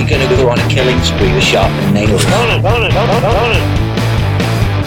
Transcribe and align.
you're 0.00 0.08
going 0.08 0.28
to 0.28 0.36
go 0.36 0.48
on 0.48 0.58
a 0.58 0.68
killing 0.68 0.96
spree 1.02 1.32
with 1.34 1.44
sharpened 1.44 1.92
nails. 1.92 2.24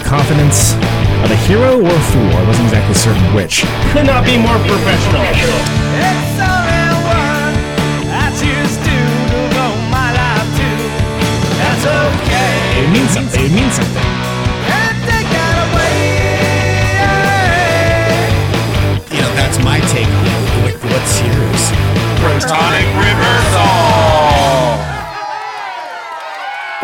Confidence 0.02 0.74
of 1.22 1.30
a 1.30 1.36
hero 1.46 1.78
or 1.78 1.86
a 1.86 2.04
fool. 2.10 2.30
I 2.34 2.44
wasn't 2.46 2.66
exactly 2.66 2.94
certain 2.94 3.34
which. 3.34 3.62
Could 3.92 4.06
not 4.06 4.24
be 4.24 4.36
more 4.36 4.58
professional. 4.66 5.22
It 12.74 12.90
means 12.90 13.10
something. 13.10 13.44
It 13.44 13.52
means 13.52 13.74
something. 13.74 14.02
You 19.14 19.20
know, 19.22 19.34
that's 19.38 19.58
my 19.62 19.78
take 19.94 20.08
on 20.08 20.26
it. 20.26 20.40
Like, 20.64 20.82
what's 20.90 21.20
yours? 21.22 21.72
Protonic 22.18 22.88
reversal. 22.98 24.13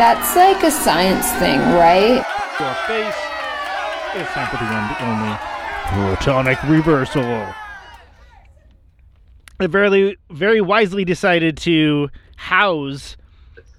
That's 0.01 0.35
like 0.35 0.63
a 0.63 0.71
science 0.71 1.31
thing, 1.33 1.59
right? 1.59 2.25
Your 2.59 2.73
face. 2.87 3.13
It's 4.15 4.31
time 4.31 4.47
for 4.47 4.57
the 4.57 4.65
the 4.65 5.05
only 5.05 6.17
protonic 6.17 6.67
reversal. 6.67 7.53
I 9.59 9.67
very, 9.67 10.17
very 10.31 10.59
wisely 10.59 11.05
decided 11.05 11.55
to 11.57 12.09
house 12.35 13.15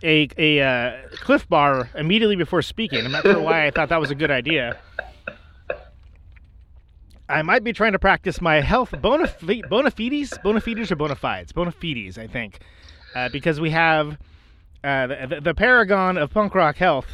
a 0.05 0.29
a 0.39 0.61
uh, 0.61 0.93
Clif 1.17 1.49
Bar 1.49 1.91
immediately 1.97 2.37
before 2.37 2.63
speaking. 2.63 3.05
I'm 3.05 3.11
not 3.11 3.25
sure 3.25 3.41
why 3.41 3.67
I 3.67 3.73
thought 3.73 3.89
that 3.89 4.01
was 4.01 4.13
a 4.13 4.15
good 4.15 4.31
idea. 4.31 4.79
I 7.29 7.43
might 7.43 7.65
be 7.65 7.73
trying 7.73 7.95
to 7.95 7.99
practice 7.99 8.41
my 8.41 8.61
health 8.61 8.95
bona, 9.03 9.29
bona 9.69 9.91
fides, 9.91 10.39
bona 10.45 10.61
fides 10.61 10.93
or 10.93 10.95
bona 10.95 11.17
fides, 11.17 11.53
bona 11.53 11.73
fides, 11.73 12.17
I 12.17 12.29
think, 12.29 12.61
uh, 13.17 13.29
because 13.31 13.61
we 13.61 13.71
have 13.71 14.19
uh, 14.85 15.07
the, 15.07 15.27
the, 15.29 15.41
the 15.41 15.55
paragon 15.55 16.17
of 16.17 16.31
punk 16.31 16.55
rock 16.55 16.77
health. 16.77 17.07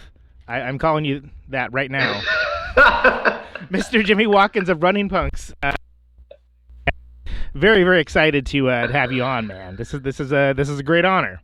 I, 0.47 0.61
I'm 0.63 0.79
calling 0.79 1.05
you 1.05 1.29
that 1.49 1.73
right 1.73 1.91
now, 1.91 2.21
Mr. 3.71 4.05
Jimmy 4.05 4.27
Watkins 4.27 4.69
of 4.69 4.83
Running 4.83 5.09
Punks. 5.09 5.53
Uh, 5.63 5.73
very, 7.55 7.83
very 7.85 8.01
excited 8.01 8.47
to 8.47 8.71
uh, 8.71 8.89
have 8.89 9.13
you 9.13 9.23
on, 9.23 9.47
man. 9.47 9.77
This 9.77 9.95
is 9.95 10.03
this 10.03 10.21
is 10.21 10.33
a 10.33 10.53
this 10.57 10.69
is 10.69 10.79
a 10.79 10.83
great 10.83 11.05
honor. 11.05 11.41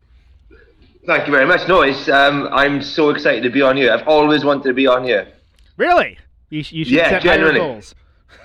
Thank 1.07 1.27
you 1.27 1.33
very 1.35 1.45
much. 1.47 1.69
No, 1.69 1.83
it's, 1.83 2.09
um, 2.09 2.49
I'm 2.51 2.81
so 2.81 3.11
excited 3.11 3.43
to 3.43 3.51
be 3.51 3.61
on 3.61 3.77
here. 3.77 3.93
I've 3.93 4.09
always 4.09 4.43
wanted 4.43 4.65
to 4.65 4.73
be 4.73 4.87
on 4.87 5.05
here. 5.05 5.29
Really? 5.77 6.17
You, 6.49 6.59
you 6.59 6.63
should 6.85 6.95
Yeah, 6.95 7.11
set 7.11 7.23
higher 7.25 7.37
generally. 7.37 7.59
goals. 7.59 7.95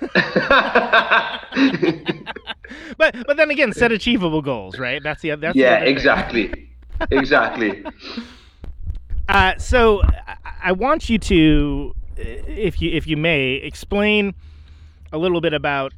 But 2.96 3.16
but 3.26 3.36
then 3.36 3.50
again, 3.50 3.72
set 3.72 3.92
achievable 3.92 4.42
goals, 4.42 4.78
right? 4.78 5.02
That's 5.02 5.22
the 5.22 5.34
that's 5.36 5.54
the 5.54 5.60
yeah, 5.60 5.80
thing. 5.80 5.88
exactly. 5.88 6.69
Exactly. 7.10 7.84
Uh, 9.28 9.56
so 9.58 10.02
I, 10.60 10.72
want 10.72 11.08
you 11.08 11.16
to, 11.16 11.94
if 12.16 12.82
you 12.82 12.90
if 12.90 13.06
you 13.06 13.16
may, 13.16 13.52
explain 13.52 14.34
a 15.12 15.18
little 15.18 15.40
bit 15.40 15.52
about 15.52 15.92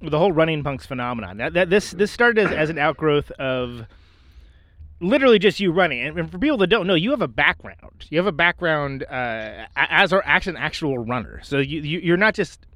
the 0.00 0.16
whole 0.16 0.30
running 0.30 0.62
punks 0.62 0.86
phenomenon. 0.86 1.38
That, 1.38 1.54
that 1.54 1.68
this 1.68 1.90
this 1.90 2.12
started 2.12 2.46
as, 2.46 2.52
as 2.52 2.70
an 2.70 2.78
outgrowth 2.78 3.32
of 3.32 3.88
literally 5.00 5.38
just 5.38 5.60
you 5.60 5.72
running. 5.72 6.00
And, 6.00 6.30
for 6.30 6.38
people 6.38 6.58
that 6.58 6.68
don't 6.68 6.86
know, 6.86 6.94
you 6.94 7.10
have 7.10 7.22
a 7.22 7.28
background. 7.28 8.06
You 8.08 8.18
have 8.18 8.26
a 8.26 8.32
background 8.32 9.04
uh, 9.10 9.66
as 9.74 10.12
or 10.12 10.24
actually 10.24 10.56
an 10.56 10.62
actual 10.62 10.98
runner. 10.98 11.40
So 11.42 11.58
you, 11.58 11.80
you 11.80 11.98
you're 12.00 12.16
not 12.16 12.34
just 12.34 12.66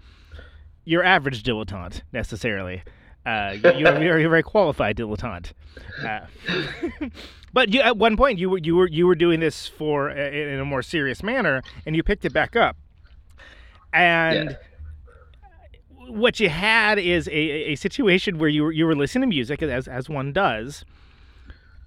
your 0.84 1.04
average 1.04 1.43
dilettante 1.43 2.03
necessarily. 2.12 2.83
Uh, 3.25 3.54
you, 3.62 3.78
you're, 3.78 4.03
you're 4.03 4.19
a 4.19 4.28
very 4.28 4.43
qualified 4.43 4.97
dilettante. 4.97 5.53
Uh, 6.04 6.21
but 7.53 7.72
you, 7.72 7.81
at 7.81 7.97
one 7.97 8.16
point, 8.16 8.38
you 8.38 8.49
were 8.50 8.59
you 8.59 8.77
were 8.77 8.88
you 8.88 9.06
were 9.06 9.15
doing 9.15 9.41
this 9.41 9.66
for 9.69 10.11
uh, 10.11 10.15
in 10.15 10.61
a 10.61 10.65
more 10.65 10.83
serious 10.83 11.22
manner, 11.22 11.62
and 11.87 11.97
you 11.97 12.03
picked 12.03 12.25
it 12.25 12.33
back 12.33 12.56
up. 12.56 12.77
And 13.93 14.56
what 16.09 16.41
you 16.41 16.49
had 16.49 16.99
is 16.99 17.28
a, 17.28 17.33
a 17.72 17.75
situation 17.77 18.39
where 18.39 18.49
you 18.49 18.65
were 18.65 18.72
you 18.72 18.87
were 18.87 18.97
listening 18.97 19.22
to 19.22 19.27
music 19.34 19.62
as 19.62 19.89
as 19.89 20.09
one 20.09 20.33
does, 20.33 20.84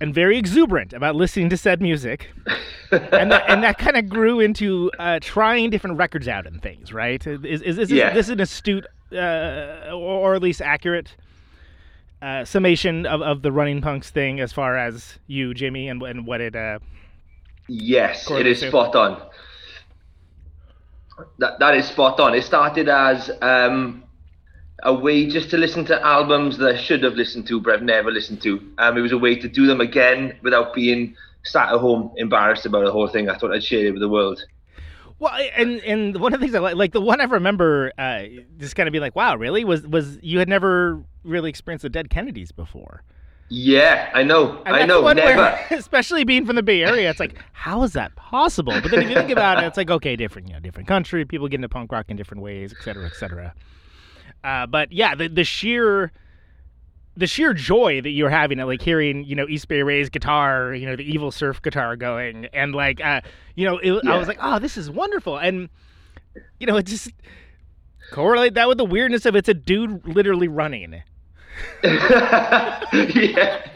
and 0.02 0.13
very 0.13 0.38
exuberant 0.38 0.94
about 0.94 1.16
listening 1.16 1.50
to 1.50 1.57
said 1.57 1.81
music, 1.81 2.29
and 2.91 3.31
that, 3.31 3.44
and 3.50 3.63
that 3.63 3.78
kind 3.78 3.97
of 3.97 4.09
grew 4.09 4.40
into 4.40 4.91
uh, 5.00 5.19
trying 5.22 5.69
different 5.69 5.97
records 5.97 6.28
out 6.28 6.46
and 6.46 6.62
things. 6.62 6.94
Right? 6.94 7.25
Is 7.25 7.62
is, 7.62 7.78
is 7.78 7.91
Yeah. 7.91 8.13
this 8.13 8.29
an 8.29 8.40
astute 8.40 8.85
uh, 9.12 9.91
or 9.94 10.35
at 10.35 10.41
least 10.41 10.62
accurate? 10.62 11.16
Uh, 12.23 12.45
summation 12.45 13.06
of, 13.06 13.22
of 13.22 13.41
the 13.41 13.51
running 13.51 13.81
punks 13.81 14.09
thing 14.09 14.39
as 14.39 14.53
far 14.53 14.78
as 14.78 15.19
you 15.28 15.53
jimmy 15.53 15.89
and, 15.89 16.01
and 16.03 16.25
what 16.25 16.39
it 16.39 16.56
uh 16.56 16.79
Yes, 17.67 18.29
it 18.29 18.45
is 18.45 18.59
to- 18.59 18.69
spot 18.69 18.95
on. 18.95 19.22
That 21.39 21.59
that 21.59 21.75
is 21.75 21.85
spot 21.88 22.19
on. 22.19 22.34
It 22.34 22.44
started 22.44 22.89
as 22.89 23.29
um, 23.41 24.03
a 24.84 24.94
way 24.94 25.28
just 25.28 25.50
to 25.51 25.57
listen 25.57 25.85
to 25.85 26.01
albums 26.06 26.57
that 26.57 26.75
I 26.75 26.78
should 26.78 27.03
have 27.03 27.13
listened 27.13 27.47
to, 27.47 27.61
but 27.61 27.73
I've 27.73 27.84
never 27.84 28.11
listened 28.11 28.41
to. 28.44 28.59
Um, 28.79 28.97
it 28.97 29.01
was 29.01 29.11
a 29.11 29.17
way 29.17 29.35
to 29.35 29.47
do 29.47 29.67
them 29.67 29.79
again 29.79 30.38
without 30.41 30.73
being 30.73 31.16
sat 31.44 31.69
at 31.72 31.79
home 31.79 32.11
embarrassed 32.17 32.66
about 32.66 32.85
the 32.85 32.91
whole 32.91 33.07
thing. 33.07 33.29
I 33.29 33.38
thought 33.38 33.53
I'd 33.53 33.63
share 33.63 33.85
it 33.85 33.91
with 33.91 34.01
the 34.01 34.09
world. 34.09 34.44
Well, 35.23 35.34
and 35.56 35.79
and 35.81 36.19
one 36.19 36.34
of 36.34 36.41
the 36.41 36.45
things 36.45 36.53
I 36.53 36.59
like, 36.59 36.75
like 36.75 36.91
the 36.91 37.00
one 37.00 37.22
I 37.22 37.23
remember, 37.23 37.94
uh, 37.97 38.23
just 38.57 38.75
kind 38.75 38.88
of 38.89 38.91
be 38.94 39.00
like, 39.00 39.16
wow, 39.16 39.38
really? 39.38 39.63
Was 39.63 39.88
was 39.88 40.19
you 40.22 40.39
had 40.39 40.50
never 40.50 41.01
really 41.23 41.50
experienced 41.50 41.84
the 41.84 41.89
Dead 41.89 42.09
Kennedys 42.09 42.51
before? 42.51 43.03
Yeah, 43.47 44.09
I 44.13 44.23
know. 44.23 44.61
I 44.66 44.85
know. 44.85 45.01
Never. 45.13 45.38
where- 45.38 45.67
especially 45.72 46.25
being 46.25 46.45
from 46.45 46.57
the 46.57 46.63
Bay 46.63 46.84
Area, 46.84 47.09
it's 47.09 47.22
like, 47.22 47.35
how 47.53 47.84
is 47.84 47.94
that 47.94 48.13
possible? 48.17 48.73
But 48.81 48.91
then 48.91 49.03
if 49.03 49.09
you 49.09 49.16
think 49.16 49.29
about 49.29 49.63
it, 49.63 49.67
it's 49.67 49.78
like, 49.78 49.89
okay, 49.91 50.16
different, 50.16 50.47
you 50.50 50.56
know, 50.56 50.59
different 50.59 50.88
country, 50.89 51.23
people 51.23 51.47
get 51.47 51.55
into 51.55 51.69
punk 51.69 51.91
rock 51.91 52.07
in 52.09 52.17
different 52.17 52.44
ways, 52.44 52.73
et 52.78 52.84
cetera, 52.84 53.05
et 53.05 53.13
cetera. 53.13 53.53
Uh, 54.44 54.66
but 54.66 54.91
yeah, 54.91 55.16
the 55.16 55.29
the 55.29 55.44
sheer 55.45 56.11
the 57.16 57.28
sheer 57.28 57.53
joy 57.53 58.01
that 58.01 58.09
you're 58.09 58.29
having 58.29 58.59
at 58.59 58.66
like 58.67 58.81
hearing, 58.81 59.23
you 59.23 59.35
know, 59.35 59.47
East 59.47 59.67
Bay 59.67 59.84
Ray's 59.84 60.09
guitar, 60.09 60.73
you 60.73 60.85
know, 60.85 60.95
the 60.95 61.03
evil 61.03 61.31
surf 61.31 61.61
guitar 61.61 61.95
going, 61.95 62.47
and 62.53 62.73
like, 62.73 63.00
uh, 63.01 63.22
you 63.56 63.66
know, 63.66 63.78
it, 63.78 64.06
I 64.06 64.18
was 64.18 64.28
like, 64.28 64.40
oh, 64.41 64.59
this 64.59 64.78
is 64.78 64.90
wonderful, 64.90 65.38
and 65.38 65.69
you 66.59 66.68
know, 66.68 66.78
it 66.78 66.86
just 66.86 67.12
correlate 68.12 68.53
that 68.56 68.68
with 68.68 68.78
the 68.78 68.86
weirdness 68.86 69.25
of 69.25 69.36
it's 69.36 69.50
a 69.50 69.53
dude 69.53 70.08
literally 70.08 70.47
running. 70.47 71.03
yeah. 71.84 73.69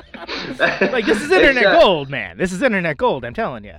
Like 0.60 1.06
this 1.06 1.22
is 1.22 1.32
internet 1.32 1.66
uh, 1.66 1.80
gold, 1.80 2.10
man. 2.10 2.38
This 2.38 2.52
is 2.52 2.62
internet 2.62 2.98
gold. 2.98 3.24
I'm 3.24 3.34
telling 3.34 3.64
you. 3.64 3.76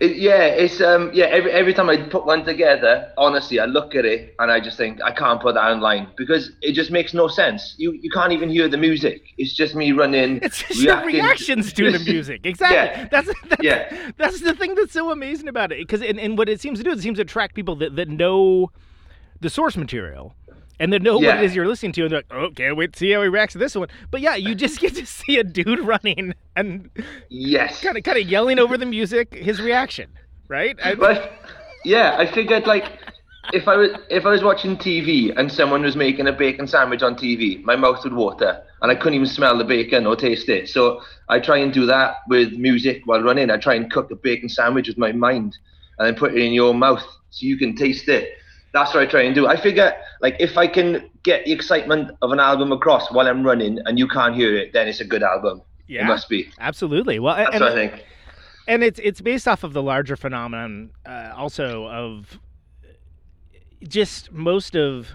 It, 0.00 0.16
yeah, 0.16 0.44
it's 0.44 0.80
um 0.80 1.10
yeah. 1.12 1.26
Every 1.26 1.52
every 1.52 1.72
time 1.74 1.88
I 1.88 1.96
put 1.98 2.26
one 2.26 2.44
together, 2.44 3.12
honestly, 3.16 3.60
I 3.60 3.66
look 3.66 3.94
at 3.94 4.04
it 4.04 4.34
and 4.40 4.50
I 4.50 4.58
just 4.58 4.76
think 4.76 5.00
I 5.02 5.12
can't 5.12 5.40
put 5.40 5.54
that 5.54 5.64
online 5.64 6.08
because 6.16 6.50
it 6.62 6.72
just 6.72 6.90
makes 6.90 7.14
no 7.14 7.28
sense. 7.28 7.74
You 7.78 7.92
you 7.92 8.10
can't 8.10 8.32
even 8.32 8.48
hear 8.48 8.66
the 8.68 8.76
music. 8.78 9.22
It's 9.38 9.54
just 9.54 9.74
me 9.76 9.92
running. 9.92 10.40
It's 10.42 10.58
just 10.62 10.80
your 10.80 11.04
reactions 11.04 11.72
to 11.74 11.92
the 11.92 11.98
music. 12.12 12.40
Exactly. 12.44 12.76
Yeah. 12.76 13.08
That's 13.10 13.30
that's, 13.48 13.62
Yeah. 13.62 14.12
that's 14.16 14.40
the 14.40 14.54
thing 14.54 14.74
that's 14.74 14.92
so 14.92 15.12
amazing 15.12 15.48
about 15.48 15.70
it. 15.70 15.78
Because 15.78 16.02
and, 16.02 16.18
and 16.18 16.36
what 16.36 16.48
it 16.48 16.60
seems 16.60 16.78
to 16.78 16.84
do 16.84 16.90
is 16.90 16.98
it 16.98 17.02
seems 17.02 17.18
to 17.18 17.22
attract 17.22 17.54
people 17.54 17.76
that, 17.76 17.94
that 17.96 18.08
know 18.08 18.72
the 19.40 19.50
source 19.50 19.76
material. 19.76 20.34
And 20.80 20.92
that 20.94 21.02
know 21.02 21.16
what 21.16 21.22
Yeah. 21.24 21.38
it 21.38 21.44
is 21.44 21.54
you're 21.54 21.68
listening 21.68 21.92
to, 21.92 22.02
and 22.02 22.10
they're 22.10 22.18
like, 22.20 22.26
"Oh, 22.32 22.50
can't 22.56 22.76
wait 22.76 22.94
to 22.94 22.98
see 22.98 23.10
how 23.12 23.20
he 23.22 23.28
reacts 23.28 23.52
to 23.52 23.58
this 23.58 23.76
one." 23.76 23.88
But 24.10 24.22
yeah, 24.22 24.34
you 24.34 24.54
just 24.54 24.80
get 24.84 24.94
to 24.96 25.04
see 25.06 25.38
a 25.38 25.44
dude 25.44 25.78
running 25.80 26.34
and 26.56 26.90
Yes. 27.28 27.82
kind 27.82 27.96
of 27.98 28.02
kind 28.02 28.18
of 28.18 28.26
yelling 28.26 28.58
over 28.58 28.76
the 28.78 28.86
music, 28.86 29.34
his 29.34 29.60
reaction, 29.60 30.08
right? 30.48 30.76
I- 30.82 30.94
But 30.94 31.32
yeah, 31.84 32.16
I 32.18 32.26
figured 32.26 32.66
like 32.66 32.86
if 33.52 33.68
I 33.68 33.76
was 33.76 33.90
if 34.08 34.24
I 34.24 34.30
was 34.30 34.42
watching 34.42 34.76
TV 34.78 35.32
and 35.36 35.52
someone 35.52 35.82
was 35.82 35.96
making 35.96 36.26
a 36.28 36.32
bacon 36.32 36.66
sandwich 36.66 37.02
on 37.02 37.14
TV, 37.14 37.62
my 37.62 37.76
mouth 37.76 38.02
would 38.04 38.14
water 38.14 38.62
and 38.82 38.90
I 38.90 38.94
couldn't 38.94 39.14
even 39.14 39.26
smell 39.26 39.58
the 39.58 39.64
bacon 39.64 40.06
or 40.06 40.16
taste 40.16 40.48
it. 40.48 40.68
So 40.70 41.02
I 41.28 41.40
try 41.40 41.58
and 41.58 41.72
do 41.72 41.84
that 41.86 42.16
with 42.28 42.52
music 42.54 43.02
while 43.04 43.22
running. 43.22 43.50
I 43.50 43.58
try 43.58 43.74
and 43.74 43.90
cook 43.92 44.10
a 44.10 44.16
bacon 44.16 44.48
sandwich 44.48 44.88
with 44.88 44.96
my 44.96 45.12
mind 45.12 45.58
and 45.98 46.06
then 46.06 46.14
put 46.14 46.32
it 46.34 46.40
in 46.42 46.54
your 46.54 46.72
mouth 46.72 47.04
so 47.28 47.44
you 47.46 47.58
can 47.58 47.76
taste 47.76 48.08
it. 48.08 48.30
That's 48.72 48.94
what 48.94 49.02
I 49.02 49.06
try 49.06 49.22
and 49.22 49.34
do. 49.34 49.46
I 49.46 49.56
figure 49.60 49.92
like 50.20 50.36
if 50.38 50.56
I 50.56 50.66
can 50.66 51.10
get 51.22 51.44
the 51.44 51.52
excitement 51.52 52.12
of 52.22 52.30
an 52.32 52.38
album 52.40 52.72
across 52.72 53.10
while 53.10 53.26
I'm 53.26 53.42
running 53.44 53.78
and 53.84 53.98
you 53.98 54.06
can't 54.06 54.34
hear 54.34 54.56
it, 54.56 54.72
then 54.72 54.86
it's 54.88 55.00
a 55.00 55.04
good 55.04 55.22
album. 55.22 55.62
Yeah. 55.88 56.02
It 56.02 56.04
must 56.06 56.28
be. 56.28 56.50
Absolutely. 56.60 57.18
Well, 57.18 57.34
That's 57.36 57.50
and, 57.54 57.60
what 57.62 57.72
I 57.72 57.74
think. 57.74 58.04
and 58.68 58.84
it's 58.84 59.00
it's 59.02 59.20
based 59.20 59.48
off 59.48 59.64
of 59.64 59.72
the 59.72 59.82
larger 59.82 60.16
phenomenon, 60.16 60.90
uh, 61.04 61.32
also 61.36 61.88
of 61.88 62.38
just 63.88 64.30
most 64.30 64.76
of 64.76 65.08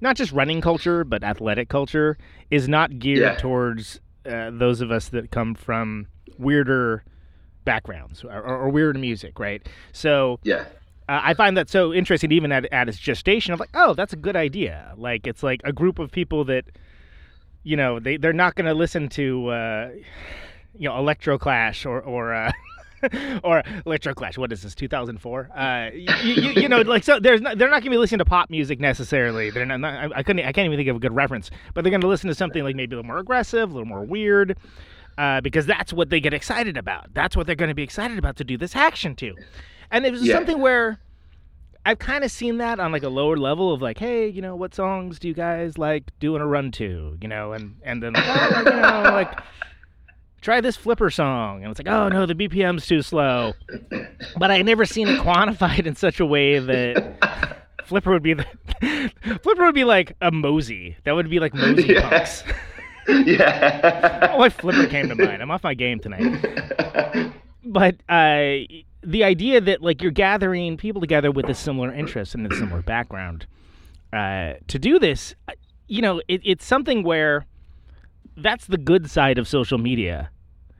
not 0.00 0.16
just 0.16 0.32
running 0.32 0.60
culture, 0.60 1.04
but 1.04 1.22
athletic 1.22 1.68
culture 1.68 2.16
is 2.50 2.68
not 2.68 2.98
geared 2.98 3.20
Yeah. 3.20 3.34
towards 3.36 4.00
uh, 4.26 4.50
those 4.50 4.80
of 4.80 4.90
us 4.90 5.08
that 5.10 5.30
come 5.30 5.54
from 5.54 6.06
weirder 6.38 7.04
backgrounds 7.64 8.24
or, 8.24 8.42
or, 8.42 8.68
weird 8.68 8.98
music, 8.98 9.38
right? 9.38 9.66
So 9.92 10.38
Yeah. 10.42 10.64
Uh, 11.08 11.20
I 11.22 11.34
find 11.34 11.56
that 11.56 11.68
so 11.68 11.92
interesting, 11.92 12.32
even 12.32 12.50
at, 12.52 12.64
at 12.72 12.88
its 12.88 12.98
gestation. 12.98 13.52
Of 13.52 13.60
like, 13.60 13.70
oh, 13.74 13.94
that's 13.94 14.12
a 14.12 14.16
good 14.16 14.36
idea. 14.36 14.94
Like 14.96 15.26
it's 15.26 15.42
like 15.42 15.60
a 15.64 15.72
group 15.72 15.98
of 15.98 16.10
people 16.10 16.44
that, 16.44 16.64
you 17.62 17.76
know, 17.76 18.00
they 18.00 18.16
they're 18.16 18.32
not 18.32 18.54
going 18.54 18.66
to 18.66 18.74
listen 18.74 19.08
to, 19.10 19.48
uh, 19.48 19.90
you 20.78 20.88
know, 20.88 20.98
Electro 20.98 21.38
Clash 21.38 21.86
or 21.86 22.00
or. 22.00 22.34
Uh, 22.34 22.52
or 23.44 23.62
Electro 23.84 24.14
Clash. 24.14 24.38
What 24.38 24.50
is 24.50 24.62
this? 24.62 24.74
2004. 24.74 25.50
Uh, 25.54 25.90
you, 25.92 26.06
you, 26.22 26.50
you 26.62 26.68
know, 26.68 26.80
like 26.80 27.04
so. 27.04 27.20
There's 27.20 27.42
not, 27.42 27.58
they're 27.58 27.68
not 27.68 27.82
going 27.82 27.84
to 27.84 27.90
be 27.90 27.96
listening 27.98 28.20
to 28.20 28.24
pop 28.24 28.48
music 28.48 28.80
necessarily. 28.80 29.50
They're 29.50 29.66
not. 29.66 29.80
not 29.80 30.12
I, 30.12 30.18
I 30.20 30.22
couldn't. 30.22 30.46
I 30.46 30.52
can't 30.52 30.64
even 30.64 30.78
think 30.78 30.88
of 30.88 30.96
a 30.96 31.00
good 31.00 31.14
reference. 31.14 31.50
But 31.74 31.84
they're 31.84 31.90
going 31.90 32.00
to 32.00 32.08
listen 32.08 32.28
to 32.28 32.34
something 32.34 32.64
like 32.64 32.76
maybe 32.76 32.94
a 32.94 32.96
little 32.96 33.06
more 33.06 33.18
aggressive, 33.18 33.70
a 33.70 33.72
little 33.74 33.86
more 33.86 34.04
weird, 34.04 34.56
uh, 35.18 35.42
because 35.42 35.66
that's 35.66 35.92
what 35.92 36.08
they 36.08 36.20
get 36.20 36.32
excited 36.32 36.78
about. 36.78 37.12
That's 37.12 37.36
what 37.36 37.46
they're 37.46 37.56
going 37.56 37.68
to 37.68 37.74
be 37.74 37.82
excited 37.82 38.16
about 38.18 38.36
to 38.36 38.44
do 38.44 38.56
this 38.56 38.74
action 38.74 39.14
to. 39.16 39.34
And 39.90 40.04
it 40.06 40.12
was 40.12 40.22
Yeah. 40.24 40.34
something 40.34 40.60
where 40.60 40.98
I've 41.86 41.98
kind 41.98 42.24
of 42.24 42.30
seen 42.30 42.58
that 42.58 42.80
on 42.80 42.92
like 42.92 43.02
a 43.02 43.08
lower 43.08 43.36
level 43.36 43.72
of 43.72 43.82
like, 43.82 43.98
hey, 43.98 44.26
you 44.28 44.40
know, 44.40 44.56
what 44.56 44.74
songs 44.74 45.18
do 45.18 45.28
you 45.28 45.34
guys 45.34 45.76
like 45.78 46.04
doing 46.18 46.40
a 46.40 46.46
run 46.46 46.70
to? 46.72 47.18
You 47.20 47.28
know, 47.28 47.52
and 47.52 47.76
and 47.84 48.02
then 48.02 48.14
like, 48.14 48.24
oh, 48.26 48.58
you 48.58 48.64
know, 48.64 49.02
like 49.12 49.38
try 50.40 50.60
this 50.60 50.76
flipper 50.76 51.10
song, 51.10 51.62
and 51.62 51.70
it's 51.70 51.78
like, 51.78 51.88
oh 51.88 52.08
no, 52.08 52.26
the 52.26 52.34
BPM's 52.34 52.86
too 52.86 53.02
slow. 53.02 53.52
But 54.38 54.50
I 54.50 54.62
never 54.62 54.84
seen 54.86 55.08
it 55.08 55.20
quantified 55.22 55.86
in 55.86 55.94
such 55.96 56.20
a 56.20 56.26
way 56.26 56.58
that 56.58 57.58
flipper 57.84 58.10
would 58.12 58.22
be 58.22 58.34
the 58.34 58.46
flipper 59.42 59.64
would 59.66 59.74
be 59.74 59.84
like 59.84 60.16
a 60.22 60.30
Mosey. 60.30 60.96
That 61.04 61.12
would 61.12 61.28
be 61.28 61.38
like 61.38 61.52
Mosey 61.54 61.84
Yeah. 61.94 62.08
punks. 62.08 62.44
yeah. 63.08 64.30
Oh, 64.32 64.38
my 64.38 64.48
flipper 64.48 64.86
came 64.86 65.08
to 65.10 65.14
mind. 65.14 65.42
I'm 65.42 65.50
off 65.50 65.62
my 65.62 65.74
game 65.74 66.00
tonight. 66.00 67.34
But 67.66 67.96
uh, 68.08 68.64
the 69.04 69.24
idea 69.24 69.60
that 69.60 69.82
like 69.82 70.02
you're 70.02 70.10
gathering 70.12 70.76
people 70.76 71.00
together 71.00 71.30
with 71.30 71.48
a 71.48 71.54
similar 71.54 71.92
interest 71.92 72.34
and 72.34 72.50
a 72.50 72.56
similar 72.56 72.82
background 72.82 73.46
uh, 74.12 74.54
to 74.68 74.78
do 74.78 74.98
this, 74.98 75.34
uh, 75.48 75.52
you 75.88 76.00
know, 76.02 76.20
it, 76.28 76.40
it's 76.44 76.64
something 76.64 77.02
where 77.02 77.44
that's 78.36 78.66
the 78.66 78.78
good 78.78 79.10
side 79.10 79.38
of 79.38 79.46
social 79.46 79.78
media 79.78 80.30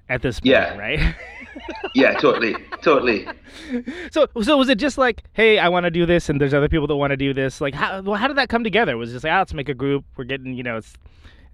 at 0.09 0.23
this 0.23 0.41
point, 0.41 0.51
Yeah. 0.51 0.77
right? 0.77 1.15
yeah, 1.95 2.15
totally, 2.19 2.55
totally. 2.83 3.27
so, 4.11 4.27
so 4.43 4.57
was 4.57 4.69
it 4.69 4.79
just 4.79 4.99
like, 4.99 5.23
hey, 5.33 5.59
I 5.59 5.69
want 5.69 5.85
to 5.85 5.91
do 5.91 6.05
this, 6.05 6.29
and 6.29 6.41
there's 6.41 6.53
other 6.55 6.69
people 6.69 6.87
that 6.89 6.97
want 6.97 7.13
to 7.13 7.17
do 7.17 7.33
this? 7.33 7.61
Like, 7.61 7.75
how 7.75 8.03
well, 8.03 8.17
how 8.17 8.27
did 8.29 8.37
that 8.37 8.49
come 8.49 8.65
together? 8.65 8.97
Was 8.97 9.11
it 9.11 9.15
just 9.15 9.25
like, 9.25 9.33
ah, 9.33 9.39
let's 9.39 9.55
make 9.55 9.69
a 9.69 9.75
group. 9.75 10.05
We're 10.17 10.25
getting, 10.25 10.55
you 10.55 10.63
know, 10.63 10.77
it's 10.79 10.95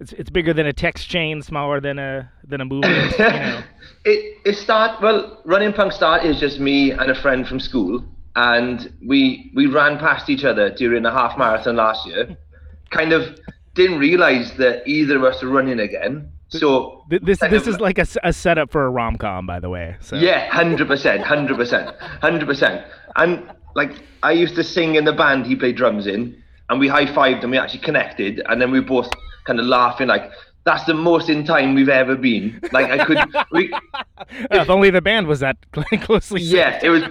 it's 0.01 0.13
it's 0.13 0.29
bigger 0.29 0.53
than 0.53 0.65
a 0.65 0.73
text 0.73 1.07
chain, 1.09 1.41
smaller 1.41 1.79
than 1.79 1.99
a 1.99 2.29
than 2.43 2.59
a 2.61 2.65
movement, 2.65 3.11
you 3.11 3.17
know. 3.29 3.63
It 4.03 4.37
it 4.45 4.55
start 4.57 5.01
well. 5.01 5.41
Running 5.45 5.71
punk 5.73 5.91
start 5.93 6.25
is 6.25 6.39
just 6.39 6.59
me 6.59 6.91
and 6.91 7.09
a 7.11 7.15
friend 7.15 7.47
from 7.47 7.59
school, 7.59 8.03
and 8.35 8.91
we 9.07 9.51
we 9.55 9.67
ran 9.67 9.97
past 9.99 10.29
each 10.29 10.43
other 10.43 10.69
during 10.71 11.05
a 11.05 11.11
half 11.11 11.37
marathon 11.37 11.75
last 11.75 12.05
year. 12.07 12.35
Kind 12.89 13.13
of 13.13 13.39
didn't 13.75 13.99
realize 13.99 14.53
that 14.57 14.85
either 14.85 15.15
of 15.17 15.23
us 15.23 15.41
were 15.41 15.49
running 15.49 15.79
again. 15.79 16.29
So 16.49 17.05
Th- 17.09 17.21
This 17.21 17.39
this 17.39 17.67
of- 17.67 17.75
is 17.75 17.79
like 17.79 17.97
a, 17.99 18.05
a 18.23 18.33
setup 18.33 18.71
for 18.71 18.85
a 18.85 18.89
rom 18.89 19.15
com, 19.17 19.45
by 19.45 19.59
the 19.61 19.69
way. 19.69 19.95
So. 20.01 20.17
Yeah, 20.17 20.49
hundred 20.49 20.87
percent, 20.87 21.21
hundred 21.23 21.55
percent, 21.55 21.95
hundred 22.21 22.47
percent. 22.47 22.85
And 23.15 23.49
like 23.75 23.91
I 24.23 24.31
used 24.33 24.55
to 24.55 24.63
sing 24.63 24.95
in 24.95 25.05
the 25.05 25.13
band 25.13 25.45
he 25.45 25.55
played 25.55 25.77
drums 25.77 26.07
in, 26.07 26.35
and 26.69 26.79
we 26.79 26.87
high 26.89 27.05
fived 27.05 27.43
and 27.43 27.51
we 27.51 27.57
actually 27.57 27.79
connected, 27.79 28.41
and 28.49 28.59
then 28.61 28.71
we 28.71 28.81
both 28.81 29.09
kind 29.45 29.59
of 29.59 29.65
laughing 29.65 30.07
like 30.07 30.31
that's 30.63 30.83
the 30.85 30.93
most 30.93 31.29
in 31.29 31.43
time 31.43 31.73
we've 31.73 31.89
ever 31.89 32.15
been. 32.15 32.59
Like 32.71 32.91
I 32.91 33.03
could, 33.03 33.17
we, 33.51 33.73
Uh, 33.73 34.61
if 34.61 34.69
only 34.69 34.91
the 34.91 35.01
band 35.01 35.27
was 35.27 35.39
that 35.39 35.57
closely. 36.01 36.41
yeah, 36.41 36.79
it 36.83 36.89
was 36.89 37.03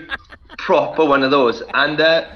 proper 0.59 1.05
one 1.05 1.23
of 1.25 1.31
those, 1.33 1.63
and 1.75 2.01
uh, 2.01 2.27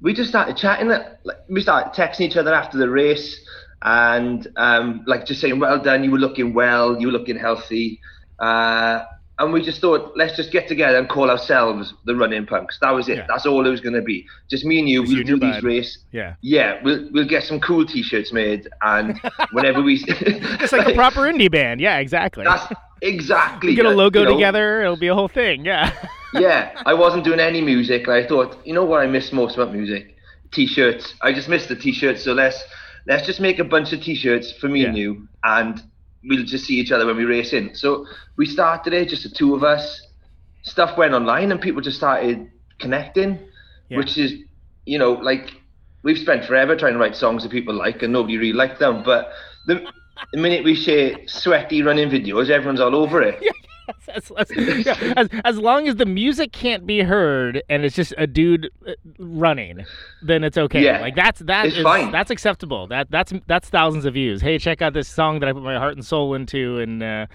we 0.00 0.12
just 0.12 0.28
started 0.30 0.56
chatting. 0.56 0.88
Like, 0.88 1.06
we 1.48 1.60
started 1.60 1.92
texting 1.92 2.22
each 2.22 2.36
other 2.36 2.52
after 2.52 2.78
the 2.78 2.88
race, 2.90 3.38
and 3.82 4.46
um, 4.56 5.04
like 5.06 5.24
just 5.24 5.40
saying, 5.40 5.60
"Well 5.60 5.78
done, 5.80 6.02
you 6.02 6.10
were 6.10 6.18
looking 6.18 6.52
well, 6.52 7.00
you 7.00 7.06
were 7.06 7.12
looking 7.12 7.38
healthy," 7.38 8.00
uh, 8.40 9.04
and 9.40 9.54
we 9.54 9.62
just 9.62 9.80
thought, 9.80 10.12
let's 10.16 10.36
just 10.36 10.52
get 10.52 10.68
together 10.68 10.98
and 10.98 11.08
call 11.08 11.30
ourselves 11.30 11.94
the 12.04 12.14
Running 12.14 12.44
Punks. 12.44 12.78
That 12.80 12.90
was 12.90 13.08
it. 13.08 13.16
Yeah. 13.16 13.26
That's 13.26 13.46
all 13.46 13.66
it 13.66 13.70
was 13.70 13.80
going 13.80 13.94
to 13.94 14.02
be. 14.02 14.26
Just 14.50 14.66
me 14.66 14.78
and 14.78 14.86
you. 14.86 15.02
We'll 15.02 15.12
your 15.12 15.24
do 15.24 15.38
these 15.38 15.62
race. 15.62 15.98
Yeah. 16.12 16.34
Yeah, 16.42 16.78
we'll 16.84 17.08
we'll 17.10 17.26
get 17.26 17.44
some 17.44 17.58
cool 17.58 17.86
T-shirts 17.86 18.34
made, 18.34 18.68
and 18.82 19.18
whenever 19.52 19.80
we, 19.80 20.04
Just 20.04 20.72
like 20.72 20.88
a 20.88 20.94
proper 20.94 21.22
indie 21.22 21.50
band. 21.50 21.80
Yeah, 21.80 21.98
exactly. 21.98 22.44
That's 22.44 22.70
exactly. 23.00 23.74
Get 23.80 23.86
a 23.86 23.90
logo 23.90 24.20
you 24.20 24.26
know, 24.26 24.34
together. 24.34 24.82
It'll 24.82 24.98
be 24.98 25.08
a 25.08 25.14
whole 25.14 25.28
thing. 25.28 25.64
Yeah. 25.64 25.90
yeah, 26.34 26.80
I 26.84 26.92
wasn't 26.92 27.24
doing 27.24 27.40
any 27.40 27.62
music. 27.62 28.06
and 28.06 28.12
I 28.12 28.26
thought, 28.26 28.58
you 28.66 28.74
know 28.74 28.84
what 28.84 29.00
I 29.00 29.06
miss 29.06 29.32
most 29.32 29.56
about 29.56 29.72
music? 29.72 30.16
T-shirts. 30.52 31.14
I 31.22 31.32
just 31.32 31.48
miss 31.48 31.66
the 31.66 31.76
T-shirts. 31.76 32.22
So 32.22 32.34
let's 32.34 32.62
let's 33.06 33.26
just 33.26 33.40
make 33.40 33.58
a 33.58 33.64
bunch 33.64 33.94
of 33.94 34.02
T-shirts 34.02 34.52
for 34.52 34.68
me 34.68 34.84
and 34.84 34.98
you, 34.98 35.26
and 35.44 35.82
we'll 36.24 36.44
just 36.44 36.64
see 36.64 36.74
each 36.74 36.92
other 36.92 37.06
when 37.06 37.16
we 37.16 37.24
race 37.24 37.52
in. 37.52 37.74
So 37.74 38.06
we 38.36 38.46
started 38.46 38.92
it, 38.92 39.08
just 39.08 39.22
the 39.22 39.28
two 39.30 39.54
of 39.54 39.64
us. 39.64 40.06
Stuff 40.62 40.96
went 40.98 41.14
online, 41.14 41.50
and 41.52 41.60
people 41.60 41.80
just 41.80 41.96
started 41.96 42.50
connecting, 42.78 43.38
Yeah. 43.88 43.98
which 43.98 44.18
is, 44.18 44.34
you 44.84 44.98
know, 44.98 45.12
like 45.12 45.52
we've 46.02 46.18
spent 46.18 46.44
forever 46.44 46.76
trying 46.76 46.92
to 46.94 46.98
write 46.98 47.16
songs 47.16 47.42
that 47.42 47.50
people 47.52 47.74
like, 47.74 48.02
and 48.02 48.12
nobody 48.12 48.36
really 48.36 48.52
liked 48.52 48.78
them. 48.78 49.02
But 49.02 49.32
the, 49.66 49.86
the 50.32 50.38
minute 50.40 50.64
we 50.64 50.74
share 50.74 51.16
sweaty 51.26 51.82
running 51.82 52.10
videos, 52.10 52.50
everyone's 52.50 52.80
all 52.80 52.94
over 52.94 53.22
it. 53.22 53.42
as, 54.14 54.30
as, 54.36 54.50
yeah, 54.86 55.14
as, 55.16 55.28
as 55.44 55.58
long 55.58 55.88
as 55.88 55.96
the 55.96 56.06
music 56.06 56.52
can't 56.52 56.86
be 56.86 57.00
heard 57.00 57.62
and 57.68 57.84
it's 57.84 57.96
just 57.96 58.14
a 58.18 58.26
dude 58.26 58.70
uh, 58.86 58.92
running, 59.18 59.84
then 60.22 60.44
it's 60.44 60.56
okay. 60.58 60.82
Yeah. 60.84 61.00
Like 61.00 61.14
that's 61.16 61.40
that 61.40 61.66
It's 61.66 61.76
is- 61.76 61.82
fine. 61.82 62.10
that's 62.12 62.30
acceptable. 62.30 62.86
That 62.86 63.10
that's 63.10 63.32
that's 63.46 63.68
thousands 63.68 64.04
of 64.04 64.14
views. 64.14 64.40
Hey, 64.40 64.58
check 64.58 64.82
out 64.82 64.92
this 64.92 65.08
song 65.08 65.40
that 65.40 65.48
I 65.48 65.52
put 65.52 65.62
my 65.62 65.76
heart 65.78 65.94
and 65.96 66.04
soul 66.04 66.34
into, 66.34 66.78
and 66.78 67.02
uh, 67.02 67.26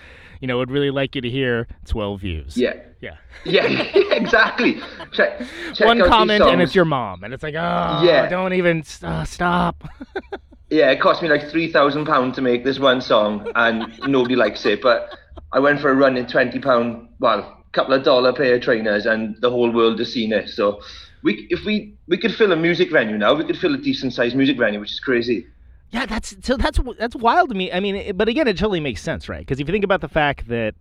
you 0.42 0.48
know 0.48 0.58
would 0.58 0.72
really 0.72 0.92
like 0.92 1.16
you 1.16 1.22
to 1.22 1.30
hear. 1.30 1.68
Twelve 1.86 2.22
views. 2.22 2.58
Yeah. 2.58 2.74
yeah. 3.02 3.18
Yeah, 3.46 3.66
exactly. 4.12 4.80
Check, 5.12 5.40
check 5.74 5.88
One 5.88 6.00
comment 6.08 6.44
and 6.44 6.62
it's 6.62 6.74
your 6.76 6.86
mom, 6.86 7.24
and 7.24 7.34
it's 7.34 7.44
like, 7.44 7.56
oh, 7.56 8.02
Yeah. 8.04 8.28
don't 8.30 8.54
even 8.54 8.84
uh, 9.04 9.24
stop. 9.24 9.84
Yeah, 10.72 10.90
it 10.90 11.00
cost 11.00 11.22
me 11.22 11.30
like 11.30 11.48
three 11.52 11.72
thousand 11.72 12.06
pound 12.06 12.34
to 12.34 12.42
make 12.42 12.64
this 12.64 12.80
one 12.80 13.00
song, 13.00 13.48
and 13.54 13.86
nobody 14.08 14.36
likes 14.36 14.66
it. 14.66 14.82
But 14.82 15.16
I 15.52 15.60
went 15.60 15.80
for 15.80 15.90
a 15.90 15.96
run 15.96 16.18
in 16.18 16.28
twenty 16.28 16.60
pound, 16.60 17.08
well, 17.20 17.64
couple 17.72 17.94
of 17.94 18.04
dollar 18.04 18.34
pair 18.34 18.56
of 18.56 18.62
trainers, 18.62 19.06
and 19.06 19.36
the 19.42 19.50
whole 19.50 19.70
world 19.72 20.00
has 20.00 20.12
seen 20.12 20.32
it. 20.32 20.50
So, 20.50 20.82
we 21.24 21.48
if 21.50 21.66
we 21.66 21.94
we 22.08 22.18
could 22.18 22.34
fill 22.34 22.52
a 22.52 22.56
music 22.56 22.92
venue 22.92 23.18
now, 23.18 23.34
we 23.34 23.44
could 23.46 23.58
fill 23.58 23.76
a 23.76 23.78
decent 23.78 24.14
sized 24.14 24.36
music 24.36 24.58
venue, 24.58 24.80
which 24.80 24.92
is 24.92 25.00
crazy. 25.00 25.48
Yeah, 25.92 26.06
that's 26.06 26.36
so 26.42 26.58
that's 26.58 26.80
that's 26.98 27.16
wild 27.16 27.50
to 27.50 27.56
me. 27.56 27.72
I 27.72 27.80
mean, 27.80 28.16
but 28.18 28.28
again, 28.28 28.48
it 28.48 28.58
totally 28.58 28.80
makes 28.80 29.02
sense, 29.02 29.30
right? 29.30 29.40
Because 29.40 29.60
if 29.60 29.68
you 29.68 29.72
think 29.72 29.86
about 29.86 30.02
the 30.02 30.10
fact 30.10 30.48
that 30.48 30.74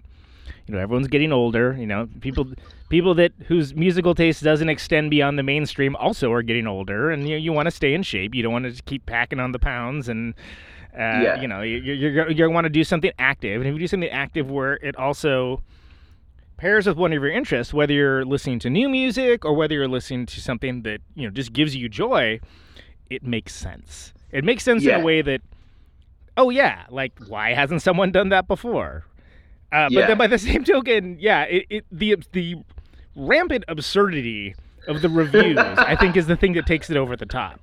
you 0.66 0.74
know 0.74 0.80
everyone's 0.80 1.08
getting 1.08 1.32
older, 1.32 1.76
you 1.78 1.86
know, 1.86 2.08
people 2.20 2.46
people 2.88 3.14
that 3.14 3.32
whose 3.46 3.74
musical 3.74 4.14
taste 4.14 4.42
doesn't 4.42 4.68
extend 4.68 5.10
beyond 5.10 5.38
the 5.38 5.42
mainstream 5.42 5.94
also 5.96 6.32
are 6.32 6.42
getting 6.42 6.66
older, 6.66 7.10
and 7.10 7.28
you 7.28 7.36
you 7.36 7.52
want 7.52 7.66
to 7.66 7.70
stay 7.70 7.94
in 7.94 8.02
shape. 8.02 8.34
You 8.34 8.42
don't 8.42 8.52
want 8.52 8.74
to 8.74 8.82
keep 8.84 9.06
packing 9.06 9.40
on 9.40 9.52
the 9.52 9.58
pounds 9.58 10.08
and. 10.08 10.34
Uh, 10.94 11.22
Yeah. 11.22 11.40
You 11.40 11.48
know, 11.48 11.62
you 11.62 11.78
you 11.78 11.94
you're, 12.08 12.30
you 12.30 12.50
want 12.50 12.64
to 12.66 12.70
do 12.70 12.84
something 12.84 13.12
active, 13.18 13.60
and 13.60 13.68
if 13.68 13.72
you 13.74 13.80
do 13.80 13.86
something 13.88 14.08
active 14.10 14.50
where 14.50 14.74
it 14.74 14.96
also 14.96 15.62
pairs 16.56 16.86
with 16.86 16.96
one 16.96 17.12
of 17.12 17.20
your 17.22 17.32
interests, 17.32 17.74
whether 17.74 17.92
you're 17.92 18.24
listening 18.24 18.60
to 18.60 18.70
new 18.70 18.88
music 18.88 19.44
or 19.44 19.54
whether 19.54 19.74
you're 19.74 19.88
listening 19.88 20.24
to 20.26 20.40
something 20.40 20.82
that 20.82 21.00
you 21.14 21.26
know 21.26 21.30
just 21.30 21.52
gives 21.52 21.74
you 21.74 21.88
joy, 21.88 22.38
it 23.10 23.22
makes 23.24 23.54
sense. 23.54 24.12
It 24.30 24.44
makes 24.44 24.62
sense 24.64 24.84
in 24.84 24.94
a 24.94 25.00
way 25.00 25.22
that, 25.22 25.40
oh 26.36 26.50
yeah, 26.50 26.84
like 26.90 27.12
why 27.26 27.54
hasn't 27.54 27.82
someone 27.82 28.12
done 28.12 28.28
that 28.30 28.46
before? 28.48 29.04
Uh, 29.72 29.88
But 29.90 29.92
Yeah. 29.92 30.06
then 30.06 30.18
by 30.18 30.26
the 30.28 30.38
same 30.48 30.62
token, 30.64 31.16
yeah, 31.18 31.42
it, 31.42 31.66
it 31.70 31.84
the 31.90 32.16
the 32.32 32.56
rampant 33.16 33.64
absurdity 33.68 34.54
of 34.86 35.02
the 35.02 35.08
reviews, 35.22 35.82
I 35.82 35.96
think, 35.96 36.16
is 36.16 36.26
the 36.26 36.36
thing 36.36 36.52
that 36.54 36.66
takes 36.66 36.88
it 36.90 36.96
over 36.96 37.16
the 37.16 37.26
top. 37.26 37.60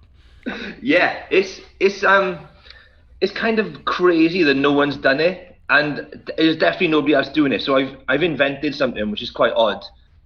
Yeah, 0.82 1.24
it's 1.30 1.62
it's 1.80 2.04
um 2.04 2.40
it's 3.22 3.32
kind 3.32 3.60
of 3.60 3.86
crazy 3.86 4.44
that 4.44 4.56
no 4.56 4.72
one's 4.72 4.98
done 4.98 5.20
it, 5.20 5.56
and 5.70 6.24
there's 6.38 6.58
definitely 6.58 6.90
nobody 6.90 7.14
else 7.14 7.30
doing 7.30 7.54
it. 7.54 7.62
So 7.62 7.78
I've 7.78 7.96
I've 8.08 8.24
invented 8.24 8.76
something 8.76 9.10
which 9.12 9.22
is 9.22 9.32
quite 9.32 9.54
odd 9.54 9.84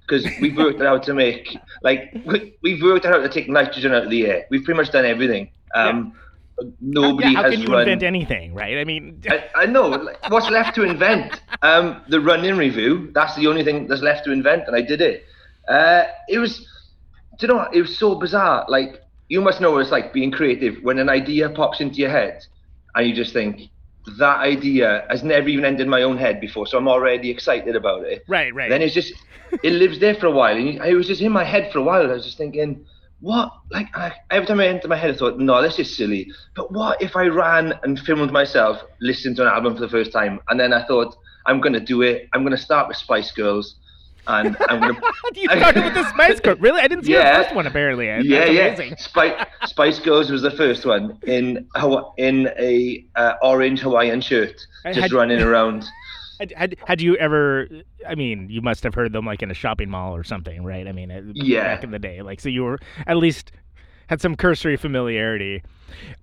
because 0.08 0.26
we've 0.42 0.56
worked 0.58 0.80
it 0.80 0.86
out 0.86 1.04
to 1.04 1.14
make 1.14 1.58
like 1.84 2.16
we, 2.26 2.56
we've 2.62 2.82
worked 2.82 3.06
it 3.06 3.14
out 3.14 3.22
to 3.22 3.30
take 3.30 3.50
nitrogen 3.50 3.94
out 3.94 4.04
of 4.06 4.10
the 4.10 4.26
air. 4.26 4.46
We've 4.50 4.64
pretty 4.64 4.78
much 4.78 4.92
done 4.92 5.06
everything. 5.06 5.50
Um, 5.74 6.14
nobody 6.80 7.30
yeah, 7.30 7.36
how 7.36 7.44
has 7.44 7.54
can 7.54 7.62
you 7.62 7.68
run. 7.68 7.82
invent 7.82 8.04
anything, 8.04 8.54
right? 8.54 8.78
I 8.78 8.86
mean, 8.86 9.22
I, 9.30 9.44
I 9.56 9.66
know. 9.66 9.88
like, 9.90 10.30
What's 10.30 10.50
left 10.50 10.76
to 10.76 10.84
invent? 10.84 11.42
Um, 11.62 12.02
the 12.08 12.22
running 12.22 12.56
review. 12.58 13.12
That's 13.14 13.36
the 13.36 13.48
only 13.48 13.64
thing 13.64 13.88
that's 13.88 14.02
left 14.02 14.26
to 14.26 14.32
invent, 14.32 14.64
and 14.68 14.76
I 14.76 14.82
did 14.82 15.02
it. 15.02 15.26
Uh, 15.68 16.04
it 16.30 16.38
was, 16.38 16.60
do 17.40 17.48
you 17.48 17.48
know 17.50 17.56
what? 17.56 17.76
It 17.76 17.82
was 17.82 17.98
so 17.98 18.16
bizarre. 18.16 18.66
Like 18.70 19.02
you 19.28 19.42
must 19.42 19.60
know 19.60 19.72
what 19.72 19.82
it's 19.82 19.92
like 19.92 20.14
being 20.14 20.32
creative 20.32 20.78
when 20.84 21.00
an 21.00 21.10
idea 21.10 21.50
pops 21.50 21.82
into 21.82 21.98
your 21.98 22.12
head, 22.12 22.46
and 22.96 23.08
you 23.08 23.14
just 23.14 23.34
think 23.34 23.70
that 24.18 24.40
idea 24.40 25.06
has 25.10 25.24
never 25.24 25.48
even 25.48 25.66
entered 25.66 25.88
my 25.88 26.04
own 26.04 26.18
head 26.18 26.40
before, 26.40 26.68
so 26.68 26.78
I'm 26.78 26.88
already 26.88 27.30
excited 27.30 27.76
about 27.76 28.06
it. 28.06 28.24
right, 28.28 28.54
right. 28.54 28.70
Then 28.70 28.82
it's 28.82 28.94
just, 28.94 29.14
it 29.64 29.74
lives 29.74 30.00
there 30.00 30.16
for 30.16 30.28
a 30.28 30.32
while, 30.32 30.56
and 30.56 30.80
it 30.80 30.96
was 30.96 31.08
just 31.08 31.22
in 31.22 31.32
my 31.32 31.44
head 31.44 31.72
for 31.72 31.80
a 31.80 31.84
while. 31.84 32.04
I 32.10 32.14
was 32.14 32.24
just 32.26 32.38
thinking, 32.38 32.86
what? 33.20 33.52
Like 33.72 33.88
I, 33.96 34.14
every 34.30 34.46
time 34.46 34.60
I 34.60 34.68
entered 34.68 34.90
my 34.90 34.96
head, 34.96 35.16
I 35.16 35.18
thought, 35.18 35.40
no, 35.40 35.62
this 35.62 35.80
is 35.80 35.96
silly. 35.96 36.32
But 36.56 36.72
what 36.72 37.02
if 37.02 37.16
I 37.16 37.26
ran 37.28 37.74
and 37.84 38.00
filmed 38.00 38.32
myself 38.32 38.82
listening 39.02 39.36
to 39.36 39.42
an 39.44 39.48
album 39.48 39.74
for 39.74 39.82
the 39.82 39.90
first 39.90 40.12
time, 40.12 40.40
and 40.50 40.60
then 40.60 40.74
I 40.74 40.86
thought, 40.86 41.16
I'm 41.48 41.62
gonna 41.62 41.80
do 41.80 42.02
it. 42.02 42.30
I'm 42.34 42.44
gonna 42.44 42.58
start 42.58 42.88
with 42.88 42.98
Spice 42.98 43.32
Girls, 43.32 43.76
and 44.28 44.58
I'm 44.70 44.80
gonna. 44.80 45.00
you 45.36 45.46
started 45.50 45.84
with 45.84 45.94
the 45.94 46.08
Spice 46.10 46.40
Girls. 46.40 46.60
Really? 46.60 46.82
I 46.82 46.88
didn't 46.88 47.06
see 47.06 47.14
Yeah. 47.14 47.38
the 47.38 47.44
first 47.44 47.56
one. 47.56 47.68
Apparently, 47.68 48.08
That's 48.08 48.26
yeah, 48.26 48.46
yeah. 48.46 48.96
Spice, 48.98 49.46
Spice 49.66 50.00
Girls 50.00 50.30
was 50.32 50.42
the 50.42 50.52
first 50.52 50.86
one 50.86 51.18
in 51.28 51.68
in 52.18 52.48
a 52.60 53.06
uh, 53.16 53.34
orange 53.42 53.80
Hawaiian 53.82 54.22
shirt, 54.22 54.60
just 54.86 55.00
had- 55.00 55.12
running 55.12 55.42
around. 55.42 55.86
Had, 56.38 56.52
had, 56.58 56.76
had 56.86 57.00
you 57.00 57.16
ever? 57.16 57.66
I 58.06 58.14
mean, 58.16 58.50
you 58.50 58.62
must 58.62 58.84
have 58.84 58.94
heard 58.94 59.14
them 59.14 59.26
like 59.26 59.42
in 59.42 59.50
a 59.50 59.54
shopping 59.54 59.90
mall 59.90 60.14
or 60.14 60.26
something, 60.26 60.66
right? 60.66 60.86
I 60.86 60.92
mean, 60.92 61.32
Yeah. 61.34 61.76
back 61.76 61.86
in 61.86 61.92
the 61.92 62.00
day, 62.00 62.22
like 62.24 62.42
so 62.42 62.50
you 62.50 62.66
were 62.66 62.78
at 63.08 63.16
least 63.16 63.54
had 64.08 64.20
some 64.20 64.36
cursory 64.36 64.76
familiarity. 64.76 65.64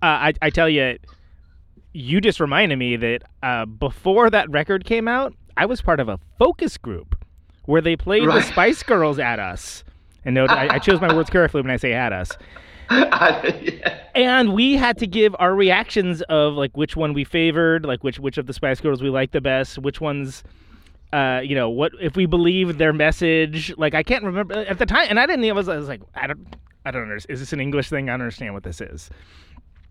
Uh, 0.03 0.29
I 0.29 0.33
I 0.43 0.49
tell 0.51 0.69
you, 0.69 0.99
you 1.93 2.21
just 2.21 2.39
reminded 2.39 2.75
me 2.77 2.95
that 2.95 3.23
uh, 3.41 3.65
before 3.65 4.29
that 4.29 4.51
record 4.51 4.85
came 4.85 5.07
out, 5.07 5.33
I 5.57 5.65
was 5.65 5.81
part 5.81 5.99
of 5.99 6.07
a 6.09 6.19
focus 6.37 6.77
group 6.77 7.15
where 7.65 7.81
they 7.81 7.95
played 7.95 8.27
the 8.27 8.41
Spice 8.41 8.83
Girls 8.83 9.19
at 9.19 9.39
us. 9.39 9.83
And 10.25 10.35
note, 10.35 10.49
I, 10.49 10.75
I 10.75 10.79
chose 10.79 11.01
my 11.01 11.13
words 11.13 11.29
carefully 11.29 11.61
when 11.61 11.71
I 11.71 11.77
say 11.77 11.93
at 11.93 12.13
us. 12.13 12.31
yeah. 12.91 13.99
and 14.15 14.53
we 14.53 14.75
had 14.75 14.97
to 14.99 15.07
give 15.07 15.35
our 15.39 15.55
reactions 15.55 16.21
of 16.23 16.53
like 16.53 16.75
which 16.77 16.95
one 16.95 17.13
we 17.13 17.23
favored, 17.23 17.85
like 17.85 18.03
which 18.03 18.19
which 18.19 18.37
of 18.37 18.45
the 18.45 18.53
Spice 18.53 18.79
Girls 18.81 19.01
we 19.01 19.09
liked 19.09 19.33
the 19.33 19.41
best, 19.41 19.79
which 19.79 19.99
ones, 20.01 20.43
uh, 21.11 21.41
you 21.43 21.55
know, 21.55 21.69
what 21.69 21.91
if 22.01 22.15
we 22.15 22.25
believed 22.25 22.77
their 22.77 22.93
message. 22.93 23.73
Like 23.77 23.93
I 23.93 24.03
can't 24.03 24.23
remember 24.23 24.53
at 24.59 24.77
the 24.77 24.85
time, 24.85 25.07
and 25.09 25.19
I 25.19 25.25
didn't. 25.25 25.45
I 25.45 25.51
was, 25.53 25.69
I 25.69 25.77
was 25.77 25.87
like, 25.87 26.01
I 26.15 26.27
don't, 26.27 26.55
I 26.85 26.91
don't 26.91 27.03
understand. 27.03 27.33
Is 27.33 27.39
this 27.39 27.53
an 27.53 27.59
English 27.59 27.89
thing? 27.89 28.09
I 28.09 28.13
don't 28.13 28.21
understand 28.21 28.53
what 28.53 28.63
this 28.63 28.81
is. 28.81 29.09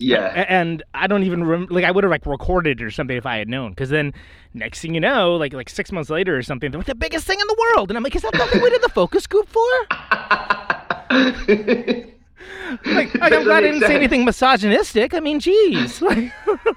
Yeah. 0.02 0.44
And 0.49 0.82
I 0.94 1.06
don't 1.06 1.23
even 1.23 1.44
rem- 1.44 1.68
like 1.71 1.85
I 1.85 1.90
would 1.90 2.04
have 2.04 2.11
like 2.11 2.26
recorded 2.26 2.80
it 2.80 2.85
or 2.85 2.90
something 2.90 3.16
if 3.16 3.26
I 3.26 3.38
had 3.38 3.49
known. 3.49 3.71
Because 3.71 3.90
then 3.90 4.12
next 4.54 4.80
thing 4.80 4.94
you 4.94 5.00
know, 5.00 5.37
like 5.37 5.52
like 5.52 5.68
six 5.71 5.92
months 5.92 6.11
later 6.11 6.37
or 6.37 6.42
something, 6.42 6.71
they're 6.71 6.80
like 6.80 6.87
the 6.87 6.94
biggest 6.94 7.26
thing 7.26 7.40
in 7.40 7.47
the 7.47 7.56
world, 7.75 7.90
and 7.90 7.97
I'm 7.97 8.02
like, 8.02 8.16
is 8.16 8.23
that 8.23 8.32
the 8.32 8.47
thing 8.47 8.62
we 8.62 8.71
did 8.71 8.82
the 8.82 8.88
focus 8.88 9.26
group 9.26 9.49
for? 9.49 9.62
Like, 12.87 13.14
like, 13.14 13.32
I'm 13.32 13.44
glad 13.44 13.64
I 13.64 13.71
didn't 13.71 13.82
say 13.82 13.94
anything 13.94 14.25
misogynistic. 14.25 15.12
I 15.14 15.21
mean, 15.21 15.40
geez. 15.40 16.00
Like, 16.12 16.32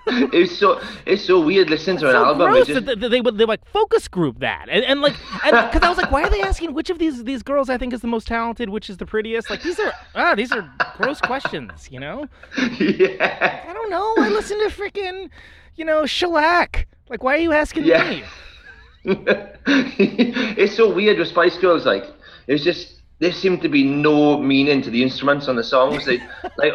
it's 0.33 0.57
so 0.57 0.79
it's 1.07 1.23
so 1.23 1.39
weird 1.43 1.69
listening 1.69 1.97
to 1.97 2.05
an 2.07 2.13
so 2.13 2.25
album. 2.25 2.47
gross 2.51 2.67
just, 2.67 2.85
they, 2.85 2.93
they 2.95 3.21
would 3.21 3.37
they 3.39 3.45
like 3.45 3.65
focus 3.65 4.07
group 4.07 4.39
that 4.39 4.67
and, 4.69 4.85
and 4.85 5.01
like 5.01 5.13
because 5.43 5.81
I 5.81 5.89
was 5.89 5.97
like, 5.97 6.11
why 6.11 6.21
are 6.23 6.29
they 6.29 6.41
asking 6.41 6.73
which 6.75 6.91
of 6.91 6.99
these 6.99 7.23
these 7.23 7.41
girls 7.41 7.69
I 7.69 7.77
think 7.79 7.91
is 7.91 8.01
the 8.01 8.07
most 8.07 8.27
talented, 8.27 8.69
which 8.69 8.87
is 8.89 8.97
the 8.97 9.05
prettiest? 9.05 9.49
Like 9.49 9.63
these 9.63 9.79
are 9.79 9.91
ah 10.13 10.35
these 10.35 10.51
are 10.51 10.69
gross 10.97 11.19
questions, 11.21 11.89
you 11.91 11.99
know? 11.99 12.27
yeah. 12.79 13.65
I 13.67 13.73
don't 13.73 13.89
know. 13.89 14.13
I 14.19 14.29
listen 14.29 14.59
to 14.59 14.69
freaking 14.69 15.29
you 15.75 15.85
know 15.85 16.05
shellac. 16.05 16.87
Like 17.09 17.23
why 17.23 17.35
are 17.35 17.39
you 17.41 17.51
asking 17.53 17.85
Yeah. 17.85 18.09
me? 18.09 18.23
it's 19.05 20.75
so 20.75 20.93
weird 20.93 21.17
with 21.17 21.29
Spice 21.29 21.57
Girls. 21.57 21.85
Like 21.85 22.03
it's 22.47 22.63
just 22.63 23.01
there 23.19 23.31
seemed 23.31 23.61
to 23.63 23.69
be 23.69 23.83
no 23.83 24.37
meaning 24.39 24.81
to 24.83 24.89
the 24.89 25.01
instruments 25.01 25.47
on 25.47 25.55
the 25.55 25.63
songs. 25.63 26.05
They 26.05 26.19
like 26.57 26.73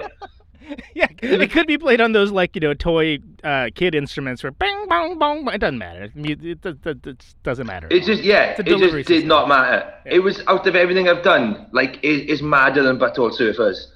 Yeah, 0.95 1.07
it 1.23 1.51
could 1.51 1.67
be 1.67 1.79
played 1.79 2.01
on 2.01 2.13
those 2.13 2.31
like 2.31 2.55
you 2.55 2.61
know 2.61 2.75
toy 2.75 3.19
uh, 3.45 3.71
kid 3.75 3.95
instruments 3.95 4.43
where 4.43 4.53
bang 4.53 4.87
bong 4.89 5.19
bong. 5.19 5.49
It 5.49 5.59
doesn't 5.59 5.79
matter. 5.79 6.11
It, 6.15 6.45
it, 6.45 6.67
it, 6.67 7.07
it 7.07 7.25
doesn't 7.43 7.67
matter. 7.67 7.89
it 7.91 8.05
just 8.05 8.23
yeah, 8.23 8.55
it 8.59 8.67
just 8.67 8.81
did 8.81 9.07
system. 9.07 9.29
not 9.29 9.49
matter. 9.49 9.93
It 10.05 10.21
was 10.21 10.43
out 10.47 10.67
of 10.67 10.77
everything 10.77 11.09
I've 11.09 11.23
done. 11.23 11.69
Like 11.73 11.99
it 12.03 12.29
is 12.31 12.43
madder 12.43 12.83
than 12.83 12.99
Butthole 12.99 13.37
Surfers. 13.37 13.87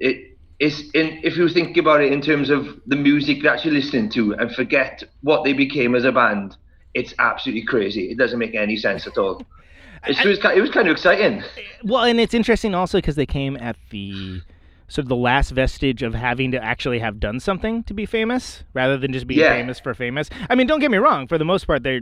It 0.00 0.36
is 0.58 0.90
in 0.94 1.20
if 1.22 1.36
you 1.36 1.48
think 1.48 1.76
about 1.76 2.00
it 2.00 2.12
in 2.12 2.20
terms 2.20 2.50
of 2.50 2.80
the 2.86 2.96
music 2.96 3.42
that 3.42 3.64
you're 3.64 3.74
listening 3.74 4.08
to 4.10 4.34
and 4.34 4.52
forget 4.54 5.02
what 5.22 5.44
they 5.44 5.52
became 5.52 5.94
as 5.94 6.04
a 6.04 6.12
band. 6.12 6.56
It's 6.94 7.12
absolutely 7.18 7.64
crazy. 7.64 8.10
It 8.10 8.16
doesn't 8.18 8.38
make 8.38 8.54
any 8.54 8.76
sense 8.76 9.06
at 9.06 9.18
all. 9.18 9.42
It's, 10.08 10.20
it, 10.20 10.28
was, 10.28 10.38
ki- 10.38 10.52
it 10.54 10.60
was 10.60 10.70
kind 10.70 10.86
of 10.86 10.92
exciting. 10.92 11.42
Well, 11.82 12.04
and 12.04 12.20
it's 12.20 12.32
interesting 12.34 12.76
also 12.76 12.98
because 12.98 13.16
they 13.16 13.26
came 13.26 13.56
at 13.56 13.74
the 13.90 14.40
sort 14.88 15.04
of 15.04 15.08
the 15.08 15.16
last 15.16 15.50
vestige 15.50 16.02
of 16.02 16.14
having 16.14 16.52
to 16.52 16.62
actually 16.62 16.98
have 17.00 17.18
done 17.20 17.40
something 17.40 17.82
to 17.84 17.94
be 17.94 18.06
famous, 18.06 18.62
rather 18.74 18.96
than 18.96 19.12
just 19.12 19.26
being 19.26 19.40
Yeah. 19.40 19.52
famous 19.54 19.80
for 19.80 19.94
famous. 19.94 20.30
I 20.48 20.54
mean, 20.54 20.66
don't 20.66 20.80
get 20.80 20.90
me 20.90 20.98
wrong. 20.98 21.26
For 21.26 21.38
the 21.38 21.44
most 21.44 21.66
part, 21.66 21.82
they're 21.82 22.00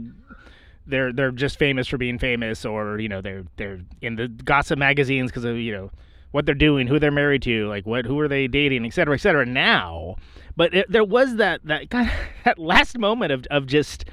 they're 0.87 1.11
they're 1.11 1.31
just 1.31 1.57
famous 1.57 1.87
for 1.87 1.97
being 1.97 2.19
famous, 2.19 2.63
or 2.65 2.99
you 2.99 3.09
know, 3.09 3.21
they're 3.21 3.43
they're 3.57 3.79
in 4.01 4.15
the 4.17 4.27
gossip 4.27 4.77
magazines 4.77 5.31
because 5.31 5.43
of 5.45 5.57
you 5.57 5.71
know 5.71 5.91
what 6.31 6.45
they're 6.45 6.53
doing, 6.53 6.85
who 6.87 6.99
they're 6.99 7.11
married 7.11 7.41
to, 7.43 7.67
like 7.67 7.85
what 7.85 8.05
who 8.05 8.19
are 8.19 8.27
they 8.27 8.47
dating, 8.47 8.85
et 8.85 8.93
cetera, 8.93 9.15
et 9.15 9.21
cetera. 9.21 9.45
Now, 9.45 10.15
but 10.55 10.73
it, 10.73 10.91
there 10.91 11.03
was 11.03 11.37
that 11.37 11.61
that 11.63 11.89
kind 11.95 12.07
of 12.09 12.13
that 12.43 12.59
last 12.59 12.97
moment 12.97 13.31
of 13.31 13.45
of 13.49 13.65
just 13.67 14.05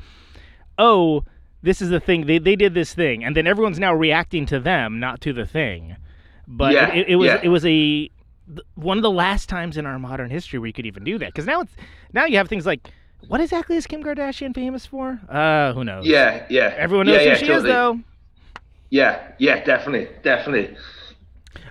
oh. 0.78 1.24
This 1.64 1.80
is 1.80 1.90
the 1.90 2.00
thing. 2.00 2.26
They, 2.26 2.38
they 2.40 2.56
did 2.56 2.74
this 2.74 2.92
thing, 2.92 3.22
and 3.22 3.36
then 3.36 3.46
everyone's 3.46 3.78
now 3.78 3.94
reacting 3.94 4.46
to 4.46 4.58
them, 4.58 4.98
not 4.98 5.20
to 5.20 5.32
the 5.32 5.46
thing. 5.46 5.94
But 6.48 6.72
Yeah, 6.72 6.92
it, 6.92 7.10
it 7.10 7.14
was 7.14 7.26
yeah. 7.28 7.40
it 7.40 7.50
was 7.50 7.64
a 7.64 8.10
one 8.74 8.98
of 8.98 9.02
the 9.02 9.10
last 9.10 9.48
times 9.48 9.76
in 9.76 9.86
our 9.86 9.98
modern 9.98 10.30
history 10.30 10.58
where 10.58 10.66
you 10.66 10.72
could 10.72 10.86
even 10.86 11.04
do 11.04 11.18
that. 11.18 11.26
Because 11.26 11.46
now 11.46 11.60
it's 11.60 11.72
now 12.12 12.24
you 12.24 12.36
have 12.36 12.48
things 12.48 12.66
like 12.66 12.90
what 13.28 13.40
exactly 13.40 13.76
is 13.76 13.86
Kim 13.86 14.02
Kardashian 14.02 14.54
famous 14.54 14.86
for? 14.86 15.20
Uh, 15.28 15.72
who 15.72 15.84
knows? 15.84 16.06
Yeah, 16.06 16.46
yeah. 16.48 16.74
everyone 16.76 17.06
knows 17.06 17.16
yeah, 17.16 17.22
who 17.22 17.28
yeah, 17.28 17.34
she 17.36 17.46
totally. 17.46 17.70
is 17.70 17.74
though. 17.74 18.00
Yeah, 18.90 19.32
yeah, 19.38 19.64
definitely, 19.64 20.08
definitely. 20.22 20.76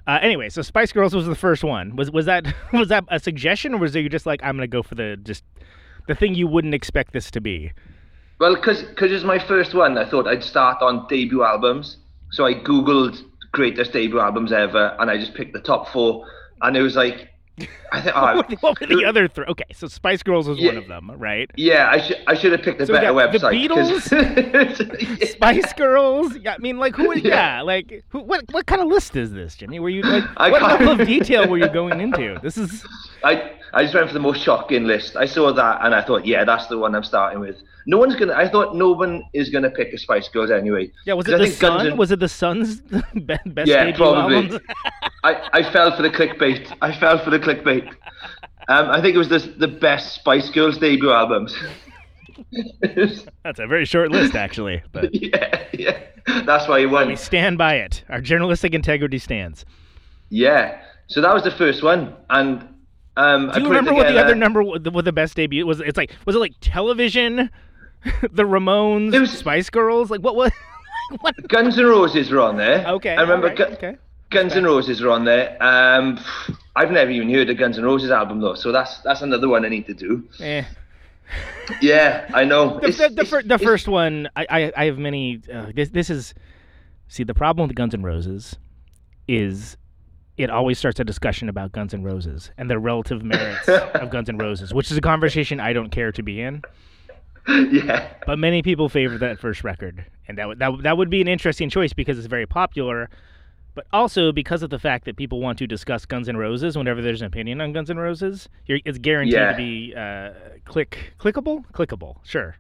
Uh, 0.08 0.20
anyway, 0.22 0.50
so 0.50 0.62
Spice 0.62 0.92
Girls 0.92 1.14
was 1.14 1.28
the 1.28 1.36
first 1.36 1.64
one. 1.64 1.96
Was 1.96 2.10
was 2.12 2.26
that 2.26 2.46
was 2.74 2.90
that 2.90 3.06
a 3.10 3.20
suggestion, 3.20 3.74
or 3.74 3.78
was 3.78 3.96
it 3.96 4.02
you 4.02 4.10
just 4.10 4.26
like 4.26 4.42
I'm 4.44 4.56
gonna 4.56 4.68
go 4.68 4.82
for 4.82 4.96
the 4.96 5.18
just 5.24 5.44
the 6.08 6.16
thing 6.16 6.36
you 6.36 6.48
wouldn't 6.48 6.74
expect 6.74 7.14
this 7.14 7.30
to 7.32 7.42
be? 7.42 7.72
Well, 8.40 8.56
because 8.56 8.84
it's 9.00 9.24
my 9.24 9.38
first 9.38 9.76
one, 9.76 9.98
I 10.00 10.10
thought 10.10 10.28
I'd 10.28 10.44
start 10.44 10.82
on 10.82 11.06
debut 11.08 11.44
albums. 11.44 11.98
So 12.32 12.46
I 12.46 12.56
googled 12.56 13.24
greatest 13.52 13.92
debut 13.92 14.20
albums 14.20 14.52
ever, 14.52 14.96
and 15.00 15.12
I 15.12 15.18
just 15.18 15.36
picked 15.36 15.54
the 15.54 15.60
top 15.60 15.90
four. 15.90 16.26
And 16.62 16.78
it 16.78 16.82
was 16.82 16.96
like, 16.96 17.28
I 17.92 18.02
think, 18.02 18.16
oh, 18.16 18.36
what, 18.62 18.80
were 18.80 18.88
the, 18.88 19.06
other 19.06 19.28
three? 19.28 19.46
Okay, 19.46 19.66
so 19.74 19.88
Spice 19.88 20.24
Girls 20.24 20.48
was 20.48 20.60
one 20.60 20.78
of 20.78 20.88
them, 20.88 21.12
right? 21.18 21.50
yeah, 21.58 21.90
I 21.92 22.00
should 22.00 22.18
I 22.28 22.34
should 22.34 22.52
have 22.54 22.62
picked 22.62 22.82
a 22.82 22.86
So 22.88 22.94
better 22.94 23.14
got 23.14 23.32
the 23.32 23.38
website. 23.40 23.70
'cause- 25.20 25.30
Spice 25.32 25.74
Girls. 25.74 26.36
Yeah, 26.38 26.54
I 26.54 26.58
mean, 26.60 26.78
like 26.78 26.96
who? 26.96 27.14
Yeah, 27.18 27.58
Yeah. 27.58 27.62
like 27.62 28.04
who, 28.10 28.22
what? 28.22 28.46
What 28.52 28.66
kind 28.66 28.82
of 28.82 28.88
list 28.88 29.16
is 29.16 29.32
this, 29.32 29.56
Jimmy? 29.56 29.80
Were 29.80 29.90
you 29.90 30.02
like 30.04 30.24
I 30.38 30.50
what 30.50 30.62
level 30.62 30.90
of 31.02 31.08
detail 31.08 31.48
were 31.48 31.58
you 31.58 31.70
going 31.70 32.00
into? 32.02 32.40
This 32.42 32.58
is 32.58 32.84
I 33.24 33.52
I 33.74 33.84
just 33.84 33.94
went 33.96 34.08
for 34.08 34.14
the 34.14 34.20
most 34.20 34.42
shocking 34.42 34.84
list. 34.86 35.16
I 35.16 35.26
saw 35.26 35.52
that, 35.54 35.80
and 35.84 35.96
I 35.96 36.02
thought, 36.02 36.26
yeah, 36.26 36.44
that's 36.44 36.68
the 36.68 36.78
one 36.78 36.94
I'm 36.96 37.04
starting 37.04 37.40
with. 37.40 37.58
No 37.88 37.98
one's 37.98 38.16
gonna. 38.16 38.34
I 38.34 38.48
thought 38.48 38.76
no 38.76 38.92
one 38.92 39.24
is 39.34 39.50
gonna 39.50 39.70
pick 39.72 39.94
a 39.94 39.98
Spice 39.98 40.28
Girls 40.28 40.52
anyway. 40.52 40.92
yeah. 41.06 41.14
Was 41.14 41.28
it 41.28 41.38
the 41.38 41.56
Guns 41.60 41.88
Sun? 41.88 41.98
Was 41.98 42.12
it 42.12 42.20
the 42.20 42.30
Sun's 42.30 42.82
best 43.16 43.68
Yeah, 43.68 43.96
probably. 43.96 44.60
I, 45.24 45.50
I 45.54 45.72
fell 45.72 45.96
for 45.96 46.02
the 46.02 46.10
clickbait. 46.10 46.76
I 46.82 46.94
fell 46.94 47.18
for 47.24 47.30
the 47.30 47.40
clickbait. 47.40 47.88
Um, 48.68 48.90
I 48.90 49.02
think 49.02 49.16
it 49.16 49.18
was 49.18 49.30
the 49.30 49.40
the 49.40 49.68
best 49.68 50.16
Spice 50.16 50.50
Girls 50.50 50.78
debut 50.78 51.12
albums. 51.12 51.56
That's 53.44 53.60
a 53.60 53.68
very 53.68 53.86
short 53.86 54.12
list, 54.12 54.36
actually, 54.36 54.84
but 54.92 55.14
yeah, 55.22 55.64
yeah. 55.74 56.00
That's 56.46 56.68
why 56.68 56.82
he 56.82 56.86
won. 56.86 57.08
we 57.08 57.16
stand 57.16 57.58
by 57.58 57.76
it. 57.76 58.04
Our 58.10 58.22
journalistic 58.22 58.74
integrity 58.74 59.18
stands. 59.18 59.66
Yeah. 60.30 60.82
So 61.08 61.22
that 61.22 61.34
was 61.34 61.44
the 61.44 61.52
first 61.52 61.84
one, 61.84 62.16
and 62.30 62.68
um, 63.18 63.50
Do 63.52 63.60
you 63.62 63.68
remember 63.68 63.94
what 63.94 64.08
the 64.08 64.20
other 64.20 64.36
number 64.36 64.64
what 64.64 64.84
the, 64.84 64.92
what 64.92 65.06
the 65.06 65.12
best 65.12 65.36
debut 65.36 65.66
was? 65.66 65.80
It's 65.82 65.98
like 65.98 66.12
was 66.26 66.36
it 66.36 66.40
like 66.40 66.54
television, 66.62 67.50
the 68.32 68.44
Ramones, 68.44 69.20
was- 69.20 69.32
Spice 69.38 69.70
Girls? 69.70 70.10
Like 70.10 70.22
what 70.22 70.36
was? 70.36 70.52
what? 71.22 71.36
Guns 71.48 71.78
N' 71.78 71.86
Roses 71.86 72.32
were 72.32 72.40
on 72.42 72.58
there. 72.58 72.86
Okay, 72.88 73.16
I 73.16 73.22
remember 73.22 73.50
alright, 73.50 73.58
Gu- 73.58 73.76
okay. 73.76 73.98
Guns 74.30 74.54
N' 74.54 74.64
Roses 74.64 75.02
were 75.02 75.10
on 75.10 75.26
there. 75.26 75.62
Um, 75.62 76.18
I've 76.76 76.90
never 76.92 77.12
even 77.12 77.30
heard 77.34 77.50
a 77.50 77.54
Guns 77.54 77.78
N' 77.78 77.84
Roses 77.84 78.12
album 78.12 78.40
though, 78.40 78.56
so 78.56 78.72
that's 78.72 79.00
that's 79.02 79.22
another 79.22 79.50
one 79.50 79.66
I 79.66 79.70
need 79.70 79.86
to 79.88 79.94
do. 79.94 80.24
Eh. 80.40 80.64
Yeah, 81.82 82.30
I 82.34 82.44
know. 82.44 82.80
the, 82.80 82.92
the, 82.92 83.10
the, 83.10 83.26
fir- 83.26 83.42
the 83.44 83.58
first 83.58 83.88
one 83.88 84.30
I, 84.36 84.46
I, 84.50 84.72
I 84.76 84.86
have 84.86 84.98
many 84.98 85.42
uh, 85.54 85.72
this, 85.74 85.90
this 85.90 86.10
is 86.10 86.34
see 87.08 87.24
the 87.24 87.34
problem 87.34 87.68
with 87.68 87.76
guns 87.76 87.94
N' 87.94 88.04
roses 88.04 88.56
is 89.28 89.78
it 90.38 90.50
always 90.50 90.80
starts 90.80 91.00
a 91.00 91.04
discussion 91.04 91.50
about 91.50 91.72
Guns 91.72 91.94
N' 91.94 92.04
Roses 92.04 92.52
and 92.58 92.70
the 92.70 92.80
relative 92.80 93.24
merits 93.24 93.68
of 93.96 94.10
Guns 94.10 94.30
N' 94.30 94.38
Roses, 94.38 94.74
which 94.74 94.90
is 94.92 94.98
a 94.98 95.02
conversation 95.02 95.60
I 95.60 95.74
don't 95.74 95.90
care 95.92 96.12
to 96.12 96.24
be 96.24 96.42
in. 96.42 96.62
yeah, 97.48 98.08
But 98.26 98.38
many 98.40 98.62
people 98.62 98.88
favor 98.88 99.18
that 99.18 99.40
first 99.40 99.64
record, 99.64 100.06
and 100.28 100.38
that 100.38 100.48
would 100.48 100.60
that, 100.60 100.72
would- 100.74 100.84
that 100.84 100.98
would 100.98 101.10
be 101.10 101.22
an 101.22 101.28
interesting 101.28 101.70
choice 101.70 101.92
because 101.94 102.18
it's 102.20 102.28
very 102.28 102.46
popular, 102.46 103.10
but 103.74 103.88
also 103.92 104.32
because 104.32 104.62
of 104.62 104.70
the 104.70 104.78
fact 104.78 105.06
that 105.06 105.18
people 105.18 105.40
want 105.42 105.58
to 105.58 105.66
discuss 105.68 106.06
Guns 106.06 106.30
N' 106.30 106.38
Roses 106.38 106.78
whenever 106.78 107.02
there's 107.02 107.22
an 107.22 107.28
opinion 107.28 107.60
on 107.60 107.74
Guns 107.74 107.90
N' 107.90 107.98
Roses. 107.98 108.48
You're, 108.68 108.80
it's 108.86 109.00
guaranteed 109.00 109.34
Yeah. 109.34 109.52
to 109.52 109.58
be 109.58 109.94
uh, 109.96 110.32
click 110.66 111.14
clickable, 111.20 111.66
clickable. 111.74 112.18
Sure. 112.24 112.56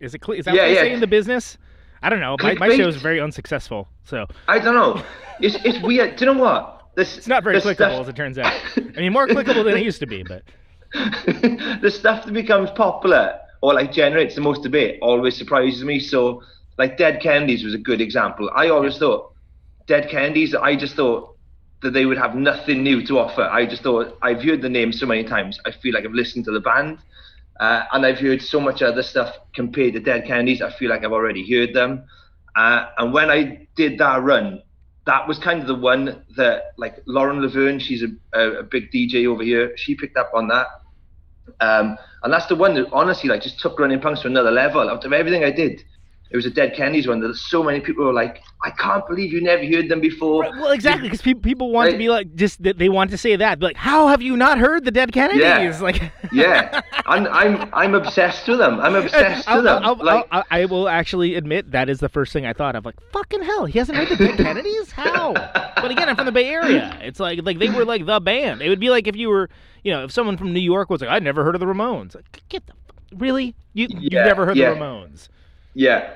Is 0.00 0.14
it? 0.14 0.20
Cli- 0.20 0.38
is 0.38 0.44
that 0.46 0.54
Yeah, 0.54 0.62
what 0.62 0.66
they 0.68 0.74
yeah. 0.74 0.80
say 0.82 0.92
in 0.92 1.00
the 1.00 1.06
business? 1.06 1.58
I 2.02 2.08
don't 2.10 2.20
know. 2.20 2.36
My, 2.40 2.54
my 2.54 2.76
show 2.76 2.88
is 2.88 2.96
very 2.96 3.20
unsuccessful, 3.20 3.88
so 4.04 4.26
I 4.46 4.58
don't 4.58 4.74
know. 4.74 5.02
It's 5.40 5.56
it's 5.64 5.82
weird. 5.82 6.16
Do 6.16 6.24
you 6.24 6.32
know 6.32 6.40
what? 6.40 6.74
This 6.94 7.16
it's 7.18 7.28
not 7.28 7.44
very 7.44 7.56
clickable 7.60 7.74
stuff- 7.74 8.00
as 8.00 8.08
it 8.08 8.16
turns 8.16 8.38
out. 8.38 8.52
I 8.76 9.00
mean, 9.00 9.12
more 9.12 9.26
clickable 9.26 9.64
than 9.64 9.76
it 9.76 9.82
used 9.84 10.00
to 10.00 10.06
be, 10.06 10.22
but 10.22 10.42
the 10.92 11.90
stuff 11.92 12.24
that 12.24 12.32
becomes 12.32 12.70
popular 12.70 13.38
or 13.60 13.74
like 13.74 13.92
generates 13.92 14.34
the 14.34 14.40
most 14.40 14.62
debate 14.62 14.98
always 15.02 15.36
surprises 15.36 15.82
me. 15.84 16.00
So, 16.00 16.42
like 16.76 16.96
Dead 16.96 17.20
Kennedys 17.20 17.64
was 17.64 17.74
a 17.74 17.78
good 17.78 18.00
example. 18.00 18.50
I 18.54 18.68
always 18.68 18.98
thought 18.98 19.32
Dead 19.86 20.08
Kennedys. 20.10 20.54
I 20.54 20.76
just 20.76 20.94
thought 20.94 21.36
that 21.82 21.92
they 21.92 22.06
would 22.06 22.18
have 22.18 22.34
nothing 22.34 22.82
new 22.82 23.04
to 23.06 23.18
offer. 23.18 23.42
I 23.42 23.64
just 23.66 23.82
thought 23.82 24.16
I've 24.22 24.42
heard 24.42 24.62
the 24.62 24.68
name 24.68 24.92
so 24.92 25.06
many 25.06 25.22
times. 25.24 25.60
I 25.64 25.70
feel 25.70 25.94
like 25.94 26.04
I've 26.04 26.12
listened 26.12 26.44
to 26.46 26.50
the 26.52 26.60
band, 26.60 26.98
uh, 27.60 27.84
and 27.92 28.06
I've 28.06 28.18
heard 28.18 28.40
so 28.40 28.60
much 28.60 28.82
other 28.82 29.02
stuff 29.02 29.34
compared 29.54 29.94
to 29.94 30.00
Dead 30.00 30.26
Kennedys. 30.26 30.62
I 30.62 30.70
feel 30.70 30.90
like 30.90 31.04
I've 31.04 31.12
already 31.12 31.48
heard 31.48 31.74
them. 31.74 32.04
Uh, 32.54 32.86
and 32.98 33.12
when 33.12 33.30
I 33.30 33.66
did 33.76 33.98
that 33.98 34.22
run, 34.22 34.62
that 35.06 35.26
was 35.26 35.38
kind 35.38 35.60
of 35.60 35.66
the 35.66 35.74
one 35.74 36.24
that 36.36 36.72
like 36.76 37.02
Lauren 37.06 37.40
Laverne, 37.40 37.78
she's 37.78 38.02
a, 38.02 38.08
a, 38.38 38.58
a 38.58 38.62
big 38.62 38.92
DJ 38.92 39.26
over 39.26 39.42
here. 39.42 39.72
She 39.76 39.94
picked 39.94 40.16
up 40.16 40.30
on 40.34 40.48
that. 40.48 40.66
Um, 41.60 41.96
and 42.22 42.32
that's 42.32 42.46
the 42.46 42.54
one 42.56 42.74
that 42.74 42.86
honestly 42.92 43.28
like 43.28 43.42
just 43.42 43.58
took 43.58 43.78
running 43.78 44.00
punks 44.00 44.20
to 44.20 44.28
another 44.28 44.50
level. 44.50 44.88
Out 44.88 45.04
of 45.04 45.12
everything 45.12 45.44
I 45.44 45.50
did, 45.50 45.82
it 46.30 46.36
was 46.36 46.44
a 46.44 46.50
Dead 46.50 46.74
Kennedys 46.74 47.06
one 47.06 47.20
that 47.20 47.34
so 47.36 47.62
many 47.62 47.80
people 47.80 48.04
were 48.04 48.12
like, 48.12 48.42
I 48.62 48.70
can't 48.70 49.06
believe 49.06 49.32
you 49.32 49.40
never 49.40 49.64
heard 49.64 49.88
them 49.88 50.00
before. 50.00 50.42
Right, 50.42 50.52
well, 50.56 50.72
exactly 50.72 51.04
because 51.08 51.22
people 51.22 51.40
people 51.40 51.72
want 51.72 51.90
to 51.90 51.96
be 51.96 52.08
like 52.08 52.34
just 52.34 52.62
they 52.62 52.88
want 52.88 53.10
to 53.12 53.18
say 53.18 53.36
that, 53.36 53.60
like, 53.60 53.76
how 53.76 54.08
have 54.08 54.20
you 54.20 54.36
not 54.36 54.58
heard 54.58 54.84
the 54.84 54.90
Dead 54.90 55.12
Kennedys? 55.12 55.40
Yeah. 55.40 55.78
Like, 55.88 56.12
yeah, 56.32 56.80
and 57.06 57.28
I'm 57.28 57.72
I'm 57.72 57.94
obsessed 57.94 58.48
with 58.48 58.58
them. 58.58 58.80
I'm 58.80 58.94
obsessed 58.94 59.48
with 59.48 59.64
them. 59.64 59.82
I'll- 59.84 59.96
like, 59.96 60.26
I'll- 60.30 60.44
I 60.50 60.64
will 60.64 60.88
actually 60.88 61.34
admit 61.36 61.70
that 61.70 61.88
is 61.88 62.00
the 62.00 62.08
first 62.08 62.32
thing 62.32 62.44
I 62.46 62.52
thought 62.52 62.74
of. 62.74 62.84
Like, 62.84 62.96
fucking 63.12 63.42
hell, 63.42 63.64
he 63.64 63.78
hasn't 63.78 63.96
heard 63.96 64.08
the 64.08 64.16
Dead 64.16 64.36
Kennedys? 64.36 64.90
How? 64.90 65.32
But 65.32 65.90
again, 65.90 66.08
I'm 66.08 66.16
from 66.16 66.26
the 66.26 66.32
Bay 66.32 66.48
Area. 66.48 66.98
It's 67.02 67.20
like 67.20 67.40
like 67.42 67.58
they 67.58 67.70
were 67.70 67.84
like 67.84 68.06
the 68.06 68.20
band. 68.20 68.60
It 68.60 68.68
would 68.68 68.80
be 68.80 68.90
like 68.90 69.06
if 69.06 69.16
you 69.16 69.28
were, 69.28 69.48
you 69.84 69.92
know, 69.92 70.04
if 70.04 70.10
someone 70.10 70.36
from 70.36 70.52
New 70.52 70.60
York 70.60 70.90
was 70.90 71.00
like, 71.00 71.10
I'd 71.10 71.22
never 71.22 71.44
heard 71.44 71.54
of 71.54 71.60
the 71.60 71.66
Ramones. 71.66 72.14
Like, 72.14 72.42
get 72.48 72.66
the 72.66 72.72
really? 73.16 73.54
You 73.72 73.86
you've 73.88 74.12
never 74.12 74.44
heard 74.44 74.56
yeah. 74.56 74.70
the 74.70 74.80
Ramones? 74.80 75.28
Yeah. 75.74 76.14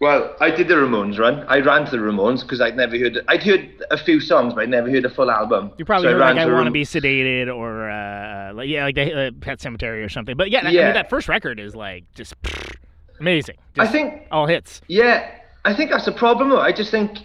Well, 0.00 0.34
I 0.40 0.50
did 0.50 0.66
the 0.66 0.74
Ramones 0.74 1.16
run. 1.18 1.44
I 1.46 1.60
ran 1.60 1.84
to 1.84 1.90
the 1.92 1.98
Ramones 1.98 2.42
because 2.42 2.60
I'd 2.60 2.76
never 2.76 2.98
heard. 2.98 3.20
I'd 3.28 3.42
heard 3.44 3.70
a 3.92 3.96
few 3.96 4.18
songs, 4.18 4.52
but 4.52 4.64
I'd 4.64 4.68
never 4.68 4.90
heard 4.90 5.04
a 5.04 5.10
full 5.10 5.30
album. 5.30 5.70
You 5.78 5.84
probably 5.84 6.08
So 6.08 6.12
heard 6.12 6.18
ran 6.18 6.36
like 6.36 6.48
I 6.48 6.52
Want 6.52 6.66
to 6.66 6.72
Be 6.72 6.82
Sedated 6.82 7.54
or 7.54 7.88
uh, 7.88 8.52
like 8.52 8.68
yeah, 8.68 8.82
like 8.84 8.96
the 8.96 9.28
uh, 9.28 9.30
Pet 9.40 9.60
Sematary 9.60 10.04
or 10.04 10.08
something. 10.08 10.36
But 10.36 10.50
yeah, 10.50 10.62
that, 10.62 10.70
I 10.70 10.72
mean 10.72 10.94
that 10.94 11.08
first 11.08 11.28
record 11.28 11.60
is 11.60 11.76
like 11.76 12.04
just 12.14 12.34
amazing. 13.20 13.56
I 13.78 13.86
think 13.86 14.26
all 14.32 14.46
hits. 14.48 14.80
Yeah, 14.88 15.30
I 15.64 15.72
think 15.72 15.92
that's 15.92 16.06
the 16.06 16.12
problem. 16.12 16.50
though. 16.50 16.60
I 16.60 16.72
just 16.72 16.90
think 16.90 17.18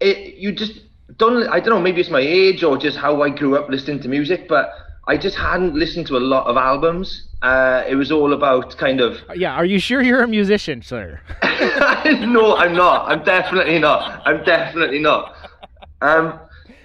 it. 0.00 0.36
You 0.36 0.52
just 0.52 0.80
don't. 1.18 1.46
I 1.48 1.60
don't 1.60 1.74
know. 1.74 1.80
Maybe 1.80 2.00
it's 2.00 2.08
my 2.10 2.20
age 2.20 2.62
or 2.64 2.78
just 2.78 2.96
how 2.96 3.20
I 3.20 3.28
grew 3.28 3.54
up 3.54 3.68
listening 3.68 4.00
to 4.00 4.08
music, 4.08 4.48
but 4.48 4.70
I 5.08 5.16
just 5.16 5.36
hadn't 5.36 5.74
listened 5.74 6.06
to 6.08 6.18
a 6.18 6.20
lot 6.20 6.46
of 6.46 6.56
albums. 6.58 7.28
Uh, 7.40 7.82
it 7.88 7.94
was 7.94 8.12
all 8.12 8.34
about 8.34 8.76
kind 8.76 9.00
of. 9.00 9.16
Yeah, 9.34 9.54
are 9.54 9.64
you 9.64 9.78
sure 9.78 10.02
you're 10.02 10.22
a 10.22 10.28
musician, 10.28 10.82
sir? 10.82 11.20
no, 11.42 12.56
I'm 12.56 12.74
not. 12.74 13.08
I'm 13.08 13.24
definitely 13.24 13.78
not. 13.78 14.22
I'm 14.26 14.44
definitely 14.44 14.98
not. 14.98 15.34
Um, 16.02 16.38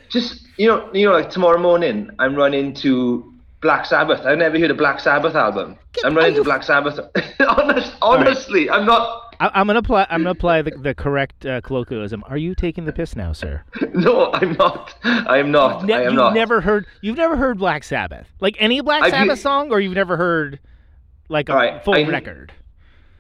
just 0.10 0.48
you 0.58 0.68
know, 0.68 0.90
you 0.94 1.08
know, 1.08 1.14
like 1.14 1.30
tomorrow 1.30 1.60
morning, 1.60 2.10
I'm 2.20 2.34
running 2.36 2.74
to 2.76 3.34
Black 3.62 3.86
Sabbath. 3.86 4.22
I've 4.26 4.38
never 4.38 4.58
heard 4.58 4.72
a 4.72 4.76
Black 4.76 5.02
Sabbath 5.02 5.36
album. 5.36 5.78
I'm 6.06 6.16
running 6.16 6.34
are 6.34 6.38
you 6.38 6.44
to 6.44 6.44
Black 6.46 6.64
Sabbath. 6.64 7.00
Honest, 7.40 7.94
honestly, 8.02 8.70
I'm 8.70 8.86
not. 8.86 9.33
I, 9.44 9.60
I'm 9.60 9.68
gonna 9.68 9.80
apply. 9.80 10.08
I'm 10.10 10.22
gonna 10.22 10.32
apply 10.32 10.62
the, 10.62 10.72
the 10.72 10.96
correct 10.96 11.46
uh, 11.46 11.60
colloquialism. 11.62 12.24
Are 12.28 12.38
you 12.38 12.56
taking 12.56 12.86
the 12.86 12.94
piss 12.94 13.16
now, 13.16 13.34
sir? 13.34 13.64
No, 13.94 14.32
I'm 14.34 14.54
not. 14.54 14.96
I 15.04 15.38
am 15.38 15.52
not. 15.52 15.86
Ne- 15.86 15.94
I 15.94 15.98
am 16.02 16.04
you've 16.06 16.14
not. 16.16 16.34
never 16.34 16.62
heard. 16.62 16.88
You've 17.02 17.18
never 17.18 17.36
heard 17.38 17.60
Black 17.60 17.84
Sabbath, 17.84 18.28
like 18.40 18.56
any 18.60 18.82
Black 18.82 19.04
I've 19.04 19.12
Sabbath 19.12 19.40
song, 19.40 19.72
or 19.72 19.80
you've 19.80 19.94
never 19.94 20.18
heard 20.18 20.60
like 21.30 21.48
a 21.50 21.54
right, 21.54 21.84
full 21.84 21.94
I- 21.94 22.04
record. 22.04 22.52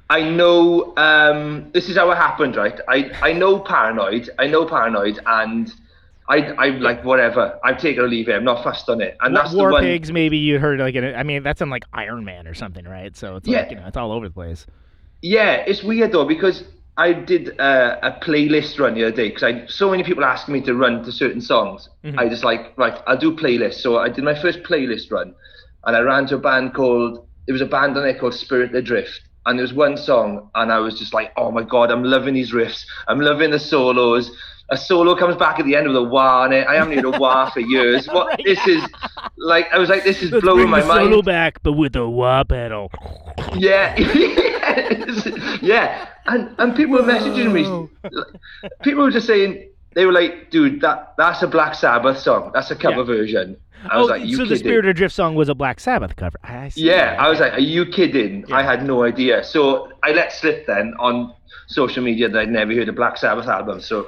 I 0.09 0.21
know. 0.29 0.93
Um, 0.97 1.69
this 1.73 1.89
is 1.89 1.95
how 1.97 2.09
it 2.12 2.15
happened, 2.17 2.55
right? 2.55 2.79
I 2.88 3.12
I 3.21 3.33
know 3.33 3.59
Paranoid. 3.59 4.29
I 4.39 4.47
know 4.47 4.65
Paranoid, 4.65 5.19
and 5.25 5.71
I 6.29 6.38
I'm 6.53 6.79
like 6.81 7.03
whatever. 7.03 7.59
I'm 7.63 7.77
taking 7.77 8.01
or 8.01 8.07
leave 8.07 8.29
it. 8.29 8.33
I'm 8.36 8.43
not 8.43 8.63
fussed 8.63 8.89
on 8.89 9.01
it, 9.01 9.15
and 9.21 9.36
that's 9.36 9.53
War 9.53 9.67
the 9.69 9.73
one. 9.73 9.83
Pigs, 9.83 10.12
maybe 10.12 10.38
you 10.38 10.57
heard 10.59 10.79
like 10.79 10.95
an, 10.95 11.15
I 11.15 11.23
mean 11.23 11.43
that's 11.43 11.62
in 11.62 11.69
like 11.69 11.83
Iron 11.93 12.23
Man 12.25 12.47
or 12.47 12.53
something, 12.53 12.86
right? 12.86 13.15
So 13.15 13.36
it's 13.36 13.47
Yeah. 13.47 13.59
like 13.59 13.71
you 13.71 13.75
know 13.77 13.86
it's 13.88 13.97
all 13.97 14.12
over 14.12 14.27
the 14.27 14.33
place. 14.33 14.65
Yeah, 15.23 15.63
it's 15.65 15.81
weird 15.83 16.12
though 16.12 16.25
because 16.25 16.65
I 16.97 17.13
did 17.13 17.57
uh, 17.59 17.97
a 18.03 18.12
playlist 18.12 18.77
run 18.77 18.93
the 18.93 19.05
other 19.05 19.15
day 19.15 19.29
because 19.29 19.43
I 19.43 19.65
so 19.67 19.89
many 19.89 20.03
people 20.03 20.25
asking 20.25 20.53
me 20.53 20.62
to 20.62 20.75
run 20.75 21.01
to 21.05 21.13
certain 21.13 21.39
songs. 21.39 21.88
Mm-hmm. 22.03 22.19
I 22.19 22.27
just 22.27 22.43
like 22.43 22.77
right, 22.77 23.01
I'll 23.07 23.17
do 23.17 23.33
playlists. 23.33 23.75
So 23.75 23.97
I 23.99 24.09
did 24.09 24.25
my 24.25 24.39
first 24.39 24.63
playlist 24.63 25.12
run, 25.12 25.33
and 25.86 25.95
I 25.95 26.01
ran 26.01 26.27
to 26.27 26.36
a 26.36 26.39
band 26.39 26.73
called. 26.73 27.25
There 27.47 27.53
was 27.53 27.62
a 27.62 27.65
band 27.65 27.95
on 27.97 28.03
there 28.03 28.19
called 28.19 28.33
Spirit 28.33 28.75
Adrift, 28.75 29.21
and 29.45 29.57
there 29.57 29.63
was 29.63 29.73
one 29.73 29.95
song, 29.95 30.49
and 30.55 30.73
I 30.73 30.79
was 30.79 30.99
just 30.99 31.13
like, 31.13 31.31
oh 31.38 31.51
my 31.51 31.63
god, 31.63 31.89
I'm 31.89 32.03
loving 32.03 32.33
these 32.33 32.51
riffs. 32.51 32.83
I'm 33.07 33.21
loving 33.21 33.51
the 33.51 33.59
solos. 33.59 34.29
A 34.69 34.78
solo 34.78 35.15
comes 35.15 35.36
back 35.36 35.60
at 35.60 35.65
the 35.65 35.76
end 35.76 35.88
with 35.88 35.95
a 35.97 36.04
wah 36.04 36.41
on 36.43 36.54
it. 36.54 36.65
I 36.67 36.76
haven't 36.76 36.93
heard 36.95 37.06
a 37.06 37.19
wah 37.19 37.49
for 37.54 37.60
years. 37.60 38.08
What 38.08 38.28
Right. 38.28 38.41
this 38.45 38.65
is 38.67 38.84
like? 39.38 39.67
I 39.73 39.78
was 39.78 39.89
like, 39.89 40.04
this 40.04 40.21
is 40.23 40.32
Let's 40.32 40.43
blowing 40.43 40.69
my 40.69 40.82
the 40.82 40.88
mind. 40.88 41.10
solo 41.10 41.21
back, 41.21 41.62
but 41.63 41.73
with 41.73 41.95
a 41.95 42.08
wah 42.10 42.43
pedal. 42.43 42.89
Yeah, 43.56 43.95
yeah, 45.62 46.08
and 46.26 46.56
and 46.60 46.76
people 46.76 46.95
were 46.95 47.04
messaging 47.04 47.52
me. 47.52 47.63
People 48.84 49.04
were 49.04 49.12
just 49.12 49.28
saying 49.28 49.69
they 49.95 50.06
were 50.06 50.12
like, 50.13 50.49
"Dude, 50.49 50.82
that 50.82 51.13
that's 51.17 51.41
a 51.43 51.47
Black 51.47 51.76
Sabbath 51.76 52.17
song. 52.19 52.52
That's 52.54 52.71
a 52.71 52.76
cover 52.76 52.99
Yeah. 53.02 53.04
version." 53.04 53.58
I 53.91 53.97
was 53.97 54.08
oh, 54.08 54.12
like, 54.13 54.26
"You 54.26 54.38
so 54.38 54.43
the 54.43 54.49
kidding?" 54.56 54.63
Spirit 54.63 54.86
Adrift 54.86 55.13
song 55.13 55.36
was 55.36 55.49
a 55.49 55.56
Black 55.56 55.80
Sabbath 55.80 56.15
cover. 56.15 56.38
I 56.43 56.71
yeah, 56.76 57.17
I 57.19 57.30
was 57.30 57.39
like, 57.39 57.54
"Are 57.54 57.60
you 57.60 57.86
kidding?" 57.86 58.45
I 58.52 58.63
had 58.63 58.86
no 58.86 59.04
idea. 59.04 59.43
So 59.43 59.91
I 60.04 60.12
let 60.13 60.32
slip 60.32 60.65
then 60.67 60.93
on 60.99 61.34
social 61.67 62.04
media 62.04 62.30
that 62.30 62.39
I'd 62.39 62.49
never 62.49 62.73
heard 62.73 62.89
a 62.89 62.93
Black 62.93 63.17
Sabbath 63.17 63.47
album. 63.47 63.82
So, 63.82 64.08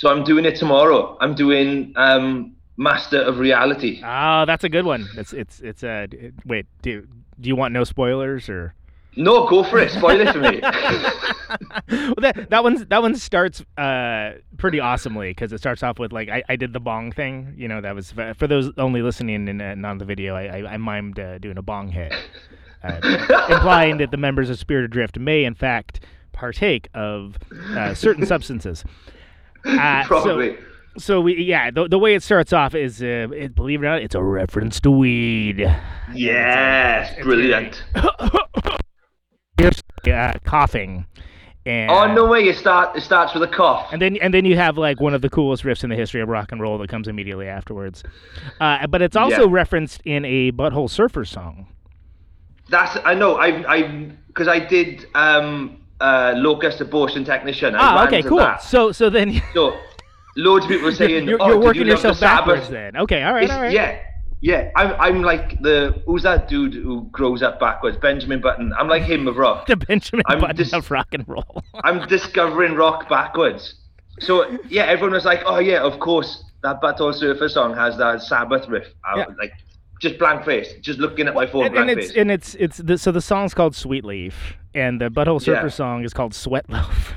so 0.00 0.08
I'm 0.08 0.24
doing 0.24 0.46
it 0.46 0.56
tomorrow. 0.56 1.18
I'm 1.20 1.34
doing 1.34 1.92
um, 1.96 2.56
Master 2.78 3.20
of 3.20 3.38
Reality. 3.38 4.00
Oh, 4.02 4.46
that's 4.46 4.64
a 4.64 4.70
good 4.70 4.86
one. 4.86 5.06
It's 5.14 5.34
it's 5.34 5.60
it's 5.60 5.84
uh 5.84 6.06
d- 6.08 6.30
wait, 6.46 6.64
do 6.80 7.06
do 7.38 7.48
you 7.50 7.54
want 7.54 7.74
no 7.74 7.84
spoilers 7.84 8.48
or 8.48 8.72
No, 9.14 9.46
go 9.46 9.62
for 9.62 9.78
it. 9.78 9.90
Spoil 9.90 10.22
it 10.22 10.32
for 10.32 10.38
me. 10.38 10.60
well, 11.90 12.14
that 12.16 12.48
that 12.48 12.64
one 12.64 12.86
that 12.88 13.02
one 13.02 13.14
starts 13.14 13.62
uh 13.76 14.38
pretty 14.56 14.80
awesomely 14.80 15.32
because 15.32 15.52
it 15.52 15.58
starts 15.58 15.82
off 15.82 15.98
with 15.98 16.12
like 16.12 16.30
I, 16.30 16.42
I 16.48 16.56
did 16.56 16.72
the 16.72 16.80
bong 16.80 17.12
thing. 17.12 17.52
You 17.58 17.68
know 17.68 17.82
that 17.82 17.94
was 17.94 18.10
for 18.10 18.46
those 18.46 18.70
only 18.78 19.02
listening 19.02 19.50
and 19.50 19.60
uh, 19.60 19.74
not 19.74 19.90
on 19.90 19.98
the 19.98 20.06
video. 20.06 20.34
I 20.34 20.44
I, 20.44 20.74
I 20.74 20.76
mimed 20.78 21.18
uh, 21.18 21.36
doing 21.36 21.58
a 21.58 21.62
bong 21.62 21.88
hit, 21.88 22.14
uh, 22.82 23.00
implying 23.50 23.98
that 23.98 24.12
the 24.12 24.16
members 24.16 24.48
of 24.48 24.58
Spirit 24.58 24.86
Adrift 24.86 25.18
may 25.18 25.44
in 25.44 25.54
fact 25.54 26.00
partake 26.32 26.88
of 26.94 27.36
uh, 27.76 27.92
certain 27.92 28.24
substances. 28.24 28.82
Uh, 29.78 30.02
so- 30.02 30.08
Probably. 30.08 30.58
So 30.98 31.20
we 31.20 31.40
yeah 31.44 31.70
the, 31.70 31.86
the 31.86 31.98
way 31.98 32.14
it 32.14 32.22
starts 32.22 32.52
off 32.52 32.74
is 32.74 33.00
uh, 33.00 33.28
it, 33.32 33.54
believe 33.54 33.80
it 33.82 33.86
or 33.86 33.90
not 33.90 34.02
it's 34.02 34.16
a 34.16 34.22
reference 34.22 34.80
to 34.80 34.90
weed. 34.90 35.58
yes, 36.12 37.14
brilliant. 37.22 37.82
Uh, 40.10 40.32
coughing. 40.44 41.04
And, 41.66 41.90
Oh 41.90 42.12
no 42.14 42.24
way! 42.26 42.40
It 42.48 42.56
start. 42.56 42.96
It 42.96 43.02
starts 43.02 43.34
with 43.34 43.42
a 43.42 43.46
cough. 43.48 43.90
And 43.92 44.00
then 44.00 44.16
and 44.22 44.32
then 44.32 44.46
you 44.46 44.56
have 44.56 44.78
like 44.78 44.98
one 44.98 45.12
of 45.12 45.20
the 45.20 45.28
coolest 45.28 45.62
riffs 45.62 45.84
in 45.84 45.90
the 45.90 45.96
history 45.96 46.22
of 46.22 46.28
rock 46.30 46.52
and 46.52 46.60
roll 46.60 46.78
that 46.78 46.88
comes 46.88 47.06
immediately 47.06 47.46
afterwards. 47.46 48.02
Uh, 48.60 48.86
but 48.86 49.02
it's 49.02 49.14
also 49.16 49.42
Yeah. 49.46 49.48
referenced 49.54 50.00
in 50.06 50.24
a 50.24 50.52
Butthole 50.52 50.88
Surfer 50.88 51.26
song. 51.26 51.66
That's 52.70 52.96
I 53.04 53.12
know. 53.14 53.34
I 53.36 53.48
I 53.76 53.82
because 54.28 54.48
I 54.48 54.58
did 54.58 55.04
um 55.14 55.79
uh 56.00 56.32
locust 56.36 56.80
abortion 56.80 57.24
technician. 57.24 57.74
Ah, 57.76 58.06
okay, 58.06 58.22
cool. 58.22 58.46
So 58.60 58.92
so 58.92 59.10
then 59.10 59.42
So 59.54 59.76
loads 60.36 60.64
of 60.64 60.70
people 60.70 60.86
were 60.86 60.92
saying, 61.04 61.28
you're, 61.28 61.38
"Oh, 61.42 61.48
you're 61.48 61.56
did 61.58 61.64
working 61.66 61.80
you 61.82 61.84
the 61.86 61.90
yourself 61.92 62.20
backwards 62.20 62.62
Sabbath?" 62.62 62.70
then. 62.72 62.96
Okay, 63.02 63.22
all 63.22 63.34
right, 63.34 63.44
It's- 63.44 63.56
all 63.56 63.62
right. 63.62 63.72
Yeah, 63.72 63.98
yeah. 64.40 64.70
I'm 64.76 64.92
I'm 65.00 65.22
like 65.22 65.60
the 65.60 66.02
who's 66.06 66.22
that 66.22 66.48
dude 66.48 66.74
who 66.74 67.08
grows 67.12 67.42
up 67.42 67.60
backwards? 67.60 67.96
Benjamin 67.98 68.40
Button. 68.40 68.72
I'm 68.78 68.88
like 68.88 69.02
him 69.02 69.28
of 69.28 69.36
rock. 69.36 69.66
The 69.72 69.76
Benjamin 69.76 70.22
I'm 70.26 70.40
Button 70.40 70.56
dis- 70.56 70.72
of 70.72 70.90
rock 70.90 71.08
and 71.12 71.28
roll. 71.28 71.62
I'm 71.84 72.06
discovering 72.08 72.74
rock 72.74 73.08
backwards. 73.08 73.74
so 74.20 74.58
yeah, 74.68 74.84
everyone 74.84 75.12
was 75.12 75.24
like, 75.24 75.42
"Oh 75.46 75.58
yeah, 75.58 75.80
of 75.80 75.98
course, 76.00 76.44
that 76.62 76.80
Butthole 76.82 77.14
Surfer 77.14 77.48
song 77.48 77.74
has 77.74 77.96
that 77.98 78.22
Sabbath 78.22 78.68
riff." 78.68 78.86
I 79.04 79.18
Yeah. 79.18 79.26
was 79.26 79.36
like, 79.38 79.52
just 80.00 80.18
blank 80.18 80.44
face, 80.44 80.72
just 80.80 80.98
looking 80.98 81.28
at 81.28 81.34
my 81.34 81.46
phone, 81.46 81.66
and, 81.66 81.76
and 81.76 81.90
it's 81.90 82.08
face. 82.08 82.16
and 82.16 82.30
it's 82.30 82.54
it's 82.56 82.78
the, 82.78 82.98
so 82.98 83.12
the 83.12 83.20
song's 83.20 83.54
called 83.54 83.76
Sweet 83.76 84.04
Leaf, 84.04 84.56
and 84.74 85.00
the 85.00 85.08
Butthole 85.10 85.40
Surfer 85.40 85.66
Yeah. 85.66 85.68
song 85.68 86.04
is 86.04 86.12
called 86.12 86.34
Sweat 86.34 86.68
Loaf, 86.68 87.14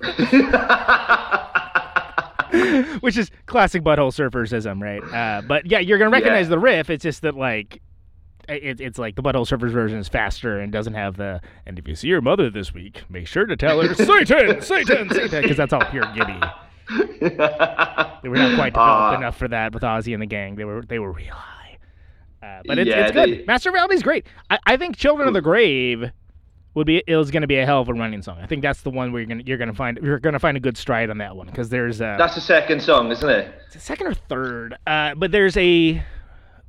which 3.00 3.16
is 3.16 3.30
classic 3.46 3.82
Butthole 3.82 4.12
Surfersism, 4.12 4.82
right? 4.82 5.02
Uh, 5.14 5.42
but 5.46 5.66
yeah, 5.66 5.78
you're 5.78 5.98
gonna 5.98 6.10
recognize 6.10 6.46
Yeah. 6.46 6.50
the 6.50 6.58
riff. 6.58 6.90
It's 6.90 7.02
just 7.02 7.22
that 7.22 7.36
like. 7.36 7.80
It, 8.48 8.80
it's 8.80 8.96
like 8.96 9.16
the 9.16 9.24
Butthole 9.24 9.44
Surfers 9.44 9.72
version 9.72 9.98
is 9.98 10.06
faster 10.08 10.60
and 10.60 10.70
doesn't 10.70 10.94
have 10.94 11.16
the. 11.16 11.40
And 11.66 11.80
if 11.80 11.88
you 11.88 11.96
see 11.96 12.06
your 12.06 12.20
mother 12.20 12.48
this 12.48 12.72
week, 12.72 13.02
make 13.08 13.26
sure 13.26 13.44
to 13.44 13.56
tell 13.56 13.82
her 13.82 13.92
Satan, 13.94 14.60
Satan, 14.62 15.10
Satan, 15.10 15.42
because 15.42 15.56
that's 15.56 15.72
all 15.72 15.84
pure 15.86 16.04
giddy. 16.14 16.38
They 17.18 18.28
were 18.28 18.36
not 18.36 18.54
quite 18.54 18.72
developed 18.72 18.76
Ah. 18.76 19.16
enough 19.16 19.36
for 19.36 19.48
that 19.48 19.74
with 19.74 19.82
Ozzy 19.82 20.12
and 20.14 20.22
the 20.22 20.26
gang. 20.26 20.54
They 20.54 20.64
were 20.64 20.82
they 20.82 21.00
were 21.00 21.10
real. 21.10 21.34
Uh, 22.46 22.62
but 22.66 22.78
it's, 22.78 22.88
Yeah, 22.88 23.02
it's 23.06 23.12
good. 23.12 23.40
they- 23.40 23.44
Master 23.44 23.70
of 23.76 23.90
is 23.92 24.02
great. 24.02 24.26
I, 24.50 24.58
I 24.66 24.76
think 24.76 24.96
Children 24.96 25.28
of 25.28 25.34
the 25.34 25.40
Grave 25.42 26.10
would 26.74 26.86
be 26.86 27.02
it 27.06 27.16
was 27.16 27.30
going 27.30 27.40
to 27.40 27.46
be 27.46 27.56
a 27.56 27.64
hell 27.66 27.80
of 27.80 27.88
a 27.88 27.94
running 27.94 28.20
song. 28.22 28.38
I 28.40 28.46
think 28.46 28.62
that's 28.62 28.82
the 28.82 28.90
one 28.90 29.10
where 29.12 29.20
you're 29.22 29.28
gonna 29.28 29.42
you're 29.46 29.56
gonna 29.58 29.72
find 29.74 29.98
you're 30.02 30.18
gonna 30.18 30.38
find 30.38 30.56
a 30.56 30.60
good 30.60 30.76
stride 30.76 31.08
on 31.10 31.18
that 31.18 31.34
one 31.34 31.46
because 31.46 31.70
there's 31.70 32.00
uh, 32.02 32.16
That's 32.18 32.34
the 32.34 32.40
second 32.40 32.82
song, 32.82 33.10
isn't 33.10 33.28
it? 33.28 33.50
it's 33.66 33.76
a 33.76 33.80
second 33.80 34.08
or 34.08 34.14
third. 34.14 34.76
Uh, 34.86 35.14
but 35.14 35.32
there's 35.32 35.56
a 35.56 36.02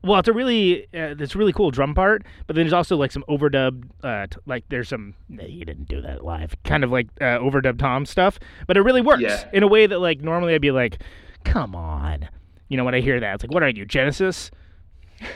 well, 0.04 0.20
it's 0.20 0.30
a 0.30 0.34
really 0.34 0.86
uh, 0.94 1.16
it's 1.20 1.36
a 1.36 1.38
really 1.38 1.52
cool 1.52 1.72
drum 1.72 1.94
part. 1.94 2.24
But 2.46 2.56
then 2.56 2.64
there's 2.66 2.72
also 2.74 2.96
like 2.96 3.12
some 3.12 3.26
overdubbed 3.28 3.84
uh, 4.02 4.28
t- 4.28 4.38
like 4.46 4.64
there's 4.70 4.88
some 4.88 5.14
nah, 5.28 5.44
he 5.44 5.66
didn't 5.66 5.90
do 5.90 6.00
that 6.02 6.24
live 6.24 6.56
kind 6.64 6.86
of 6.86 6.92
like 6.92 7.08
uh, 7.20 7.40
overdubbed 7.40 7.80
Tom 7.80 8.06
stuff. 8.06 8.40
But 8.66 8.78
it 8.78 8.82
really 8.84 9.02
works 9.02 9.22
Yeah. 9.24 9.44
in 9.52 9.62
a 9.64 9.68
way 9.68 9.88
that 9.88 10.00
like 10.00 10.22
normally 10.22 10.54
I'd 10.54 10.62
be 10.62 10.72
like, 10.72 11.02
come 11.44 11.76
on, 11.76 12.30
you 12.70 12.78
know 12.78 12.86
when 12.86 12.96
I 12.96 13.02
hear 13.02 13.20
that 13.20 13.34
it's 13.36 13.44
like 13.44 13.52
what 13.54 13.62
are 13.64 13.68
you 13.70 13.86
Genesis? 13.86 14.52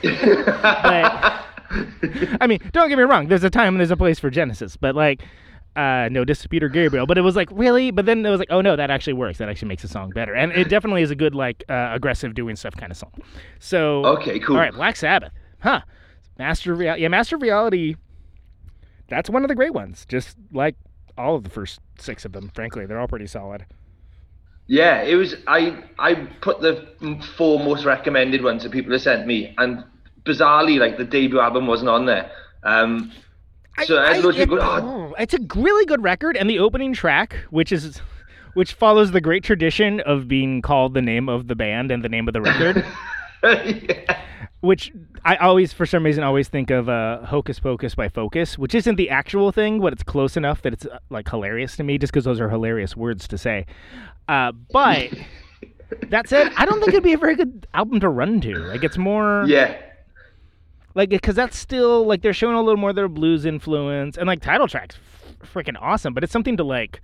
But 0.03 1.45
I 2.41 2.47
mean, 2.47 2.59
don't 2.71 2.89
get 2.89 2.97
me 2.97 3.03
wrong. 3.03 3.27
There's 3.27 3.43
a 3.43 3.49
time 3.49 3.69
and 3.69 3.79
there's 3.79 3.91
a 3.91 3.97
place 3.97 4.19
for 4.19 4.29
Genesis, 4.29 4.77
but 4.77 4.95
like, 4.95 5.23
uh, 5.75 6.09
no 6.11 6.25
diss 6.25 6.41
to 6.41 6.49
Peter 6.49 6.67
Gabriel. 6.67 7.05
But 7.05 7.17
it 7.17 7.21
was 7.21 7.35
like 7.35 7.49
really. 7.51 7.91
But 7.91 8.05
then 8.05 8.25
it 8.25 8.29
was 8.29 8.39
like, 8.39 8.51
oh 8.51 8.61
no, 8.61 8.75
that 8.75 8.91
actually 8.91 9.13
works. 9.13 9.37
That 9.37 9.49
actually 9.49 9.69
makes 9.69 9.81
the 9.81 9.87
song 9.87 10.09
better, 10.09 10.33
and 10.33 10.51
it 10.51 10.69
definitely 10.69 11.01
is 11.01 11.11
a 11.11 11.15
good 11.15 11.33
like 11.33 11.63
uh, 11.69 11.91
aggressive 11.93 12.33
doing 12.33 12.55
stuff 12.55 12.75
kind 12.75 12.91
of 12.91 12.97
song. 12.97 13.13
So 13.59 14.05
Okay, 14.05 14.39
cool. 14.39 14.55
All 14.55 14.61
right, 14.61 14.73
Black 14.73 14.95
Sabbath, 14.95 15.31
huh? 15.59 15.81
Master 16.37 16.73
of 16.73 16.79
Reality. 16.79 17.03
Yeah, 17.03 17.07
Master 17.07 17.35
of 17.35 17.41
Reality. 17.41 17.95
That's 19.07 19.29
one 19.29 19.43
of 19.43 19.49
the 19.49 19.55
great 19.55 19.73
ones. 19.73 20.05
Just 20.07 20.35
like 20.51 20.75
all 21.17 21.35
of 21.35 21.43
the 21.43 21.49
first 21.49 21.79
six 21.99 22.25
of 22.25 22.33
them. 22.33 22.51
Frankly, 22.53 22.85
they're 22.85 22.99
all 22.99 23.07
pretty 23.07 23.27
solid. 23.27 23.65
Yeah, 24.71 25.01
it 25.01 25.15
was. 25.15 25.35
I 25.47 25.83
I 25.99 26.13
put 26.39 26.61
the 26.61 26.87
four 27.35 27.59
most 27.59 27.83
recommended 27.83 28.41
ones 28.41 28.63
that 28.63 28.71
people 28.71 28.93
have 28.93 29.01
sent 29.01 29.27
me, 29.27 29.53
and 29.57 29.83
bizarrely, 30.23 30.79
like 30.79 30.97
the 30.97 31.03
debut 31.03 31.41
album 31.41 31.67
wasn't 31.67 31.89
on 31.89 32.05
there. 32.05 32.31
Um, 32.63 33.11
so 33.83 33.97
I, 33.97 34.19
loads 34.19 34.37
of 34.37 34.43
it- 34.43 34.49
go, 34.49 34.59
oh, 34.61 35.13
it's 35.19 35.33
a 35.33 35.39
really 35.57 35.85
good 35.87 36.01
record, 36.01 36.37
and 36.37 36.49
the 36.49 36.59
opening 36.59 36.93
track, 36.93 37.35
which 37.49 37.73
is 37.73 37.99
which 38.53 38.71
follows 38.71 39.11
the 39.11 39.19
great 39.19 39.43
tradition 39.43 39.99
of 39.99 40.29
being 40.29 40.61
called 40.61 40.93
the 40.93 41.01
name 41.01 41.27
of 41.27 41.49
the 41.49 41.55
band 41.55 41.91
and 41.91 42.01
the 42.01 42.09
name 42.09 42.29
of 42.29 42.33
the 42.33 42.41
record, 42.41 42.85
yeah. 43.43 44.21
which 44.61 44.93
I 45.23 45.35
always, 45.35 45.71
for 45.71 45.85
some 45.85 46.03
reason, 46.03 46.23
always 46.23 46.47
think 46.47 46.71
of 46.71 46.89
uh, 46.89 47.25
"Hocus 47.25 47.59
Pocus" 47.59 47.95
by 47.95 48.09
Focus, 48.09 48.57
which 48.57 48.73
isn't 48.73 48.95
the 48.95 49.09
actual 49.09 49.51
thing, 49.51 49.79
but 49.79 49.93
it's 49.93 50.03
close 50.03 50.35
enough 50.35 50.61
that 50.63 50.73
it's 50.73 50.85
uh, 50.85 50.99
like 51.09 51.29
hilarious 51.29 51.75
to 51.77 51.83
me, 51.83 51.97
just 51.97 52.11
because 52.11 52.25
those 52.25 52.39
are 52.39 52.49
hilarious 52.49 52.97
words 52.97 53.27
to 53.27 53.37
say. 53.37 53.65
Uh, 54.27 54.51
but 54.71 55.09
that 56.09 56.27
said, 56.27 56.51
I 56.57 56.65
don't 56.65 56.79
think 56.79 56.89
it'd 56.89 57.03
be 57.03 57.13
a 57.13 57.17
very 57.17 57.35
good 57.35 57.67
album 57.73 57.99
to 57.99 58.09
run 58.09 58.41
to. 58.41 58.55
Like 58.57 58.83
it's 58.83 58.97
more 58.97 59.45
yeah, 59.47 59.77
like 60.95 61.09
because 61.09 61.35
that's 61.35 61.57
still 61.57 62.05
like 62.05 62.21
they're 62.21 62.33
showing 62.33 62.55
a 62.55 62.61
little 62.61 62.79
more 62.79 62.89
of 62.89 62.95
their 62.95 63.07
blues 63.07 63.45
influence 63.45 64.17
and 64.17 64.27
like 64.27 64.41
title 64.41 64.67
tracks 64.67 64.97
freaking 65.53 65.75
awesome 65.81 66.13
but 66.13 66.23
it's 66.23 66.33
something 66.33 66.57
to 66.57 66.63
like 66.63 67.01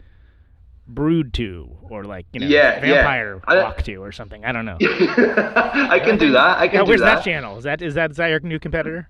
brood 0.87 1.33
to 1.33 1.69
or 1.89 2.03
like 2.05 2.25
you 2.33 2.39
know 2.39 2.47
Yeah, 2.47 2.75
yeah. 2.75 2.93
vampire 2.93 3.41
I- 3.47 3.63
walk 3.63 3.83
to 3.83 3.95
or 3.97 4.11
something 4.11 4.45
i 4.45 4.51
don't 4.51 4.65
know 4.65 4.77
I 4.81 5.99
can 6.03 6.17
do 6.17 6.31
that. 6.31 6.57
I 6.57 6.67
can 6.67 6.77
yeah, 6.79 6.83
do 6.83 6.89
where's 6.89 7.01
that. 7.01 7.15
that. 7.15 7.23
channel 7.25 7.57
is 7.57 7.63
that 7.65 7.81
is 7.81 7.93
that 7.95 8.11
is 8.11 8.17
that 8.17 8.27
your 8.27 8.39
new 8.41 8.59
competitor 8.59 9.09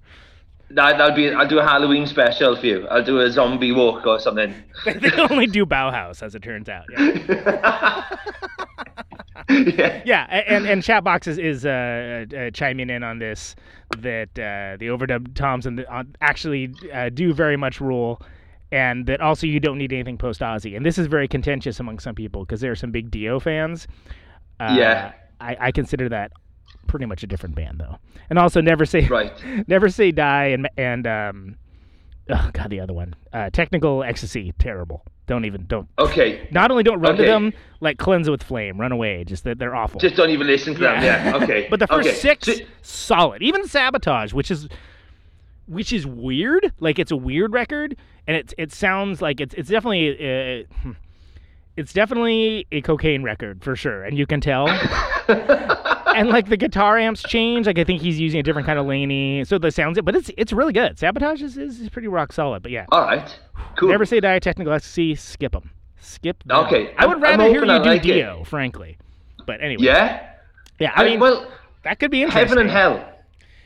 That 0.71 0.97
that'll 0.97 1.15
be. 1.15 1.31
I'll 1.31 1.47
do 1.47 1.59
a 1.59 1.63
Halloween 1.63 2.05
special 2.07 2.55
for 2.57 2.65
you. 2.65 2.87
I'll 2.89 3.03
do 3.03 3.21
a 3.21 3.31
zombie 3.31 3.71
walk 3.71 4.05
or 4.05 4.19
something. 4.19 4.53
they 4.85 5.11
only 5.29 5.47
do 5.47 5.65
bauhaus 5.65 6.21
as 6.21 6.35
it 6.35 6.41
turns 6.43 6.67
out 6.67 6.85
yeah 6.91 8.03
yeah. 9.49 10.01
yeah 10.05 10.43
and 10.47 10.65
and 10.67 10.81
chatbox 10.83 11.27
is, 11.27 11.37
is 11.37 11.65
uh, 11.65 12.25
uh, 12.35 12.49
chiming 12.51 12.89
in 12.89 13.03
on 13.03 13.19
this 13.19 13.55
that 13.99 14.29
uh, 14.37 14.75
the 14.77 14.87
overdub 14.87 15.33
toms 15.35 15.65
and 15.65 15.79
the, 15.79 15.93
uh, 15.93 16.03
actually 16.21 16.73
uh, 16.93 17.09
do 17.09 17.33
very 17.33 17.55
much 17.57 17.79
rule 17.79 18.21
and 18.71 19.05
that 19.07 19.21
also 19.21 19.47
you 19.47 19.59
don't 19.59 19.77
need 19.77 19.93
anything 19.93 20.17
post 20.17 20.41
Ozzy 20.41 20.75
and 20.75 20.85
this 20.85 20.97
is 20.97 21.07
very 21.07 21.27
contentious 21.27 21.79
among 21.79 21.99
some 21.99 22.15
people 22.15 22.43
because 22.43 22.59
there 22.61 22.71
are 22.71 22.75
some 22.75 22.91
big 22.91 23.09
Dio 23.11 23.39
fans 23.39 23.87
uh, 24.59 24.75
Yeah. 24.77 25.13
I, 25.39 25.57
I 25.59 25.71
consider 25.71 26.09
that 26.09 26.31
pretty 26.87 27.05
much 27.05 27.23
a 27.23 27.27
different 27.27 27.55
band 27.55 27.79
though 27.79 27.97
and 28.29 28.37
also 28.39 28.59
never 28.61 28.85
say 28.85 29.05
Right. 29.09 29.31
never 29.67 29.89
say 29.89 30.11
die 30.11 30.47
and 30.47 30.67
and 30.77 31.07
um 31.07 31.55
oh 32.29 32.49
god 32.53 32.69
the 32.69 32.79
other 32.81 32.93
one 32.93 33.15
uh, 33.33 33.49
technical 33.51 34.03
ecstasy 34.03 34.53
terrible 34.59 35.05
don't 35.27 35.45
even 35.45 35.65
don't 35.67 35.87
Okay. 35.99 36.47
not 36.51 36.71
only 36.71 36.83
don't 36.83 36.99
run 37.01 37.15
to 37.17 37.23
them 37.23 37.53
like 37.81 37.97
cleanse 37.97 38.29
with 38.29 38.41
flame 38.43 38.79
run 38.79 38.91
away 38.93 39.23
just 39.25 39.43
that 39.45 39.59
they're 39.59 39.75
awful 39.75 39.99
Just 39.99 40.15
don't 40.15 40.29
even 40.29 40.47
listen 40.47 40.73
to 40.75 40.79
them. 40.79 41.03
Yeah. 41.03 41.39
Okay. 41.43 41.67
but 41.69 41.79
the 41.79 41.87
first 41.87 42.07
okay. 42.09 42.17
six, 42.17 42.47
So- 42.47 42.63
solid. 42.81 43.41
Even 43.43 43.67
Sabotage, 43.67 44.31
which 44.33 44.49
is 44.51 44.69
which 45.67 45.91
is 45.91 46.07
weird. 46.07 46.71
Like 46.79 46.97
it's 46.97 47.11
a 47.11 47.17
weird 47.17 47.51
record, 47.51 47.97
and 48.27 48.37
it's 48.37 48.53
it 48.57 48.71
sounds 48.73 49.21
like 49.21 49.39
it's 49.39 49.53
it's 49.55 49.69
definitely 49.69 50.11
uh, 50.11 50.63
hmm. 50.81 50.91
it's 51.75 51.93
definitely 51.93 52.67
a 52.71 52.81
cocaine 52.81 53.23
record 53.23 53.63
for 53.63 53.75
sure, 53.75 54.03
and 54.03 54.17
you 54.17 54.25
can 54.25 54.41
tell. 54.41 54.67
and 56.17 56.29
like 56.29 56.49
the 56.49 56.57
guitar 56.57 56.97
amps 56.97 57.23
change. 57.23 57.67
Like 57.67 57.79
I 57.79 57.83
think 57.83 58.01
he's 58.01 58.19
using 58.19 58.39
a 58.39 58.43
different 58.43 58.65
kind 58.65 58.79
of 58.79 58.85
laney, 58.85 59.43
so 59.45 59.57
the 59.57 59.71
sounds. 59.71 59.97
It 59.97 60.05
but 60.05 60.15
it's 60.15 60.29
it's 60.37 60.51
really 60.51 60.73
good. 60.73 60.99
Sabotage 60.99 61.41
is, 61.41 61.57
is, 61.57 61.89
pretty 61.89 62.07
rock 62.07 62.33
solid. 62.33 62.63
But 62.63 62.71
yeah, 62.71 62.85
All 62.91 63.01
right. 63.01 63.39
Cool. 63.77 63.89
never 63.89 64.05
say 64.05 64.19
die. 64.19 64.39
Technical 64.39 64.73
ecstasy. 64.73 65.15
Skip 65.15 65.53
them. 65.53 65.71
Skip. 66.01 66.43
Them. 66.43 66.65
Okay, 66.65 66.93
I 66.97 67.05
would 67.05 67.21
rather 67.21 67.45
hear 67.45 67.63
you 67.63 67.71
I 67.71 67.79
do 67.79 67.89
like 67.89 68.05
it. 68.05 68.13
Dio, 68.13 68.43
frankly. 68.43 68.97
But 69.45 69.61
anyway. 69.61 69.83
Yeah. 69.83 70.33
Yeah. 70.79 70.91
I 70.95 71.05
mean, 71.05 71.19
well, 71.19 71.49
that 71.83 71.99
could 71.99 72.11
be 72.11 72.23
interesting. 72.23 72.47
Heaven 72.49 72.59
and 72.59 72.69
Hell. 72.69 73.13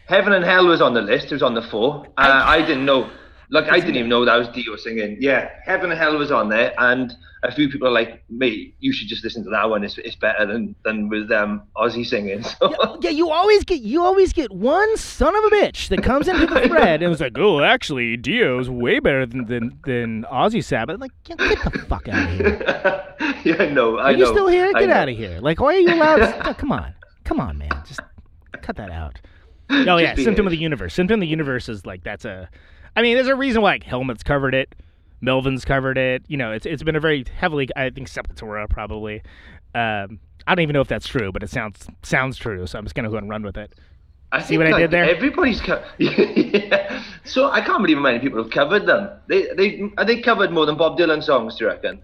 Heaven 0.07 0.33
and 0.33 0.43
Hell 0.43 0.67
was 0.67 0.81
on 0.81 0.93
the 0.93 1.01
list. 1.01 1.27
It 1.27 1.31
was 1.31 1.43
on 1.43 1.53
the 1.53 1.61
four. 1.61 2.05
Uh, 2.17 2.43
I 2.45 2.61
didn't 2.61 2.85
know. 2.85 3.09
Look, 3.51 3.67
I 3.69 3.81
didn't 3.81 3.97
even 3.97 4.09
know 4.09 4.23
that 4.23 4.37
was 4.37 4.47
Dio 4.47 4.77
singing. 4.77 5.17
Yeah, 5.19 5.49
Heaven 5.65 5.91
and 5.91 5.99
Hell 5.99 6.17
was 6.17 6.31
on 6.31 6.47
there, 6.47 6.73
and 6.77 7.13
a 7.43 7.51
few 7.51 7.67
people 7.67 7.85
are 7.85 7.91
like, 7.91 8.23
"Mate, 8.29 8.75
you 8.79 8.93
should 8.93 9.09
just 9.09 9.25
listen 9.25 9.43
to 9.43 9.49
that 9.49 9.69
one. 9.69 9.83
It's, 9.83 9.97
it's 9.97 10.15
better 10.15 10.45
than 10.45 10.73
than 10.85 11.09
with 11.09 11.29
um, 11.31 11.63
Ozzy 11.75 12.05
singing." 12.05 12.43
So, 12.61 12.97
yeah, 13.01 13.09
you 13.09 13.29
always 13.29 13.65
get 13.65 13.81
you 13.81 14.03
always 14.03 14.31
get 14.31 14.51
one 14.51 14.95
son 14.95 15.35
of 15.35 15.43
a 15.45 15.55
bitch 15.55 15.89
that 15.89 16.01
comes 16.01 16.27
into 16.27 16.45
the 16.45 16.61
thread 16.67 17.01
and 17.01 17.09
was 17.09 17.19
like, 17.19 17.37
"Oh, 17.37 17.61
actually, 17.61 18.15
Dio's 18.15 18.69
way 18.69 18.99
better 18.99 19.25
than 19.25 19.45
than, 19.47 19.79
than 19.85 20.23
Ozzy 20.31 20.63
Sabbath." 20.63 21.01
Like, 21.01 21.11
yeah, 21.27 21.35
get 21.35 21.73
the 21.73 21.79
fuck 21.79 22.07
out 22.07 22.29
of 22.29 22.37
here! 22.37 23.15
yeah, 23.43 23.63
I 23.63 23.69
know. 23.69 23.97
I 23.97 24.03
Are 24.03 24.11
you 24.11 24.19
know. 24.19 24.31
still 24.31 24.47
here? 24.47 24.71
Get 24.73 24.89
out 24.89 25.09
of 25.09 25.17
here! 25.17 25.39
Like, 25.41 25.59
why 25.59 25.75
are 25.75 25.79
you 25.79 25.93
allowed? 25.93 26.21
oh, 26.45 26.53
come 26.53 26.71
on, 26.71 26.93
come 27.25 27.39
on, 27.39 27.57
man, 27.57 27.71
just 27.85 27.99
cut 28.61 28.77
that 28.77 28.91
out. 28.91 29.19
Oh 29.69 29.97
yeah, 29.97 30.15
Symptom 30.15 30.47
of 30.47 30.51
the 30.51 30.57
Universe. 30.57 30.93
Symptom 30.93 31.15
of 31.15 31.21
the 31.21 31.27
Universe 31.27 31.67
is 31.67 31.85
like 31.85 32.03
that's 32.03 32.23
a. 32.23 32.49
I 32.95 33.01
mean, 33.01 33.15
there's 33.15 33.27
a 33.27 33.35
reason 33.35 33.61
why 33.61 33.73
like, 33.73 33.83
Helmet's 33.83 34.23
covered 34.23 34.53
it, 34.53 34.75
Melvin's 35.21 35.63
covered 35.63 35.97
it. 35.97 36.23
You 36.27 36.37
know, 36.37 36.51
it's 36.51 36.65
it's 36.65 36.83
been 36.83 36.95
a 36.95 36.99
very 36.99 37.23
heavily. 37.37 37.69
I 37.75 37.89
think 37.89 38.09
Sepultura 38.09 38.69
probably. 38.69 39.21
Um, 39.73 40.19
I 40.47 40.55
don't 40.55 40.63
even 40.63 40.73
know 40.73 40.81
if 40.81 40.87
that's 40.87 41.07
true, 41.07 41.31
but 41.31 41.43
it 41.43 41.49
sounds 41.49 41.87
sounds 42.03 42.37
true. 42.37 42.65
So 42.67 42.77
I'm 42.77 42.85
just 42.85 42.95
gonna 42.95 43.09
go 43.09 43.17
and 43.17 43.29
run 43.29 43.43
with 43.43 43.57
it. 43.57 43.73
I 44.33 44.41
See 44.41 44.57
what 44.57 44.67
I 44.67 44.79
did 44.79 44.91
there? 44.91 45.03
Everybody's 45.03 45.59
covered. 45.59 45.85
yeah. 45.97 47.03
So 47.25 47.51
I 47.51 47.61
can't 47.61 47.81
believe 47.81 47.97
how 47.97 48.03
many 48.03 48.19
people 48.19 48.41
have 48.41 48.51
covered 48.51 48.85
them. 48.85 49.09
They 49.27 49.47
they 49.55 49.83
are 49.97 50.05
they 50.05 50.21
covered 50.21 50.51
more 50.51 50.65
than 50.65 50.77
Bob 50.77 50.97
Dylan 50.97 51.21
songs? 51.21 51.57
Do 51.57 51.65
you 51.65 51.71
reckon? 51.71 52.01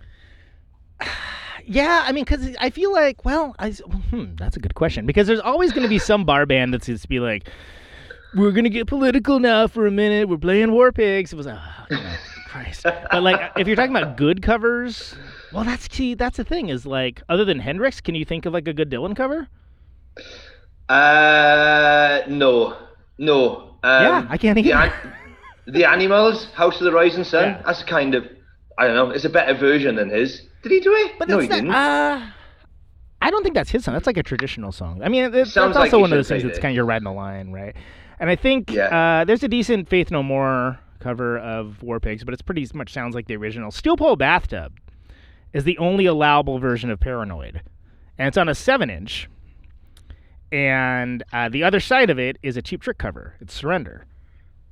Yeah, 1.69 2.05
I 2.05 2.13
mean, 2.13 2.23
because 2.23 2.55
I 2.61 2.69
feel 2.69 2.93
like, 2.93 3.25
well, 3.25 3.53
I, 3.59 3.71
hmm, 3.71 4.35
that's 4.37 4.55
a 4.55 4.59
good 4.61 4.75
question. 4.75 5.05
Because 5.05 5.27
there's 5.27 5.41
always 5.41 5.73
going 5.73 5.83
to 5.83 5.89
be 5.89 5.99
some 5.99 6.23
bar 6.23 6.45
band 6.45 6.73
that's 6.73 6.85
just 6.85 7.09
be 7.09 7.19
like, 7.19 7.49
we're 8.35 8.51
going 8.51 8.63
to 8.63 8.69
get 8.69 8.87
political 8.87 9.39
now 9.39 9.67
for 9.67 9.87
a 9.87 9.91
minute. 9.91 10.29
We're 10.29 10.37
playing 10.37 10.71
War 10.71 10.91
Pigs. 10.91 11.33
It 11.33 11.35
was, 11.35 11.47
oh, 11.47 11.59
you 11.89 11.97
Christ. 12.47 12.83
But 12.83 13.23
like, 13.23 13.51
if 13.57 13.67
you're 13.67 13.75
talking 13.75 13.95
about 13.95 14.17
good 14.17 14.41
covers, 14.41 15.15
well, 15.53 15.63
that's 15.63 15.93
see, 15.93 16.13
that's 16.13 16.37
the 16.37 16.43
thing 16.43 16.69
is 16.69 16.85
like, 16.85 17.21
other 17.29 17.45
than 17.45 17.59
Hendrix, 17.59 18.01
can 18.01 18.15
you 18.15 18.25
think 18.25 18.45
of 18.45 18.53
like 18.53 18.67
a 18.67 18.73
good 18.73 18.89
Dylan 18.89 19.15
cover? 19.15 19.47
Uh, 20.89 22.21
no, 22.27 22.77
no. 23.17 23.77
Um, 23.83 24.03
Yeah, 24.03 24.27
I 24.29 24.37
can't 24.37 24.55
the, 24.55 24.73
either. 24.73 24.93
An- 24.93 25.13
the 25.67 25.85
Animals, 25.85 26.45
House 26.53 26.79
of 26.79 26.85
the 26.85 26.91
Rising 26.91 27.23
Sun. 27.23 27.43
Yeah. 27.43 27.61
That's 27.65 27.83
kind 27.83 28.15
of, 28.15 28.25
I 28.77 28.87
don't 28.87 28.95
know. 28.95 29.09
It's 29.09 29.25
a 29.25 29.29
better 29.29 29.53
version 29.53 29.95
than 29.95 30.09
his. 30.09 30.43
Did 30.63 30.71
he 30.71 30.79
do 30.79 30.93
it? 30.93 31.13
But 31.19 31.27
no, 31.27 31.39
he 31.39 31.47
not, 31.47 31.55
didn't. 31.55 31.71
Uh, 31.71 32.31
I 33.21 33.31
don't 33.31 33.43
think 33.43 33.55
that's 33.55 33.69
his 33.69 33.83
song. 33.83 33.93
That's 33.93 34.07
like 34.07 34.17
a 34.17 34.23
traditional 34.23 34.71
song. 34.71 35.01
I 35.03 35.09
mean, 35.09 35.25
it, 35.25 35.31
that's 35.31 35.53
Sounds 35.53 35.75
also 35.75 35.99
one 35.99 36.11
of 36.11 36.17
those 36.17 36.29
things 36.29 36.43
that's 36.43 36.59
kind 36.59 36.71
of 36.71 36.75
you're 36.75 36.85
riding 36.85 37.03
the 37.03 37.11
line, 37.11 37.51
right? 37.51 37.75
And 38.19 38.29
I 38.29 38.35
think 38.35 38.71
Yeah. 38.71 39.19
uh, 39.21 39.23
there's 39.25 39.43
a 39.43 39.47
decent 39.47 39.87
Faith 39.89 40.09
No 40.11 40.23
More 40.23 40.79
cover 40.99 41.37
of 41.37 41.83
War 41.83 41.99
Pigs, 41.99 42.23
but 42.23 42.33
it's 42.33 42.41
pretty 42.41 42.67
much 42.73 42.91
sounds 42.91 43.13
like 43.15 43.27
the 43.27 43.35
original. 43.35 43.71
Steel 43.71 43.95
Pole 43.97 44.15
Bathtub 44.15 44.79
is 45.53 45.63
the 45.63 45.77
only 45.77 46.05
allowable 46.05 46.59
version 46.59 46.89
of 46.89 46.99
Paranoid, 46.99 47.61
and 48.17 48.27
it's 48.27 48.37
on 48.37 48.49
a 48.49 48.55
seven 48.55 48.89
inch. 48.89 49.29
And 50.51 51.23
uh, 51.33 51.49
the 51.49 51.63
other 51.63 51.79
side 51.79 52.09
of 52.09 52.17
it 52.19 52.37
is 52.41 52.57
a 52.57 52.61
Cheap 52.61 52.81
Trick 52.81 52.97
cover. 52.97 53.35
It's 53.41 53.53
Surrender. 53.53 54.05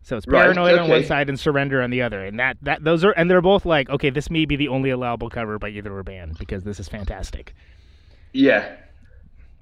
So 0.04 0.16
it's 0.18 0.28
Right, 0.28 0.44
Paranoid 0.44 0.78
on 0.80 0.90
one 0.90 1.04
side 1.04 1.30
and 1.30 1.40
Surrender 1.40 1.82
on 1.82 1.90
the 1.90 2.02
other, 2.02 2.24
and 2.24 2.40
that 2.40 2.58
that 2.62 2.84
those 2.84 3.04
are 3.04 3.12
and 3.12 3.30
they're 3.30 3.42
both 3.42 3.66
like, 3.66 3.90
okay, 3.90 4.10
this 4.12 4.30
may 4.30 4.46
be 4.46 4.56
the 4.56 4.68
only 4.68 4.92
allowable 4.92 5.30
cover 5.30 5.58
by 5.60 5.70
either 5.70 5.92
or 5.96 6.04
band 6.04 6.38
because 6.38 6.64
this 6.64 6.80
is 6.80 6.88
fantastic. 6.88 7.54
yeah. 8.34 8.76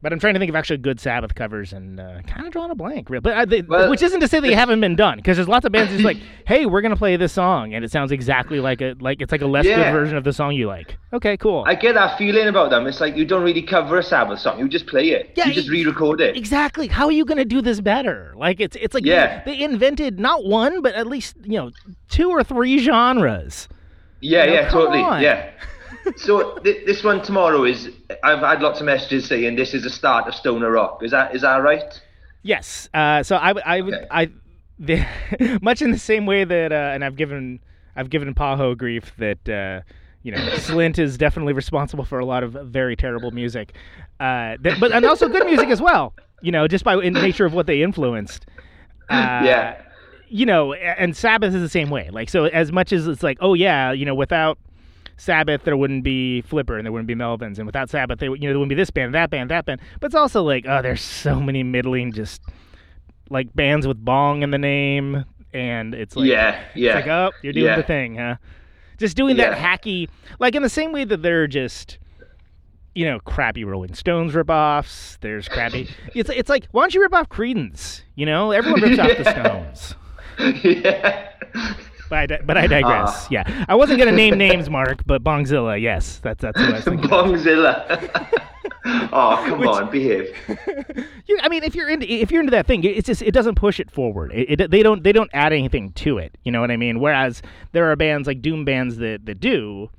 But 0.03 0.11
I'm 0.11 0.19
trying 0.19 0.33
to 0.33 0.39
think 0.39 0.49
of 0.49 0.55
actually 0.57 0.77
good 0.77 0.99
Sabbath 0.99 1.33
covers 1.33 1.71
and 1.71 1.97
uh, 1.97 2.21
kind 2.27 2.45
of 2.45 2.51
drawing 2.51 2.71
a 2.71 2.75
blank. 2.75 3.09
real- 3.09 3.21
But 3.21 3.49
they, 3.49 3.61
Well, 3.61 3.89
which 3.89 4.01
isn't 4.03 4.19
to 4.19 4.27
say 4.27 4.41
they 4.41 4.53
haven't 4.53 4.81
been 4.81 4.97
done 4.97 5.15
because 5.17 5.37
there's 5.37 5.47
lots 5.47 5.65
of 5.65 5.71
bands 5.71 5.93
just 5.93 6.03
like, 6.03 6.17
hey, 6.45 6.65
we're 6.65 6.81
gonna 6.81 6.97
play 6.97 7.15
this 7.15 7.31
song 7.31 7.73
and 7.73 7.85
it 7.85 7.89
sounds 7.89 8.11
exactly 8.11 8.59
like 8.59 8.81
a 8.81 8.95
like 8.99 9.21
it's 9.21 9.31
like 9.31 9.41
a 9.41 9.47
less 9.47 9.65
good 9.65 9.77
version 9.93 10.17
of 10.17 10.25
the 10.25 10.33
song 10.33 10.53
you 10.53 10.67
like. 10.67 10.97
Okay, 11.13 11.37
cool. 11.37 11.63
I 11.65 11.75
get 11.75 11.93
that 11.95 12.17
feeling 12.17 12.47
about 12.49 12.69
them. 12.69 12.85
It's 12.85 12.99
like 12.99 13.15
you 13.15 13.23
don't 13.23 13.43
really 13.43 13.61
cover 13.63 13.97
a 13.97 14.03
Sabbath 14.03 14.39
song. 14.39 14.59
You 14.59 14.67
just 14.67 14.87
play 14.87 15.11
it. 15.11 15.31
Yeah, 15.35 15.47
you 15.47 15.53
just 15.53 15.69
re-record 15.69 16.19
it. 16.19 16.35
Exactly. 16.35 16.87
How 16.87 17.05
are 17.05 17.11
you 17.13 17.23
gonna 17.23 17.45
do 17.45 17.61
this 17.61 17.79
better? 17.79 18.33
Like 18.35 18.59
it's 18.59 18.75
it's 18.75 18.93
like 18.93 19.05
Yeah. 19.05 19.41
they, 19.45 19.55
they 19.57 19.63
invented 19.63 20.19
not 20.19 20.43
one 20.45 20.81
but 20.81 20.93
at 20.95 21.07
least 21.07 21.37
you 21.43 21.57
know 21.57 21.71
two 22.09 22.29
or 22.29 22.43
three 22.43 22.77
genres. 22.77 23.69
Yeah, 24.19 24.45
know, 24.45 24.53
yeah, 24.53 24.69
totally. 24.69 25.01
on. 25.01 25.21
Yeah. 25.21 25.49
So 26.15 26.57
th- 26.59 26.85
this 26.85 27.03
one 27.03 27.21
tomorrow 27.21 27.63
is. 27.63 27.89
I've 28.23 28.39
had 28.39 28.61
lots 28.61 28.79
of 28.79 28.85
messages 28.85 29.25
saying 29.25 29.55
this 29.55 29.73
is 29.73 29.83
the 29.83 29.89
start 29.89 30.27
of 30.27 30.35
Stoner 30.35 30.71
Rock. 30.71 31.01
Is 31.03 31.11
that 31.11 31.35
is 31.35 31.41
that 31.41 31.57
right? 31.57 31.99
Yes. 32.41 32.89
Uh, 32.93 33.23
so 33.23 33.37
I, 33.37 33.53
would- 33.53 33.63
I 33.65 33.81
would, 33.81 33.93
Okay. 33.93 34.07
I, 34.11 34.29
the, 34.79 35.59
much 35.61 35.81
in 35.81 35.91
the 35.91 35.97
same 35.97 36.25
way 36.25 36.43
that, 36.43 36.73
uh, 36.73 36.75
and 36.93 37.03
I've 37.05 37.15
given, 37.15 37.61
I've 37.95 38.09
given 38.09 38.33
Paho 38.35 38.77
grief 38.77 39.13
that, 39.17 39.47
uh, 39.47 39.81
you 40.23 40.33
know, 40.33 40.37
Slint 40.55 40.99
is 40.99 41.17
definitely 41.17 41.53
responsible 41.53 42.03
for 42.03 42.19
a 42.19 42.25
lot 42.25 42.43
of 42.43 42.51
very 42.51 42.97
terrible 42.97 43.31
music, 43.31 43.75
uh, 44.19 44.57
that, 44.59 44.77
but 44.79 44.91
and 44.91 45.05
also 45.05 45.29
good 45.29 45.45
music 45.45 45.69
as 45.69 45.81
well. 45.81 46.13
You 46.41 46.51
know, 46.51 46.67
just 46.67 46.83
by 46.83 46.95
in 47.01 47.13
nature 47.13 47.45
of 47.45 47.53
what 47.53 47.65
they 47.65 47.81
influenced. 47.81 48.45
Uh, 49.09 49.41
yeah. 49.45 49.81
You 50.27 50.45
know, 50.45 50.73
and 50.73 51.15
Sabbath 51.15 51.53
is 51.53 51.61
the 51.61 51.69
same 51.69 51.89
way. 51.89 52.09
Like, 52.11 52.27
so 52.29 52.45
as 52.45 52.71
much 52.73 52.91
as 52.91 53.07
it's 53.07 53.23
like, 53.23 53.37
oh 53.39 53.53
yeah, 53.53 53.91
you 53.93 54.03
know, 54.05 54.15
without 54.15 54.57
Sabbath, 55.17 55.63
there 55.63 55.77
wouldn't 55.77 56.03
be 56.03 56.41
Flipper 56.41 56.77
and 56.77 56.85
there 56.85 56.91
wouldn't 56.91 57.07
be 57.07 57.15
Melvins, 57.15 57.57
and 57.57 57.65
without 57.65 57.89
Sabbath, 57.89 58.19
they, 58.19 58.29
would- 58.29 58.41
you 58.41 58.47
know, 58.49 58.53
there 58.53 58.59
wouldn't 58.59 58.69
be 58.69 58.75
this 58.75 58.89
band, 58.91 59.13
that 59.13 59.29
band, 59.29 59.49
that 59.51 59.65
band. 59.65 59.79
But 59.99 60.07
it's 60.07 60.15
also 60.15 60.43
like, 60.43 60.65
oh, 60.67 60.81
there's 60.81 61.01
so 61.01 61.39
many 61.39 61.63
middling, 61.63 62.11
just 62.11 62.41
like 63.29 63.53
bands 63.55 63.87
with 63.87 64.03
bong 64.03 64.41
in 64.43 64.51
the 64.51 64.57
name, 64.57 65.23
and 65.53 65.93
it's 65.93 66.15
like, 66.15 66.27
yeah. 66.27 66.61
Yeah. 66.75 66.97
it's 66.97 67.07
like, 67.07 67.07
oh, 67.07 67.31
you're 67.41 67.53
doing 67.53 67.65
Yeah. 67.65 67.75
the 67.77 67.83
thing, 67.83 68.15
huh? 68.17 68.35
Just 68.97 69.15
doing 69.17 69.37
that 69.37 69.57
hacky, 69.57 70.07
like 70.39 70.55
in 70.55 70.61
the 70.63 70.69
same 70.69 70.91
way 70.91 71.03
that 71.03 71.21
they're 71.23 71.47
just, 71.47 71.97
you 72.95 73.05
know, 73.05 73.19
crappy 73.19 73.63
Rolling 73.63 73.93
Stones 73.95 74.33
ripoffs. 74.33 75.17
There's 75.21 75.47
crappy. 75.49 75.89
it's 76.15 76.29
it's 76.29 76.49
like, 76.49 76.67
why 76.71 76.83
don't 76.83 76.93
you 76.93 77.01
rip 77.01 77.13
off 77.13 77.27
Creedence? 77.27 78.01
You 78.15 78.25
know, 78.27 78.51
everyone 78.51 78.81
rips 78.81 78.99
off 78.99 79.17
the 79.17 79.31
Stones. 79.31 79.95
yeah. 80.63 81.31
But 82.13 82.31
I, 82.31 82.41
but 82.43 82.57
I 82.57 82.67
digress. 82.67 83.09
Ah. 83.11 83.27
Yeah, 83.31 83.65
I 83.67 83.73
wasn't 83.73 83.97
gonna 83.97 84.11
name 84.11 84.37
names, 84.47 84.69
Mark, 84.69 85.01
but 85.07 85.23
Bongzilla, 85.23 85.81
yes, 85.81 86.19
that's 86.19 86.43
that's 86.43 86.59
who 86.59 86.67
I 86.67 86.71
was 86.73 86.83
thinking. 86.83 87.09
Bongzilla. 87.09 88.39
oh, 89.11 89.43
come 89.47 89.59
Which- 89.59 89.67
on, 89.69 89.89
behave. 89.89 90.35
You, 91.25 91.39
I 91.41 91.47
mean, 91.47 91.63
if 91.63 91.73
you're 91.73 91.89
into 91.89 92.05
if 92.11 92.31
you're 92.31 92.41
into 92.41 92.51
that 92.51 92.67
thing, 92.67 92.83
it's 92.83 93.07
just 93.07 93.21
it 93.21 93.31
doesn't 93.31 93.55
push 93.55 93.79
it 93.79 93.89
forward. 93.89 94.31
It, 94.33 94.59
it 94.61 94.69
they 94.71 94.83
don't 94.83 95.03
they 95.03 95.13
don't 95.13 95.29
add 95.33 95.53
anything 95.53 95.93
to 95.93 96.17
it. 96.17 96.37
You 96.43 96.51
know 96.51 96.59
what 96.61 96.69
I 96.69 96.75
mean? 96.77 96.99
Whereas 96.99 97.41
there 97.71 97.89
are 97.89 97.95
bands 97.95 98.27
like 98.27 98.41
Doom 98.41 98.65
bands 98.65 98.97
that 98.97 99.25
that 99.25 99.39
do. 99.39 99.89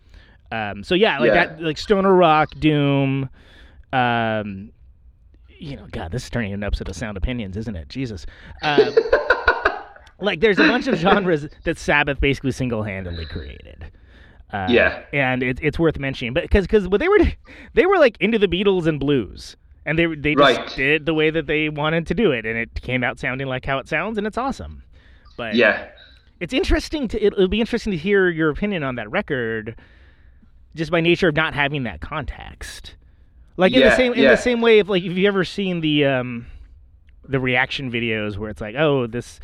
Um, 0.53 0.85
so 0.85 0.95
yeah, 0.95 1.19
like 1.19 1.29
Yeah. 1.29 1.47
that, 1.47 1.63
like 1.63 1.79
Stoner 1.79 2.15
Rock, 2.15 2.51
Doom. 2.61 3.31
Um, 3.93 4.71
you 5.49 5.77
know, 5.77 5.87
God, 5.91 6.13
this 6.13 6.25
is 6.25 6.31
turning 6.31 6.53
into 6.53 6.63
an 6.63 6.67
episode 6.67 6.89
of 6.91 6.95
Sound 6.97 7.17
Opinions, 7.17 7.57
isn't 7.57 7.75
it? 7.75 7.89
Jesus. 7.89 8.27
Uh, 8.63 8.91
like, 10.25 10.41
there's 10.41 10.59
a 10.59 10.67
bunch 10.67 10.87
of 10.87 10.97
genres 10.97 11.47
that 11.65 11.79
Sabbath 11.79 12.21
basically 12.21 12.53
single-handedly 12.53 13.27
created. 13.27 13.91
Uh, 14.53 14.67
Yeah. 14.71 15.03
and 15.13 15.43
it, 15.43 15.59
it's 15.63 15.79
worth 15.79 15.99
mentioning, 15.99 16.33
but 16.33 16.43
because 16.45 16.65
because 16.67 16.87
what 16.89 17.01
they 17.01 17.09
were 17.09 17.19
they 17.75 17.87
were 17.87 17.99
like 17.99 18.17
into 18.21 18.39
the 18.39 18.47
Beatles 18.49 18.87
and 18.87 19.01
blues, 19.01 19.57
and 19.87 19.99
they 19.99 20.07
they 20.07 20.35
just 20.35 20.59
Right. 20.59 20.69
did 20.77 20.91
it 21.03 21.05
the 21.07 21.15
way 21.15 21.31
that 21.31 21.47
they 21.47 21.69
wanted 21.69 22.07
to 22.09 22.15
do 22.15 22.31
it, 22.31 22.47
and 22.47 22.57
it 22.57 22.81
came 22.83 23.03
out 23.03 23.19
sounding 23.19 23.47
like 23.49 23.65
how 23.65 23.79
it 23.79 23.89
sounds, 23.89 24.17
and 24.19 24.27
it's 24.27 24.39
awesome. 24.39 24.83
But 25.37 25.55
Yeah. 25.57 25.89
it's 26.41 26.53
interesting 26.53 27.09
to 27.09 27.25
it'll 27.25 27.49
be 27.49 27.61
interesting 27.61 27.91
to 27.91 27.97
hear 27.97 28.29
your 28.29 28.51
opinion 28.51 28.85
on 28.85 28.95
that 28.95 29.11
record, 29.11 29.75
just 30.77 30.91
by 30.93 31.01
nature 31.01 31.29
of 31.29 31.35
not 31.37 31.55
having 31.55 31.83
that 31.85 32.01
context. 32.01 32.95
Like 33.57 33.73
in 33.73 33.81
the 33.81 33.95
same 33.97 34.13
in 34.13 34.23
yeah. 34.23 34.31
the 34.31 34.37
same 34.37 34.61
way 34.61 34.79
of 34.79 34.89
like 34.89 35.03
if 35.03 35.17
you 35.17 35.27
ever 35.27 35.45
seen 35.45 35.81
the 35.81 36.05
um 36.05 36.47
the 37.27 37.41
reaction 37.41 37.91
videos 37.91 38.37
where 38.37 38.51
it's 38.51 38.61
like 38.61 38.75
oh 38.77 39.07
this 39.07 39.41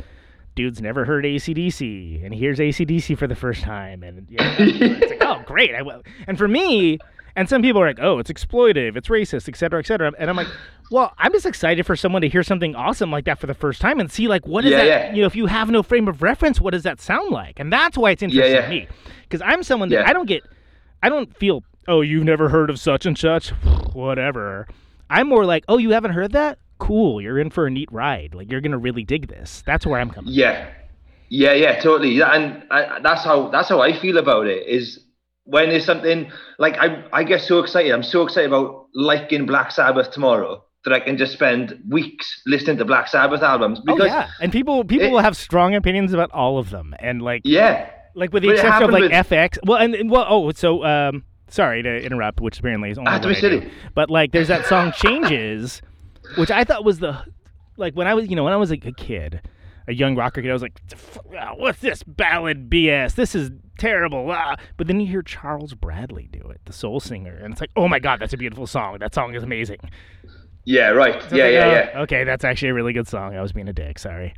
dude's 0.55 0.81
never 0.81 1.05
heard 1.05 1.23
ACDC 1.25 2.23
and 2.23 2.33
he 2.33 2.39
hears 2.39 2.59
ACDC 2.59 3.17
for 3.17 3.27
the 3.27 3.35
first 3.35 3.61
time 3.63 4.03
and 4.03 4.27
you 4.29 4.37
know, 4.39 4.55
it's 4.59 5.09
like 5.11 5.23
oh 5.23 5.41
great 5.45 5.73
I 5.75 5.81
will. 5.81 6.01
and 6.27 6.37
for 6.37 6.47
me 6.47 6.97
and 7.35 7.47
some 7.47 7.61
people 7.61 7.81
are 7.81 7.87
like 7.87 7.99
oh 8.01 8.19
it's 8.19 8.29
exploitive 8.31 8.97
it's 8.97 9.07
racist 9.07 9.47
et 9.47 9.55
cetera 9.55 9.79
et 9.79 9.87
cetera 9.87 10.11
and 10.19 10.29
I'm 10.29 10.35
like 10.35 10.47
well 10.91 11.13
I'm 11.17 11.31
just 11.31 11.45
excited 11.45 11.85
for 11.85 11.95
someone 11.95 12.21
to 12.21 12.29
hear 12.29 12.43
something 12.43 12.75
awesome 12.75 13.11
like 13.11 13.25
that 13.25 13.39
for 13.39 13.47
the 13.47 13.53
first 13.53 13.79
time 13.81 13.99
and 13.99 14.11
see 14.11 14.27
like 14.27 14.45
what 14.45 14.65
is 14.65 14.71
Yeah, 14.71 14.77
that 14.77 14.87
yeah. 14.87 15.13
you 15.13 15.21
know 15.21 15.27
if 15.27 15.35
you 15.35 15.45
have 15.45 15.69
no 15.69 15.83
frame 15.83 16.07
of 16.07 16.21
reference 16.21 16.59
what 16.59 16.71
does 16.71 16.83
that 16.83 16.99
sound 16.99 17.31
like 17.31 17.59
and 17.59 17.71
that's 17.71 17.97
why 17.97 18.11
it's 18.11 18.21
interesting 18.21 18.53
yeah. 18.55 18.61
to 18.63 18.69
me 18.69 18.87
because 19.23 19.41
I'm 19.41 19.63
someone 19.63 19.89
that. 19.89 20.07
I 20.07 20.13
don't 20.13 20.27
get 20.27 20.43
I 21.01 21.07
don't 21.09 21.33
feel 21.37 21.63
oh 21.87 22.01
you've 22.01 22.25
never 22.25 22.49
heard 22.49 22.69
of 22.69 22.79
such 22.79 23.05
and 23.05 23.17
such 23.17 23.49
whatever 23.93 24.67
I'm 25.09 25.27
more 25.27 25.45
like 25.45 25.63
oh 25.69 25.77
you 25.77 25.91
haven't 25.91 26.11
heard 26.11 26.33
that 26.33 26.59
cool 26.87 27.21
you're 27.21 27.39
in 27.39 27.49
for 27.49 27.63
a 27.67 27.71
neat 27.71 27.89
ride 27.91 28.31
like 28.33 28.49
you're 28.51 28.61
gonna 28.65 28.77
really 28.87 29.03
dig 29.13 29.23
this 29.35 29.63
that's 29.65 29.85
where 29.85 29.99
I'm 30.01 30.09
coming 30.09 30.33
Yeah, 30.33 30.67
yeah, 31.29 31.53
yeah, 31.53 31.79
totally. 31.79 32.19
And 32.21 32.63
I, 32.69 32.99
that's 33.01 33.23
how 33.23 33.37
that's 33.53 33.69
how 33.69 33.79
I 33.81 33.91
feel 34.03 34.17
about 34.17 34.47
it. 34.47 34.67
Is 34.67 34.99
when 35.45 35.69
there's 35.69 35.85
something 35.85 36.19
like 36.59 36.75
I 36.77 36.87
I 37.13 37.23
get 37.23 37.39
so 37.41 37.59
excited. 37.63 37.91
I'm 37.97 38.03
so 38.03 38.23
excited 38.23 38.47
about 38.51 38.87
liking 38.93 39.45
Black 39.45 39.71
Sabbath 39.71 40.11
tomorrow 40.11 40.63
that 40.83 40.93
I 40.93 40.99
can 40.99 41.15
just 41.17 41.31
spend 41.33 41.79
weeks 41.89 42.25
listening 42.45 42.77
to 42.79 42.85
Black 42.85 43.07
Sabbath 43.07 43.41
albums 43.43 43.79
Oh 43.79 43.83
because 43.95 44.07
yeah, 44.11 44.29
and 44.41 44.51
people 44.51 44.83
people 44.83 45.07
it- 45.07 45.11
will 45.11 45.21
have 45.29 45.37
strong 45.37 45.73
opinions 45.75 46.11
about 46.11 46.31
all 46.31 46.57
of 46.57 46.69
them, 46.69 46.93
and 46.99 47.21
like 47.21 47.43
yeah, 47.45 47.89
like 48.13 48.33
with 48.33 48.43
the 48.43 48.49
but 48.49 48.55
exception 48.57 48.83
of 48.83 48.91
like 48.91 49.03
with- 49.03 49.11
FX. 49.29 49.57
Well, 49.65 49.77
and, 49.77 49.95
and 49.95 50.09
well, 50.11 50.25
oh, 50.27 50.51
so 50.51 50.83
um, 50.83 51.23
sorry 51.47 51.81
to 51.83 52.03
interrupt, 52.03 52.41
which 52.41 52.59
apparently 52.59 52.89
is 52.91 52.97
only 52.97 53.09
Ah, 53.11 53.19
don't 53.19 53.33
be 53.33 53.39
do. 53.39 53.69
But 53.95 54.09
like, 54.09 54.33
there's 54.33 54.49
that 54.49 54.65
song 54.65 54.91
"Changes," 54.91 55.81
which 56.35 56.51
I 56.51 56.63
thought 56.63 56.83
was 56.83 56.99
the 56.99 57.23
like 57.77 57.93
when 57.93 58.07
I 58.07 58.13
was 58.13 58.29
you 58.29 58.35
know 58.35 58.43
when 58.43 58.53
I 58.53 58.57
was 58.57 58.69
like 58.69 58.85
a 58.85 58.91
kid, 58.91 59.41
a 59.87 59.93
young 59.93 60.15
rocker 60.15 60.41
kid, 60.41 60.49
I 60.49 60.53
was 60.53 60.61
like, 60.61 60.79
"Ah, 61.37 61.53
what's 61.55 61.79
this 61.79 62.03
ballad 62.03 62.69
BS? 62.69 63.15
This 63.15 63.35
is 63.35 63.51
terrible. 63.77 64.29
Ah. 64.31 64.55
But 64.77 64.87
then 64.87 64.99
you 64.99 65.07
hear 65.07 65.21
Charles 65.21 65.73
Bradley 65.73 66.29
do 66.31 66.39
it, 66.49 66.61
the 66.65 66.73
soul 66.73 66.99
singer, 66.99 67.35
and 67.35 67.51
it's 67.51 67.61
like, 67.61 67.71
oh 67.75 67.87
my 67.87 67.99
god, 67.99 68.19
that's 68.19 68.33
a 68.33 68.37
beautiful 68.37 68.67
song. 68.67 68.99
That 68.99 69.13
song 69.13 69.33
is 69.35 69.43
amazing. 69.43 69.79
yeah, 70.65 70.89
right, 70.89 71.21
So 71.29 71.35
yeah, 71.35 71.47
yeah, 71.47 71.65
like, 71.65 71.85
yeah. 71.85 71.91
oh, 71.95 72.01
Okay, 72.03 72.23
that's 72.23 72.43
actually 72.43 72.69
a 72.69 72.73
really 72.73 72.93
good 72.93 73.07
song. 73.07 73.35
I 73.35 73.41
was 73.41 73.51
being 73.51 73.67
a 73.67 73.73
dick. 73.73 73.97
Sorry. 73.99 74.33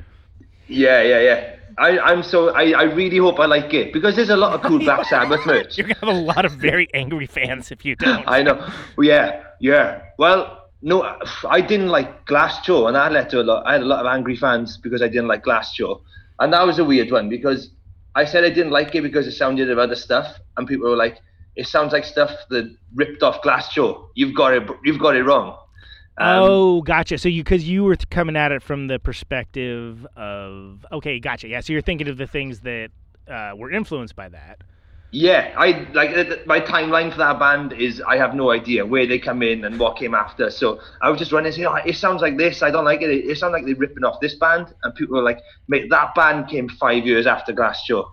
Yeah, 0.68 1.02
yeah, 1.02 1.20
yeah. 1.20 1.56
I, 1.78 2.00
I'm 2.00 2.24
so 2.24 2.50
I, 2.50 2.72
I 2.72 2.84
really 2.84 3.18
hope 3.18 3.40
I 3.40 3.46
like 3.48 3.74
it 3.74 3.92
because 3.92 4.16
there's 4.16 4.30
a 4.30 4.38
lot 4.38 4.54
of 4.54 4.62
cool 4.62 4.80
Black 4.88 5.06
Sabbath 5.06 5.46
merch. 5.46 5.78
You're 5.78 5.88
gonna 5.88 6.00
have 6.00 6.10
a 6.10 6.22
lot 6.22 6.46
of 6.46 6.54
very 6.54 6.88
angry 6.94 7.26
fans 7.28 7.72
if 7.72 7.84
you 7.84 7.96
don't. 7.96 8.24
I 8.28 8.44
know. 8.44 8.70
Yeah, 8.98 9.44
yeah. 9.60 10.04
Well, 10.18 10.63
no, 10.84 11.18
I 11.50 11.62
didn't 11.62 11.88
like 11.88 12.28
Glassjaw, 12.28 12.90
and 12.90 12.98
I 12.98 13.08
led 13.10 13.30
to 13.30 13.42
a 13.42 13.44
lot. 13.44 13.66
I 13.66 13.74
had 13.74 13.82
a 13.82 13.86
lot 13.86 14.02
of 14.02 14.06
angry 14.06 14.36
fans 14.36 14.78
because 14.78 15.02
I 15.02 15.08
didn't 15.08 15.28
like 15.28 15.44
Glassjaw, 15.44 16.00
and 16.40 16.52
that 16.52 16.68
was 16.68 16.78
a 16.78 16.84
weird 16.84 17.10
one 17.10 17.30
because 17.30 17.72
I 18.16 18.26
said 18.26 18.44
I 18.44 18.50
didn't 18.50 18.72
like 18.72 18.94
it 18.94 19.02
because 19.02 19.26
it 19.26 19.32
sounded 19.32 19.72
of 19.72 19.80
other 19.80 19.96
stuff, 19.96 20.38
and 20.58 20.68
people 20.68 20.90
were 20.90 20.98
like, 20.98 21.20
"It 21.56 21.68
sounds 21.68 21.94
like 21.94 22.04
stuff 22.04 22.32
that 22.50 22.70
ripped 22.94 23.24
off 23.24 23.42
Glassjaw. 23.42 24.08
You've 24.16 24.36
got 24.36 24.54
it. 24.54 24.70
You've 24.84 25.00
got 25.00 25.16
it 25.16 25.24
wrong." 25.24 25.58
Um, 26.18 26.44
oh, 26.44 26.82
gotcha. 26.82 27.18
So 27.18 27.30
you 27.30 27.44
because 27.44 27.68
you 27.68 27.86
were 27.86 27.96
coming 28.12 28.36
at 28.36 28.52
it 28.52 28.62
from 28.62 28.88
the 28.88 29.00
perspective 29.00 30.06
of 30.18 30.86
okay, 30.92 31.20
gotcha. 31.20 31.48
Yeah, 31.48 31.62
so 31.62 31.72
you're 31.72 31.82
thinking 31.82 32.10
of 32.10 32.18
the 32.18 32.28
things 32.28 32.60
that 32.60 32.90
uh, 33.28 33.54
were 33.56 33.72
influenced 33.72 34.18
by 34.18 34.28
that. 34.30 34.60
Yeah, 35.16 35.54
I 35.56 35.88
like 35.94 36.18
uh, 36.18 36.38
my 36.48 36.60
timeline 36.60 37.12
for 37.12 37.20
that 37.20 37.38
band 37.38 37.72
is 37.72 38.02
I 38.02 38.18
have 38.18 38.34
no 38.34 38.50
idea 38.50 38.84
where 38.84 39.06
they 39.06 39.20
come 39.20 39.44
in 39.44 39.64
and 39.64 39.80
what 39.80 39.96
came 39.96 40.16
after. 40.16 40.50
So 40.50 40.80
I 41.04 41.12
was 41.12 41.20
just 41.20 41.32
running 41.32 41.48
and 41.48 41.56
saying, 41.56 41.68
oh, 41.68 41.76
it 41.76 41.98
sounds 41.98 42.24
like 42.24 42.36
this. 42.36 42.64
I 42.64 42.72
don't 42.72 42.84
like 42.84 43.04
it. 43.04 43.12
It, 43.12 43.38
sounds 43.38 43.52
like 43.52 43.64
they're 43.64 43.76
ripping 43.76 44.04
off 44.04 44.20
this 44.22 44.34
band. 44.34 44.74
And 44.82 44.96
people 44.96 45.16
were 45.18 45.22
like, 45.22 45.38
mate, 45.68 45.92
that 45.92 46.16
band 46.16 46.48
came 46.48 46.68
five 46.68 47.06
years 47.06 47.28
after 47.28 47.54
Glassjaw. 47.54 47.86
You're 47.90 48.06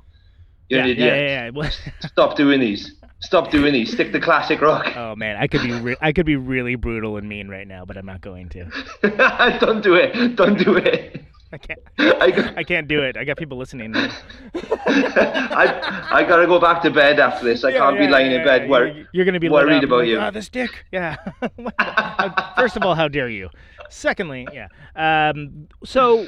yeah, 0.69 0.81
an 0.81 0.87
yeah, 0.89 0.93
idiot. 0.93 0.99
yeah, 0.99 1.45
yeah. 1.45 1.51
Well, 1.55 1.71
Stop 2.01 2.37
doing 2.37 2.61
these. 2.61 2.95
Stop 3.21 3.51
doing 3.51 3.73
these. 3.73 3.93
Stick 3.93 4.13
to 4.13 4.21
classic 4.21 4.61
rock. 4.61 4.87
Oh 4.97 5.17
man, 5.17 5.37
I 5.37 5.47
could 5.47 5.63
be 5.63 5.73
re- 5.73 5.97
I 6.03 6.13
could 6.13 6.27
be 6.27 6.37
really 6.37 6.75
brutal 6.75 7.17
and 7.17 7.27
mean 7.27 7.49
right 7.49 7.67
now, 7.67 7.87
but 7.87 7.97
I'm 7.97 8.07
not 8.07 8.21
going 8.21 8.51
to. 8.51 8.67
Don't 9.61 9.83
do 9.83 9.95
it. 9.95 10.37
Don't 10.37 10.59
do 10.59 10.77
it. 10.77 11.25
I 11.53 11.59
can't. 11.59 11.81
I, 11.99 12.55
I 12.59 12.65
can't 12.65 12.87
do 12.87 13.03
it. 13.03 13.17
I 13.17 13.25
got 13.25 13.37
people 13.37 13.59
listening. 13.59 13.95
I, 14.87 16.09
I 16.13 16.25
gotta 16.25 16.47
go 16.47 16.61
back 16.61 16.83
to 16.83 16.91
bed 16.91 17.19
after 17.19 17.45
this. 17.45 17.65
I 17.65 17.73
can't 17.73 17.99
be 17.99 18.07
lying 18.07 18.33
in 18.33 18.45
bed 18.45 18.69
wor- 18.69 18.93
You're, 19.13 19.25
gonna 19.25 19.41
be 19.41 19.49
worried 19.49 19.83
about 19.83 20.01
like, 20.01 20.09
you. 20.09 20.19
Ah, 20.19 20.31
this 20.31 20.49
dick. 20.49 20.85
Yeah. 20.93 21.17
First 22.57 22.77
of 22.77 22.83
all, 22.85 22.95
how 22.95 23.09
dare 23.09 23.29
you? 23.29 23.51
Secondly, 23.89 24.47
yeah. 24.53 24.69
Um, 24.95 25.69
so 25.85 26.27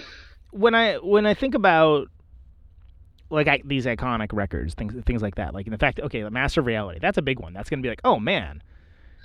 when 0.50 0.74
I 0.74 0.96
when 0.96 1.26
I 1.26 1.34
think 1.34 1.54
about 1.54 2.08
like 3.30 3.46
I, 3.46 3.62
these 3.64 3.86
iconic 3.86 4.32
records, 4.32 4.74
things 4.74 4.92
things 5.04 5.22
like 5.22 5.36
that, 5.36 5.54
like 5.54 5.68
in 5.68 5.76
fact, 5.78 6.00
okay, 6.00 6.22
the 6.22 6.30
Master 6.30 6.60
of 6.60 6.66
Reality, 6.66 6.98
that's 7.00 7.18
a 7.18 7.22
big 7.22 7.38
one. 7.38 7.52
That's 7.52 7.70
gonna 7.70 7.82
be 7.82 7.88
like, 7.88 8.00
oh 8.04 8.18
man, 8.18 8.62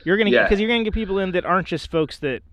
you're 0.05 0.17
gonna 0.17 0.29
Yeah. 0.29 0.43
because 0.43 0.59
you're 0.59 0.69
gonna 0.69 0.83
get 0.83 0.93
people 0.93 1.17
in 1.17 1.31
that 1.31 1.45
aren't 1.45 1.67
just 1.67 1.89
folks 1.89 2.19
that 2.19 2.43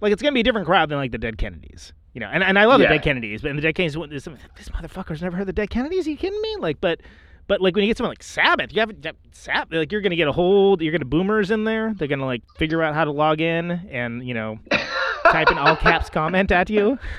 like 0.00 0.12
it's 0.12 0.20
gonna 0.20 0.32
be 0.32 0.40
a 0.40 0.44
different 0.44 0.66
crowd 0.66 0.88
than 0.88 0.98
like 0.98 1.12
the 1.12 1.18
Dead 1.18 1.38
Kennedys. 1.38 1.92
You 2.14 2.20
know, 2.20 2.28
and, 2.32 2.42
and 2.44 2.58
I 2.58 2.64
love 2.64 2.80
Yeah. 2.80 2.88
the 2.88 2.94
Dead 2.94 3.02
Kennedys, 3.02 3.42
but 3.42 3.54
the 3.54 3.60
Dead 3.60 3.74
Kennedys, 3.74 3.94
this, 4.08 4.24
this 4.56 4.68
motherfucker's 4.70 5.20
never 5.20 5.36
heard 5.36 5.46
the 5.46 5.52
Dead 5.52 5.68
Kennedys. 5.68 6.06
Are 6.06 6.10
you 6.10 6.16
kidding 6.16 6.40
me? 6.40 6.56
Like, 6.60 6.80
but 6.80 7.00
but 7.46 7.60
like 7.60 7.74
when 7.74 7.82
you 7.84 7.90
get 7.90 7.98
someone 7.98 8.12
like 8.12 8.22
Sabbath, 8.22 8.72
you 8.72 8.80
have 8.80 8.90
Sabbath, 9.32 9.72
like 9.76 9.92
you're 9.92 10.00
gonna 10.00 10.16
get 10.16 10.28
a 10.28 10.32
whole, 10.32 10.80
you're 10.82 10.92
gonna 10.92 11.04
boomers 11.04 11.50
in 11.50 11.64
there. 11.64 11.92
They're 11.94 12.08
gonna 12.08 12.24
like 12.24 12.42
figure 12.56 12.82
out 12.82 12.94
how 12.94 13.04
to 13.04 13.10
log 13.10 13.40
in 13.40 13.70
and 13.90 14.26
you 14.26 14.32
know 14.32 14.58
type 15.24 15.50
in 15.50 15.58
all 15.58 15.76
caps 15.76 16.08
comment 16.08 16.52
at 16.52 16.70
you. 16.70 16.98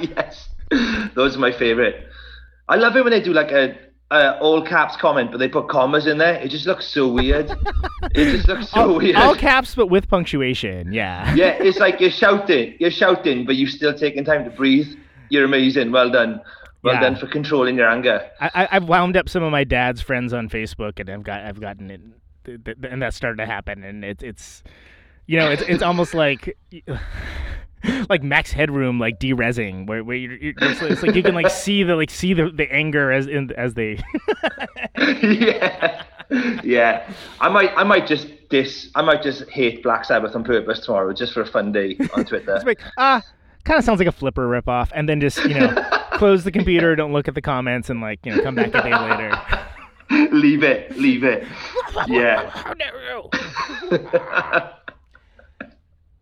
yes, 0.00 0.48
those 1.14 1.36
are 1.36 1.40
my 1.40 1.52
favorite. 1.52 2.08
I 2.68 2.76
love 2.76 2.96
it 2.96 3.04
when 3.04 3.10
they 3.12 3.20
do 3.20 3.32
like 3.32 3.50
a, 3.52 3.76
a 4.12 4.38
all 4.40 4.62
caps 4.62 4.96
comment, 4.96 5.30
but 5.30 5.38
they 5.38 5.48
put 5.48 5.68
commas 5.68 6.06
in 6.06 6.18
there. 6.18 6.34
It 6.34 6.48
just 6.48 6.66
looks 6.66 6.86
so 6.86 7.08
weird. 7.08 7.50
it 8.14 8.36
just 8.36 8.46
looks 8.48 8.68
so 8.70 8.80
all, 8.92 8.96
weird. 8.98 9.16
all 9.16 9.34
caps, 9.34 9.74
but 9.74 9.86
with 9.86 10.08
punctuation. 10.08 10.92
Yeah. 10.92 11.34
yeah, 11.34 11.56
it's 11.60 11.78
like 11.78 12.00
you're 12.00 12.10
shouting, 12.10 12.76
you're 12.78 12.90
shouting, 12.90 13.46
but 13.46 13.56
you're 13.56 13.68
still 13.68 13.94
taking 13.94 14.24
time 14.24 14.44
to 14.44 14.50
breathe. 14.50 14.88
You're 15.30 15.44
amazing. 15.44 15.92
Well 15.92 16.10
done. 16.10 16.40
Well 16.82 16.94
Yeah. 16.94 17.00
done 17.00 17.16
for 17.16 17.26
controlling 17.26 17.76
your 17.76 17.88
anger. 17.88 18.28
I, 18.40 18.68
I've 18.70 18.84
wound 18.88 19.16
up 19.16 19.28
some 19.28 19.42
of 19.42 19.50
my 19.52 19.64
dad's 19.64 20.02
friends 20.02 20.32
on 20.32 20.48
Facebook, 20.48 20.98
and 21.00 21.08
I've 21.08 21.22
got 21.22 21.40
I've 21.42 21.60
gotten 21.60 21.90
it, 21.90 22.00
and 22.90 23.02
that 23.02 23.14
started 23.14 23.36
to 23.38 23.46
happen, 23.46 23.82
and 23.84 24.04
it's 24.04 24.22
it's, 24.22 24.62
you 25.26 25.38
know, 25.38 25.50
it's 25.50 25.62
it's 25.62 25.82
almost 25.82 26.12
like. 26.12 26.56
Like 28.08 28.22
Max 28.22 28.52
Headroom, 28.52 28.98
like 28.98 29.18
derezzing, 29.18 29.86
where 29.86 30.04
where 30.04 30.16
you're, 30.16 30.34
you're 30.34 30.54
it's, 30.60 30.82
it's 30.82 31.02
like 31.02 31.14
you 31.14 31.22
can 31.22 31.34
like 31.34 31.50
see 31.50 31.82
the 31.82 31.96
like 31.96 32.10
see 32.10 32.34
the, 32.34 32.50
the 32.50 32.70
anger 32.72 33.10
as 33.10 33.26
in 33.26 33.50
as 33.56 33.74
they. 33.74 33.98
yeah, 34.98 36.04
yeah. 36.62 37.10
I 37.40 37.48
might, 37.48 37.72
I 37.76 37.84
might 37.84 38.06
just 38.06 38.28
diss, 38.50 38.90
I 38.94 39.02
might 39.02 39.22
just 39.22 39.48
hate 39.48 39.82
Black 39.82 40.04
Sabbath 40.04 40.34
on 40.34 40.44
purpose 40.44 40.80
tomorrow, 40.80 41.12
just 41.12 41.32
for 41.32 41.40
a 41.40 41.46
fun 41.46 41.72
day 41.72 41.96
on 42.14 42.24
Twitter. 42.26 42.54
It's 42.54 42.64
like 42.64 42.80
ah, 42.98 43.22
kind 43.64 43.78
of 43.78 43.84
sounds 43.84 43.98
like 43.98 44.08
a 44.08 44.12
flipper 44.12 44.46
ripoff, 44.48 44.90
and 44.94 45.08
then 45.08 45.20
just 45.20 45.42
you 45.44 45.54
know 45.54 45.74
close 46.12 46.44
the 46.44 46.52
computer, 46.52 46.94
don't 46.94 47.12
look 47.12 47.28
at 47.28 47.34
the 47.34 47.42
comments, 47.42 47.90
and 47.90 48.00
like 48.00 48.24
you 48.24 48.34
know 48.34 48.42
come 48.42 48.54
back 48.54 48.68
a 48.74 48.82
day 48.82 48.96
later. 48.96 50.30
leave 50.32 50.62
it, 50.62 50.96
leave 50.98 51.24
it. 51.24 51.46
Yeah. 52.06 52.50
How 52.50 52.74
dare 52.74 52.92
you? 53.10 53.30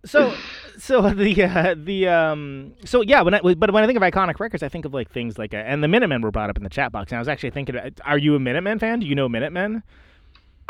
so 0.05 0.35
so 0.81 1.03
the 1.14 1.45
uh, 1.45 1.75
the 1.77 2.09
um 2.09 2.75
so 2.85 3.03
yeah 3.03 3.23
when 3.23 3.35
I 3.35 3.40
but 3.40 3.71
when 3.73 3.85
I 3.85 3.87
think 3.87 3.97
of 3.97 4.03
iconic 4.03 4.40
records 4.40 4.62
I 4.62 4.69
think 4.69 4.85
of 4.85 4.95
like 4.95 5.11
things 5.11 5.38
like 5.38 5.55
uh, 5.55 5.59
and 5.59 5.83
the 5.83 5.88
Minutemen 5.88 6.23
were 6.23 6.31
brought 6.31 6.51
up 6.51 6.57
in 6.57 6.64
the 6.64 6.71
chat 6.71 6.93
box 6.93 7.12
and 7.12 7.16
I 7.16 7.21
was 7.21 7.29
actually 7.29 7.51
thinking 7.51 7.77
are 8.05 8.19
you 8.19 8.35
a 8.35 8.40
Minutemen 8.40 8.79
fan 8.79 9.01
do 9.01 9.07
you 9.07 9.14
know 9.14 9.29
Minutemen 9.29 9.83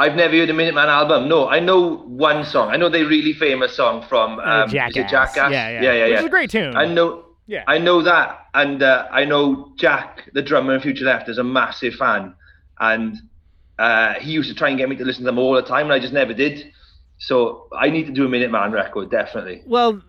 I've 0.00 0.16
never 0.16 0.34
heard 0.34 0.48
a 0.48 0.54
Minuteman 0.54 0.86
album. 0.86 1.28
No, 1.28 1.50
I 1.50 1.60
know 1.60 1.98
one 1.98 2.42
song. 2.42 2.70
I 2.70 2.78
know 2.78 2.88
the 2.88 3.04
really 3.04 3.34
famous 3.34 3.76
song 3.76 4.02
from 4.08 4.38
Uh, 4.38 4.62
um, 4.62 4.70
Jackass. 4.70 5.10
Jackass? 5.10 5.52
Yeah, 5.52 5.68
yeah. 5.68 5.82
yeah, 5.82 5.92
yeah. 5.92 6.04
Which 6.04 6.12
yeah. 6.12 6.18
is 6.20 6.24
a 6.24 6.30
great 6.30 6.48
tune. 6.48 6.74
I 6.74 6.86
know. 6.86 7.26
Yeah. 7.46 7.64
I 7.68 7.76
know 7.76 8.00
that, 8.00 8.46
and 8.54 8.82
uh, 8.82 9.08
I 9.10 9.26
know 9.26 9.74
Jack, 9.76 10.30
the 10.32 10.40
drummer 10.40 10.74
in 10.74 10.80
Future 10.80 11.04
Left, 11.04 11.28
is 11.28 11.36
a 11.36 11.44
massive 11.44 11.96
fan, 11.96 12.34
and 12.78 13.18
uh, 13.78 14.14
he 14.14 14.32
used 14.32 14.48
to 14.48 14.54
try 14.54 14.70
and 14.70 14.78
get 14.78 14.88
me 14.88 14.96
to 14.96 15.04
listen 15.04 15.24
to 15.24 15.26
them 15.26 15.38
all 15.38 15.52
the 15.52 15.60
time, 15.62 15.84
and 15.86 15.92
I 15.92 15.98
just 15.98 16.14
never 16.14 16.32
did. 16.32 16.72
So 17.20 17.68
I 17.76 17.90
need 17.90 18.06
to 18.06 18.12
do 18.12 18.24
a 18.24 18.28
Minuteman 18.28 18.72
record, 18.72 19.10
definitely. 19.10 19.62
well 19.66 20.00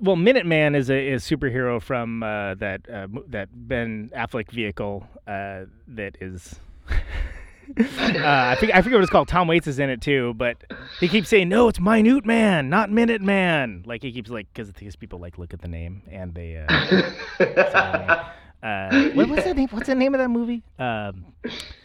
well 0.00 0.16
Minuteman 0.16 0.74
is 0.74 0.90
a 0.90 1.12
is 1.12 1.24
superhero 1.24 1.80
from 1.80 2.22
uh, 2.22 2.54
that 2.56 2.88
uh, 2.90 3.06
that 3.28 3.48
Ben 3.52 4.10
Affleck 4.16 4.50
vehicle 4.50 5.06
uh, 5.26 5.64
that 5.88 6.16
is. 6.20 6.56
uh, 6.90 7.82
I 7.82 8.56
think 8.58 8.74
I 8.74 8.80
forget 8.82 8.96
what 8.96 9.02
it's 9.02 9.10
called. 9.10 9.28
Tom 9.28 9.48
Waits 9.48 9.66
is 9.66 9.78
in 9.78 9.90
it 9.90 10.00
too, 10.00 10.34
but 10.34 10.56
he 11.00 11.08
keeps 11.08 11.28
saying, 11.28 11.48
"No, 11.48 11.68
it's 11.68 11.80
Minute 11.80 12.24
Man, 12.24 12.70
not 12.70 12.90
Minute 12.90 13.22
Man." 13.22 13.82
Like 13.86 14.02
he 14.02 14.12
keeps 14.12 14.30
like 14.30 14.46
because 14.52 14.72
these 14.74 14.96
people 14.96 15.18
like 15.18 15.36
look 15.38 15.52
at 15.52 15.60
the 15.60 15.68
name 15.68 16.02
and 16.10 16.34
they. 16.34 16.64
Uh. 16.68 18.24
Uh, 18.62 19.10
what, 19.10 19.28
what's 19.28 19.44
the 19.44 19.54
name? 19.54 19.68
What's 19.70 19.86
the 19.86 19.94
name 19.94 20.12
of 20.14 20.18
that 20.18 20.28
movie? 20.28 20.62
Um, 20.78 21.26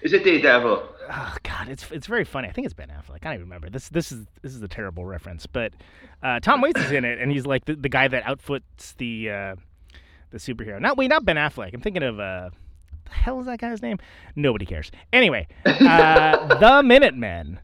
Is 0.01 0.13
it 0.13 0.23
Daredevil? 0.23 0.81
Oh 1.11 1.35
God, 1.43 1.67
it's 1.69 1.89
it's 1.91 2.07
very 2.07 2.23
funny. 2.25 2.47
I 2.47 2.51
think 2.51 2.65
it's 2.65 2.73
Ben 2.73 2.87
Affleck. 2.89 3.15
I 3.15 3.19
can't 3.19 3.33
even 3.35 3.45
remember. 3.45 3.69
This 3.69 3.89
this 3.89 4.11
is 4.11 4.25
this 4.41 4.55
is 4.55 4.61
a 4.61 4.67
terrible 4.67 5.05
reference, 5.05 5.45
but 5.45 5.73
uh, 6.23 6.39
Tom 6.39 6.61
Waits 6.61 6.79
is 6.79 6.91
in 6.91 7.05
it, 7.05 7.19
and 7.19 7.31
he's 7.31 7.45
like 7.45 7.65
the, 7.65 7.75
the 7.75 7.89
guy 7.89 8.07
that 8.07 8.23
outfoots 8.23 8.95
the 8.97 9.29
uh, 9.29 9.55
the 10.31 10.37
superhero. 10.37 10.79
Not 10.79 10.97
wait, 10.97 11.09
not 11.09 11.25
Ben 11.25 11.35
Affleck. 11.35 11.73
I'm 11.73 11.81
thinking 11.81 12.03
of 12.03 12.19
uh, 12.19 12.49
the 13.05 13.11
hell 13.11 13.39
is 13.39 13.45
that 13.45 13.59
guy's 13.59 13.81
name? 13.81 13.99
Nobody 14.35 14.65
cares. 14.65 14.91
Anyway, 15.13 15.47
uh, 15.65 16.57
the 16.59 16.83
Minutemen. 16.83 17.59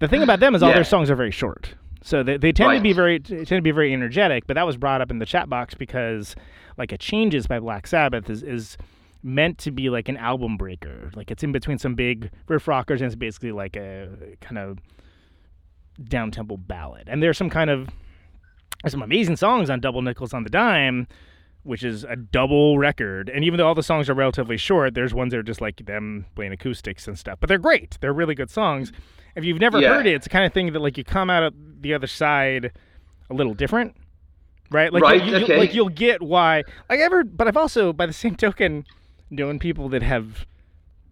The 0.00 0.06
thing 0.08 0.22
about 0.22 0.38
them 0.38 0.54
is 0.54 0.62
all 0.62 0.68
Yeah. 0.68 0.76
their 0.76 0.84
songs 0.84 1.10
are 1.10 1.16
very 1.16 1.32
short. 1.32 1.74
So 2.02 2.22
they, 2.22 2.36
they 2.36 2.52
tend 2.52 2.72
to 2.76 2.80
be 2.80 2.92
very 2.92 3.18
tend 3.18 3.46
to 3.48 3.60
be 3.60 3.72
very 3.72 3.92
energetic, 3.92 4.46
but 4.46 4.54
that 4.54 4.64
was 4.64 4.76
brought 4.76 5.00
up 5.00 5.10
in 5.10 5.18
the 5.18 5.26
chat 5.26 5.48
box 5.50 5.74
because 5.74 6.36
like 6.76 6.92
a 6.92 6.98
changes 6.98 7.48
by 7.48 7.58
Black 7.58 7.88
Sabbath 7.88 8.30
is 8.30 8.42
is 8.44 8.76
meant 9.22 9.58
to 9.58 9.70
be 9.70 9.90
like 9.90 10.08
an 10.08 10.16
album 10.16 10.56
breaker. 10.56 11.10
Like 11.14 11.30
it's 11.30 11.42
in 11.42 11.52
between 11.52 11.78
some 11.78 11.94
big 11.94 12.30
riff 12.48 12.68
rockers 12.68 13.00
and 13.00 13.06
it's 13.06 13.16
basically 13.16 13.52
like 13.52 13.76
a 13.76 14.08
kind 14.40 14.58
of 14.58 14.78
down 16.04 16.30
tempo 16.30 16.56
ballad. 16.56 17.08
And 17.08 17.22
there's 17.22 17.38
some 17.38 17.50
kind 17.50 17.70
of 17.70 17.88
there's 18.82 18.92
some 18.92 19.02
amazing 19.02 19.36
songs 19.36 19.70
on 19.70 19.80
Double 19.80 20.02
Nickels 20.02 20.32
on 20.32 20.44
the 20.44 20.50
Dime, 20.50 21.08
which 21.64 21.82
is 21.82 22.04
a 22.04 22.14
double 22.14 22.78
record. 22.78 23.28
And 23.28 23.44
even 23.44 23.58
though 23.58 23.66
all 23.66 23.74
the 23.74 23.82
songs 23.82 24.08
are 24.08 24.14
relatively 24.14 24.56
short, 24.56 24.94
there's 24.94 25.12
ones 25.12 25.32
that 25.32 25.38
are 25.38 25.42
just 25.42 25.60
like 25.60 25.84
them 25.84 26.26
playing 26.36 26.52
acoustics 26.52 27.08
and 27.08 27.18
stuff. 27.18 27.38
But 27.40 27.48
they're 27.48 27.58
great. 27.58 27.98
They're 28.00 28.12
really 28.12 28.36
good 28.36 28.50
songs. 28.50 28.92
If 29.34 29.44
you've 29.44 29.58
never 29.60 29.80
Yeah. 29.80 29.94
heard 29.94 30.06
it, 30.06 30.14
it's 30.14 30.24
the 30.24 30.30
kind 30.30 30.44
of 30.44 30.52
thing 30.52 30.72
that 30.72 30.80
like 30.80 30.96
you 30.96 31.04
come 31.04 31.28
out 31.28 31.42
of 31.42 31.54
the 31.80 31.92
other 31.94 32.06
side 32.06 32.72
a 33.30 33.34
little 33.34 33.54
different. 33.54 33.96
Right? 34.70 34.92
Like 34.92 35.02
Right, 35.02 35.24
you, 35.24 35.36
you, 35.38 35.44
okay. 35.44 35.58
like 35.58 35.74
you'll 35.74 35.88
get 35.88 36.22
why 36.22 36.62
like 36.90 37.00
ever 37.00 37.24
but 37.24 37.48
I've 37.48 37.56
also 37.56 37.92
by 37.92 38.04
the 38.06 38.12
same 38.12 38.36
token 38.36 38.84
known 39.30 39.58
people 39.58 39.88
that 39.90 40.02
have 40.02 40.46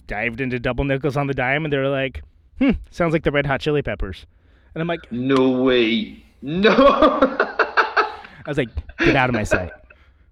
dived 0.06 0.40
into 0.40 0.58
double 0.58 0.84
nickels 0.84 1.16
on 1.16 1.26
the 1.26 1.34
dime 1.34 1.64
and 1.64 1.72
they're 1.72 1.88
like, 1.88 2.22
hmm, 2.58 2.70
sounds 2.90 3.12
like 3.12 3.24
the 3.24 3.32
red 3.32 3.46
hot 3.46 3.60
chili 3.60 3.82
peppers. 3.82 4.26
And 4.74 4.82
I'm 4.82 4.88
like 4.88 5.10
No 5.10 5.62
way. 5.62 6.24
No. 6.42 6.74
I 6.74 8.44
was 8.46 8.58
like, 8.58 8.68
get 8.98 9.16
out 9.16 9.28
of 9.28 9.34
my 9.34 9.44
sight. 9.44 9.72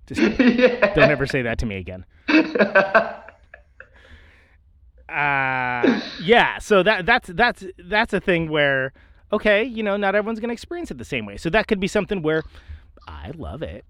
Just 0.06 0.20
yeah. 0.40 0.94
don't 0.94 1.10
ever 1.10 1.26
say 1.26 1.42
that 1.42 1.58
to 1.58 1.66
me 1.66 1.76
again. 1.76 2.04
Uh, 5.06 6.00
yeah. 6.24 6.58
So 6.58 6.82
that 6.82 7.06
that's 7.06 7.28
that's 7.28 7.64
that's 7.78 8.12
a 8.12 8.18
thing 8.20 8.50
where 8.50 8.92
okay, 9.32 9.62
you 9.62 9.80
know, 9.82 9.96
not 9.96 10.16
everyone's 10.16 10.40
gonna 10.40 10.52
experience 10.52 10.90
it 10.90 10.98
the 10.98 11.04
same 11.04 11.24
way. 11.24 11.36
So 11.36 11.50
that 11.50 11.68
could 11.68 11.78
be 11.78 11.86
something 11.86 12.20
where 12.20 12.42
I 13.06 13.30
love 13.36 13.62
it. 13.62 13.84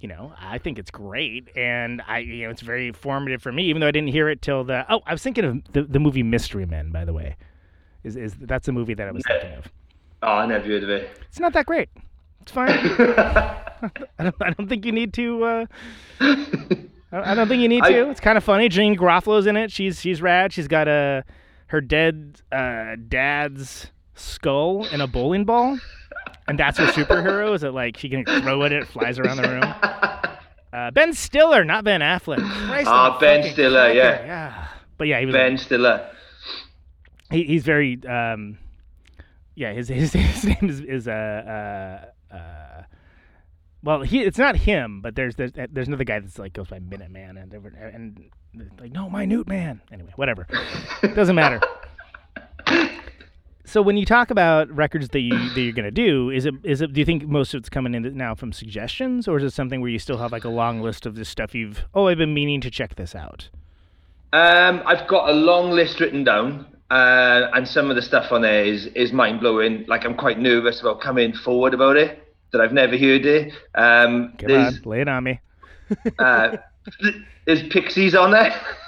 You 0.00 0.08
know, 0.08 0.32
I 0.40 0.58
think 0.58 0.78
it's 0.78 0.90
great, 0.92 1.48
and 1.56 2.00
I, 2.06 2.18
you 2.18 2.44
know, 2.44 2.50
it's 2.50 2.62
very 2.62 2.92
formative 2.92 3.42
for 3.42 3.50
me. 3.50 3.64
Even 3.64 3.80
though 3.80 3.88
I 3.88 3.90
didn't 3.90 4.10
hear 4.10 4.28
it 4.28 4.40
till 4.42 4.62
the 4.62 4.86
oh, 4.88 5.00
I 5.06 5.12
was 5.12 5.22
thinking 5.22 5.44
of 5.44 5.72
the, 5.72 5.82
the 5.82 5.98
movie 5.98 6.22
Mystery 6.22 6.66
Men, 6.66 6.92
by 6.92 7.04
the 7.04 7.12
way. 7.12 7.36
Is 8.04 8.16
is 8.16 8.34
that's 8.40 8.66
the 8.66 8.72
movie 8.72 8.94
that 8.94 9.08
I 9.08 9.10
was 9.10 9.24
thinking 9.26 9.54
of? 9.58 9.66
Oh, 10.22 10.28
I 10.34 10.46
never 10.46 10.64
heard 10.66 10.84
of 10.84 10.90
it. 10.90 11.10
It's 11.28 11.40
not 11.40 11.52
that 11.54 11.66
great. 11.66 11.88
It's 12.42 12.52
fine. 12.52 12.70
I 12.78 13.90
don't, 14.20 14.34
I 14.40 14.50
don't 14.50 14.68
think 14.68 14.84
you 14.84 14.92
need 14.92 15.12
to. 15.14 15.44
Uh, 15.44 15.66
I 16.20 17.34
don't 17.34 17.48
think 17.48 17.62
you 17.62 17.68
need 17.68 17.82
I- 17.84 17.90
to. 17.92 18.10
It's 18.10 18.20
kind 18.20 18.38
of 18.38 18.44
funny. 18.44 18.68
Janeane 18.68 18.96
Garofalo's 18.96 19.46
in 19.46 19.56
it. 19.56 19.72
She's 19.72 20.00
she's 20.00 20.22
rad. 20.22 20.52
She's 20.52 20.68
got 20.68 20.86
a 20.88 21.24
her 21.66 21.80
dead 21.80 22.40
uh, 22.52 22.96
dad's 23.08 23.88
skull 24.14 24.86
in 24.86 25.00
a 25.00 25.06
bowling 25.06 25.44
ball, 25.44 25.78
and 26.46 26.58
that's 26.58 26.78
her 26.78 26.86
superhero. 26.86 27.54
Is 27.54 27.60
that 27.62 27.72
like 27.74 27.96
she 27.96 28.08
can 28.08 28.24
throw 28.24 28.62
it, 28.62 28.72
it 28.72 28.86
flies 28.88 29.18
around 29.18 29.38
the 29.38 29.48
room. 29.48 29.62
Uh, 30.72 30.90
ben 30.90 31.12
Stiller, 31.12 31.64
not 31.64 31.84
Ben 31.84 32.00
Affleck. 32.00 32.38
Christ 32.66 32.88
Ah, 32.88 33.14
on 33.14 33.20
Ben 33.20 33.42
Stiller, 33.52 33.90
yeah. 33.92 34.24
yeah. 34.24 34.68
But 34.98 35.08
yeah, 35.08 35.20
he 35.20 35.26
was 35.26 35.32
Ben 35.32 35.56
Stiller. 35.58 36.10
he, 37.30 37.44
he's 37.44 37.64
very 37.64 37.98
um 38.06 38.58
yeah 39.54 39.72
his 39.72 39.88
his, 39.88 40.12
his 40.14 40.44
name 40.44 40.58
is 40.68 40.80
is 40.80 41.08
uh 41.08 41.10
uh 42.30 42.34
uh 42.34 42.82
well, 43.82 44.02
he 44.02 44.22
it's 44.22 44.38
not 44.38 44.56
him, 44.56 45.00
but 45.00 45.14
there's 45.14 45.36
there's 45.36 45.52
there's 45.70 45.86
another 45.88 46.04
guy 46.04 46.18
that's 46.18 46.38
like 46.38 46.52
goes 46.52 46.66
by 46.68 46.80
Minuteman 46.80 47.40
and 47.40 47.52
and 47.54 48.30
like 48.80 48.92
no 48.92 49.08
Minute 49.08 49.46
Man. 49.46 49.80
Anyway, 49.92 50.12
whatever, 50.16 50.46
doesn't 51.14 51.36
matter. 51.36 51.60
So 53.68 53.82
when 53.82 53.98
you 53.98 54.06
talk 54.06 54.30
about 54.30 54.74
records 54.74 55.10
that 55.10 55.20
you 55.20 55.36
that 55.50 55.60
you're 55.60 55.74
gonna 55.74 55.90
do, 55.90 56.30
is 56.30 56.46
it 56.46 56.54
is 56.64 56.80
it? 56.80 56.94
Do 56.94 57.00
you 57.00 57.04
think 57.04 57.28
most 57.28 57.52
of 57.52 57.58
it's 57.58 57.68
coming 57.68 57.94
in 57.94 58.16
now 58.16 58.34
from 58.34 58.50
suggestions, 58.50 59.28
or 59.28 59.36
is 59.36 59.44
it 59.44 59.50
something 59.50 59.82
where 59.82 59.90
you 59.90 59.98
still 59.98 60.16
have 60.16 60.32
like 60.32 60.44
a 60.44 60.48
long 60.48 60.80
list 60.80 61.04
of 61.04 61.16
this 61.16 61.28
stuff 61.28 61.54
you've? 61.54 61.84
Oh, 61.92 62.08
I've 62.08 62.16
been 62.16 62.32
meaning 62.32 62.62
to 62.62 62.70
check 62.70 62.94
this 62.94 63.14
out. 63.14 63.50
Um, 64.32 64.82
I've 64.86 65.06
got 65.06 65.28
a 65.28 65.32
long 65.32 65.70
list 65.70 66.00
written 66.00 66.24
down, 66.24 66.64
uh, 66.90 67.50
and 67.52 67.68
some 67.68 67.90
of 67.90 67.96
the 67.96 68.00
stuff 68.02 68.32
on 68.32 68.40
there 68.40 68.64
is 68.64 68.86
is 68.86 69.12
mind 69.12 69.40
blowing. 69.40 69.84
Like 69.86 70.06
I'm 70.06 70.16
quite 70.16 70.38
nervous 70.38 70.80
about 70.80 71.02
coming 71.02 71.34
forward 71.34 71.74
about 71.74 71.98
it. 71.98 72.26
That 72.52 72.62
I've 72.62 72.72
never 72.72 72.96
heard 72.96 73.26
it. 73.26 73.52
Um, 73.74 74.32
Come 74.38 74.52
on, 74.52 74.80
lay 74.86 75.02
it 75.02 75.08
on 75.08 75.24
me. 75.24 75.40
uh, 76.18 76.56
there's 77.44 77.68
Pixies 77.68 78.14
on 78.14 78.30
there. 78.30 78.58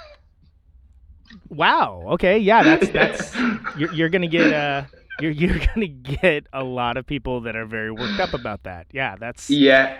Wow. 1.51 2.03
Okay. 2.13 2.37
Yeah. 2.39 2.63
That's 2.63 2.89
that's 2.89 3.35
you're, 3.77 3.93
you're 3.93 4.09
gonna 4.09 4.27
get 4.27 4.51
uh 4.53 4.83
you're 5.19 5.31
you're 5.31 5.59
gonna 5.75 5.87
get 5.87 6.47
a 6.53 6.63
lot 6.63 6.97
of 6.97 7.05
people 7.05 7.41
that 7.41 7.55
are 7.55 7.65
very 7.65 7.91
worked 7.91 8.19
up 8.19 8.33
about 8.33 8.63
that. 8.63 8.87
Yeah. 8.91 9.15
That's 9.19 9.49
yeah, 9.49 9.97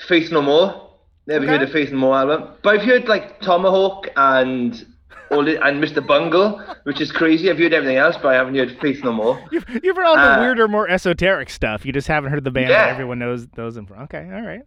Faith 0.00 0.30
No 0.32 0.40
More. 0.42 0.90
Never 1.26 1.44
Okay. 1.44 1.52
heard 1.54 1.62
of 1.62 1.72
Faith 1.72 1.90
No 1.90 1.98
More 1.98 2.16
album, 2.16 2.50
but 2.62 2.76
I've 2.78 2.86
heard 2.86 3.08
like 3.08 3.40
Tomahawk 3.40 4.06
and 4.16 4.86
all 5.32 5.40
and 5.48 5.82
Mr. 5.82 6.06
Bungle, 6.06 6.62
which 6.84 7.00
is 7.00 7.10
crazy. 7.10 7.50
I've 7.50 7.58
heard 7.58 7.74
everything 7.74 7.96
else, 7.96 8.16
but 8.16 8.28
I 8.28 8.34
haven't 8.34 8.54
heard 8.54 8.78
Faith 8.80 9.02
No 9.02 9.12
More. 9.12 9.42
you've, 9.50 9.64
you've 9.82 9.96
heard 9.96 10.06
all 10.06 10.14
the 10.14 10.22
Uh, 10.38 10.40
weirder, 10.40 10.68
more 10.68 10.88
esoteric 10.88 11.50
stuff. 11.50 11.84
You 11.84 11.92
just 11.92 12.06
haven't 12.06 12.30
heard 12.30 12.44
the 12.44 12.52
band 12.52 12.68
Yeah. 12.68 12.86
that 12.86 12.90
everyone 12.92 13.18
knows 13.18 13.48
knows 13.56 13.74
them 13.74 13.86
from. 13.86 14.02
Okay. 14.02 14.20
All 14.32 14.42
right. 14.42 14.62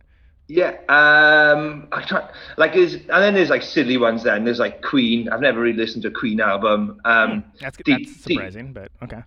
Yeah, 0.51 0.71
um, 0.89 1.87
I 1.91 2.01
try 2.01 2.27
like 2.57 2.75
is 2.75 2.95
and 2.95 3.07
then 3.23 3.35
there's 3.35 3.51
like 3.51 3.61
silly 3.61 3.97
ones. 3.97 4.23
Then 4.23 4.45
there's 4.45 4.57
like 4.57 4.81
Queen. 4.81 5.29
I've 5.29 5.41
never 5.41 5.59
really 5.61 5.77
listened 5.77 6.01
to 6.03 6.07
a 6.07 6.11
Queen 6.11 6.41
album. 6.41 6.99
Um, 7.05 7.43
That's 7.61 7.77
Deep- 7.77 7.85
that's 8.09 8.23
Deep- 8.23 8.37
surprising, 8.37 8.73
but 8.73 8.91
okay. 9.03 9.21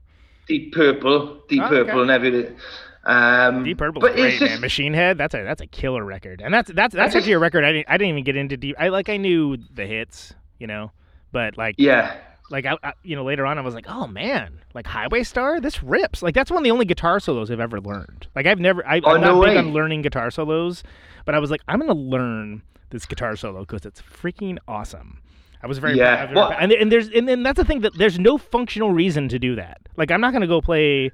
Deep 0.48 0.74
Purple, 0.74 1.40
Deep 1.48 1.62
Oh, 1.62 1.68
Purple, 1.68 1.92
okay. 1.92 2.00
and 2.02 2.10
everything. 2.10 2.56
Um, 3.04 3.62
Deep 3.62 3.78
Purple, 3.78 4.00
but 4.00 4.14
great, 4.14 4.30
it's 4.30 4.38
just, 4.40 4.50
man. 4.52 4.60
Machine 4.60 4.92
Head. 4.94 5.16
That's 5.16 5.34
a 5.34 5.44
that's 5.44 5.60
a 5.62 5.66
killer 5.68 6.04
record, 6.04 6.40
and 6.44 6.52
that's 6.52 6.70
that's 6.72 6.92
that's 6.94 7.14
actually 7.14 7.32
a 7.32 7.38
record 7.38 7.64
I 7.64 7.70
didn't 7.72 7.88
I 7.88 7.96
didn't 7.98 8.10
even 8.10 8.24
get 8.24 8.36
into 8.36 8.56
deep. 8.56 8.74
I 8.78 8.88
like 8.88 9.08
I 9.08 9.16
knew 9.16 9.56
the 9.72 9.86
hits, 9.86 10.34
you 10.58 10.66
know, 10.66 10.90
but 11.30 11.56
like 11.56 11.76
yeah, 11.78 12.16
like 12.50 12.66
I, 12.66 12.76
I, 12.82 12.92
you 13.04 13.14
know 13.16 13.22
later 13.24 13.46
on 13.46 13.58
I 13.58 13.60
was 13.60 13.74
like, 13.74 13.86
oh 13.88 14.06
man, 14.08 14.60
like 14.74 14.86
Highway 14.88 15.22
Star, 15.22 15.60
this 15.60 15.82
rips. 15.84 16.20
Like 16.22 16.34
that's 16.34 16.50
one 16.50 16.58
of 16.58 16.64
the 16.64 16.70
only 16.72 16.84
guitar 16.84 17.20
solos 17.20 17.50
I've 17.50 17.60
ever 17.60 17.80
learned. 17.80 18.26
Like 18.36 18.46
I've 18.46 18.58
never, 18.60 18.84
I, 18.86 19.00
Oh, 19.04 19.14
I'm 19.14 19.20
no 19.20 19.40
not 19.40 19.46
big 19.46 19.56
on 19.56 19.72
learning 19.72 20.02
guitar 20.02 20.30
solos, 20.30 20.82
but 21.24 21.34
I 21.34 21.38
was 21.38 21.50
like, 21.50 21.62
I'm 21.68 21.78
gonna 21.80 21.92
learn 21.94 22.62
this 22.90 23.06
guitar 23.06 23.36
solo 23.36 23.60
because 23.60 23.86
it's 23.86 24.02
freaking 24.02 24.58
awesome. 24.68 25.18
I 25.62 25.66
was 25.66 25.78
very, 25.78 25.96
Yeah, 25.96 26.14
I 26.14 26.20
was 26.24 26.28
very- 26.28 26.34
well- 26.36 26.56
and 26.58 26.72
and 26.72 26.90
there's 26.92 27.08
and, 27.08 27.28
then 27.28 27.42
that's 27.42 27.56
the 27.58 27.64
thing 27.64 27.80
that 27.80 27.96
there's 27.96 28.18
no 28.18 28.36
functional 28.38 28.90
reason 28.92 29.28
to 29.28 29.38
do 29.38 29.54
that. 29.56 29.80
Like 29.96 30.10
I'm 30.10 30.20
not 30.20 30.32
gonna 30.32 30.46
go 30.46 30.60
play, 30.60 31.10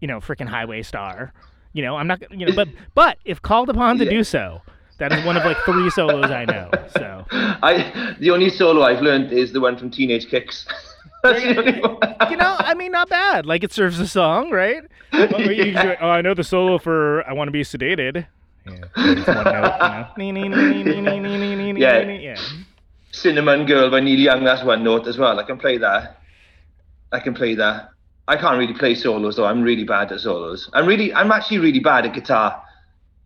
you 0.00 0.08
know, 0.08 0.20
freaking 0.20 0.48
Highway 0.48 0.82
Star. 0.82 1.32
You 1.72 1.82
know, 1.82 1.96
I'm 1.96 2.06
not, 2.06 2.20
you 2.32 2.46
know, 2.46 2.52
but 2.54 2.68
but 2.94 3.18
if 3.24 3.42
called 3.42 3.68
upon 3.70 3.98
to 3.98 4.04
Yeah. 4.04 4.10
do 4.10 4.24
so, 4.24 4.62
that 4.98 5.12
is 5.12 5.24
one 5.24 5.36
of 5.36 5.44
like 5.44 5.56
three 5.64 5.90
solos 5.90 6.30
I 6.30 6.44
know. 6.44 6.70
So. 6.96 7.24
I 7.30 8.14
the 8.18 8.30
only 8.30 8.50
solo 8.50 8.82
I've 8.82 9.00
learned 9.02 9.32
is 9.32 9.52
the 9.52 9.60
one 9.60 9.76
from 9.76 9.90
Teenage 9.90 10.28
Kicks. 10.28 10.66
That's 11.22 11.40
the 11.42 11.58
only 11.58 11.80
one. 11.80 12.30
you 12.30 12.36
know, 12.36 12.56
I 12.60 12.74
mean, 12.74 12.92
not 12.92 13.08
bad. 13.08 13.44
Like 13.46 13.64
it 13.64 13.72
serves 13.72 13.98
the 13.98 14.06
song, 14.06 14.50
right? 14.50 14.82
Oh, 15.12 15.38
you 15.38 15.72
can 15.72 15.82
do 15.86 15.90
it- 15.92 15.98
oh, 16.00 16.08
I 16.10 16.20
know 16.20 16.34
the 16.34 16.44
solo 16.44 16.78
for 16.78 17.26
"I 17.28 17.32
Want 17.32 17.48
to 17.48 17.52
Be 17.52 17.62
Sedated." 17.62 18.26
Yeah. 21.78 22.00
yeah. 22.00 22.36
Cinnamon 23.10 23.66
Girl 23.66 23.90
by 23.90 24.00
Neil 24.00 24.18
Young, 24.18 24.44
that's 24.44 24.62
one 24.62 24.84
note 24.84 25.06
as 25.06 25.18
well. 25.18 25.38
I 25.38 25.42
can 25.44 25.58
play 25.58 25.78
that. 25.78 26.20
I 27.12 27.20
can 27.20 27.34
play 27.34 27.54
that. 27.54 27.90
I 28.26 28.36
can't 28.36 28.58
really 28.58 28.74
play 28.74 28.94
solos 28.94 29.36
though. 29.36 29.46
I'm 29.46 29.62
really 29.62 29.84
bad 29.84 30.12
at 30.12 30.20
solos. 30.20 30.68
I'm 30.74 30.86
really, 30.86 31.12
I'm 31.14 31.32
actually 31.32 31.58
really 31.58 31.80
bad 31.80 32.04
at 32.04 32.12
guitar. 32.12 32.62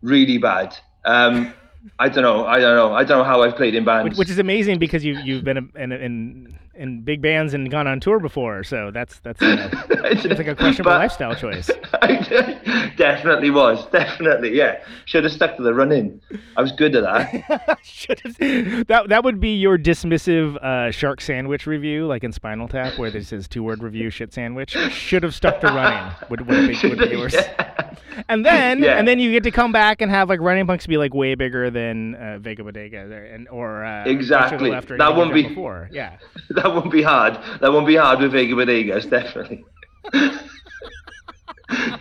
Really 0.01 0.37
bad. 0.37 0.77
Um, 1.03 1.53
I 1.99 2.07
don't 2.07 2.23
know. 2.23 2.45
I 2.45 2.59
don't 2.59 2.75
know. 2.75 2.93
I 2.93 3.03
don't 3.03 3.17
know 3.17 3.23
how 3.25 3.41
I've 3.43 3.55
played 3.55 3.75
in 3.75 3.83
bands. 3.83 4.11
Which, 4.11 4.17
which 4.17 4.29
is 4.29 4.39
amazing 4.39 4.79
because 4.79 5.03
you, 5.03 5.19
you've 5.19 5.43
been 5.43 5.69
in, 5.75 5.91
in 5.91 6.59
in 6.75 7.01
big 7.01 7.21
bands 7.21 7.53
and 7.53 7.69
gone 7.69 7.85
on 7.87 7.99
tour 7.99 8.19
before, 8.19 8.63
so 8.63 8.91
that's 8.91 9.19
that's 9.19 9.41
uh, 9.41 9.69
it's 10.05 10.25
it's 10.25 10.37
like 10.37 10.47
a 10.47 10.55
questionable 10.55 10.91
But- 10.91 10.99
lifestyle 10.99 11.35
choice. 11.35 11.69
Definitely 12.97 13.49
was. 13.49 13.85
Definitely, 13.87 14.55
yeah. 14.55 14.83
Should 15.05 15.23
have 15.23 15.33
stuck 15.33 15.55
to 15.57 15.63
the 15.63 15.73
running. 15.73 16.21
I 16.57 16.61
was 16.61 16.71
good 16.71 16.95
at 16.95 17.03
that. 17.03 17.77
Should 17.83 18.19
have- 18.21 18.87
that 18.87 19.05
that 19.09 19.23
would 19.23 19.39
be 19.39 19.55
your 19.55 19.77
dismissive 19.77 20.55
uh, 20.57 20.91
shark 20.91 21.21
sandwich 21.21 21.65
review, 21.67 22.05
like 22.05 22.23
in 22.23 22.31
Spinal 22.31 22.67
Tap, 22.67 22.97
where 22.97 23.11
this 23.11 23.29
says 23.29 23.47
two 23.47 23.63
word 23.63 23.81
review 23.83 24.09
shit 24.09 24.33
sandwich. 24.33 24.71
Should 24.91 25.23
have 25.23 25.33
stuck 25.35 25.59
to 25.61 25.67
running. 25.67 26.11
Would 26.29 26.47
would 26.47 26.67
be, 26.81 26.87
would 26.89 26.99
be 26.99 27.07
yours. 27.15 27.33
Yeah. 27.33 27.95
And 28.29 28.45
then 28.45 28.81
Yeah. 28.83 28.97
and 28.99 29.07
then 29.07 29.19
you 29.19 29.31
get 29.31 29.43
to 29.43 29.51
come 29.51 29.71
back 29.71 30.01
and 30.01 30.11
have 30.11 30.29
like 30.29 30.39
running 30.39 30.67
punks 30.67 30.85
be 30.85 30.97
like 30.97 31.13
way 31.13 31.33
bigger 31.35 31.69
than 31.71 32.15
uh, 32.15 32.37
Vega 32.39 32.63
Bodega 32.63 32.97
or- 33.11 33.23
and 33.23 33.47
or 33.49 33.83
uh, 33.83 34.05
Exactly. 34.05 34.69
That 34.71 35.15
won't 35.15 35.33
be- 35.33 35.47
before. 35.47 35.89
Yeah. 35.91 36.17
That 36.63 36.73
won't 36.73 36.91
be 36.91 37.01
hard. 37.01 37.37
That 37.59 37.73
won't 37.73 37.85
be 37.85 37.97
hard 37.97 38.21
with 38.21 38.31
Vega 38.31 38.55
Bodegas, 38.55 39.09
definitely. 39.09 39.65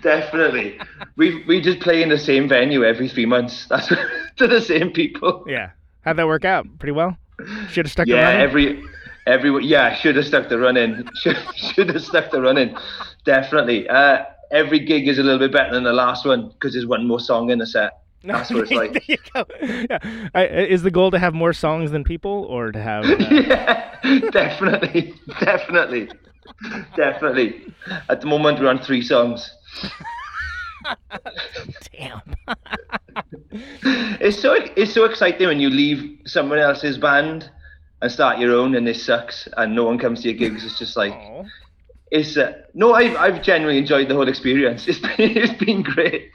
definitely. 0.02 0.78
We 1.16 1.44
we 1.46 1.60
just 1.60 1.80
play 1.80 2.00
in 2.00 2.08
the 2.08 2.18
same 2.18 2.48
venue 2.48 2.84
every 2.84 3.08
three 3.08 3.26
months. 3.26 3.66
That's 3.70 3.88
to 3.88 4.46
the 4.46 4.60
same 4.60 4.92
people. 4.92 5.44
Yeah. 5.48 5.70
How'd 6.02 6.16
that 6.16 6.28
work 6.28 6.44
out? 6.44 6.66
Pretty 6.78 6.92
well. 6.92 7.16
Should 7.70 7.86
have 7.86 7.92
stuck 7.92 8.06
Yeah, 8.06 8.28
every 8.28 8.80
every 9.26 9.64
yeah, 9.64 9.94
should 9.94 10.14
have 10.14 10.26
stuck 10.26 10.48
the 10.48 10.58
run 10.58 10.76
in. 10.76 11.08
Should 11.16 11.38
should 11.56 11.88
have 11.90 12.04
stuck 12.04 12.30
the 12.30 12.40
run 12.40 12.56
in. 12.56 12.76
Definitely. 13.24 13.88
Uh, 13.88 14.24
every 14.52 14.78
gig 14.78 15.08
is 15.08 15.18
a 15.18 15.24
little 15.24 15.40
bit 15.40 15.52
better 15.52 15.74
than 15.74 15.82
the 15.82 15.92
last 15.92 16.24
one 16.24 16.50
because 16.50 16.74
there's 16.74 16.86
one 16.86 17.06
more 17.06 17.20
song 17.20 17.50
in 17.50 17.58
the 17.58 17.66
set. 17.66 18.01
That's 18.24 18.50
what 18.50 18.62
it's 18.62 18.70
like. 18.70 18.92
there 18.92 19.02
you 19.06 19.18
go. 19.34 19.44
Yeah. 19.90 20.28
I, 20.34 20.46
is 20.46 20.82
the 20.82 20.90
goal 20.90 21.10
to 21.10 21.18
have 21.18 21.34
more 21.34 21.52
songs 21.52 21.90
than 21.90 22.04
people, 22.04 22.44
or 22.48 22.70
to 22.70 22.80
have? 22.80 23.04
Uh, 23.04 23.16
yeah, 23.30 24.30
definitely, 24.30 25.14
definitely, 25.40 26.08
definitely. 26.94 27.74
At 28.08 28.20
the 28.20 28.28
moment, 28.28 28.60
we're 28.60 28.68
on 28.68 28.78
three 28.78 29.02
songs. 29.02 29.52
damn. 31.92 32.22
It's 34.20 34.40
so 34.40 34.54
it's 34.76 34.92
so 34.92 35.04
exciting 35.04 35.48
when 35.48 35.58
you 35.58 35.68
leave 35.68 36.20
someone 36.24 36.60
else's 36.60 36.98
band 36.98 37.50
and 38.00 38.10
start 38.10 38.38
your 38.38 38.54
own, 38.54 38.76
and 38.76 38.86
this 38.86 39.04
sucks, 39.04 39.48
and 39.56 39.74
no 39.74 39.84
one 39.84 39.98
comes 39.98 40.22
to 40.22 40.28
your 40.30 40.38
gigs. 40.38 40.64
It's 40.64 40.78
just 40.78 40.96
like 40.96 41.12
Aw. 41.12 41.44
it's 42.12 42.36
uh, 42.36 42.52
no. 42.74 42.94
I've 42.94 43.16
I've 43.16 43.42
genuinely 43.42 43.80
enjoyed 43.80 44.08
the 44.08 44.14
whole 44.14 44.28
experience. 44.28 44.86
It's 44.86 45.00
been 45.00 45.36
it's 45.36 45.64
been 45.64 45.82
great. 45.82 46.30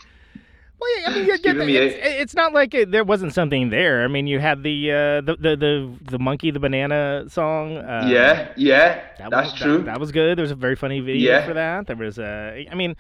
Well, 0.80 1.01
yeah, 1.01 1.09
I 1.09 1.13
mean, 1.15 1.25
you 1.25 1.32
get, 1.32 1.41
giving 1.41 1.65
me 1.67 1.75
it's, 1.78 1.95
it's 1.99 2.36
not 2.36 2.53
like 2.53 2.73
it, 2.75 2.91
there 2.91 3.03
wasn't 3.03 3.34
something 3.34 3.69
there. 3.71 4.03
I 4.03 4.07
mean, 4.07 4.28
you 4.28 4.39
had 4.39 4.61
the 4.61 4.91
uh, 4.91 5.21
the, 5.21 5.36
the 5.39 5.55
the 5.55 5.95
the 6.11 6.19
monkey 6.19 6.51
the 6.51 6.59
banana 6.59 7.25
song. 7.30 7.78
Uh, 7.78 8.07
yeah, 8.07 8.51
yeah, 8.55 9.01
that 9.17 9.32
that's 9.32 9.51
was, 9.53 9.59
true. 9.61 9.78
That, 9.80 9.86
that 9.86 9.99
was 9.99 10.11
good. 10.11 10.38
There 10.38 10.43
was 10.43 10.51
a 10.51 10.55
very 10.55 10.75
funny 10.75 10.99
video 10.99 11.32
Yeah. 11.32 11.45
for 11.47 11.53
that. 11.55 11.88
There 11.88 11.95
was 11.95 12.19
a, 12.19 12.67
I 12.71 12.75
mean, 12.75 12.95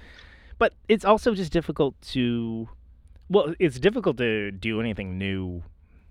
but 0.57 0.73
it's 0.89 1.05
also 1.05 1.35
just 1.35 1.51
difficult 1.51 1.93
to, 2.13 2.67
well, 3.29 3.53
it's 3.59 3.79
difficult 3.79 4.17
to 4.17 4.49
do 4.51 4.81
anything 4.81 5.17
new. 5.19 5.61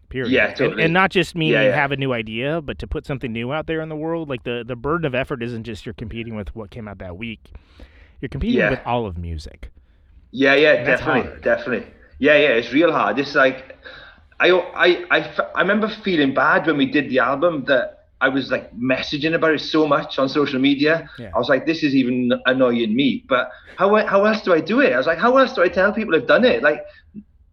Period. 0.08 0.30
Yeah, 0.30 0.46
And- 0.46 0.56
totally. 0.56 0.82
and, 0.84 0.92
not 0.92 1.10
just 1.10 1.34
meaning 1.34 1.54
Yeah, 1.54 1.62
yeah. 1.64 1.74
have 1.74 1.90
a 1.90 1.96
new 1.96 2.12
idea, 2.12 2.60
but 2.60 2.78
to 2.78 2.86
put 2.86 3.04
something 3.04 3.32
new 3.32 3.52
out 3.52 3.66
there 3.66 3.80
in 3.80 3.88
the 3.88 3.96
world. 3.96 4.28
Like 4.28 4.44
the 4.44 4.62
the 4.64 4.76
burden 4.76 5.04
of 5.04 5.16
effort 5.16 5.42
isn't 5.42 5.64
just 5.64 5.84
you're 5.84 5.94
competing 5.94 6.36
with 6.36 6.54
what 6.54 6.70
came 6.70 6.86
out 6.86 6.98
that 6.98 7.16
week. 7.18 7.50
You're 8.20 8.28
competing 8.28 8.70
with 8.70 8.78
all 8.86 9.04
of 9.04 9.18
music. 9.18 9.70
Yeah, 10.36 10.54
yeah, 10.54 10.84
That's 10.84 11.00
definitely, 11.00 11.40
definitely. 11.40 11.86
Yeah, 12.18 12.36
yeah, 12.36 12.48
it's 12.48 12.70
real 12.70 12.92
hard. 12.92 13.18
It's 13.18 13.34
like, 13.34 13.74
I, 14.38 14.50
I, 14.50 15.06
I, 15.10 15.34
I 15.54 15.60
remember 15.62 15.88
feeling 16.04 16.34
bad 16.34 16.66
when 16.66 16.76
we 16.76 16.84
did 16.84 17.08
the 17.08 17.20
album 17.20 17.64
that 17.68 18.08
I 18.20 18.28
was 18.28 18.50
like 18.50 18.70
messaging 18.76 19.34
about 19.34 19.54
it 19.54 19.62
so 19.62 19.86
much 19.86 20.18
on 20.18 20.28
social 20.28 20.60
media. 20.60 21.08
Yeah. 21.18 21.30
I 21.34 21.38
was 21.38 21.48
like, 21.48 21.64
this 21.64 21.82
is 21.82 21.94
even 21.94 22.32
annoying 22.44 22.94
me. 22.94 23.24
But 23.26 23.50
how, 23.78 23.96
how 24.06 24.26
else 24.26 24.42
do 24.42 24.52
I 24.52 24.60
do 24.60 24.80
it? 24.80 24.92
I 24.92 24.98
was 24.98 25.06
like, 25.06 25.16
how 25.16 25.38
else 25.38 25.54
do 25.54 25.62
I 25.62 25.68
tell 25.68 25.90
people 25.94 26.14
I've 26.14 26.26
done 26.26 26.44
it? 26.44 26.62
Like, 26.62 26.84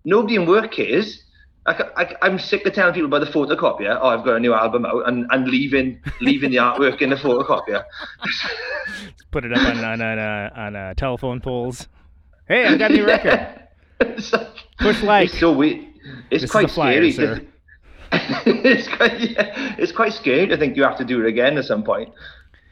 nobody 0.04 0.36
in 0.36 0.46
work 0.46 0.74
cares. 0.74 1.24
I, 1.66 1.84
I, 1.96 2.16
I'm 2.22 2.38
sick 2.38 2.66
of 2.66 2.74
telling 2.74 2.94
people 2.94 3.08
about 3.08 3.26
the 3.26 3.32
photocopier. 3.32 3.98
Oh, 4.02 4.10
I've 4.10 4.26
got 4.26 4.36
a 4.36 4.40
new 4.42 4.54
album 4.54 4.86
out, 4.86 5.08
and, 5.08 5.26
and 5.30 5.48
leaving 5.48 6.02
leaving 6.20 6.52
the 6.52 6.58
artwork 6.58 7.02
in 7.02 7.12
the 7.12 7.16
photocopier. 7.16 7.86
Put 9.32 9.46
it 9.46 9.54
up 9.54 9.66
on 9.66 9.78
on 9.78 10.02
on, 10.02 10.20
uh, 10.20 10.50
on 10.54 10.76
uh, 10.76 10.94
telephone 10.96 11.40
poles. 11.40 11.88
Hey, 12.48 12.66
I've 12.66 12.80
got 12.80 12.92
a 12.92 12.94
new 12.94 13.06
record. 13.06 13.60
It's 14.00 14.32
like- 14.34 14.48
Push 14.80 15.04
like. 15.04 15.30
It's 15.30 15.40
so 15.40 15.52
weird. 15.54 15.86
It's 16.30 16.42
This 16.42 16.44
is 16.44 16.52
quite 16.52 16.70
flyer, 16.72 17.10
scary. 17.12 17.12
sir. 17.12 17.42
it's 18.46 18.88
quite 18.90 19.20
yeah, 19.32 19.76
it's 19.78 19.92
quite 19.92 20.14
scary 20.14 20.46
to 20.48 20.58
think 20.58 20.76
you 20.76 20.84
have 20.84 20.98
to 20.98 21.06
do 21.06 21.20
it 21.24 21.28
again 21.28 21.58
at 21.58 21.66
some 21.66 21.84
point. 21.84 22.10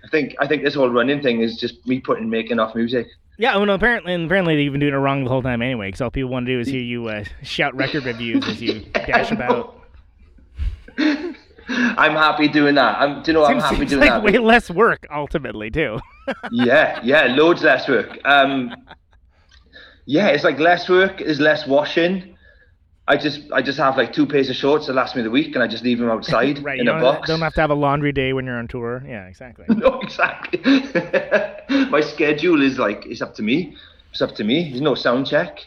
I 0.03 0.07
think 0.09 0.35
I 0.39 0.47
think 0.47 0.63
this 0.63 0.73
whole 0.75 0.89
running 0.89 1.21
thing 1.21 1.41
is 1.41 1.57
just 1.57 1.85
me 1.87 1.99
putting 1.99 2.29
making 2.29 2.59
off 2.59 2.75
music. 2.75 3.07
Yeah, 3.37 3.55
well, 3.57 3.69
apparently, 3.71 4.13
and 4.13 4.25
apparently 4.25 4.55
they've 4.55 4.71
been 4.71 4.81
doing 4.81 4.93
it 4.93 4.97
wrong 4.97 5.23
the 5.23 5.29
whole 5.29 5.41
time 5.41 5.61
anyway. 5.61 5.87
Because 5.87 6.01
all 6.01 6.11
people 6.11 6.29
want 6.29 6.45
to 6.47 6.53
do 6.53 6.59
is 6.59 6.67
hear 6.67 6.81
you 6.81 7.07
uh, 7.07 7.23
shout 7.43 7.73
record 7.75 8.03
reviews 8.05 8.45
as 8.47 8.61
you 8.61 8.81
dash 8.93 9.31
about. 9.31 9.79
I'm 10.97 12.13
happy 12.13 12.47
doing 12.47 12.75
that. 12.75 12.99
I'm, 12.99 13.23
do 13.23 13.31
you 13.31 13.37
know 13.37 13.45
I'm 13.45 13.53
Seems, 13.53 13.63
happy 13.63 13.75
seems 13.77 13.89
doing 13.91 14.01
like 14.01 14.09
that? 14.11 14.23
way 14.23 14.37
less 14.37 14.69
work 14.69 15.07
ultimately 15.11 15.71
too. 15.71 15.99
yeah, 16.51 16.99
yeah, 17.03 17.27
loads 17.35 17.63
less 17.63 17.87
work. 17.87 18.19
Um, 18.25 18.75
yeah, 20.11 20.27
it's 20.27 20.43
like 20.43 20.59
less 20.59 20.89
work 20.89 21.21
is 21.21 21.39
less 21.39 21.65
washing. 21.65 22.35
I 23.07 23.15
just 23.15 23.39
I 23.53 23.61
just 23.61 23.77
have 23.77 23.95
like 23.95 24.11
two 24.11 24.27
pairs 24.27 24.49
of 24.49 24.57
shorts 24.57 24.87
that 24.87 24.93
last 24.93 25.15
me 25.15 25.21
the 25.21 25.31
week, 25.31 25.55
and 25.55 25.63
I 25.63 25.67
just 25.67 25.85
leave 25.85 25.99
them 25.99 26.09
outside 26.15 26.61
right, 26.61 26.79
in 26.79 26.89
a 26.89 26.99
box. 26.99 27.29
don't 27.29 27.39
have 27.39 27.53
to 27.53 27.61
have 27.61 27.69
a 27.69 27.75
laundry 27.75 28.11
day 28.11 28.33
when 28.33 28.45
you're 28.45 28.57
on 28.57 28.67
tour. 28.67 29.03
Yeah, 29.07 29.27
exactly. 29.27 29.65
no, 29.69 30.01
exactly. 30.01 30.59
My 31.89 32.01
schedule 32.01 32.61
is 32.61 32.77
like 32.77 33.05
it's 33.05 33.21
up 33.21 33.35
to 33.35 33.41
me. 33.41 33.77
It's 34.11 34.21
up 34.21 34.35
to 34.35 34.43
me. 34.43 34.69
There's 34.69 34.81
no 34.81 34.95
sound 34.95 35.27
check. 35.27 35.59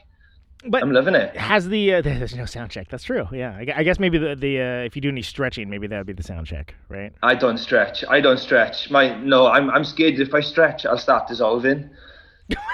But 0.67 0.83
I'm 0.83 0.93
loving 0.93 1.15
it. 1.15 1.35
has 1.37 1.69
the 1.69 1.95
uh, 1.95 2.03
there's 2.03 2.35
no 2.35 2.45
sound 2.45 2.71
check. 2.71 2.89
That's 2.91 3.05
true. 3.05 3.27
Yeah, 3.33 3.53
I, 3.57 3.67
I 3.77 3.83
guess 3.83 3.99
maybe 3.99 4.19
the 4.19 4.37
the 4.37 4.61
uh, 4.61 4.87
if 4.89 4.95
you 4.95 5.01
do 5.01 5.09
any 5.09 5.23
stretching, 5.23 5.71
maybe 5.71 5.87
that 5.87 5.97
would 5.97 6.07
be 6.07 6.13
the 6.13 6.23
sound 6.23 6.47
check, 6.47 6.75
right? 6.91 7.13
I 7.23 7.35
don't 7.35 7.59
stretch. 7.59 8.05
I 8.11 8.21
don't 8.21 8.39
stretch. 8.39 8.91
My 8.91 9.15
no, 9.15 9.47
I'm 9.47 9.71
I'm 9.71 9.85
scared 9.85 10.21
if 10.21 10.35
I 10.35 10.41
stretch, 10.41 10.85
I'll 10.85 10.99
start 10.99 11.29
dissolving. 11.29 11.89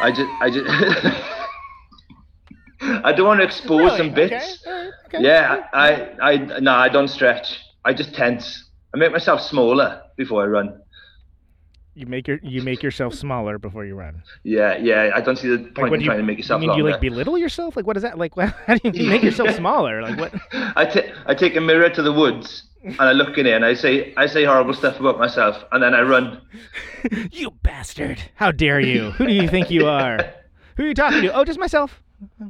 I 0.00 0.10
just 0.10 0.30
I 0.40 0.50
just 0.50 1.36
I 3.04 3.12
don't 3.12 3.26
want 3.26 3.40
to 3.40 3.44
expose 3.44 3.96
some 3.96 4.14
bits. 4.14 4.32
Okay, 4.32 4.70
all 4.70 4.84
right, 4.84 4.92
okay. 5.06 5.22
Yeah, 5.22 5.66
I 5.72 6.16
I 6.22 6.36
no, 6.60 6.72
I 6.72 6.88
don't 6.88 7.08
stretch. 7.08 7.58
I 7.84 7.92
just 7.92 8.14
tense. 8.14 8.70
I 8.94 8.98
make 8.98 9.12
myself 9.12 9.40
smaller 9.40 10.02
before 10.16 10.42
I 10.42 10.46
run. 10.46 10.80
You 11.94 12.06
make 12.06 12.26
your 12.26 12.38
you 12.42 12.62
make 12.62 12.82
yourself 12.82 13.14
smaller 13.14 13.58
before 13.58 13.84
you 13.84 13.94
run. 13.94 14.22
Yeah, 14.44 14.76
yeah. 14.78 15.10
I 15.14 15.20
don't 15.20 15.36
see 15.36 15.48
the 15.48 15.58
point 15.58 15.90
what 15.90 15.92
in 15.94 15.98
do 15.98 16.04
you, 16.04 16.06
trying 16.06 16.18
to 16.18 16.24
make 16.24 16.38
you 16.38 16.42
yourself 16.42 16.60
mean 16.60 16.72
you 16.72 16.84
like 16.88 17.00
belittle 17.00 17.36
yourself? 17.36 17.76
Like 17.76 17.86
what 17.86 17.96
is 17.96 18.02
that? 18.02 18.16
Like 18.16 18.34
how 18.66 18.76
do 18.76 18.90
you 18.94 19.08
make 19.08 19.22
yourself 19.28 19.50
smaller? 19.56 20.00
Like 20.00 20.18
what? 20.18 20.34
I 20.52 20.86
ta- 20.86 21.12
I 21.26 21.34
take 21.34 21.56
a 21.56 21.60
mirror 21.60 21.90
to 21.90 22.02
the 22.02 22.12
woods 22.12 22.62
and 22.82 23.00
I 23.00 23.12
look 23.12 23.36
in 23.36 23.46
it 23.46 23.52
and 23.52 23.64
I 23.64 23.74
say 23.74 24.14
I 24.16 24.26
say 24.26 24.44
horrible 24.44 24.72
stuff 24.72 24.98
about 25.00 25.18
myself 25.18 25.62
and 25.72 25.82
then 25.82 25.94
I 25.94 26.00
run. 26.00 26.40
You 27.32 27.50
bastard! 27.62 28.22
How 28.36 28.52
dare 28.52 28.80
you? 28.80 29.10
Who 29.12 29.26
do 29.26 29.34
you 29.34 29.48
think 29.48 29.70
you 29.70 29.86
are? 29.86 30.18
Who 30.76 30.84
are 30.84 30.86
you 30.86 30.94
talking 30.94 31.20
to? 31.22 31.34
Oh, 31.34 31.44
just 31.44 31.58
myself. 31.58 32.00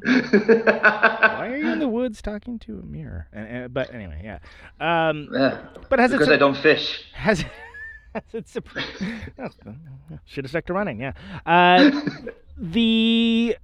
Why 0.03 1.49
are 1.49 1.57
you 1.57 1.71
in 1.73 1.79
the 1.79 1.89
woods 1.89 2.21
talking 2.23 2.59
to 2.61 2.79
a 2.81 2.83
mirror? 2.87 3.29
And, 3.33 3.47
and, 3.49 3.75
but 3.75 3.93
anyway, 3.95 4.21
yeah. 4.25 4.39
Um, 4.81 5.29
Yeah, 5.33 5.59
but 5.89 5.99
has 5.99 6.11
it 6.11 6.15
because 6.15 6.29
sur- 6.29 6.35
I 6.35 6.37
don't 6.39 6.57
fish. 6.57 7.05
has 7.15 7.45
has 8.15 8.23
it 8.33 8.49
surprised? 8.49 8.89
Should 10.27 10.45
have 10.45 10.51
stuck 10.51 10.67
to 10.67 10.73
running. 10.73 11.01
Yeah. 11.01 11.13
Uh, 11.47 11.91
the 12.59 13.57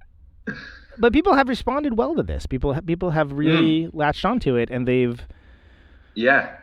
but 0.97 1.13
people 1.13 1.33
have 1.35 1.47
responded 1.49 1.97
well 1.97 2.15
to 2.15 2.23
this. 2.23 2.45
People 2.45 2.73
ha- 2.73 2.81
people 2.81 3.11
have 3.11 3.31
really 3.33 3.89
latched 3.93 4.25
onto 4.25 4.55
it, 4.55 4.69
and 4.69 4.87
they've. 4.87 5.21
Yeah, 6.15 6.55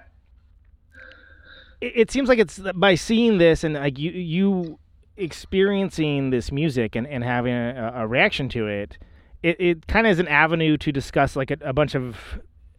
It, 1.80 1.92
it 1.94 2.10
seems 2.10 2.28
like 2.28 2.40
it's 2.40 2.58
by 2.74 2.96
seeing 2.96 3.38
this 3.38 3.62
and 3.62 3.74
like 3.74 3.98
you 4.00 4.10
you 4.10 4.78
experiencing 5.16 6.30
this 6.30 6.50
music 6.50 6.96
and, 6.96 7.06
and 7.06 7.22
having 7.22 7.52
a, 7.54 7.92
a 7.96 8.06
reaction 8.08 8.48
to 8.48 8.66
it. 8.66 8.98
It 9.44 9.56
it 9.60 9.86
kind 9.86 10.06
of 10.06 10.12
is 10.12 10.18
an 10.18 10.28
avenue 10.28 10.76
to 10.78 10.90
discuss 10.90 11.36
like 11.36 11.50
a, 11.50 11.58
a 11.60 11.72
bunch 11.72 11.94
of 11.94 12.16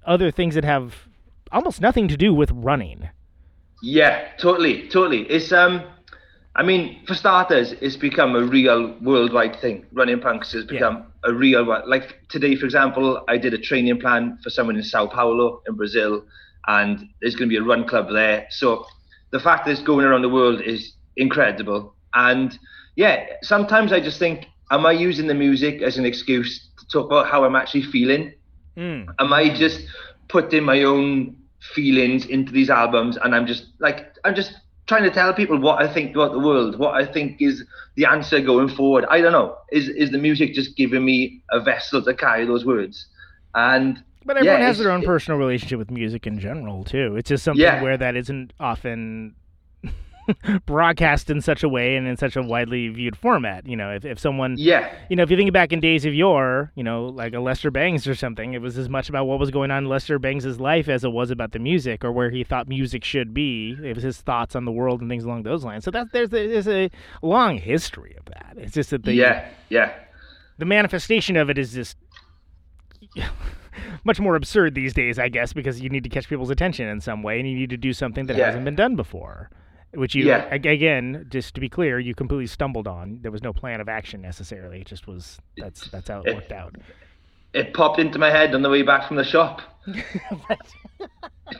other 0.05 0.31
things 0.31 0.55
that 0.55 0.65
have 0.65 1.07
almost 1.51 1.79
nothing 1.79 2.07
to 2.07 2.17
do 2.17 2.33
with 2.33 2.51
running. 2.51 3.09
yeah, 3.81 4.29
totally, 4.37 4.87
totally. 4.89 5.21
It's 5.29 5.51
um, 5.51 5.83
I 6.55 6.63
mean, 6.63 7.05
for 7.05 7.15
starters, 7.15 7.73
it's 7.81 7.97
become 7.97 8.35
a 8.35 8.43
real 8.43 8.95
worldwide 9.01 9.59
thing. 9.59 9.85
Running 9.91 10.21
punks 10.21 10.53
has 10.53 10.63
become 10.65 11.11
a 11.25 11.33
real 11.33 11.65
one. 11.65 11.87
Like 11.89 12.27
today, 12.29 12.55
for 12.55 12.65
example, 12.65 13.23
I 13.27 13.37
did 13.37 13.53
a 13.53 13.57
training 13.57 13.99
plan 13.99 14.39
for 14.41 14.49
someone 14.49 14.77
in 14.77 14.83
Sao 14.83 15.05
Paulo 15.05 15.61
in 15.67 15.75
Brazil, 15.75 16.23
and 16.67 17.09
there's 17.19 17.35
going 17.35 17.49
to 17.49 17.53
be 17.53 17.57
a 17.57 17.63
run 17.63 17.85
club 17.85 18.07
there. 18.11 18.47
So 18.49 18.85
the 19.31 19.39
fact 19.39 19.65
that 19.65 19.71
it's 19.71 19.81
going 19.81 20.05
around 20.05 20.21
the 20.21 20.29
world 20.29 20.61
is 20.61 20.93
incredible. 21.17 21.93
And 22.13 22.57
yeah, 22.95 23.25
sometimes 23.43 23.91
I 23.91 23.99
just 23.99 24.17
think, 24.17 24.47
am 24.71 24.85
I 24.85 24.91
using 24.91 25.27
the 25.27 25.33
music 25.33 25.81
as 25.81 25.97
an 25.97 26.05
excuse 26.05 26.69
to 26.79 26.87
talk 26.87 27.05
about 27.05 27.27
how 27.27 27.43
I'm 27.43 27.55
actually 27.55 27.83
feeling? 27.83 28.33
Mm. 28.77 29.07
am 29.19 29.31
I 29.31 29.55
just 29.55 29.87
putting 30.27 30.63
my 30.65 30.83
own 30.83 31.35
feelings 31.73 32.25
into 32.25 32.51
these 32.51 32.69
albums 32.69 33.17
and 33.23 33.33
I'm 33.33 33.47
just 33.47 33.67
like 33.79 34.13
I'm 34.25 34.35
just 34.35 34.51
trying 34.87 35.03
to 35.03 35.09
tell 35.09 35.33
people 35.33 35.57
what 35.59 35.81
I 35.81 35.91
think 35.91 36.13
about 36.15 36.33
the 36.33 36.39
world, 36.39 36.77
what 36.77 36.93
I 36.93 37.05
think 37.05 37.41
is 37.41 37.63
the 37.95 38.05
answer 38.05 38.39
going 38.41 38.67
forward. 38.67 39.05
I 39.09 39.21
don't 39.21 39.31
know. 39.31 39.57
Is 39.71 39.87
is 39.89 40.11
the 40.11 40.17
music 40.17 40.53
just 40.53 40.75
giving 40.75 41.05
me 41.05 41.41
a 41.51 41.59
vessel 41.61 42.01
to 42.03 42.13
carry 42.13 42.45
those 42.45 42.65
words? 42.65 43.07
And 43.55 44.03
But 44.25 44.37
everyone 44.37 44.59
yeah, 44.59 44.67
has 44.67 44.77
their 44.77 44.91
own 44.91 45.03
personal 45.03 45.39
relationship 45.39 45.79
with 45.79 45.89
music 45.89 46.27
in 46.27 46.37
general 46.39 46.83
too. 46.83 47.15
It's 47.15 47.29
just 47.29 47.43
something 47.45 47.61
Yeah. 47.61 47.81
where 47.81 47.97
that 47.97 48.15
isn't 48.17 48.51
often 48.59 49.35
broadcast 50.65 51.29
in 51.29 51.41
such 51.41 51.63
a 51.63 51.69
way 51.69 51.95
and 51.95 52.07
in 52.07 52.17
such 52.17 52.35
a 52.35 52.41
widely 52.41 52.87
viewed 52.89 53.15
format. 53.17 53.67
You 53.67 53.75
know, 53.75 53.91
if, 53.91 54.05
if 54.05 54.19
someone 54.19 54.55
yeah, 54.57 54.93
you 55.09 55.15
know, 55.15 55.23
if 55.23 55.31
you 55.31 55.37
think 55.37 55.51
back 55.53 55.71
in 55.71 55.79
days 55.79 56.05
of 56.05 56.13
yore, 56.13 56.71
you 56.75 56.83
know, 56.83 57.05
like 57.05 57.33
a 57.33 57.39
Lester 57.39 57.71
Bangs 57.71 58.07
or 58.07 58.15
something, 58.15 58.53
it 58.53 58.61
was 58.61 58.77
as 58.77 58.89
much 58.89 59.09
about 59.09 59.25
what 59.25 59.39
was 59.39 59.51
going 59.51 59.71
on 59.71 59.83
in 59.83 59.89
Lester 59.89 60.19
Bangs' 60.19 60.59
life 60.59 60.87
as 60.89 61.03
it 61.03 61.11
was 61.11 61.31
about 61.31 61.51
the 61.51 61.59
music 61.59 62.03
or 62.03 62.11
where 62.11 62.29
he 62.29 62.43
thought 62.43 62.67
music 62.67 63.03
should 63.03 63.33
be. 63.33 63.77
It 63.83 63.95
was 63.95 64.03
his 64.03 64.21
thoughts 64.21 64.55
on 64.55 64.65
the 64.65 64.71
world 64.71 65.01
and 65.01 65.09
things 65.09 65.23
along 65.23 65.43
those 65.43 65.63
lines. 65.63 65.83
So 65.83 65.91
that 65.91 66.07
there's 66.11 66.33
a, 66.33 66.47
there's 66.47 66.67
a 66.67 66.89
long 67.21 67.57
history 67.57 68.15
of 68.17 68.25
that. 68.25 68.53
It's 68.57 68.73
just 68.73 68.89
that 68.91 69.03
the 69.03 69.13
yeah, 69.13 69.47
yeah. 69.69 69.93
the 70.57 70.65
manifestation 70.65 71.37
of 71.37 71.49
it 71.49 71.57
is 71.57 71.73
just 71.73 71.97
much 74.03 74.19
more 74.19 74.35
absurd 74.35 74.75
these 74.75 74.93
days, 74.93 75.19
I 75.19 75.29
guess, 75.29 75.53
because 75.53 75.81
you 75.81 75.89
need 75.89 76.03
to 76.03 76.09
catch 76.09 76.27
people's 76.29 76.49
attention 76.49 76.87
in 76.87 77.01
some 77.01 77.23
way, 77.23 77.39
and 77.39 77.49
you 77.49 77.55
need 77.55 77.69
to 77.71 77.77
do 77.77 77.93
something 77.93 78.25
that 78.27 78.37
Yeah. 78.37 78.47
hasn't 78.47 78.65
been 78.65 78.75
done 78.75 78.95
before. 78.95 79.49
Which 79.95 80.13
you, 80.15 80.25
Yeah. 80.25 80.47
again, 80.53 81.25
just 81.29 81.55
to 81.55 81.61
be 81.61 81.69
clear, 81.69 81.99
you 81.99 82.13
completely 82.15 82.47
stumbled 82.47 82.87
on. 82.87 83.19
There 83.21 83.31
was 83.31 83.41
no 83.43 83.53
plan 83.53 83.79
of 83.81 83.87
action 83.89 84.21
necessarily. 84.21 84.81
It 84.81 84.87
just 84.87 85.07
was. 85.07 85.39
That's 85.57 85.89
that's 85.89 86.09
how 86.09 86.21
it 86.21 86.27
It- 86.27 86.35
worked 86.35 86.51
out. 86.51 86.75
It 87.53 87.73
popped 87.73 87.99
into 87.99 88.19
my 88.19 88.29
head 88.31 88.53
on 88.53 88.61
the 88.63 88.69
way 88.69 88.81
back 88.81 89.07
from 89.07 89.15
the 89.15 89.23
shop. 89.23 89.61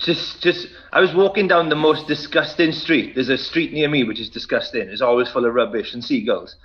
just 0.02 0.42
just 0.42 0.68
I 0.92 1.00
was 1.00 1.14
walking 1.14 1.48
down 1.48 1.70
the 1.70 1.76
most 1.76 2.08
disgusting 2.08 2.72
street. 2.72 3.16
There's 3.16 3.30
a 3.30 3.38
street 3.38 3.72
near 3.72 3.88
me 3.88 4.04
which 4.04 4.20
is 4.20 4.30
disgusting. 4.30 4.82
It's 4.90 5.02
always 5.02 5.30
full 5.30 5.46
of 5.46 5.54
rubbish 5.54 5.94
and 5.94 6.04
seagulls. 6.04 6.56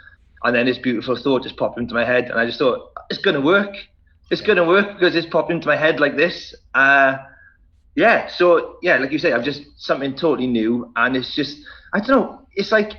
And 0.43 0.57
then 0.57 0.67
this 0.67 0.79
beautiful 0.79 1.17
thought 1.17 1.43
just 1.43 1.57
popped 1.57 1.79
into 1.79 1.95
my 1.95 2.05
head 2.05 2.25
and 2.31 2.41
I 2.41 2.47
just 2.47 2.59
thought, 2.59 2.91
it's 3.11 3.21
gonna 3.21 3.41
work. 3.41 3.75
It's 4.31 4.41
gonna 4.41 4.67
work 4.67 4.95
because 4.95 5.15
it's 5.15 5.27
popped 5.27 5.51
into 5.51 5.67
my 5.69 5.77
head 5.77 6.01
like 6.01 6.17
this. 6.17 6.55
Uh 6.75 7.19
yeah, 8.01 8.29
so 8.29 8.77
yeah, 8.83 8.97
like 8.99 9.13
you 9.13 9.19
say, 9.19 9.33
I've 9.33 9.45
just 9.45 9.63
something 9.77 10.15
totally 10.15 10.47
new 10.47 10.91
and 10.97 11.17
it's 11.17 11.35
just 11.35 11.59
I 11.93 11.99
don't 12.01 12.09
know, 12.11 12.41
it's 12.55 12.73
like 12.73 12.93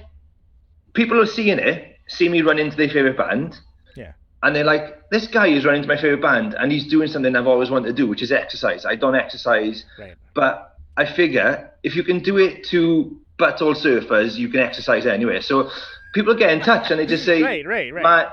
people 0.94 1.20
are 1.20 1.26
seeing 1.26 1.60
it, 1.60 1.98
see 2.08 2.30
me 2.30 2.42
run 2.42 2.60
into 2.60 2.76
their 2.78 2.90
favourite 2.90 3.18
band, 3.18 3.58
Yeah. 3.96 4.14
and 4.44 4.56
they're 4.56 4.66
like, 4.76 5.10
this 5.10 5.28
guy 5.28 5.48
is 5.48 5.66
running 5.66 5.82
to 5.82 5.88
my 5.88 5.96
favorite 5.96 6.22
band 6.22 6.54
and 6.54 6.72
he's 6.72 6.88
doing 6.88 7.08
something 7.08 7.36
I've 7.36 7.48
always 7.48 7.70
wanted 7.70 7.88
to 7.88 7.94
do, 7.94 8.08
which 8.08 8.22
is 8.22 8.32
exercise. 8.32 8.86
I 8.86 8.96
don't 8.96 9.16
exercise, 9.16 9.86
Right. 10.00 10.16
but 10.34 10.54
I 10.98 11.06
figure 11.06 11.70
if 11.84 11.96
you 11.96 12.04
can 12.04 12.20
do 12.20 12.38
it 12.38 12.64
to 12.66 13.18
butthole 13.40 13.76
surfers, 13.76 14.36
you 14.36 14.50
can 14.50 14.60
exercise 14.60 15.06
anyway. 15.06 15.42
So 15.42 15.70
people 16.14 16.36
get 16.36 16.52
in 16.52 16.60
touch 16.62 16.92
and 16.92 17.00
they 17.00 17.06
just 17.06 17.26
say, 17.26 17.42
Right, 17.52 17.66
right, 17.66 17.94
right. 17.94 18.04
"Man, 18.04 18.26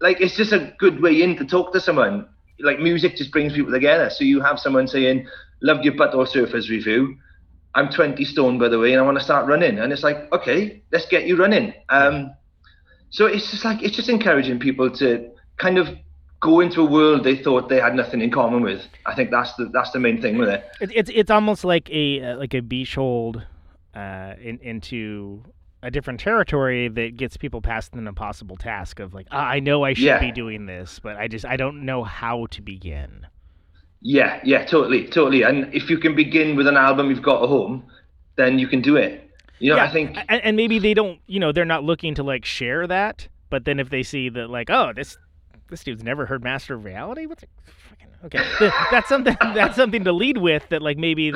like 0.00 0.20
it's 0.20 0.36
just 0.36 0.52
a 0.52 0.72
good 0.78 1.00
way 1.02 1.22
in 1.22 1.36
to 1.36 1.44
talk 1.44 1.72
to 1.72 1.80
someone. 1.80 2.28
Like 2.60 2.78
music 2.80 3.16
just 3.16 3.32
brings 3.32 3.52
people 3.52 3.72
together. 3.72 4.08
So 4.10 4.24
you 4.24 4.40
have 4.40 4.58
someone 4.58 4.86
saying, 4.88 5.26
"Loved 5.62 5.84
your 5.84 5.94
butthole 5.94 6.26
surfers 6.28 6.68
review." 6.68 7.16
I'm 7.74 7.90
20 7.90 8.24
stone 8.24 8.58
by 8.58 8.68
the 8.68 8.78
way, 8.78 8.92
and 8.92 9.00
I 9.00 9.04
want 9.04 9.18
to 9.18 9.24
start 9.24 9.46
running. 9.46 9.78
And 9.78 9.92
it's 9.92 10.02
like, 10.02 10.32
okay, 10.32 10.82
let's 10.92 11.06
get 11.06 11.26
you 11.26 11.36
running. 11.36 11.74
Um, 11.90 12.34
so 13.10 13.26
it's 13.26 13.50
just 13.50 13.64
like 13.64 13.82
it's 13.82 13.94
just 13.94 14.08
encouraging 14.08 14.58
people 14.58 14.90
to 14.92 15.30
kind 15.58 15.76
of 15.78 15.88
go 16.40 16.60
into 16.60 16.80
a 16.80 16.84
world 16.84 17.24
they 17.24 17.36
thought 17.36 17.68
they 17.68 17.80
had 17.80 17.94
nothing 17.94 18.20
in 18.20 18.30
common 18.30 18.62
with. 18.62 18.82
I 19.04 19.14
think 19.14 19.30
that's 19.30 19.54
the 19.56 19.66
that's 19.72 19.90
the 19.90 20.00
main 20.00 20.20
thing 20.22 20.38
with 20.38 20.48
it. 20.48 20.64
It, 20.80 20.90
it's 20.94 21.10
it's 21.12 21.30
almost 21.30 21.64
like 21.64 21.90
a 21.90 22.22
uh, 22.22 22.36
like 22.38 22.54
a 22.54 22.60
beach 22.60 22.94
hold 22.94 23.42
uh, 23.94 24.34
in, 24.40 24.58
into 24.60 25.44
a 25.82 25.90
different 25.90 26.18
territory 26.20 26.88
that 26.88 27.16
gets 27.16 27.36
people 27.36 27.60
past 27.60 27.94
an 27.94 28.06
impossible 28.06 28.56
task 28.56 29.00
of 29.00 29.14
like 29.14 29.26
ah, 29.30 29.46
I 29.48 29.60
know 29.60 29.84
I 29.84 29.92
should 29.94 30.04
Yeah. 30.04 30.20
be 30.20 30.32
doing 30.32 30.66
this, 30.66 30.98
but 30.98 31.16
I 31.16 31.28
just 31.28 31.44
I 31.44 31.56
don't 31.56 31.84
know 31.84 32.04
how 32.04 32.46
to 32.46 32.62
begin. 32.62 33.26
Yeah, 34.00 34.40
yeah, 34.44 34.64
totally, 34.64 35.06
totally. 35.06 35.42
And 35.42 35.72
if 35.74 35.90
you 35.90 35.98
can 35.98 36.14
begin 36.14 36.56
with 36.56 36.66
an 36.66 36.76
album 36.76 37.10
you've 37.10 37.22
got 37.22 37.42
at 37.42 37.48
home, 37.48 37.84
then 38.36 38.58
you 38.58 38.68
can 38.68 38.80
do 38.80 38.96
it. 38.96 39.22
You 39.58 39.70
know, 39.70 39.76
yeah, 39.76 39.84
I 39.84 39.92
think 39.92 40.16
and, 40.28 40.42
and 40.42 40.56
maybe 40.56 40.78
they 40.78 40.92
don't, 40.92 41.18
you 41.26 41.40
know, 41.40 41.50
they're 41.50 41.64
not 41.64 41.82
looking 41.82 42.14
to 42.16 42.22
like 42.22 42.44
share 42.44 42.86
that, 42.86 43.28
but 43.48 43.64
then 43.64 43.80
if 43.80 43.88
they 43.88 44.02
see 44.02 44.28
that 44.28 44.50
like, 44.50 44.68
oh, 44.68 44.92
this 44.94 45.16
this 45.70 45.82
dude's 45.82 46.04
never 46.04 46.26
heard 46.26 46.44
Master 46.44 46.74
of 46.74 46.84
Reality, 46.84 47.26
what's 47.26 47.42
it? 47.42 47.50
Okay, 48.24 48.42
that's 48.90 49.08
something. 49.08 49.36
That's 49.54 49.76
something 49.76 50.04
to 50.04 50.12
lead 50.12 50.38
with. 50.38 50.68
That 50.70 50.82
like 50.82 50.96
maybe 50.96 51.32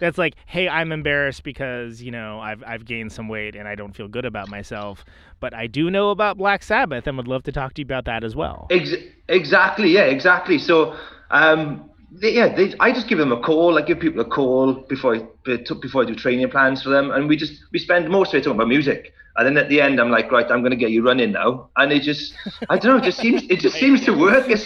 that's 0.00 0.18
like, 0.18 0.34
hey, 0.46 0.68
I'm 0.68 0.90
embarrassed 0.90 1.42
because 1.42 2.02
you 2.02 2.10
know 2.10 2.40
I've 2.40 2.64
I've 2.66 2.84
gained 2.84 3.12
some 3.12 3.28
weight 3.28 3.54
and 3.54 3.68
I 3.68 3.74
don't 3.74 3.94
feel 3.94 4.08
good 4.08 4.24
about 4.24 4.48
myself. 4.48 5.04
But 5.40 5.54
I 5.54 5.66
do 5.66 5.90
know 5.90 6.10
about 6.10 6.38
Black 6.38 6.62
Sabbath 6.62 7.06
and 7.06 7.16
would 7.16 7.28
love 7.28 7.42
to 7.44 7.52
talk 7.52 7.74
to 7.74 7.82
you 7.82 7.84
about 7.84 8.06
that 8.06 8.24
as 8.24 8.34
well. 8.34 8.66
Ex- 8.70 8.94
exactly. 9.28 9.90
Yeah. 9.90 10.04
Exactly. 10.04 10.58
So, 10.58 10.96
um, 11.30 11.90
they, 12.20 12.34
yeah, 12.34 12.54
they, 12.54 12.74
I 12.78 12.92
just 12.92 13.08
give 13.08 13.18
them 13.18 13.32
a 13.32 13.40
call. 13.40 13.78
I 13.78 13.82
give 13.82 13.98
people 13.98 14.20
a 14.20 14.24
call 14.24 14.74
before 14.74 15.16
I 15.16 15.26
before 15.44 16.02
I 16.02 16.04
do 16.04 16.14
training 16.14 16.48
plans 16.50 16.82
for 16.82 16.90
them, 16.90 17.10
and 17.10 17.28
we 17.28 17.36
just 17.36 17.54
we 17.72 17.78
spend 17.78 18.08
most 18.08 18.34
of 18.34 18.38
it 18.38 18.44
talking 18.44 18.56
about 18.56 18.68
music. 18.68 19.14
And 19.34 19.46
then 19.46 19.56
at 19.56 19.70
the 19.70 19.80
end, 19.80 19.98
I'm 19.98 20.10
like, 20.10 20.30
right, 20.30 20.44
I'm 20.50 20.60
going 20.60 20.72
to 20.72 20.76
get 20.76 20.90
you 20.90 21.02
running 21.02 21.32
now, 21.32 21.70
and 21.78 21.90
it 21.90 22.02
just, 22.02 22.34
I 22.68 22.76
don't 22.76 22.92
know, 22.92 22.98
it 22.98 23.04
just 23.04 23.18
seems 23.18 23.42
it 23.48 23.60
just 23.60 23.76
seems 23.76 24.04
to 24.04 24.12
work. 24.12 24.46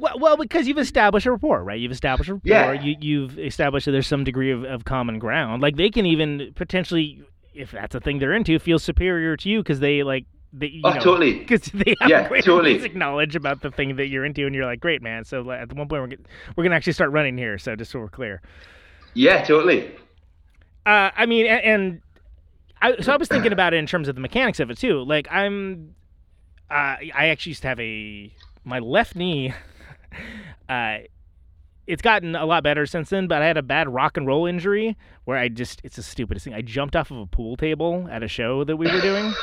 Well, 0.00 0.18
well, 0.18 0.36
because 0.36 0.66
you've 0.66 0.78
established 0.78 1.26
a 1.26 1.30
rapport, 1.30 1.62
right? 1.62 1.78
You've 1.78 1.92
established 1.92 2.28
a 2.28 2.34
rapport. 2.34 2.50
Yeah. 2.50 2.72
You, 2.72 2.96
you've 3.00 3.38
established 3.38 3.86
that 3.86 3.92
there's 3.92 4.08
some 4.08 4.24
degree 4.24 4.50
of, 4.50 4.64
of 4.64 4.84
common 4.84 5.20
ground. 5.20 5.62
Like 5.62 5.76
they 5.76 5.90
can 5.90 6.06
even 6.06 6.52
potentially, 6.56 7.22
if 7.54 7.70
that's 7.70 7.94
a 7.94 8.00
thing 8.00 8.18
they're 8.18 8.32
into, 8.32 8.58
feel 8.58 8.80
superior 8.80 9.36
to 9.36 9.48
you 9.48 9.60
because 9.60 9.78
they 9.78 10.02
like 10.02 10.24
they, 10.56 10.68
you 10.68 10.80
Oh, 10.84 10.90
know, 10.94 11.00
totally. 11.00 11.38
because 11.40 11.62
they 11.74 11.94
have 12.00 12.08
Yeah, 12.08 12.28
greater 12.28 12.46
totally. 12.46 12.72
music 12.74 12.94
knowledge 12.94 13.34
about 13.36 13.60
the 13.60 13.70
thing 13.70 13.96
that 13.96 14.06
you're 14.06 14.24
into, 14.24 14.46
and 14.46 14.54
you're 14.54 14.64
like, 14.66 14.80
great 14.80 15.02
man. 15.02 15.24
So 15.24 15.50
at 15.50 15.72
one 15.72 15.88
point 15.88 16.02
we're 16.02 16.06
gonna, 16.06 16.16
we're 16.56 16.64
gonna 16.64 16.76
actually 16.76 16.92
start 16.94 17.10
running 17.10 17.36
here. 17.36 17.58
So 17.58 17.74
just 17.76 17.90
so 17.90 17.98
we're 17.98 18.08
clear. 18.08 18.40
yeah, 19.14 19.42
totally. 19.42 19.90
Uh, 20.86 21.10
I 21.16 21.26
mean, 21.26 21.46
and, 21.46 21.62
and 21.64 22.00
I, 22.82 23.00
so 23.00 23.12
I 23.12 23.16
was 23.16 23.28
thinking 23.28 23.52
about 23.52 23.74
it 23.74 23.78
in 23.78 23.86
terms 23.86 24.06
of 24.08 24.14
the 24.14 24.20
mechanics 24.20 24.60
of 24.60 24.70
it 24.70 24.78
too. 24.78 25.02
Like 25.04 25.26
I'm, 25.30 25.94
uh, 26.70 26.96
I 27.14 27.28
actually 27.28 27.50
used 27.50 27.62
to 27.62 27.68
have 27.68 27.80
a 27.80 28.32
my 28.64 28.78
left 28.78 29.16
knee. 29.16 29.52
Uh, 30.68 30.98
it's 31.86 32.00
gotten 32.00 32.34
a 32.36 32.46
lot 32.46 32.62
better 32.62 32.86
since 32.86 33.10
then, 33.10 33.26
but 33.26 33.42
I 33.42 33.46
had 33.46 33.56
a 33.58 33.62
bad 33.62 33.88
rock 33.92 34.16
and 34.16 34.26
roll 34.26 34.46
injury 34.46 34.96
where 35.24 35.36
I 35.36 35.48
just, 35.48 35.80
it's 35.84 35.96
the 35.96 36.02
stupidest 36.02 36.44
thing. 36.44 36.54
I 36.54 36.62
jumped 36.62 36.96
off 36.96 37.10
of 37.10 37.18
a 37.18 37.26
pool 37.26 37.56
table 37.58 38.08
at 38.10 38.22
a 38.22 38.28
show 38.28 38.64
that 38.64 38.76
we 38.76 38.86
were 38.90 39.00
doing. 39.02 39.34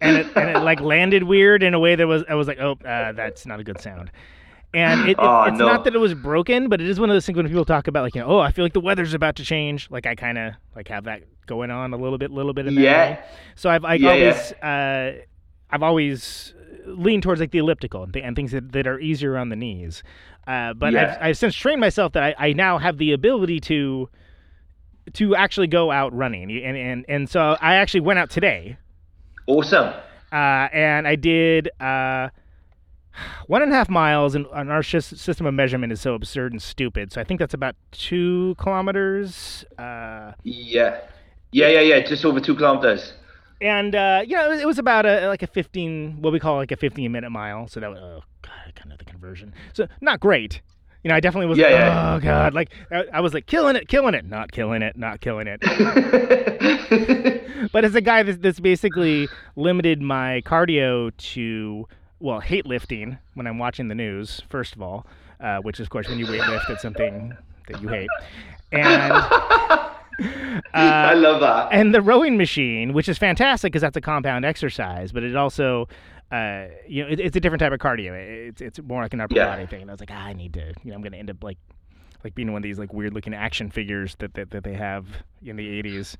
And 0.00 0.16
it, 0.16 0.26
and 0.36 0.50
it 0.50 0.62
like 0.62 0.80
landed 0.94 1.22
weird 1.24 1.62
in 1.62 1.74
a 1.74 1.78
way 1.80 1.94
that 1.94 2.06
was 2.06 2.24
I 2.28 2.34
was 2.34 2.48
like, 2.48 2.58
oh, 2.58 2.72
uh, 2.84 3.12
that's 3.12 3.46
not 3.46 3.60
a 3.60 3.64
good 3.64 3.80
sound. 3.80 4.10
And 4.74 5.06
it, 5.06 5.16
Oh, 5.18 5.44
it's 5.44 5.58
no. 5.58 5.66
not 5.66 5.84
that 5.84 5.94
it 5.94 5.98
was 5.98 6.14
broken, 6.14 6.68
but 6.70 6.80
it 6.80 6.88
is 6.88 6.98
one 6.98 7.10
of 7.10 7.14
those 7.14 7.26
things 7.26 7.36
when 7.36 7.46
people 7.46 7.64
talk 7.66 7.88
about 7.88 8.04
like, 8.04 8.14
you 8.14 8.22
know, 8.22 8.26
oh, 8.28 8.38
I 8.38 8.52
feel 8.52 8.64
like 8.64 8.72
the 8.72 8.80
weather's 8.80 9.12
about 9.14 9.36
to 9.36 9.44
change. 9.44 9.90
Like 9.90 10.06
I 10.06 10.14
kind 10.14 10.38
of 10.38 10.54
like 10.74 10.88
have 10.88 11.04
that 11.04 11.22
going 11.46 11.70
on 11.70 11.92
a 11.92 11.96
little 11.96 12.16
bit, 12.18 12.30
little 12.30 12.54
bit 12.54 12.66
in 12.66 12.74
that 12.76 12.82
Yeah. 12.82 13.10
way. 13.10 13.18
So 13.54 13.68
I've 13.70 13.84
I 13.84 13.94
Yeah, 13.94 14.14
yeah. 14.14 14.30
always 14.30 14.52
uh, 14.62 15.24
I've 15.70 15.82
always 15.82 16.54
leaned 16.86 17.22
towards 17.22 17.40
like 17.40 17.50
the 17.52 17.58
elliptical 17.58 18.02
and, 18.02 18.12
th- 18.12 18.24
and 18.24 18.34
things 18.34 18.50
that, 18.52 18.72
that 18.72 18.86
are 18.88 18.98
easier 18.98 19.36
on 19.36 19.50
the 19.50 19.56
knees. 19.56 20.02
Uh, 20.48 20.72
but 20.74 20.94
Yeah. 20.94 21.16
I've, 21.20 21.28
I've 21.28 21.38
since 21.38 21.54
trained 21.54 21.80
myself 21.80 22.12
that 22.14 22.22
I, 22.38 22.48
I 22.48 22.52
now 22.54 22.78
have 22.78 22.96
the 22.98 23.12
ability 23.12 23.60
to 23.60 24.08
to 25.14 25.34
actually 25.36 25.66
go 25.66 25.90
out 25.90 26.12
running 26.14 26.50
and 26.64 26.76
and 26.76 27.04
and 27.08 27.28
so 27.28 27.56
I 27.60 27.74
actually 27.74 28.00
went 28.00 28.18
out 28.18 28.30
today 28.30 28.78
Awesome. 29.46 29.92
uh, 30.32 30.68
and 30.72 31.06
I 31.08 31.16
did 31.16 31.68
uh, 31.80 32.28
one 33.46 33.62
and 33.62 33.72
a 33.72 33.74
half 33.74 33.88
miles, 33.90 34.34
and, 34.34 34.46
and 34.54 34.70
our 34.70 34.80
sys- 34.82 35.18
system 35.18 35.46
of 35.46 35.54
measurement 35.54 35.92
is 35.92 36.00
so 36.00 36.14
absurd 36.14 36.52
and 36.52 36.62
stupid. 36.62 37.12
So 37.12 37.20
I 37.20 37.24
think 37.24 37.40
that's 37.40 37.54
about 37.54 37.74
two 37.90 38.54
kilometers. 38.58 39.64
Uh, 39.78 40.32
Yeah. 40.42 41.00
Yeah, 41.52 41.68
yeah, 41.68 41.80
yeah. 41.80 42.00
Just 42.00 42.24
over 42.24 42.40
two 42.40 42.54
kilometers. 42.54 43.12
and 43.60 43.94
uh, 43.94 44.22
you 44.26 44.34
know, 44.36 44.46
it 44.46 44.48
was, 44.48 44.60
it 44.60 44.66
was 44.66 44.78
about 44.78 45.04
a 45.04 45.28
like 45.28 45.42
a 45.42 45.46
fifteen, 45.46 46.16
what 46.22 46.32
we 46.32 46.40
call 46.40 46.56
like 46.56 46.72
a 46.72 46.76
fifteen 46.76 47.12
minute 47.12 47.30
mile. 47.30 47.68
So 47.68 47.78
that 47.80 47.90
was 47.90 47.98
oh 48.00 48.22
god, 48.40 48.74
kind 48.74 48.90
of 48.92 48.98
the 48.98 49.04
conversion. 49.04 49.52
So 49.74 49.86
not 50.00 50.18
great. 50.20 50.62
You 51.02 51.08
know, 51.08 51.16
I 51.16 51.20
definitely 51.20 51.46
was. 51.46 51.58
Yeah, 51.58 51.66
like, 51.66 51.74
yeah. 51.74 52.14
Oh 52.14 52.20
god, 52.20 52.54
like 52.54 52.70
I, 52.90 53.04
I 53.14 53.20
was 53.20 53.34
like 53.34 53.46
killing 53.46 53.76
it, 53.76 53.88
killing 53.88 54.14
it, 54.14 54.24
not 54.24 54.52
killing 54.52 54.82
it, 54.82 54.96
not 54.96 55.20
killing 55.20 55.48
it. 55.48 55.60
but 57.72 57.84
as 57.84 57.94
a 57.94 58.00
guy 58.00 58.22
that's, 58.22 58.38
that's 58.38 58.60
basically 58.60 59.28
limited 59.56 60.00
my 60.00 60.42
cardio 60.44 61.10
to 61.16 61.86
well 62.20 62.40
hate 62.40 62.66
lifting 62.66 63.18
when 63.34 63.46
i'm 63.46 63.58
watching 63.58 63.88
the 63.88 63.94
news 63.94 64.42
first 64.48 64.74
of 64.74 64.82
all 64.82 65.06
uh, 65.40 65.58
which 65.58 65.80
is 65.80 65.86
of 65.86 65.90
course 65.90 66.08
when 66.08 66.18
you 66.18 66.26
weightlift 66.26 66.68
it's 66.70 66.82
something 66.82 67.36
that 67.68 67.80
you 67.82 67.88
hate 67.88 68.08
and 68.70 69.12
I 70.74 71.14
love 71.14 71.40
that. 71.40 71.68
and 71.72 71.94
the 71.94 72.02
rowing 72.02 72.36
machine 72.36 72.92
which 72.92 73.08
is 73.08 73.18
fantastic 73.18 73.72
because 73.72 73.82
that's 73.82 73.96
a 73.96 74.00
compound 74.00 74.44
exercise 74.44 75.12
but 75.12 75.22
it 75.22 75.36
also 75.36 75.88
uh, 76.32 76.66
you 76.88 77.02
know 77.04 77.08
it, 77.10 77.20
it's 77.20 77.36
a 77.36 77.40
different 77.40 77.60
type 77.60 77.72
of 77.72 77.78
cardio 77.78 78.12
it's, 78.48 78.60
it's 78.60 78.80
more 78.82 79.02
like 79.02 79.12
an 79.12 79.20
upper 79.20 79.34
Yeah. 79.36 79.46
body 79.46 79.66
thing 79.66 79.82
and 79.82 79.90
i 79.90 79.94
was 79.94 80.00
like 80.00 80.10
ah, 80.12 80.24
i 80.24 80.32
need 80.32 80.54
to 80.54 80.72
you 80.82 80.90
know 80.90 80.94
i'm 80.94 81.02
gonna 81.02 81.16
end 81.18 81.30
up 81.30 81.42
like 81.44 81.58
like 82.24 82.34
being 82.34 82.52
one 82.52 82.58
of 82.58 82.62
these 82.62 82.78
like 82.78 82.92
weird 82.92 83.12
looking 83.14 83.34
action 83.34 83.70
figures 83.70 84.14
that, 84.20 84.34
that, 84.34 84.50
that 84.50 84.64
they 84.64 84.74
have 84.74 85.06
in 85.44 85.56
the 85.56 85.82
80s 85.82 86.16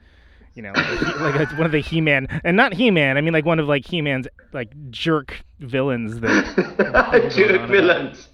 you 0.55 0.63
know 0.63 0.73
like, 0.73 1.39
like 1.39 1.51
one 1.53 1.65
of 1.65 1.73
the 1.73 1.81
he-man 1.81 2.27
and 2.45 2.57
not 2.57 2.75
he-man 2.75 3.17
i 3.17 3.21
mean 3.23 3.33
like 3.33 3.47
one 3.47 3.59
of 3.59 3.67
like 3.69 3.87
he-man's 3.87 4.27
like 4.53 4.71
jerk 4.91 5.43
villains 5.61 6.21
that 6.21 7.33
Jerk 7.35 7.69
villains. 7.71 8.29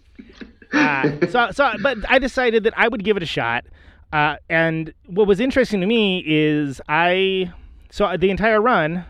uh, 0.73 1.11
so, 1.31 1.51
so, 1.53 1.73
but 1.83 1.97
I 2.09 2.19
decided 2.19 2.65
that 2.65 2.75
I 2.77 2.89
would 2.89 3.03
give 3.05 3.17
it 3.17 3.23
a 3.23 3.27
shot. 3.27 3.65
Uh, 4.13 4.37
and 4.51 4.93
what 5.07 5.27
was 5.27 5.41
interesting 5.41 5.81
to 5.81 5.87
me 5.87 6.23
is 6.27 6.81
I, 6.89 7.53
so 7.91 8.17
the 8.19 8.31
entire 8.31 8.61
run, 8.61 9.05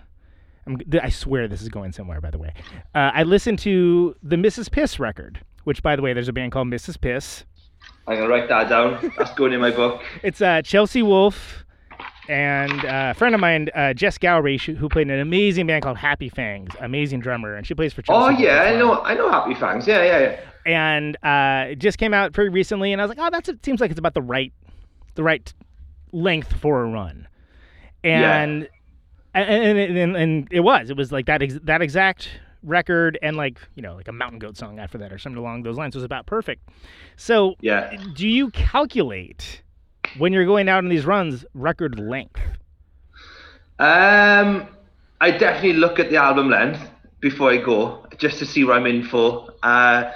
I'm, 0.68 1.00
I 1.02 1.08
swear 1.08 1.48
this 1.48 1.62
is 1.62 1.68
going 1.68 1.92
somewhere, 1.92 2.20
by 2.20 2.30
the 2.30 2.38
way. 2.38 2.52
Uh, 2.94 3.10
I 3.14 3.22
listened 3.22 3.58
to 3.60 4.14
the 4.22 4.36
Mrs. 4.36 4.70
Piss 4.70 5.00
record, 5.00 5.40
which, 5.64 5.82
by 5.82 5.96
the 5.96 6.02
way, 6.02 6.12
there's 6.12 6.28
a 6.28 6.32
band 6.32 6.52
called 6.52 6.68
Mrs. 6.68 7.00
Piss. 7.00 7.44
I'm 8.06 8.16
gonna 8.16 8.28
write 8.28 8.48
that 8.48 8.68
down. 8.68 9.12
That's 9.16 9.32
going 9.34 9.52
in 9.52 9.60
my 9.60 9.70
book. 9.70 10.02
It's 10.22 10.40
uh, 10.40 10.62
Chelsea 10.62 11.02
Wolfe 11.02 11.64
and 12.28 12.84
uh, 12.84 13.12
a 13.12 13.14
friend 13.14 13.34
of 13.34 13.40
mine, 13.40 13.68
uh, 13.74 13.94
Jess 13.94 14.18
Gowrie, 14.18 14.58
who 14.58 14.88
played 14.88 15.08
in 15.08 15.10
an 15.10 15.20
amazing 15.20 15.66
band 15.66 15.82
called 15.84 15.96
Happy 15.96 16.28
Fangs, 16.28 16.70
amazing 16.80 17.20
drummer, 17.20 17.54
and 17.54 17.66
she 17.66 17.74
plays 17.74 17.92
for 17.92 18.02
Chelsea. 18.02 18.34
Oh 18.34 18.38
yeah, 18.38 18.62
I 18.62 18.76
know. 18.76 19.00
I 19.02 19.14
know. 19.14 19.30
Happy 19.30 19.54
Fangs. 19.54 19.86
Yeah, 19.86 20.02
yeah, 20.02 20.40
yeah. 20.66 20.92
and 20.92 21.16
uh, 21.22 21.70
it 21.72 21.78
just 21.78 21.98
came 21.98 22.12
out 22.12 22.32
pretty 22.32 22.50
recently, 22.50 22.92
and 22.92 23.00
I 23.00 23.04
was 23.04 23.08
like, 23.10 23.18
oh, 23.20 23.30
that's 23.30 23.48
it 23.48 23.64
seems 23.64 23.80
like 23.80 23.90
it's 23.90 24.00
about 24.00 24.14
the 24.14 24.22
right, 24.22 24.52
the 25.14 25.22
right 25.22 25.52
length 26.12 26.52
for 26.54 26.82
a 26.82 26.88
run, 26.88 27.28
and 28.02 28.24
and, 28.24 28.68
and 29.40 29.78
and 29.98 30.16
and 30.16 30.48
it 30.50 30.60
was, 30.60 30.90
it 30.90 30.96
was 30.96 31.12
like 31.12 31.26
that 31.26 31.42
ex- 31.42 31.58
that 31.64 31.82
exact 31.82 32.28
record, 32.62 33.18
and 33.22 33.36
like 33.36 33.58
you 33.74 33.82
know, 33.82 33.94
like 33.94 34.08
a 34.08 34.12
Mountain 34.12 34.38
Goat 34.38 34.56
song 34.56 34.78
after 34.78 34.98
that 34.98 35.12
or 35.12 35.18
something 35.18 35.38
along 35.38 35.62
those 35.62 35.76
lines 35.76 35.94
was 35.94 36.04
about 36.04 36.26
perfect. 36.26 36.68
So, 37.16 37.54
Yeah. 37.60 37.96
do 38.14 38.28
you 38.28 38.50
calculate 38.50 39.62
when 40.16 40.32
you're 40.32 40.46
going 40.46 40.68
out 40.68 40.78
on 40.78 40.88
these 40.88 41.04
runs 41.06 41.44
record 41.54 41.98
length? 41.98 42.40
Um, 43.78 44.68
I 45.20 45.30
definitely 45.30 45.74
look 45.74 45.98
at 45.98 46.10
the 46.10 46.16
album 46.16 46.48
length 46.50 46.90
before 47.20 47.50
I 47.50 47.58
go, 47.58 48.06
just 48.18 48.38
to 48.38 48.46
see 48.46 48.64
what 48.64 48.76
I'm 48.76 48.86
in 48.86 49.04
for. 49.04 49.50
Uh, 49.62 50.10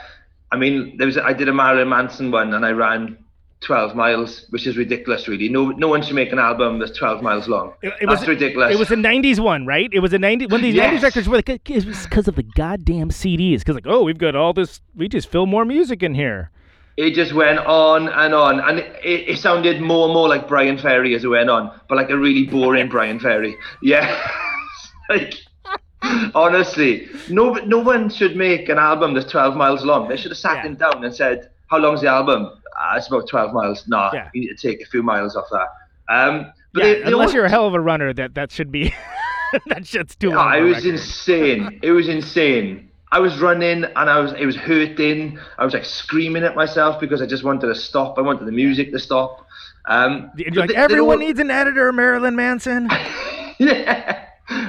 I 0.50 0.56
mean, 0.56 0.96
there 0.96 1.06
was 1.06 1.16
I 1.18 1.32
did 1.32 1.48
a 1.48 1.52
Marilyn 1.52 1.88
Manson 1.88 2.30
one, 2.30 2.54
and 2.54 2.64
I 2.64 2.70
ran 2.70 3.18
12 3.62 3.94
miles, 3.94 4.46
which 4.50 4.66
is 4.66 4.76
ridiculous, 4.76 5.28
really. 5.28 5.48
No, 5.48 5.70
no 5.70 5.88
one 5.88 6.02
should 6.02 6.14
make 6.16 6.32
an 6.32 6.38
album 6.38 6.78
that's 6.78 6.96
12 6.98 7.22
miles 7.22 7.48
long. 7.48 7.74
It, 7.82 7.88
it 8.00 8.06
that's 8.08 8.20
was 8.20 8.28
ridiculous. 8.28 8.74
It 8.74 8.78
was 8.78 8.90
a 8.90 8.96
'90s 8.96 9.38
one, 9.38 9.66
right? 9.66 9.88
It 9.92 10.00
was 10.00 10.12
a 10.12 10.18
'90s 10.18 10.50
one 10.50 10.60
of 10.60 10.62
these 10.62 10.74
Yes. 10.74 11.00
'90s 11.00 11.02
records 11.04 11.28
where 11.28 11.38
like, 11.46 11.70
it 11.70 11.84
was 11.86 12.04
because 12.04 12.28
of 12.28 12.34
the 12.36 12.42
goddamn 12.42 13.10
CDs. 13.10 13.60
Because 13.60 13.74
like, 13.76 13.86
oh, 13.86 14.02
we've 14.04 14.18
got 14.18 14.34
all 14.36 14.52
this. 14.52 14.80
We 14.96 15.08
just 15.08 15.28
fill 15.30 15.46
more 15.46 15.64
music 15.64 16.02
in 16.02 16.14
here. 16.14 16.50
it 16.96 17.14
just 17.14 17.32
went 17.32 17.58
on 17.60 18.08
and 18.08 18.34
on, 18.34 18.60
and 18.60 18.78
it, 18.80 18.96
it, 19.04 19.28
it 19.30 19.38
sounded 19.38 19.80
more 19.80 20.04
and 20.06 20.14
more 20.14 20.28
like 20.28 20.46
Bryan 20.48 20.76
Ferry 20.76 21.14
as 21.14 21.24
it 21.24 21.28
went 21.28 21.48
on, 21.48 21.70
but 21.88 21.96
like 21.96 22.10
a 22.10 22.18
really 22.18 22.44
boring 22.46 22.88
Bryan 22.94 23.18
Ferry. 23.18 23.56
Yeah, 23.82 24.06
like 25.08 25.34
honestly, 26.34 27.08
no, 27.30 27.54
no 27.66 27.78
one 27.78 28.10
should 28.10 28.36
make 28.36 28.68
an 28.68 28.78
album 28.78 29.14
that's 29.14 29.30
12 29.30 29.56
miles 29.56 29.84
long. 29.84 30.08
They 30.08 30.16
should 30.16 30.32
have 30.32 30.38
sat 30.38 30.56
Yeah. 30.56 30.62
him 30.70 30.74
down 30.74 31.04
and 31.04 31.14
said, 31.14 31.50
"How 31.72 31.78
long's 31.78 32.00
the 32.02 32.08
album?" 32.18 32.40
Ah, 32.78 32.96
it's 32.96 33.08
about 33.08 33.28
12 33.28 33.52
miles. 33.52 33.78
Nah, 33.88 34.10
Yeah. 34.14 34.28
you 34.34 34.40
need 34.42 34.56
to 34.56 34.68
take 34.68 34.80
a 34.82 34.86
few 34.86 35.02
miles 35.02 35.36
off 35.36 35.48
that. 35.50 35.68
Um, 36.08 36.34
but 36.74 36.84
Yeah, 36.84 36.92
they, 36.94 37.02
they 37.02 37.12
unless 37.12 37.28
all- 37.30 37.34
you're 37.34 37.44
a 37.44 37.50
hell 37.50 37.66
of 37.66 37.74
a 37.74 37.80
runner, 37.80 38.12
that 38.14 38.34
that 38.34 38.50
should 38.52 38.70
be 38.72 38.94
that 39.68 39.86
shit's 39.86 40.14
too 40.16 40.30
long. 40.30 40.54
it 40.54 40.62
was 40.62 40.76
record. 40.76 40.94
insane. 40.94 41.80
It 41.88 41.92
was 41.92 42.08
insane. 42.08 42.88
I 43.14 43.18
was 43.20 43.38
running 43.40 43.84
and 43.84 44.06
I 44.10 44.18
was 44.20 44.32
it 44.32 44.46
was 44.46 44.56
hurting. 44.56 45.38
I 45.58 45.64
was 45.66 45.74
like 45.74 45.84
screaming 45.84 46.44
at 46.44 46.54
myself 46.56 46.98
because 46.98 47.20
I 47.20 47.26
just 47.26 47.44
wanted 47.44 47.66
to 47.66 47.74
stop. 47.74 48.18
I 48.18 48.22
wanted 48.22 48.46
the 48.46 48.52
music 48.64 48.90
to 48.92 48.98
stop. 48.98 49.46
Um, 49.86 50.30
You're 50.36 50.50
like 50.62 50.70
they- 50.70 50.76
everyone 50.76 51.18
don't- 51.18 51.26
needs 51.28 51.38
an 51.40 51.50
editor, 51.50 51.92
Marilyn 51.92 52.36
Manson. 52.36 52.88
yeah. 53.58 54.24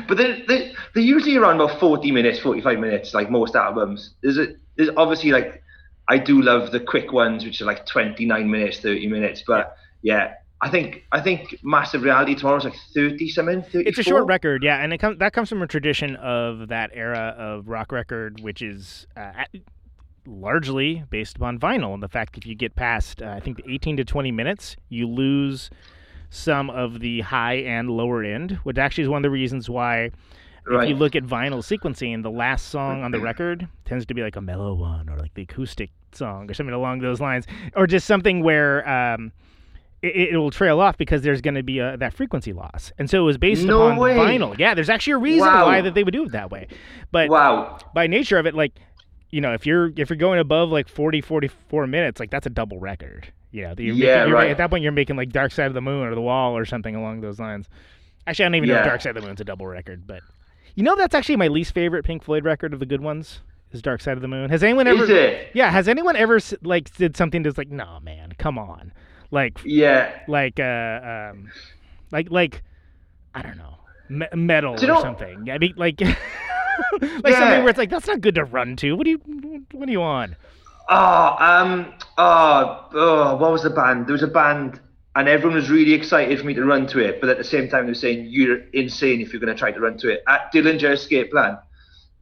But 0.08 0.18
they 0.18 0.44
they 0.50 0.74
they're 0.94 1.04
usually 1.04 1.38
around 1.38 1.56
about 1.62 1.80
forty 1.80 2.12
minutes, 2.12 2.40
forty 2.40 2.60
five 2.62 2.80
minutes, 2.80 3.14
like 3.14 3.30
most 3.32 3.56
albums. 3.56 4.12
There's 4.22 4.38
a 4.38 4.48
there's 4.76 4.90
obviously 4.98 5.32
like 5.32 5.63
I 6.08 6.18
do 6.18 6.42
love 6.42 6.72
the 6.72 6.80
quick 6.80 7.12
ones, 7.12 7.46
which 7.46 7.62
are 7.62 7.66
like 7.66 7.86
twenty 7.86 8.26
nine 8.26 8.50
minutes, 8.50 8.80
thirty 8.80 9.08
minutes. 9.08 9.44
But 9.46 9.78
yeah. 10.02 10.36
I 10.62 10.70
think 10.70 11.04
I 11.12 11.20
think 11.20 11.60
Master 11.62 11.98
of 11.98 12.04
Reality 12.04 12.36
tomorrow 12.36 12.56
is 12.58 12.64
like 12.64 12.78
thirty 12.94 13.28
something. 13.28 13.64
34? 13.64 13.82
it's 13.82 14.00
a 14.00 14.04
short 14.04 14.26
record, 14.28 14.64
yeah, 14.64 14.82
and 14.82 14.94
it 14.94 14.98
comes 14.98 15.20
that 15.20 15.34
comes 15.34 15.50
from 15.50 15.62
a 15.62 15.68
tradition 15.68 16.16
of 16.16 16.70
that 16.70 16.92
era 16.94 17.36
of 17.38 17.68
rock 17.68 17.92
record, 17.92 18.40
which 18.40 18.62
is 18.62 19.06
uh, 19.18 19.32
at- 19.36 19.50
largely 20.26 21.04
based 21.10 21.36
upon 21.36 21.60
vinyl 21.60 21.94
and 21.94 22.02
the 22.02 22.08
fact 22.08 22.38
if 22.38 22.46
you 22.46 22.56
get 22.56 22.76
past, 22.76 23.22
uh, 23.22 23.28
I 23.28 23.40
think, 23.40 23.62
18 23.68 23.98
to 23.98 24.06
20 24.06 24.32
minutes, 24.32 24.78
you 24.90 25.08
lose 25.08 25.70
some 26.30 26.70
of 26.70 27.00
the 27.02 27.22
high 27.22 27.56
and 27.56 27.90
lower 27.90 28.24
end, 28.24 28.52
which 28.64 28.78
actually 28.78 29.04
is 29.04 29.10
one 29.10 29.18
of 29.18 29.24
the 29.24 29.30
reasons 29.30 29.70
why. 29.70 30.12
If 30.66 30.90
you 30.90 30.96
look 30.96 31.16
at 31.16 31.24
vinyl 31.24 31.60
sequencing, 31.64 32.24
the 32.24 32.32
last 32.32 32.70
song 32.70 33.04
on 33.04 33.12
the 33.12 33.20
record 33.20 33.68
tends 33.86 34.06
to 34.08 34.14
be 34.14 34.22
like 34.22 34.36
a 34.36 34.42
mellow 34.42 34.74
one 34.74 35.10
or 35.10 35.18
like 35.18 35.34
the 35.34 35.42
acoustic 35.44 35.90
song 36.14 36.50
or 36.50 36.54
something 36.54 36.74
along 36.74 37.00
those 37.00 37.20
lines, 37.20 37.46
or 37.76 37.86
just 37.88 38.08
something 38.08 38.44
where 38.44 38.88
um, 38.88 39.32
it, 40.02 40.34
it 40.34 40.38
will 40.38 40.52
trail 40.52 40.80
off 40.80 40.98
because 40.98 41.22
there's 41.22 41.42
going 41.42 41.56
to 41.56 41.64
be 41.64 41.80
a, 41.80 41.98
that 41.98 42.14
frequency 42.14 42.54
loss. 42.54 42.92
And 42.98 43.10
so 43.10 43.20
it 43.22 43.26
was 43.26 43.38
based 43.38 43.66
No 43.66 43.78
upon 43.88 43.98
way. 43.98 44.16
vinyl. 44.16 44.58
Yeah, 44.58 44.74
there's 44.74 44.90
actually 44.90 45.14
a 45.14 45.18
reason 45.18 45.52
Wow. 45.52 45.66
why 45.66 45.82
that 45.82 45.94
they 45.96 46.04
would 46.04 46.14
do 46.14 46.24
it 46.26 46.32
that 46.32 46.50
way. 46.52 46.68
But 47.12 47.30
Wow. 47.30 47.78
by 47.94 48.08
nature 48.08 48.38
of 48.38 48.46
it, 48.46 48.54
like, 48.56 48.74
you 49.32 49.42
know, 49.42 49.54
if 49.54 49.66
you're 49.66 49.92
if 49.98 50.10
you're 50.10 50.18
going 50.18 50.40
above 50.40 50.70
like 50.70 50.88
40, 50.88 51.22
44 51.22 51.88
minutes, 51.88 52.20
like 52.20 52.30
that's 52.30 52.46
a 52.46 52.50
double 52.52 52.80
record. 52.80 53.34
You 53.52 53.64
know, 53.64 53.74
you're 53.78 53.96
Yeah, 53.96 54.16
making, 54.16 54.28
you're, 54.30 54.38
right. 54.38 54.50
At 54.52 54.58
that 54.58 54.70
point, 54.70 54.84
you're 54.84 54.92
making 54.92 55.16
like 55.16 55.30
Dark 55.32 55.52
Side 55.52 55.68
of 55.68 55.74
the 55.74 55.82
Moon 55.82 56.08
or 56.08 56.14
The 56.16 56.22
Wall 56.22 56.56
or 56.56 56.66
something 56.66 56.96
along 56.96 57.22
those 57.22 57.40
lines. 57.40 57.68
Actually, 58.28 58.46
I 58.46 58.48
don't 58.50 58.56
even 58.56 58.70
know 58.70 58.76
if 58.80 58.86
Dark 58.86 59.02
Side 59.02 59.16
of 59.18 59.22
the 59.22 59.28
Moon's 59.28 59.42
a 59.42 59.44
double 59.44 59.66
record, 59.68 60.06
but 60.08 60.22
you 60.76 60.84
know, 60.84 60.96
that's 60.96 61.14
actually 61.16 61.36
my 61.38 61.48
least 61.48 61.74
favorite 61.74 62.04
Pink 62.06 62.24
Floyd 62.24 62.44
record 62.46 62.74
of 62.74 62.80
the 62.80 62.86
good 62.86 63.02
ones. 63.02 63.42
Is 63.72 63.82
Dark 63.82 64.02
Side 64.02 64.18
of 64.18 64.22
the 64.22 64.28
Moon? 64.28 64.50
Has 64.52 64.62
anyone 64.64 64.86
ever? 64.88 65.04
Is 65.04 65.10
it? 65.10 65.48
Yeah, 65.54 65.72
has 65.72 65.88
anyone 65.88 66.16
ever 66.16 66.40
like 66.62 66.96
did 66.96 67.18
something 67.18 67.42
that's 67.44 67.58
like, 67.58 67.72
nah, 67.72 68.00
man, 68.02 68.34
come 68.38 68.60
on, 68.60 68.92
like 69.32 69.60
Yeah. 69.66 70.12
like 70.28 70.60
uh 70.60 71.32
um 71.32 71.50
like 72.12 72.30
like 72.30 72.62
I 73.34 73.42
don't 73.42 73.58
know 73.58 73.78
me- 74.10 74.28
metal 74.36 74.76
Do 74.76 74.86
you 74.86 74.92
or 74.92 74.96
know- 74.96 75.02
something. 75.02 75.50
I 75.50 75.58
mean 75.58 75.74
like 75.76 76.00
like 76.02 76.14
Yeah. 77.02 77.40
something 77.40 77.60
where 77.62 77.70
it's 77.70 77.80
like 77.80 77.90
that's 77.90 78.06
not 78.06 78.22
good 78.22 78.36
to 78.36 78.44
run 78.44 78.76
to. 78.78 78.94
What 78.96 79.06
do 79.06 79.10
you 79.12 79.66
what 79.72 79.90
are 79.90 79.92
you 79.92 80.04
on? 80.04 80.36
Oh, 80.90 81.36
um, 81.40 81.94
oh, 82.20 82.90
oh, 82.94 83.36
what 83.38 83.52
was 83.54 83.64
the 83.64 83.70
band? 83.72 84.06
There 84.06 84.14
was 84.14 84.22
a 84.22 84.28
band, 84.28 84.82
and 85.16 85.28
everyone 85.28 85.56
was 85.56 85.70
really 85.70 85.94
excited 85.94 86.40
for 86.40 86.46
me 86.46 86.54
to 86.56 86.64
run 86.66 86.88
to 86.88 87.00
it, 87.00 87.20
but 87.22 87.30
at 87.30 87.38
the 87.38 87.44
same 87.44 87.70
time, 87.70 87.86
they 87.86 87.92
were 87.92 87.96
saying 87.96 88.28
you're 88.30 88.58
insane 88.74 89.22
if 89.22 89.32
you're 89.32 89.40
going 89.40 89.54
to 89.54 89.58
try 89.60 89.72
to 89.72 89.80
run 89.80 89.98
to 90.00 90.10
it. 90.10 90.24
At 90.28 90.52
Dillinger 90.54 90.92
Escape 90.94 91.32
Plan. 91.32 91.58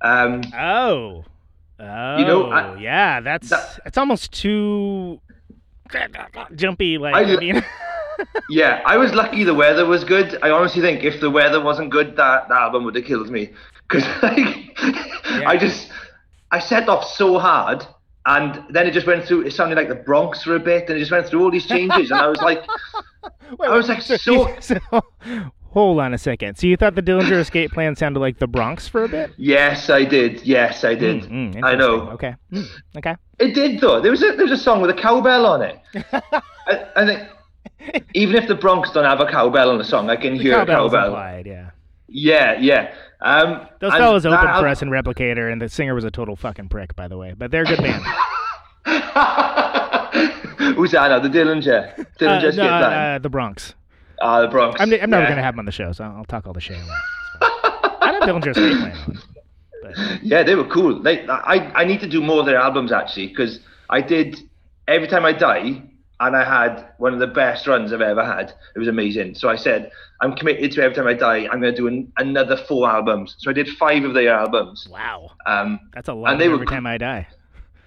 Um, 0.01 0.41
Oh. 0.57 1.23
Oh, 1.79 2.17
know, 2.23 2.51
I- 2.51 2.77
yeah, 2.79 3.21
that's 3.21 3.49
that- 3.49 3.79
it's 3.85 3.97
almost 3.97 4.31
too 4.31 5.19
jumpy. 6.55 6.97
Like 6.97 7.15
I- 7.15 7.21
I 7.33 7.37
mean, 7.37 7.63
yeah, 8.49 8.81
I 8.85 8.97
was 8.97 9.13
lucky 9.13 9.43
the 9.43 9.53
weather 9.55 9.85
was 9.85 10.03
good. 10.03 10.37
I 10.43 10.51
honestly 10.51 10.81
think 10.81 11.03
if 11.03 11.19
the 11.19 11.29
weather 11.29 11.59
wasn't 11.61 11.89
good, 11.89 12.15
that, 12.17 12.49
that 12.49 12.57
album 12.57 12.83
would 12.85 12.95
have 12.95 13.05
killed 13.05 13.29
me. 13.29 13.51
Because 13.87 14.05
like, 14.23 14.77
I 15.45 15.57
just, 15.59 15.89
I 16.51 16.59
set 16.59 16.87
off 16.87 17.03
so 17.07 17.39
hard, 17.39 17.85
and 18.25 18.63
then 18.69 18.87
it 18.87 18.91
just 18.93 19.07
went 19.07 19.25
through. 19.25 19.41
It 19.45 19.53
sounded 19.53 19.75
like 19.75 19.87
the 19.89 19.95
Bronx 19.95 20.43
for 20.43 20.55
a 20.55 20.59
bit, 20.59 20.87
and 20.89 20.97
it 20.97 20.99
just 20.99 21.11
went 21.11 21.27
through 21.27 21.43
all 21.43 21.51
these 21.51 21.65
changes, 21.65 22.11
and 22.11 22.19
I 22.19 22.27
was 22.27 22.41
like, 22.41 22.63
Wait, 23.59 23.67
I 23.69 23.75
was 23.75 23.87
like 23.89 24.01
so, 24.01 24.17
so- 24.17 24.55
so 24.59 24.77
hold 25.71 25.99
on 25.99 26.13
a 26.13 26.17
second. 26.17 26.57
So 26.57 26.67
you 26.67 26.75
thought 26.77 26.95
the 26.95 27.01
Dillinger 27.01 27.39
Escape 27.39 27.71
Plan 27.71 27.95
sounded 27.95 28.19
like 28.19 28.39
the 28.39 28.47
Bronx 28.47 28.87
for 28.87 29.03
a 29.03 29.09
bit? 29.09 29.31
yes, 29.37 29.89
I 29.89 30.03
did. 30.05 30.41
Yes, 30.43 30.83
I 30.83 30.95
did. 30.95 31.23
Mm, 31.23 31.53
mm, 31.55 31.63
I 31.63 31.75
know. 31.75 32.09
Okay. 32.11 32.35
Mm, 32.51 32.67
okay. 32.97 33.15
It 33.39 33.53
did 33.53 33.79
though. 33.81 33.99
There 34.01 34.11
was 34.11 34.21
a 34.23 34.31
there 34.35 34.45
was 34.45 34.51
a 34.51 34.63
song 34.63 34.81
with 34.81 34.89
a 34.91 34.93
cowbell 35.01 35.45
on 35.45 35.61
it. 35.61 35.79
I, 36.13 36.85
I 36.95 37.05
think 37.05 37.27
even 38.13 38.35
if 38.35 38.47
the 38.47 38.55
Bronx 38.55 38.91
don't 38.91 39.05
have 39.05 39.19
a 39.19 39.25
cowbell 39.25 39.69
on 39.71 39.77
the 39.77 39.83
song, 39.83 40.09
I 40.09 40.15
can 40.15 40.35
hear 40.35 40.59
a 40.61 40.65
cowbell. 40.65 41.05
implied, 41.05 41.47
yeah. 41.47 41.69
Yeah, 42.07 42.57
yeah. 42.59 42.93
Um, 43.21 43.67
Those 43.79 43.93
fellas 43.93 44.25
opened 44.25 44.59
for 44.59 44.67
us 44.67 44.81
in 44.81 44.89
Replicator, 44.89 45.51
and 45.51 45.61
the 45.61 45.69
singer 45.69 45.93
was 45.93 46.03
a 46.03 46.11
total 46.11 46.35
fucking 46.35 46.69
prick, 46.69 46.95
by 46.95 47.07
the 47.07 47.17
way. 47.17 47.35
But 47.37 47.51
they're 47.51 47.61
a 47.61 47.65
good 47.65 47.77
band. 47.77 48.03
Who's 50.75 50.91
that 50.91 51.09
now? 51.09 51.19
The 51.19 51.29
Dillinger. 51.29 51.99
uh, 51.99 52.03
Dillinger 52.19 52.55
no, 52.55 52.65
uh, 52.65 53.19
the 53.19 53.29
Bronx. 53.29 53.75
Ah, 54.21 54.41
the 54.41 54.47
Bronx. 54.47 54.79
I'm, 54.79 54.91
I'm 54.93 55.09
never 55.09 55.23
yeah. 55.23 55.29
gonna 55.29 55.43
have 55.43 55.53
them 55.53 55.59
on 55.59 55.65
the 55.65 55.71
show, 55.71 55.91
so 55.91 56.03
I'll 56.03 56.25
talk 56.25 56.47
all 56.47 56.53
the 56.53 56.61
shit. 56.61 56.77
I 56.77 56.85
want. 56.85 58.01
I 58.01 58.11
have 58.13 58.23
Dillinger 58.23 58.53
Plan 58.53 59.19
Yeah, 60.23 60.43
they 60.43 60.55
were 60.55 60.67
cool. 60.67 61.01
Like 61.01 61.27
I, 61.29 61.71
I 61.75 61.85
need 61.85 61.99
to 62.01 62.07
do 62.07 62.21
more 62.21 62.39
of 62.39 62.45
their 62.45 62.57
albums 62.57 62.91
actually 62.91 63.27
because 63.27 63.59
I 63.89 64.01
did 64.01 64.39
every 64.87 65.07
time 65.07 65.25
I 65.25 65.33
die, 65.33 65.83
and 66.21 66.35
I 66.35 66.43
had 66.43 66.89
one 66.97 67.13
of 67.13 67.19
the 67.19 67.27
best 67.27 67.67
runs 67.67 67.91
I've 67.91 68.01
ever 68.01 68.23
had. 68.23 68.53
It 68.75 68.79
was 68.79 68.87
amazing. 68.87 69.35
So 69.35 69.49
I 69.49 69.55
said 69.57 69.91
I'm 70.21 70.33
committed 70.35 70.71
to 70.73 70.83
every 70.83 70.95
time 70.95 71.07
I 71.07 71.13
die. 71.13 71.47
I'm 71.51 71.59
going 71.61 71.73
to 71.73 71.75
do 71.75 71.87
an, 71.87 72.11
another 72.17 72.55
four 72.55 72.89
albums. 72.89 73.35
So 73.39 73.49
I 73.49 73.53
did 73.53 73.67
five 73.69 74.03
of 74.03 74.13
their 74.13 74.33
albums. 74.33 74.87
wow, 74.89 75.31
Um, 75.45 75.79
that's 75.93 76.07
a 76.07 76.13
lot. 76.13 76.31
And 76.31 76.39
they 76.39 76.47
were 76.47 76.55
every 76.55 76.67
cr- 76.67 76.73
time 76.75 76.85
I 76.87 76.97
die. 76.97 77.27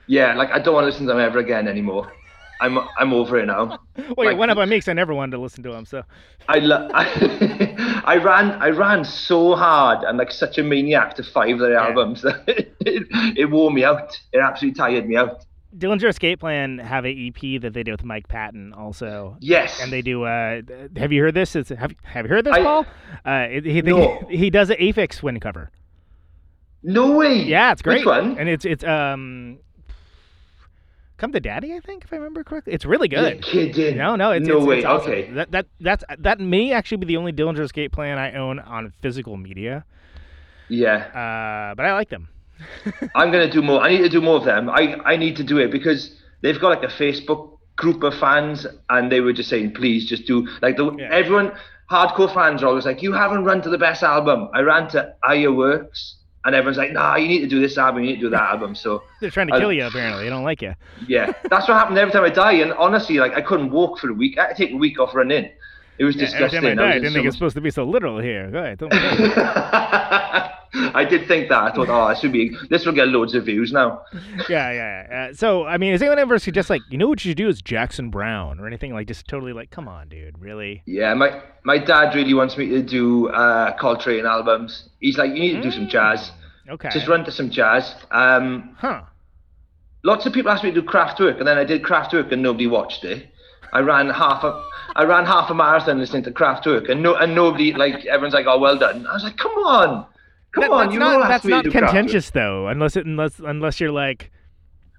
yeah, 0.07 0.35
like 0.35 0.51
I 0.51 0.59
don't 0.59 0.75
want 0.75 0.85
to 0.85 0.87
listen 0.91 1.07
to 1.07 1.13
them 1.13 1.21
ever 1.21 1.39
again 1.39 1.69
anymore. 1.69 2.13
I'm 2.61 2.79
I'm 2.99 3.13
over 3.13 3.39
it 3.39 3.47
now. 3.47 3.79
Well, 4.17 4.27
Like- 4.29 4.37
one 4.39 4.51
up 4.51 4.59
on 4.59 4.69
me 4.69 4.77
'cause 4.81 4.89
I 4.89 4.93
never 4.93 5.15
wanted 5.15 5.33
to 5.37 5.43
listen 5.43 5.63
to 5.65 5.71
them. 5.73 5.85
So 5.87 6.03
I, 6.49 6.59
lo- 6.59 6.89
I 6.95 8.03
I 8.05 8.17
ran 8.17 8.51
I 8.63 8.69
ran 8.71 9.05
so 9.05 9.55
hard 9.57 10.05
and 10.05 10.19
like 10.19 10.31
such 10.33 10.59
a 10.59 10.63
maniac 10.63 11.15
to 11.17 11.23
five 11.23 11.55
of 11.55 11.59
their 11.61 11.77
albums 11.79 12.25
it, 12.47 12.75
it 12.81 13.51
wore 13.51 13.71
me 13.71 13.85
out. 13.85 14.21
It 14.33 14.39
absolutely 14.39 14.77
tired 14.77 15.07
me 15.09 15.17
out. 15.17 15.45
Dillinger 15.77 16.09
Escape 16.09 16.41
Plan 16.41 16.79
have 16.79 17.05
a 17.05 17.11
EP 17.29 17.61
that 17.63 17.73
they 17.75 17.83
do 17.83 17.93
with 17.93 18.05
Mike 18.05 18.29
Patton 18.29 18.73
also. 18.73 19.37
Yes. 19.41 19.81
And 19.81 19.93
they 19.93 20.03
do. 20.03 20.25
Uh, 20.25 20.63
have 20.97 21.13
you 21.13 21.23
heard 21.23 21.35
this? 21.35 21.57
It's, 21.57 21.71
have 21.71 21.93
Have 22.05 22.27
you 22.27 22.31
heard 22.31 22.45
this, 22.45 22.55
I- 22.55 22.63
Paul? 22.63 22.87
Uh, 23.25 23.47
he, 23.49 23.83
No. 23.83 24.25
he, 24.31 24.37
he 24.37 24.51
does 24.51 24.71
an 24.71 24.77
Aphex 24.77 25.19
Twin 25.19 25.41
cover. 25.41 25.71
no 26.83 27.13
way. 27.17 27.35
Yeah, 27.37 27.73
it's 27.73 27.83
great. 27.83 27.99
Which 27.99 28.07
one? 28.07 28.39
And 28.39 28.49
it's 28.49 28.65
it's 28.65 28.85
um, 28.85 29.59
Come 31.17 31.31
to 31.33 31.41
Daddy, 31.41 31.73
I 31.75 31.81
think, 31.81 32.05
if 32.05 32.13
I 32.13 32.17
remember 32.17 32.43
correctly. 32.43 32.73
It's 32.75 32.85
really 32.85 33.09
You're 33.11 33.23
good. 33.31 33.43
kidding. 33.43 33.97
No, 33.97 34.17
no, 34.17 34.33
it's 34.33 34.47
no 34.49 34.59
it's, 34.59 34.67
way. 34.67 34.77
it's 34.79 34.87
awesome. 34.87 35.11
Okay. 35.13 35.31
That 35.31 35.51
that 35.53 35.67
that's 35.81 36.05
that 36.19 36.41
may 36.41 36.73
actually 36.73 36.99
be 36.99 37.07
the 37.07 37.17
only 37.17 37.33
Dillinger 37.33 37.61
Escape 37.61 37.93
Plan 37.93 38.19
I 38.19 38.33
own 38.33 38.59
on 38.59 38.93
physical 39.01 39.37
media. 39.37 39.85
Yeah. 40.69 40.97
Uh, 40.97 41.75
but 41.77 41.87
I 41.87 41.93
like 41.95 42.09
them. 42.11 42.29
I'm 43.15 43.31
gonna 43.33 43.51
do 43.51 43.63
more. 43.63 43.81
I 43.83 43.91
need 43.91 44.03
to 44.03 44.09
do 44.09 44.21
more 44.21 44.37
of 44.37 44.45
them. 44.45 44.69
I 44.71 44.97
I 45.05 45.17
need 45.17 45.37
to 45.37 45.45
do 45.45 45.59
it 45.59 45.71
because 45.71 46.11
they've 46.43 46.61
got 46.61 46.69
like 46.69 46.83
a 46.83 46.95
Facebook 46.95 47.59
group 47.77 48.03
of 48.03 48.15
fans, 48.15 48.67
and 48.91 49.11
they 49.11 49.21
were 49.21 49.33
just 49.33 49.49
saying, 49.51 49.73
please 49.75 50.07
just 50.09 50.27
do 50.27 50.49
like 50.63 50.77
the 50.77 50.93
Yeah. 50.97 51.09
everyone 51.13 51.53
hardcore 51.91 52.33
fans 52.33 52.63
are 52.63 52.67
always 52.69 52.87
like, 52.87 53.03
you 53.03 53.13
haven't 53.13 53.45
run 53.45 53.61
to 53.63 53.69
the 53.69 53.79
best 53.79 54.03
album. 54.03 54.49
I 54.55 54.61
ran 54.61 54.89
to 54.91 55.15
Aya 55.25 55.51
Works, 55.53 56.17
and 56.45 56.55
everyone's 56.55 56.79
like, 56.79 56.93
nah, 56.93 57.17
you 57.17 57.27
need 57.29 57.41
to 57.41 57.47
do 57.49 57.61
this 57.61 57.77
album. 57.77 58.05
You 58.05 58.11
need 58.11 58.17
to 58.17 58.27
do 58.27 58.31
that 58.31 58.43
album. 58.43 58.75
So 58.75 59.03
They're 59.21 59.31
trying 59.31 59.49
to 59.49 59.55
I- 59.55 59.61
kill 59.61 59.73
you. 59.73 59.87
Apparently, 59.87 60.25
they 60.25 60.31
don't 60.31 60.45
like 60.45 60.63
you. 60.63 60.75
yeah, 61.09 61.33
that's 61.51 61.67
what 61.69 61.77
happened 61.77 61.99
every 61.99 62.13
time 62.13 62.25
I 62.25 62.31
die. 62.31 62.53
And 62.53 62.73
honestly, 62.75 63.17
like 63.19 63.35
I 63.35 63.41
couldn't 63.41 63.71
walk 63.71 63.99
for 63.99 64.09
a 64.11 64.15
week. 64.15 64.39
I 64.39 64.47
had 64.49 64.57
to 64.57 64.65
take 64.65 64.73
a 64.73 64.77
week 64.79 64.99
off 65.01 65.15
running. 65.15 65.51
It 65.99 66.05
was 66.05 66.17
Yeah, 66.17 66.23
disgusting. 66.27 66.79
I 66.79 66.83
I, 66.83 66.87
was 66.87 66.95
didn't 66.95 67.09
so 67.11 67.15
think 67.15 67.27
it's 67.27 67.35
much- 67.35 67.39
supposed 67.39 67.55
to 67.57 67.61
be 67.61 67.71
so 67.71 67.85
literal 67.85 68.19
here. 68.21 68.51
Go 68.51 68.59
ahead. 68.59 68.83
I 70.97 71.05
did 71.09 71.29
think 71.29 71.49
that. 71.51 71.63
I 71.63 71.71
thought, 71.73 71.89
oh, 71.89 72.03
I 72.03 72.15
should 72.15 72.33
be. 72.33 72.51
This 72.69 72.85
will 72.85 72.93
get 72.95 73.07
loads 73.09 73.35
of 73.35 73.45
views 73.45 73.73
now. 73.73 74.03
yeah, 74.49 74.73
yeah. 74.73 75.07
yeah. 75.09 75.29
Uh, 75.31 75.35
so, 75.35 75.65
I 75.65 75.79
mean, 75.79 75.93
has 75.93 76.03
anyone 76.03 76.19
ever 76.19 76.39
suggest 76.39 76.69
like, 76.69 76.83
you 76.91 76.99
know 76.99 77.09
what 77.09 77.25
you 77.25 77.31
should 77.31 77.37
do 77.37 77.49
is 77.49 77.63
Jackson 77.63 78.11
Browne 78.11 78.59
or 78.59 78.67
anything 78.67 78.93
like 78.93 79.07
just 79.07 79.29
totally 79.29 79.53
like, 79.53 79.71
come 79.71 79.87
on, 79.87 80.09
dude, 80.09 80.37
really? 80.39 80.83
Yeah, 80.87 81.15
my 81.15 81.41
my 81.65 81.79
dad 81.79 82.15
really 82.15 82.35
wants 82.35 82.57
me 82.59 82.69
to 82.71 82.83
do 82.83 83.29
uh, 83.29 83.77
Coltrane 83.79 84.27
albums. 84.27 84.89
He's 85.01 85.17
like, 85.17 85.31
you 85.31 85.39
need 85.41 85.53
to 85.55 85.63
do 85.63 85.71
some 85.71 85.89
jazz. 85.89 86.33
Okay. 86.69 86.89
Just 86.91 87.07
run 87.09 87.25
to 87.25 87.31
some 87.33 87.51
jazz. 87.51 87.95
Um, 88.11 88.75
Huh. 88.79 89.03
lots 90.03 90.27
of 90.27 90.33
people 90.33 90.51
asked 90.51 90.65
me 90.65 90.73
to 90.73 90.81
do 90.81 90.87
Kraftwerk, 90.87 91.39
and 91.39 91.47
then 91.47 91.57
I 91.59 91.65
did 91.65 91.83
Kraftwerk, 91.83 92.33
and 92.33 92.43
nobody 92.43 92.67
watched 92.67 93.05
it. 93.05 93.29
I 93.75 93.81
ran 93.81 94.09
half 94.11 94.43
a 94.45 94.63
I 94.97 95.05
ran 95.05 95.27
half 95.27 95.51
a 95.51 95.55
marathon 95.55 95.99
listening 95.99 96.23
to 96.25 96.31
Kraftwerk, 96.31 96.89
and 96.89 97.03
no 97.03 97.15
and 97.17 97.35
nobody 97.35 97.73
like 97.75 98.07
everyone's 98.07 98.35
like, 98.35 98.47
oh, 98.47 98.59
well 98.59 98.79
done. 98.79 99.07
I 99.07 99.13
was 99.13 99.25
like, 99.25 99.37
come 99.37 99.53
on, 99.53 100.07
come 100.53 100.63
That- 100.63 100.71
on, 100.71 100.93
you 100.93 100.99
not 101.01 101.21
asked 101.21 101.29
that's 101.29 101.45
not 101.47 101.65
do 101.65 101.71
Kraftwerk. 101.71 101.87
contentious 101.89 102.31
though, 102.31 102.69
unless 102.69 102.97
it 102.97 103.05
unless 103.07 103.39
unless 103.41 103.81
you're 103.81 103.91
like, 103.93 104.31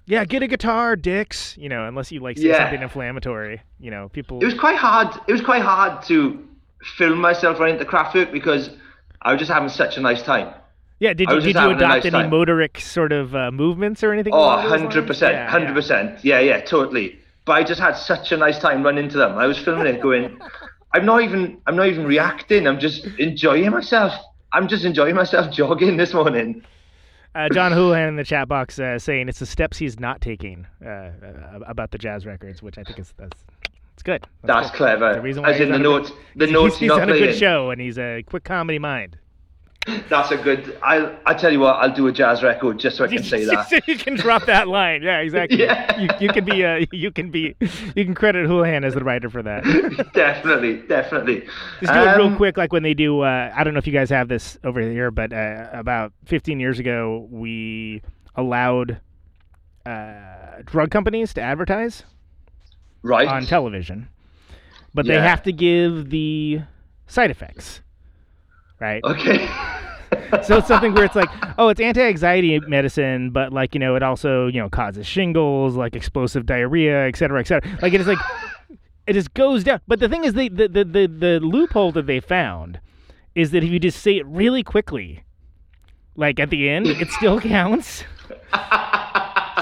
yeah, 0.06 0.24
get 0.24 0.42
a 0.42 0.46
guitar, 0.46 0.94
dicks. 0.96 1.56
You 1.58 1.68
know, 1.68 1.86
unless 1.86 2.12
you 2.12 2.20
like 2.20 2.36
say 2.38 2.44
Yeah. 2.48 2.64
something 2.64 2.82
inflammatory. 2.82 3.62
You 3.80 3.90
know, 3.90 4.08
people. 4.10 4.40
It 4.40 4.44
was 4.44 4.54
quite 4.54 4.76
hard. 4.76 5.08
It 5.26 5.32
was 5.32 5.40
quite 5.40 5.62
hard 5.62 6.02
to 6.04 6.46
film 6.98 7.18
myself 7.20 7.58
running 7.58 7.78
to 7.78 7.84
Kraftwerk 7.84 8.30
because 8.32 8.70
I 9.22 9.32
was 9.32 9.38
just 9.40 9.50
having 9.50 9.68
such 9.70 9.96
a 9.96 10.00
nice 10.00 10.22
time. 10.22 10.54
yeah. 11.00 11.12
Did 11.14 11.28
you 11.30 11.40
did 11.40 11.54
you 11.54 11.70
adopt 11.70 11.80
nice 11.80 12.04
any 12.04 12.10
time. 12.12 12.30
motoric 12.30 12.78
sort 12.80 13.12
of 13.12 13.34
uh, 13.34 13.50
movements 13.50 14.04
or 14.04 14.12
anything? 14.12 14.32
Oh, 14.34 14.38
100%. 14.38 15.20
Yeah, 15.32 15.48
hundred 15.48 15.68
yeah. 15.68 15.74
percent. 15.74 16.24
Yeah, 16.24 16.40
yeah, 16.40 16.60
totally. 16.60 17.18
But 17.46 17.52
I 17.52 17.62
just 17.64 17.80
had 17.80 17.96
such 17.96 18.32
a 18.32 18.36
nice 18.36 18.58
time 18.58 18.82
running 18.82 19.08
to 19.08 19.16
them. 19.16 19.38
I 19.38 19.46
was 19.46 19.56
filming 19.56 19.86
it, 19.86 20.02
going, 20.02 20.38
I'm 20.92 21.06
not 21.06 21.22
even, 21.22 21.58
I'm 21.66 21.76
not 21.76 21.86
even 21.86 22.04
reacting. 22.04 22.66
I'm 22.66 22.78
just 22.78 23.06
enjoying 23.18 23.70
myself. 23.70 24.12
I'm 24.52 24.68
just 24.68 24.84
enjoying 24.84 25.14
myself 25.14 25.52
jogging 25.52 25.96
this 25.96 26.12
morning. 26.12 26.62
Uh, 27.34 27.48
John 27.50 27.70
Houlihan 27.72 28.08
in 28.08 28.16
the 28.16 28.24
chat 28.24 28.48
box 28.48 28.78
uh, 28.78 28.98
saying 28.98 29.28
it's 29.28 29.38
the 29.40 29.46
steps 29.46 29.76
he's 29.76 30.00
not 30.00 30.20
taking 30.22 30.66
uh, 30.84 30.88
uh, 30.88 31.10
about 31.66 31.90
the 31.90 31.98
jazz 31.98 32.24
records, 32.24 32.62
which 32.62 32.78
I 32.78 32.82
think 32.82 32.98
is 32.98 33.12
that's 33.18 33.44
it's 33.92 34.02
good. 34.02 34.26
That's 34.42 34.70
good. 34.70 34.76
clever. 34.76 35.14
The 35.14 35.20
reason 35.20 35.42
why 35.42 35.50
As 35.50 35.56
he's 35.58 35.64
in 35.64 35.68
the 35.70 35.74
on 35.76 35.82
good- 35.82 36.02
notes, 36.04 36.12
the 36.34 36.46
he's, 36.46 36.52
notes 36.54 36.74
he's 36.78 36.86
you're 36.86 36.96
not 36.98 37.10
on 37.10 37.16
a 37.16 37.18
good 37.18 37.36
show 37.36 37.70
and 37.70 37.80
he's 37.80 37.98
a 37.98 38.22
quick 38.22 38.44
comedy 38.44 38.78
mind. 38.78 39.18
That's 40.08 40.30
a 40.32 40.36
good. 40.36 40.78
I 40.82 41.16
I 41.26 41.34
tell 41.34 41.52
you 41.52 41.60
what, 41.60 41.74
I'll 41.76 41.94
do 41.94 42.06
a 42.08 42.12
jazz 42.12 42.42
record 42.42 42.78
just 42.78 42.96
so 42.96 43.04
I 43.04 43.08
can 43.14 43.22
say 43.22 43.44
that. 43.44 43.68
so 43.68 43.78
you 43.86 43.96
can 43.96 44.16
drop 44.16 44.46
that 44.46 44.66
line. 44.68 45.02
Yeah, 45.02 45.18
exactly. 45.20 45.60
Yeah. 45.60 45.98
You, 45.98 46.08
you 46.20 46.28
can 46.32 46.44
be 46.44 46.64
uh, 46.64 46.84
you 46.92 47.10
can 47.12 47.30
be 47.30 47.54
you 47.94 48.04
can 48.04 48.14
credit 48.14 48.46
Houlihan 48.46 48.84
as 48.84 48.94
the 48.94 49.04
writer 49.04 49.30
for 49.30 49.42
that. 49.42 49.62
definitely, 50.14 50.78
definitely. 50.88 51.42
Just 51.80 51.92
do 51.92 51.98
it 52.00 52.16
real 52.16 52.26
Um, 52.26 52.36
quick, 52.36 52.56
like 52.56 52.72
when 52.72 52.82
they 52.82 52.94
do. 52.94 53.20
Uh, 53.20 53.52
I 53.54 53.62
don't 53.64 53.74
know 53.74 53.78
if 53.78 53.86
you 53.86 53.92
guys 53.92 54.10
have 54.10 54.28
this 54.28 54.58
over 54.64 54.80
here, 54.80 55.10
but 55.10 55.32
uh, 55.32 55.68
about 55.72 56.12
15 56.24 56.58
years 56.58 56.78
ago, 56.78 57.28
we 57.30 58.02
allowed 58.34 59.00
uh, 59.84 60.62
drug 60.64 60.90
companies 60.90 61.32
to 61.34 61.40
advertise 61.40 62.02
Right. 63.02 63.28
on 63.28 63.46
television, 63.46 64.08
but 64.94 65.06
they 65.06 65.14
have 65.20 65.42
to 65.44 65.52
give 65.52 66.10
the 66.10 66.62
side 67.06 67.30
effects, 67.30 67.80
right? 68.80 69.02
Okay. 69.04 69.48
so 70.44 70.58
it's 70.58 70.68
something 70.68 70.94
where 70.94 71.04
it's 71.04 71.16
like, 71.16 71.28
oh, 71.58 71.68
it's 71.68 71.80
anti-anxiety 71.80 72.60
medicine, 72.60 73.30
but 73.30 73.52
like 73.52 73.74
you 73.74 73.80
know, 73.80 73.96
it 73.96 74.02
also 74.02 74.46
you 74.46 74.60
know 74.60 74.68
causes 74.68 75.06
shingles, 75.06 75.76
like 75.76 75.96
explosive 75.96 76.46
diarrhea, 76.46 77.06
et 77.06 77.16
cetera, 77.16 77.40
et 77.40 77.46
cetera. 77.46 77.78
Like 77.82 77.92
it 77.92 78.00
is 78.00 78.06
like 78.06 78.18
it 79.06 79.12
just 79.12 79.34
goes 79.34 79.64
down. 79.64 79.80
But 79.86 80.00
the 80.00 80.08
thing 80.08 80.24
is, 80.24 80.34
the 80.34 80.48
the 80.48 80.68
the 80.68 80.84
the, 80.84 81.06
the 81.06 81.40
loophole 81.40 81.92
that 81.92 82.06
they 82.06 82.20
found 82.20 82.80
is 83.34 83.50
that 83.50 83.62
if 83.62 83.70
you 83.70 83.78
just 83.78 84.00
say 84.00 84.16
it 84.16 84.26
really 84.26 84.62
quickly, 84.62 85.24
like 86.16 86.40
at 86.40 86.50
the 86.50 86.68
end, 86.68 86.86
it 86.86 87.10
still 87.10 87.40
counts. 87.40 88.04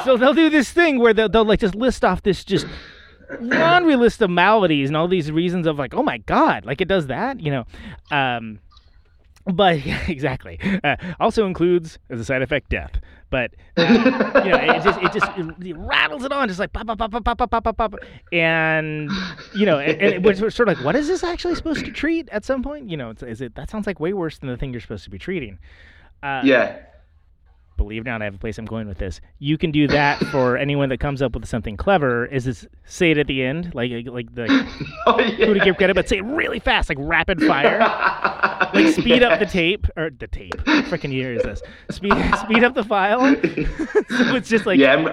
so 0.04 0.16
they'll 0.16 0.34
do 0.34 0.48
this 0.48 0.70
thing 0.70 0.98
where 0.98 1.12
they'll, 1.12 1.28
they'll 1.28 1.44
like 1.44 1.60
just 1.60 1.74
list 1.74 2.04
off 2.04 2.22
this 2.22 2.44
just 2.44 2.66
laundry 3.40 3.96
list 3.96 4.22
of 4.22 4.30
maladies 4.30 4.88
and 4.88 4.96
all 4.96 5.08
these 5.08 5.30
reasons 5.32 5.66
of 5.66 5.78
like, 5.78 5.94
oh 5.94 6.02
my 6.02 6.18
god, 6.18 6.64
like 6.64 6.80
it 6.80 6.88
does 6.88 7.08
that, 7.08 7.40
you 7.40 7.50
know. 7.50 7.64
Um, 8.10 8.60
but 9.46 9.84
yeah, 9.84 10.02
exactly. 10.08 10.58
Uh, 10.82 10.96
also 11.20 11.46
includes 11.46 11.98
as 12.10 12.20
a 12.20 12.24
side 12.24 12.42
effect 12.42 12.70
death. 12.70 13.00
But 13.30 13.52
uh, 13.76 14.42
you 14.44 14.50
know, 14.50 14.58
it 14.58 14.82
just 14.82 15.00
it 15.00 15.12
just 15.12 15.26
it 15.66 15.76
rattles 15.76 16.24
it 16.24 16.32
on, 16.32 16.46
just 16.48 16.60
like 16.60 16.72
pop 16.72 16.86
pop 16.86 16.98
pop 16.98 17.10
pop 17.10 17.24
pop 17.24 17.50
pop 17.50 17.64
pop 17.64 17.76
pop, 17.76 17.94
and 18.32 19.10
you 19.56 19.66
know, 19.66 19.78
and, 19.78 20.00
and 20.00 20.14
it 20.14 20.22
was 20.22 20.54
sort 20.54 20.68
of 20.68 20.76
like, 20.76 20.84
what 20.84 20.94
is 20.94 21.08
this 21.08 21.24
actually 21.24 21.54
supposed 21.56 21.84
to 21.84 21.90
treat? 21.90 22.28
At 22.30 22.44
some 22.44 22.62
point, 22.62 22.88
you 22.88 22.96
know, 22.96 23.12
is 23.26 23.40
it 23.40 23.56
that 23.56 23.70
sounds 23.70 23.86
like 23.86 23.98
way 23.98 24.12
worse 24.12 24.38
than 24.38 24.48
the 24.50 24.56
thing 24.56 24.72
you're 24.72 24.80
supposed 24.80 25.04
to 25.04 25.10
be 25.10 25.18
treating. 25.18 25.58
Uh, 26.22 26.42
yeah. 26.44 26.78
Believe 27.76 28.02
it 28.02 28.08
or 28.08 28.12
not, 28.12 28.22
I 28.22 28.26
have 28.26 28.34
a 28.34 28.38
place 28.38 28.58
I'm 28.58 28.64
going 28.64 28.86
with 28.88 28.98
this. 28.98 29.20
You 29.38 29.58
can 29.58 29.70
do 29.70 29.86
that 29.88 30.18
for 30.32 30.56
anyone 30.56 30.88
that 30.90 31.00
comes 31.00 31.22
up 31.22 31.34
with 31.34 31.46
something 31.46 31.76
clever. 31.76 32.26
Is 32.26 32.44
this 32.44 32.66
say 32.84 33.10
it 33.10 33.18
at 33.18 33.26
the 33.26 33.42
end, 33.42 33.74
like 33.74 33.90
like 34.06 34.34
the 34.34 34.46
Oh 35.06 35.20
yeah. 35.20 35.46
who 35.46 35.54
to 35.54 35.60
give 35.60 35.76
credit, 35.76 35.94
but 35.94 36.08
say 36.08 36.18
it 36.18 36.24
really 36.24 36.58
fast, 36.58 36.88
like 36.88 36.98
rapid 37.00 37.40
fire. 37.42 37.78
like 38.74 38.94
speed 38.94 39.22
up 39.22 39.38
the 39.38 39.46
tape 39.50 39.86
or 39.96 40.10
the 40.10 40.26
tape. 40.26 40.54
Freaking 40.88 41.12
year 41.12 41.34
is 41.34 41.42
this? 41.42 41.62
Speed 41.90 42.14
speed 42.40 42.64
up 42.64 42.74
the 42.74 42.84
file. 42.84 43.20
so 43.44 44.34
it's 44.36 44.48
just 44.48 44.66
like 44.66 44.78
yeah, 44.78 44.94
I'm, 44.94 45.08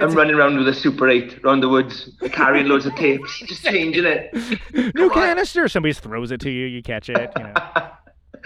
I'm 0.00 0.14
running 0.14 0.34
around 0.34 0.56
with 0.58 0.68
a 0.68 0.74
Super 0.74 1.08
8 1.08 1.44
around 1.44 1.60
the 1.60 1.68
woods, 1.68 2.10
carrying 2.32 2.66
loads 2.68 2.86
of 2.86 2.94
tapes, 2.96 3.38
just 3.46 3.62
changing 3.64 4.04
it. 4.04 4.32
new 4.74 4.92
Come 4.92 5.02
on. 5.04 5.10
canister. 5.10 5.68
Somebody 5.68 5.92
throws 5.94 6.30
it 6.32 6.40
to 6.40 6.50
you, 6.50 6.66
you 6.66 6.82
catch 6.82 7.08
it. 7.08 7.30
You 7.36 7.42
know, 7.44 7.54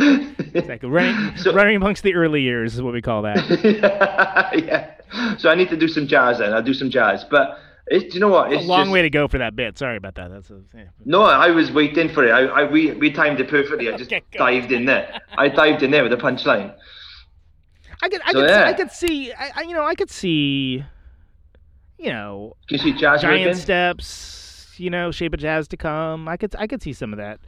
it's 0.01 0.69
like 0.69 0.83
running 0.83 1.37
So- 1.37 1.53
running 1.53 1.77
amongst 1.77 2.03
the 2.03 2.15
early 2.15 2.43
years 2.43 2.75
is 2.75 2.83
what 2.83 2.93
we 2.95 3.03
call 3.03 3.23
that. 3.23 3.37
yeah. 4.67 5.37
So 5.39 5.51
I 5.51 5.55
need 5.55 5.69
to 5.71 5.77
do 5.77 5.89
some 5.89 6.07
jazz 6.07 6.39
then. 6.39 6.53
I'll 6.53 6.63
do 6.63 6.75
some 6.75 6.91
jazz. 6.91 7.25
But 7.25 7.59
it, 7.89 8.11
do 8.11 8.15
you 8.15 8.21
know 8.21 8.29
what? 8.29 8.53
It's 8.53 8.65
A 8.65 8.67
long 8.67 8.85
just, 8.85 8.93
way 8.93 9.03
to 9.03 9.11
go 9.11 9.27
for 9.29 9.39
that 9.39 9.57
bit. 9.57 9.77
Sorry 9.77 9.97
about 9.97 10.15
that. 10.15 10.31
That's 10.31 10.51
a, 10.51 10.61
yeah. 10.75 10.85
No, 11.05 11.23
I 11.23 11.51
was 11.51 11.73
waiting 11.73 12.09
for 12.09 12.25
it. 12.25 12.31
I, 12.31 12.43
I 12.47 12.71
we, 12.71 12.93
we 12.93 13.11
timed 13.11 13.41
it 13.41 13.49
perfectly. 13.49 13.93
I 13.93 13.97
just 13.97 14.13
Okay, 14.13 14.23
dived 14.39 14.71
in 14.73 14.85
there. 14.87 15.21
I 15.37 15.49
dived 15.49 15.83
in 15.83 15.91
there 15.91 16.03
with 16.05 16.13
a 16.13 16.17
punchline. 16.17 16.75
I 18.03 18.09
could 18.09 18.21
I 18.25 18.33
So, 18.33 18.41
could 18.41 18.51
yeah. 18.51 18.65
I 18.65 18.73
could 18.73 18.91
see 18.91 19.33
I, 19.33 19.51
I 19.57 19.63
you 19.63 19.75
know 19.75 19.85
I 19.85 19.95
could 19.95 20.11
see 20.11 20.85
you 21.99 22.11
know 22.11 22.57
you 22.71 22.79
see 22.79 22.93
jazz 22.93 23.21
giant 23.23 23.45
rigging? 23.47 23.55
steps. 23.61 24.75
You 24.79 24.89
know, 24.89 25.11
shape 25.11 25.35
of 25.35 25.41
jazz 25.41 25.69
to 25.69 25.77
come. 25.77 26.27
I 26.29 26.39
could 26.39 26.55
I 26.59 26.67
could 26.67 26.81
see 26.83 26.95
some 26.95 27.13
of 27.13 27.19
that. 27.19 27.41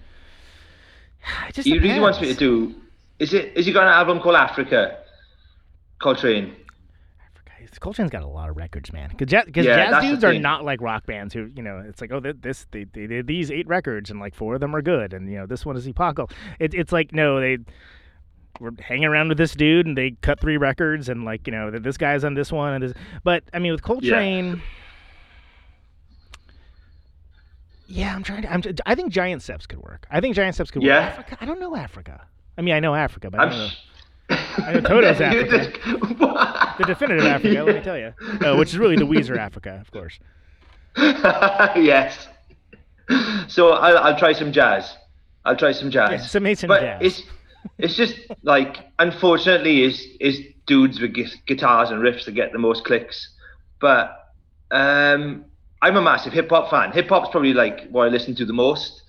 It 1.49 1.55
just 1.55 1.67
He 1.67 1.79
really 1.79 2.01
wants 2.01 2.21
me 2.21 2.29
to 2.29 2.35
do. 2.35 2.75
Is 3.19 3.33
it? 3.35 3.53
Is 3.57 3.67
he 3.67 3.73
got 3.73 3.85
an 3.85 3.93
album 3.93 4.21
called 4.21 4.35
Africa? 4.37 4.99
Coltrane. 6.01 6.57
Africa. 7.25 7.53
Coltrane's 7.81 8.11
got 8.11 8.23
a 8.23 8.27
lot 8.27 8.49
of 8.51 8.57
records, 8.57 8.93
man. 8.93 9.09
Because 9.11 9.29
jazz, 9.29 9.45
'cause 9.53 9.65
Yeah, 9.65 9.91
jazz 9.91 10.03
dudes 10.03 10.25
are 10.25 10.33
not 10.39 10.65
like 10.65 10.81
rock 10.81 11.07
bands 11.07 11.33
who, 11.33 11.51
you 11.55 11.63
know, 11.63 11.83
it's 11.89 12.01
like, 12.01 12.13
oh, 12.13 12.21
th- 12.21 12.37
this 12.41 12.67
they, 12.71 12.85
they 12.85 13.07
did 13.07 13.27
these 13.27 13.51
eight 13.51 13.67
records 13.69 14.11
and 14.11 14.19
like 14.21 14.35
four 14.35 14.55
of 14.55 14.61
them 14.61 14.75
are 14.75 14.83
good, 14.83 15.13
and 15.13 15.31
you 15.31 15.39
know, 15.39 15.47
this 15.47 15.65
one 15.65 15.77
is 15.77 15.87
epochal. 15.87 16.29
It, 16.59 16.75
it's 16.75 16.93
like 16.93 17.13
no, 17.13 17.41
they 17.41 17.59
were 18.61 18.73
hanging 18.81 19.07
around 19.07 19.29
with 19.29 19.39
this 19.39 19.53
dude 19.55 19.87
and 19.87 19.97
they 19.97 20.13
cut 20.23 20.39
three 20.41 20.57
records 20.57 21.09
and 21.09 21.25
like 21.25 21.47
you 21.47 21.53
know, 21.53 21.71
this 21.71 21.97
guy's 21.97 22.25
on 22.25 22.35
this 22.35 22.51
one 22.53 22.75
and 22.75 22.83
this. 22.85 22.93
But 23.25 23.45
I 23.55 23.59
mean, 23.59 23.73
with 23.73 23.83
Coltrane. 23.83 24.47
Yeah, 24.49 24.63
I'm 27.97 28.23
trying 28.23 28.43
to. 28.43 28.53
I'm, 28.53 28.63
I 28.87 28.95
think 28.95 29.13
Giant 29.13 29.43
Steps 29.43 29.67
could 29.67 29.81
work. 29.81 30.07
I 30.11 30.21
think 30.21 30.35
Giant 30.35 30.55
Steps 30.55 30.71
could 30.71 30.83
Yeah? 30.83 31.01
work. 31.01 31.19
Africa, 31.19 31.39
I 31.41 31.45
don't 31.45 31.61
know 31.61 31.77
Africa. 31.77 32.27
I 32.57 32.63
mean, 32.63 32.75
I 32.75 32.81
know 32.81 32.95
Africa, 32.95 33.31
but 33.31 33.41
I 33.41 33.45
I'm. 33.45 33.51
don't 33.51 33.59
know. 33.59 33.69
I 34.67 34.73
know 34.75 34.81
Toto's 34.81 35.21
Africa. 35.21 35.59
just- 35.59 35.99
The 36.79 36.85
definitive 36.87 37.25
Africa, 37.27 37.63
let 37.65 37.75
me 37.77 37.83
tell 37.83 37.99
you. 37.99 38.15
Uh, 38.47 38.57
which 38.57 38.71
is 38.71 38.79
really 38.79 38.97
the 38.97 39.05
Weezer 39.07 39.37
Africa, 39.37 39.79
of 39.81 39.91
course. 39.91 40.19
yes. 40.97 42.29
So 43.49 43.71
I'll, 43.73 43.99
I'll 43.99 44.19
try 44.19 44.33
some 44.33 44.53
jazz. 44.53 44.97
I'll 45.45 45.57
try 45.57 45.73
some 45.73 45.91
jazz. 45.91 46.11
Yeah, 46.13 46.19
some 46.27 46.43
Mason 46.45 46.69
but 46.69 46.81
jazz. 46.81 46.99
it's 47.03 47.23
it's 47.79 47.95
just 47.97 48.15
like 48.43 48.79
unfortunately 48.99 49.83
is 49.83 50.05
is 50.21 50.41
dudes 50.67 51.01
with 51.01 51.13
gu- 51.15 51.27
guitars 51.47 51.91
and 51.91 52.01
riffs 52.03 52.25
that 52.25 52.33
get 52.33 52.53
the 52.53 52.59
most 52.59 52.85
clicks. 52.85 53.29
But 53.81 54.33
um, 54.71 55.45
I'm 55.83 55.97
a 55.97 56.03
massive 56.03 56.33
hip 56.33 56.49
hop 56.49 56.71
fan. 56.71 56.93
Hip 56.93 57.09
hop's 57.09 57.29
probably 57.31 57.53
like 57.53 57.89
what 57.91 58.07
I 58.07 58.09
listen 58.09 58.35
to 58.37 58.47
the 58.47 58.53
most, 58.53 59.03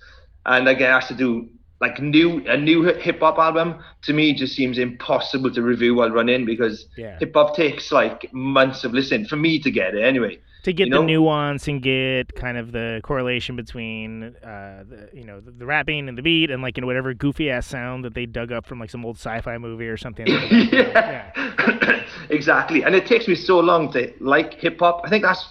and 0.44 0.68
I 0.68 0.74
get 0.74 0.90
asked 0.90 1.08
to 1.08 1.14
do 1.14 1.48
like 1.80 2.00
new 2.00 2.44
a 2.48 2.56
new 2.56 2.82
hip 2.82 3.20
hop 3.20 3.38
album 3.38 3.76
to 4.02 4.12
me 4.12 4.34
just 4.34 4.54
seems 4.54 4.78
impossible 4.78 5.50
to 5.52 5.62
review 5.62 5.94
while 5.94 6.10
running 6.10 6.44
because 6.44 6.86
Yeah. 6.96 7.18
hip 7.18 7.32
hop 7.34 7.56
takes 7.56 7.90
like 7.92 8.32
months 8.32 8.84
of 8.84 8.92
listening 8.92 9.26
for 9.26 9.36
me 9.36 9.58
to 9.60 9.70
get 9.70 9.94
it 9.94 10.02
anyway. 10.02 10.38
to 10.64 10.72
get 10.72 10.86
you 10.88 10.94
the 10.94 11.02
nuance 11.02 11.68
and 11.68 11.82
get 11.82 12.34
kind 12.36 12.56
of 12.56 12.72
the 12.72 13.00
correlation 13.04 13.54
between, 13.54 14.34
uh, 14.42 14.82
the, 14.88 15.10
you 15.12 15.22
know, 15.24 15.38
the, 15.38 15.50
the 15.50 15.66
rapping 15.66 16.08
and 16.08 16.16
the 16.16 16.22
beat 16.22 16.50
and 16.50 16.62
like 16.62 16.76
you 16.76 16.80
know 16.80 16.86
whatever 16.86 17.12
goofy 17.12 17.50
ass 17.50 17.66
sound 17.66 18.02
that 18.04 18.14
they 18.14 18.24
dug 18.24 18.50
up 18.50 18.64
from 18.66 18.78
like 18.80 18.88
some 18.90 19.04
old 19.04 19.16
sci-fi 19.16 19.58
movie 19.58 19.86
or 19.86 19.98
something. 19.98 20.26
Like 20.26 20.50
that. 20.70 21.32
yeah, 21.36 22.04
exactly. 22.30 22.82
And 22.82 22.94
it 22.94 23.04
takes 23.06 23.28
me 23.28 23.34
so 23.34 23.60
long 23.60 23.92
to 23.92 24.10
like 24.20 24.54
hip 24.54 24.78
hop. 24.80 25.02
I 25.04 25.10
think 25.10 25.22
that's 25.22 25.44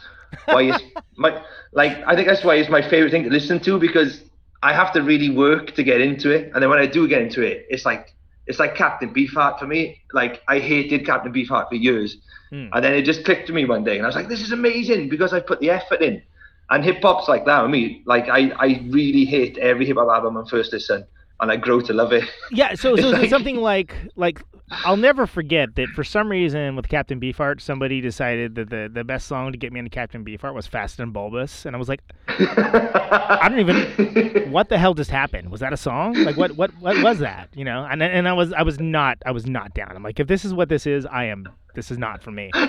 why 0.46 0.64
it's 0.64 0.84
my 1.16 1.44
like. 1.72 1.98
I 2.08 2.16
think 2.16 2.28
that's 2.28 2.44
why 2.44 2.56
it's 2.56 2.70
my 2.70 2.82
favorite 2.82 3.12
thing 3.12 3.24
to 3.24 3.30
listen 3.30 3.60
to 3.62 3.80
because 3.80 4.22
I 4.62 4.74
have 4.74 4.92
to 4.94 5.02
really 5.02 5.30
work 5.30 5.74
to 5.76 5.84
get 5.84 6.02
into 6.02 6.32
it, 6.32 6.52
and 6.54 6.62
then 6.62 6.70
when 6.70 6.80
I 6.80 6.86
do 6.86 7.08
get 7.08 7.22
into 7.22 7.42
it, 7.42 7.66
it's 7.70 7.86
like 7.86 8.14
it's 8.48 8.60
like 8.60 8.76
Captain 8.76 9.14
Beefheart 9.14 9.60
for 9.60 9.68
me. 9.68 10.02
Like 10.14 10.42
I 10.48 10.60
hated 10.60 11.06
Captain 11.06 11.34
Beefheart 11.34 11.70
for 11.70 11.76
years, 11.76 12.18
Hmm. 12.52 12.68
and 12.72 12.84
then 12.84 12.94
it 12.94 13.04
just 13.04 13.26
clicked 13.26 13.48
to 13.48 13.54
me 13.54 13.66
one 13.66 13.84
day, 13.84 13.98
and 13.98 14.04
I 14.06 14.08
was 14.08 14.16
like, 14.16 14.30
"This 14.30 14.42
is 14.42 14.52
amazing" 14.52 15.10
because 15.10 15.34
I 15.34 15.40
put 15.40 15.60
the 15.60 15.70
effort 15.72 16.02
in. 16.02 16.22
And 16.70 16.84
hip 16.84 17.02
hop's 17.02 17.28
like 17.28 17.46
that 17.46 17.62
with 17.62 17.72
me. 17.72 18.02
Like 18.06 18.30
I, 18.30 18.52
I 18.58 18.86
really 18.90 19.26
hate 19.26 19.58
every 19.58 19.86
hip 19.86 19.98
hop 19.98 20.08
album 20.10 20.38
on 20.38 20.46
first 20.46 20.72
listen, 20.72 21.06
and 21.44 21.52
I 21.52 21.58
grow 21.58 21.80
to 21.82 21.94
love 21.94 22.12
it. 22.12 22.24
Yeah, 22.52 22.74
so 22.76 22.96
so, 22.96 23.12
so 23.12 23.28
something 23.28 23.58
like 23.58 23.96
like 24.16 24.42
I'll 24.72 24.98
never 24.98 25.28
forget 25.28 25.76
that 25.76 25.90
for 25.90 26.04
some 26.04 26.30
reason 26.30 26.76
with 26.76 26.88
Captain 26.88 27.20
Beefheart, 27.20 27.62
somebody 27.62 28.02
decided 28.02 28.56
that 28.56 28.70
the, 28.70 28.90
the 28.92 29.04
best 29.04 29.28
song 29.28 29.52
to 29.52 29.58
get 29.58 29.72
me 29.72 29.80
into 29.80 29.92
Captain 29.92 30.26
Beefheart 30.26 30.56
was 30.56 30.66
Fast 30.66 31.00
and 31.00 31.14
Bulbous, 31.14 31.66
and 31.66 31.76
I 31.76 31.80
was 31.80 31.90
like, 31.90 32.02
I 32.28 33.48
don't 33.50 33.60
even 33.60 34.52
what 34.52 34.70
the 34.70 34.78
hell 34.78 34.94
just 34.94 35.12
happened? 35.12 35.52
Was 35.52 35.60
that 35.60 35.74
a 35.74 35.78
song? 35.78 36.16
Like 36.16 36.38
what 36.38 36.52
what 36.56 36.72
what 36.80 37.02
was 37.04 37.20
that? 37.20 37.50
You 37.54 37.66
know? 37.66 37.86
And 37.90 38.02
and 38.02 38.28
I 38.28 38.34
was 38.34 38.52
I 38.54 38.64
was 38.64 38.80
not 38.80 39.18
I 39.26 39.32
was 39.32 39.46
not 39.46 39.74
down. 39.74 39.92
I'm 39.96 40.04
like, 40.04 40.20
if 40.20 40.28
this 40.28 40.46
is 40.46 40.54
what 40.54 40.70
this 40.70 40.88
is, 40.88 41.06
I 41.06 41.26
am 41.26 41.48
this 41.76 41.92
is 41.92 41.98
not 41.98 42.24
for 42.24 42.32
me. 42.32 42.52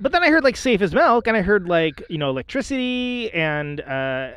But 0.00 0.12
then 0.12 0.22
I 0.22 0.30
heard 0.30 0.44
like 0.44 0.56
Safe 0.56 0.80
as 0.80 0.94
Milk, 0.94 1.26
and 1.26 1.36
I 1.36 1.42
heard 1.42 1.68
like 1.68 2.04
you 2.08 2.18
know 2.18 2.30
Electricity 2.30 3.32
and 3.32 3.80
uh, 3.80 4.30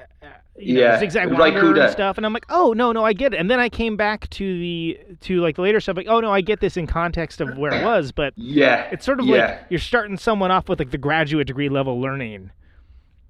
you 0.58 0.76
know, 0.76 0.82
Yeah, 0.82 1.00
Zigzag 1.00 1.32
Ry 1.32 1.50
Wanderer 1.50 1.80
and 1.80 1.92
stuff, 1.92 2.18
and 2.18 2.26
I'm 2.26 2.34
like, 2.34 2.46
oh 2.50 2.74
no 2.74 2.92
no 2.92 3.04
I 3.06 3.14
get 3.14 3.34
it. 3.34 3.40
And 3.40 3.50
then 3.50 3.60
I 3.60 3.70
came 3.70 3.96
back 3.98 4.30
to 4.32 4.60
the 4.60 5.00
to 5.22 5.42
like 5.42 5.56
the 5.56 5.62
later 5.62 5.80
stuff, 5.80 5.96
like 5.98 6.08
oh 6.10 6.20
no 6.20 6.32
I 6.32 6.42
get 6.42 6.60
this 6.60 6.78
in 6.78 6.88
context 6.88 7.42
of 7.42 7.58
where 7.58 7.74
it 7.74 7.84
was, 7.84 8.12
but 8.12 8.34
yeah, 8.36 8.90
it's 8.92 9.06
sort 9.06 9.20
of 9.20 9.26
yeah. 9.26 9.36
like 9.36 9.60
you're 9.70 9.80
starting 9.80 10.18
someone 10.18 10.52
off 10.52 10.68
with 10.70 10.80
like 10.80 10.92
the 10.92 10.98
graduate 10.98 11.48
degree 11.48 11.70
level 11.70 12.00
learning. 12.02 12.52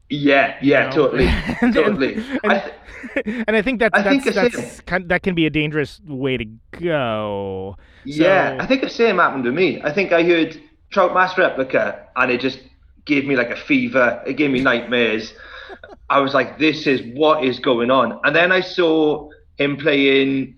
Yeah, 0.09 0.57
yeah, 0.61 0.85
know? 0.89 0.91
totally, 0.91 1.27
And- 1.61 1.73
totally. 1.73 2.15
and- 2.15 2.51
I 2.51 2.59
th- 2.59 2.75
and 3.47 3.55
I 3.55 3.61
think 3.61 3.79
that's 3.79 3.97
I 3.97 4.03
think 4.03 4.25
that's, 4.25 4.35
that's 4.55 4.81
kind, 4.81 5.07
that 5.09 5.23
can 5.23 5.33
be 5.35 5.45
a 5.45 5.49
dangerous 5.49 6.01
way 6.05 6.37
to 6.37 6.45
go. 6.79 7.77
yeah, 8.03 8.57
So- 8.57 8.63
I 8.63 8.67
think 8.67 8.81
the 8.81 8.89
same 8.89 9.17
happened 9.17 9.45
to 9.45 9.51
me. 9.51 9.81
I 9.81 9.91
think 9.93 10.11
I 10.11 10.23
heard 10.23 10.61
Trout 10.91 11.13
Mass 11.13 11.37
Replica, 11.37 12.07
and 12.15 12.29
it 12.31 12.41
just 12.41 12.59
gave 13.05 13.25
me 13.25 13.35
like 13.35 13.49
a 13.51 13.55
fever. 13.55 14.21
It 14.27 14.33
gave 14.33 14.51
me 14.51 14.59
nightmares. 14.61 15.33
I 16.09 16.19
was 16.19 16.33
like, 16.33 16.59
"This 16.59 16.87
is 16.87 17.01
what 17.15 17.43
is 17.43 17.59
going 17.59 17.91
on." 17.91 18.19
And 18.23 18.35
then 18.35 18.51
I 18.51 18.61
saw 18.61 19.29
him 19.57 19.77
playing 19.77 20.55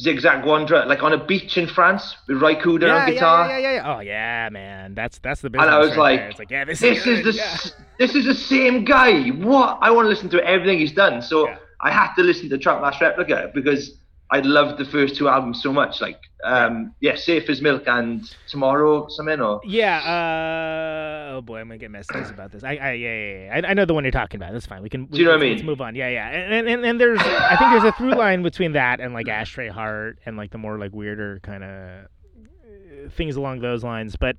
Zigzag 0.00 0.44
Wanderer, 0.44 0.86
like 0.86 1.02
on 1.02 1.12
a 1.12 1.22
beach 1.24 1.58
in 1.58 1.66
France 1.66 2.16
with 2.26 2.38
Cooder 2.38 2.86
yeah, 2.86 2.96
on 2.96 3.10
guitar. 3.10 3.48
yeah, 3.48 3.58
yeah, 3.58 3.62
yeah, 3.62 3.74
yeah. 3.74 3.96
Oh 3.96 4.00
yeah, 4.00 4.48
man. 4.50 4.94
That's 4.94 5.18
that's 5.18 5.42
the 5.42 5.50
business. 5.50 5.66
And 5.66 5.74
I 5.74 5.78
was 5.78 5.90
right 5.90 5.98
like, 5.98 6.20
there. 6.20 6.28
it's 6.30 6.38
like, 6.38 6.50
yeah, 6.50 6.64
this, 6.64 6.80
this 6.80 7.06
is, 7.06 7.18
is 7.18 7.24
the 7.24 7.32
yeah. 7.34 7.86
this 7.98 8.14
is 8.14 8.24
the 8.24 8.34
same 8.34 8.84
guy. 8.84 9.28
What? 9.28 9.78
I 9.82 9.90
want 9.90 10.06
to 10.06 10.08
listen 10.08 10.30
to 10.30 10.44
everything 10.44 10.78
he's 10.78 10.92
done. 10.92 11.20
So 11.22 11.48
Yeah. 11.48 11.58
I 11.80 11.90
had 11.90 12.14
to 12.14 12.22
listen 12.22 12.48
to 12.50 12.58
Trout 12.58 12.80
Mass 12.80 13.00
Replica 13.00 13.50
because 13.54 13.96
I 14.32 14.40
loved 14.40 14.78
the 14.78 14.84
first 14.86 15.14
two 15.16 15.28
albums 15.28 15.62
so 15.62 15.72
much. 15.72 16.00
Like, 16.00 16.18
um, 16.42 16.94
yeah, 17.00 17.14
Safe 17.16 17.48
as 17.50 17.60
Milk 17.60 17.82
and 17.86 18.24
Tomorrow, 18.48 19.08
something 19.08 19.40
or 19.40 19.60
Yeah. 19.64 19.98
Uh, 19.98 21.34
oh 21.36 21.40
boy, 21.42 21.58
I'm 21.60 21.68
gonna 21.68 21.78
get 21.78 21.90
messages 21.90 22.30
about 22.30 22.50
this. 22.50 22.64
I, 22.64 22.70
I 22.76 22.92
yeah, 22.92 23.14
yeah, 23.14 23.44
yeah. 23.44 23.60
I, 23.68 23.70
I 23.70 23.74
know 23.74 23.84
the 23.84 23.94
one 23.94 24.04
you're 24.04 24.10
talking 24.10 24.38
about. 24.40 24.52
That's 24.54 24.66
fine. 24.66 24.82
We 24.82 24.88
can. 24.88 25.04
Do 25.06 25.18
you 25.18 25.26
know 25.26 25.32
what 25.32 25.42
I 25.42 25.44
let's- 25.46 25.58
Let's 25.58 25.66
move 25.66 25.80
on. 25.82 25.94
Yeah, 25.94 26.08
yeah. 26.08 26.28
And, 26.30 26.66
and 26.68 26.84
and 26.84 27.00
there's, 27.00 27.20
I 27.20 27.56
think 27.56 27.70
there's 27.72 27.84
a 27.84 27.92
through 27.92 28.14
line 28.14 28.42
between 28.42 28.72
that 28.72 29.00
and 29.00 29.12
like 29.14 29.28
Ashtray 29.28 29.68
Heart 29.68 30.18
and 30.26 30.36
like 30.36 30.50
the 30.50 30.58
more 30.58 30.78
like 30.78 30.92
weirder 30.92 31.40
kind 31.42 31.62
of 31.62 33.12
things 33.12 33.36
along 33.36 33.60
those 33.60 33.84
lines. 33.84 34.16
But 34.16 34.36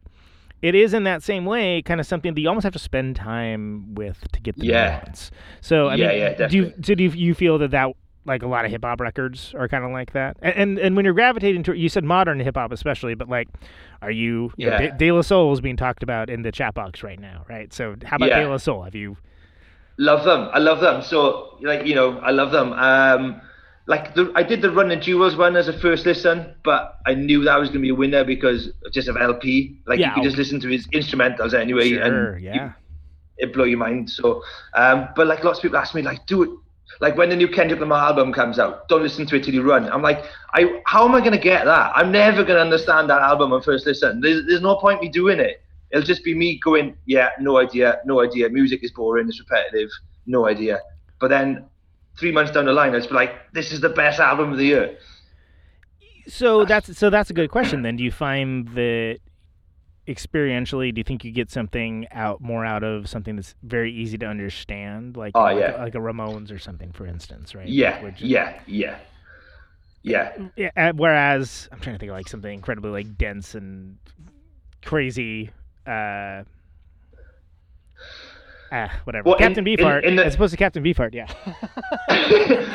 it 0.62 0.76
is 0.76 0.94
in 0.94 1.04
that 1.04 1.22
same 1.24 1.46
way, 1.46 1.82
kind 1.82 2.00
of 2.00 2.08
something 2.08 2.34
that 2.34 2.42
you 2.42 2.48
almost 2.48 2.64
have 2.64 2.74
to 2.74 2.80
spend 2.80 3.16
time 3.16 3.94
with 3.96 4.24
to 4.32 4.40
get 4.42 4.56
the 4.58 4.66
Yeah. 4.68 5.00
nuance. 5.02 5.30
So 5.62 5.88
I 5.88 5.96
Yeah, 5.96 6.08
mean, 6.08 6.18
yeah, 6.40 6.48
do 6.48 6.58
you, 6.58 6.74
so 6.82 6.96
do 6.96 7.04
you, 7.04 7.10
you 7.10 7.34
feel 7.34 7.58
that 7.60 7.72
that 7.72 7.92
like 8.26 8.42
a 8.44 8.48
lot 8.48 8.66
of 8.66 8.72
hip 8.72 8.84
hop 8.84 9.00
records 9.02 9.54
are 9.58 9.68
kind 9.68 9.84
of 9.84 9.92
like 9.92 10.14
that? 10.14 10.38
And, 10.42 10.56
and 10.56 10.80
and 10.80 10.96
when 10.96 11.06
you're 11.06 11.14
gravitating 11.14 11.64
to, 11.64 11.74
you 11.74 11.90
said 11.90 12.04
modern 12.04 12.40
hip 12.40 12.56
hop 12.56 12.72
especially, 12.72 13.16
but 13.16 13.30
like, 13.30 13.50
are 14.02 14.12
you, 14.12 14.52
you 14.58 14.68
Yeah. 14.70 14.78
De, 14.78 14.92
De 14.98 15.12
La 15.12 15.22
Soul 15.22 15.52
is 15.54 15.62
being 15.62 15.78
talked 15.78 16.04
about 16.04 16.30
in 16.30 16.42
the 16.42 16.52
chat 16.52 16.74
box 16.74 17.04
right 17.04 17.20
now, 17.20 17.46
right? 17.50 17.74
So 17.74 17.96
how 18.06 18.16
about 18.18 18.30
Yeah. 18.30 18.42
De 18.42 18.50
La 18.50 18.58
Soul? 18.58 18.84
Have 18.84 18.96
you? 18.96 19.18
love 19.98 20.26
them. 20.26 20.50
I 20.52 20.58
love 20.58 20.80
them. 20.80 21.02
So 21.04 21.58
like 21.62 21.86
you 21.86 21.94
know, 21.96 22.18
I 22.20 22.32
love 22.32 22.52
them. 22.52 22.74
Um, 22.74 23.42
like 23.86 24.16
the, 24.16 24.32
I 24.34 24.42
did 24.44 24.62
the 24.62 24.72
Run 24.72 24.88
the 24.88 24.96
Jewels 24.96 25.36
one 25.36 25.56
as 25.58 25.68
a 25.68 25.74
first 25.74 26.06
listen, 26.06 26.56
but 26.64 27.00
I 27.06 27.14
knew 27.14 27.44
that 27.44 27.60
was 27.60 27.70
gonna 27.70 27.82
be 27.82 27.90
a 27.90 27.96
winner 27.96 28.24
because 28.24 28.70
just 28.94 29.08
of 29.10 29.18
El-P. 29.18 29.78
Like 29.86 30.00
Yeah. 30.00 30.10
you 30.10 30.14
could 30.16 30.24
just 30.24 30.38
listen 30.38 30.60
to 30.62 30.70
his 30.70 30.88
instrumentals 30.88 31.54
anyway, 31.54 31.90
Sure, 31.90 32.34
and 32.36 32.42
yeah. 32.42 32.72
it 33.38 33.54
blow 33.54 33.66
your 33.66 33.78
mind. 33.78 34.10
So, 34.10 34.42
um, 34.74 35.10
but 35.16 35.28
like 35.28 35.44
lots 35.44 35.60
of 35.60 35.64
people 35.64 35.78
ask 35.78 35.94
me, 35.94 36.02
like, 36.02 36.26
do 36.26 36.44
it. 36.44 36.50
Like 37.02 37.18
when 37.18 37.30
the 37.30 37.36
new 37.36 37.48
Kendrick 37.48 37.80
Lamar 37.80 38.10
album 38.10 38.32
comes 38.34 38.60
out, 38.60 38.88
don't 38.88 39.02
listen 39.02 39.26
to 39.28 39.36
it 39.36 39.44
till 39.44 39.54
you 39.54 39.64
run. 39.64 39.90
I'm 39.90 40.02
like, 40.02 40.24
I 40.54 40.82
how 40.86 41.06
am 41.06 41.16
I 41.16 41.22
gonna 41.22 41.38
get 41.38 41.66
that? 41.66 41.92
I'm 41.96 42.12
never 42.12 42.44
gonna 42.44 42.60
understand 42.60 43.10
that 43.10 43.22
album 43.22 43.52
on 43.54 43.62
first 43.62 43.86
listen. 43.86 44.22
There's, 44.22 44.46
there's 44.46 44.62
no 44.62 44.76
point 44.76 45.02
me 45.02 45.10
doing 45.10 45.40
it. 45.40 45.62
It'll 45.92 46.06
just 46.06 46.24
be 46.24 46.34
me 46.34 46.60
going, 46.64 46.96
yeah, 47.06 47.30
no 47.40 47.58
idea, 47.58 48.00
no 48.06 48.22
idea. 48.22 48.50
Music 48.50 48.84
is 48.84 48.92
boring, 48.92 49.28
it's 49.28 49.40
repetitive, 49.40 49.90
no 50.26 50.48
idea. 50.48 50.80
But 51.20 51.30
then 51.30 51.66
three 52.18 52.32
months 52.32 52.52
down 52.52 52.66
the 52.66 52.74
line, 52.74 52.96
it's 52.96 53.12
like, 53.12 53.52
this 53.54 53.72
is 53.72 53.80
the 53.80 53.90
best 53.90 54.20
album 54.20 54.52
of 54.52 54.58
the 54.58 54.66
year. 54.66 54.98
So 56.28 56.66
that's 56.66 56.98
so 56.98 57.10
that's 57.10 57.30
a 57.30 57.34
good 57.34 57.52
question. 57.52 57.82
Then, 57.82 57.98
do 57.98 58.04
you 58.04 58.12
find 58.12 58.68
that 58.70 59.20
experientially, 60.08 60.94
do 60.94 61.00
you 61.00 61.04
think 61.04 61.24
you 61.24 61.32
get 61.32 61.50
something 61.50 62.08
out 62.12 62.42
more 62.42 62.66
out 62.66 62.84
of 62.84 63.08
something 63.08 63.36
that's 63.36 63.56
very 63.64 63.92
easy 63.94 64.18
to 64.18 64.26
understand, 64.26 65.16
like 65.16 65.32
Oh, 65.36 65.42
like, 65.42 65.60
yeah. 65.60 65.76
like 65.82 65.96
a 65.96 66.00
Ramones 66.00 66.52
or 66.52 66.60
something, 66.60 66.92
for 66.92 67.06
instance, 67.06 67.56
right? 67.56 67.68
Yeah, 67.68 68.02
Which- 68.04 68.22
yeah, 68.22 68.60
yeah, 68.68 68.98
yeah. 70.02 70.34
Yeah, 70.58 70.70
uh, 70.76 70.92
whereas 70.96 71.70
I'm 71.72 71.80
trying 71.80 71.96
to 71.96 72.00
think 72.00 72.10
of 72.12 72.18
like 72.18 72.28
something 72.28 72.54
incredibly 72.54 72.92
like 72.92 73.18
dense 73.18 73.56
and 73.56 73.98
crazy. 74.84 75.52
Uh, 75.88 76.44
ah, 78.72 78.92
whatever. 79.06 79.30
Well, 79.30 79.38
Captain 79.38 79.66
in- 79.68 79.78
Beefheart, 79.78 80.04
in 80.04 80.16
the- 80.18 80.26
as 80.26 80.36
opposed 80.36 80.52
to 80.52 80.58
Captain 80.58 80.84
Beefheart, 80.84 81.14
yeah. 81.14 81.32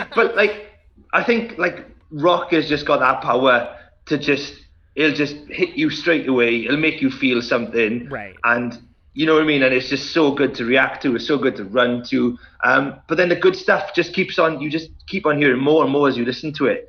but 0.14 0.34
like 0.36 0.72
I 1.12 1.22
think 1.22 1.58
like 1.58 1.86
rock 2.10 2.52
has 2.52 2.68
just 2.68 2.86
got 2.86 3.00
that 3.00 3.20
power 3.22 3.76
to 4.06 4.16
just 4.18 4.54
it'll 4.98 5.16
just 5.16 5.36
hit 5.48 5.70
you 5.76 5.90
straight 5.90 6.28
away. 6.28 6.64
It'll 6.64 6.76
make 6.76 7.00
you 7.00 7.10
feel 7.10 7.40
something. 7.40 8.08
Right. 8.08 8.34
And 8.42 8.76
you 9.14 9.26
know 9.26 9.34
what 9.34 9.44
I 9.44 9.46
mean? 9.46 9.62
And 9.62 9.72
it's 9.72 9.88
just 9.88 10.12
so 10.12 10.32
good 10.32 10.54
to 10.56 10.64
react 10.64 11.02
to, 11.02 11.14
it's 11.14 11.26
so 11.26 11.38
good 11.38 11.54
to 11.56 11.64
run 11.64 12.02
to. 12.10 12.36
Um, 12.64 13.00
but 13.08 13.16
then 13.16 13.28
the 13.28 13.36
good 13.36 13.54
stuff 13.56 13.94
just 13.94 14.12
keeps 14.12 14.38
on 14.38 14.60
you 14.60 14.68
just 14.68 14.90
keep 15.06 15.24
on 15.24 15.38
hearing 15.38 15.60
more 15.60 15.84
and 15.84 15.92
more 15.92 16.08
as 16.08 16.16
you 16.16 16.24
listen 16.24 16.52
to 16.54 16.66
it. 16.66 16.88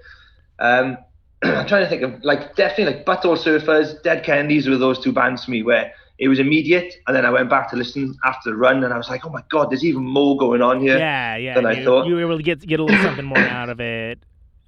Um 0.58 0.98
I'm 1.44 1.68
trying 1.68 1.84
to 1.84 1.90
think 1.90 2.02
of 2.02 2.24
like 2.24 2.56
definitely 2.56 2.94
like 2.96 3.06
Butthole 3.06 3.38
Surfers, 3.38 4.02
Dead 4.04 4.26
Kennedys 4.26 4.68
were 4.68 4.78
those 4.78 5.00
two 5.00 5.14
bands 5.14 5.46
for 5.46 5.52
me 5.52 5.62
where 5.64 5.94
it 6.18 6.28
was 6.28 6.40
immediate 6.40 6.96
and 7.06 7.16
then 7.16 7.26
I 7.26 7.30
went 7.30 7.50
back 7.50 7.70
to 7.70 7.78
listen 7.78 8.18
after 8.26 8.50
the 8.50 8.58
run 8.58 8.84
and 8.84 8.92
I 8.92 8.98
was 8.98 9.08
like, 9.08 9.24
Oh 9.26 9.30
my 9.30 9.44
god, 9.50 9.70
there's 9.70 9.86
even 9.86 10.04
more 10.04 10.36
going 10.36 10.62
on 10.64 10.82
here. 10.82 10.98
yeah, 10.98 11.36
yeah. 11.38 11.54
than 11.54 11.66
I 11.68 11.74
you, 11.74 11.86
thought. 11.86 12.08
you 12.08 12.16
were 12.16 12.22
able 12.22 12.38
to 12.38 12.44
get 12.44 12.60
get 12.66 12.80
a 12.80 12.84
little 12.84 13.02
something 13.04 13.26
more 13.26 13.38
out 13.62 13.70
of 13.70 13.80
it. 13.80 14.18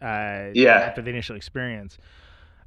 Uh, 0.01 0.49
Yeah. 0.53 0.77
After 0.89 1.01
the 1.01 1.09
initial 1.09 1.35
experience, 1.35 1.97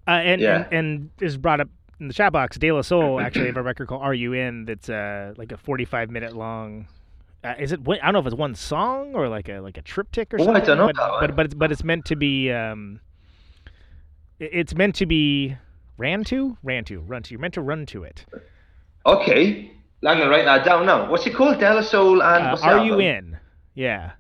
uh, 0.07 0.11
and, 0.11 0.41
Yeah. 0.41 0.67
and 0.71 0.73
and 0.73 1.11
is 1.21 1.37
brought 1.37 1.61
up 1.61 1.69
in 2.01 2.09
the 2.09 2.15
chat 2.15 2.33
box. 2.33 2.59
De 2.59 2.71
La 2.73 2.83
Soul 2.83 3.21
actually 3.27 3.47
have 3.47 3.57
a 3.57 3.63
record 3.63 3.89
called 3.89 4.03
"Are 4.03 4.15
You 4.15 4.33
In?" 4.33 4.65
That's 4.65 4.89
uh 4.89 5.35
like 5.37 5.53
a 5.53 5.57
forty-five 5.57 6.11
minute 6.11 6.35
long. 6.37 6.87
Uh, 7.43 7.55
is 7.59 7.73
it? 7.73 7.81
I 7.87 7.97
don't 7.97 8.13
know 8.15 8.19
if 8.21 8.27
it's 8.27 8.35
one 8.35 8.55
song 8.55 9.15
or 9.15 9.29
like 9.29 9.49
a 9.49 9.61
like 9.61 9.77
a 9.77 9.83
triptych 9.83 10.33
or 10.33 10.39
Oh, 10.41 10.43
I 10.43 10.47
something. 10.47 10.65
don't 10.65 10.79
know 10.79 10.87
but, 11.21 11.21
but 11.21 11.37
but 11.37 11.45
it's 11.47 11.55
but 11.55 11.73
it's 11.73 11.85
meant 11.85 12.05
to 12.07 12.17
be. 12.17 12.51
Um, 12.51 13.01
it's 14.41 14.75
meant 14.75 14.95
to 14.97 15.07
be 15.07 15.57
ran 15.97 16.25
to, 16.25 16.57
ran 16.63 16.85
to, 16.85 17.01
run 17.01 17.23
to. 17.23 17.31
You're 17.33 17.41
meant 17.41 17.55
to 17.55 17.63
run 17.63 17.87
to 17.87 18.03
it. 18.03 18.25
Okay. 19.07 19.71
I'm 20.07 20.19
gonna 20.19 20.29
write 20.29 20.45
that 20.45 20.65
down 20.65 20.85
now. 20.87 21.09
What's 21.11 21.27
it 21.27 21.35
called? 21.35 21.59
De 21.61 21.73
La 21.75 21.81
Soul 21.81 22.23
and 22.23 22.45
Uh, 22.45 22.59
are 22.63 22.85
you 22.85 22.99
in? 23.01 23.39
Yeah. 23.75 24.13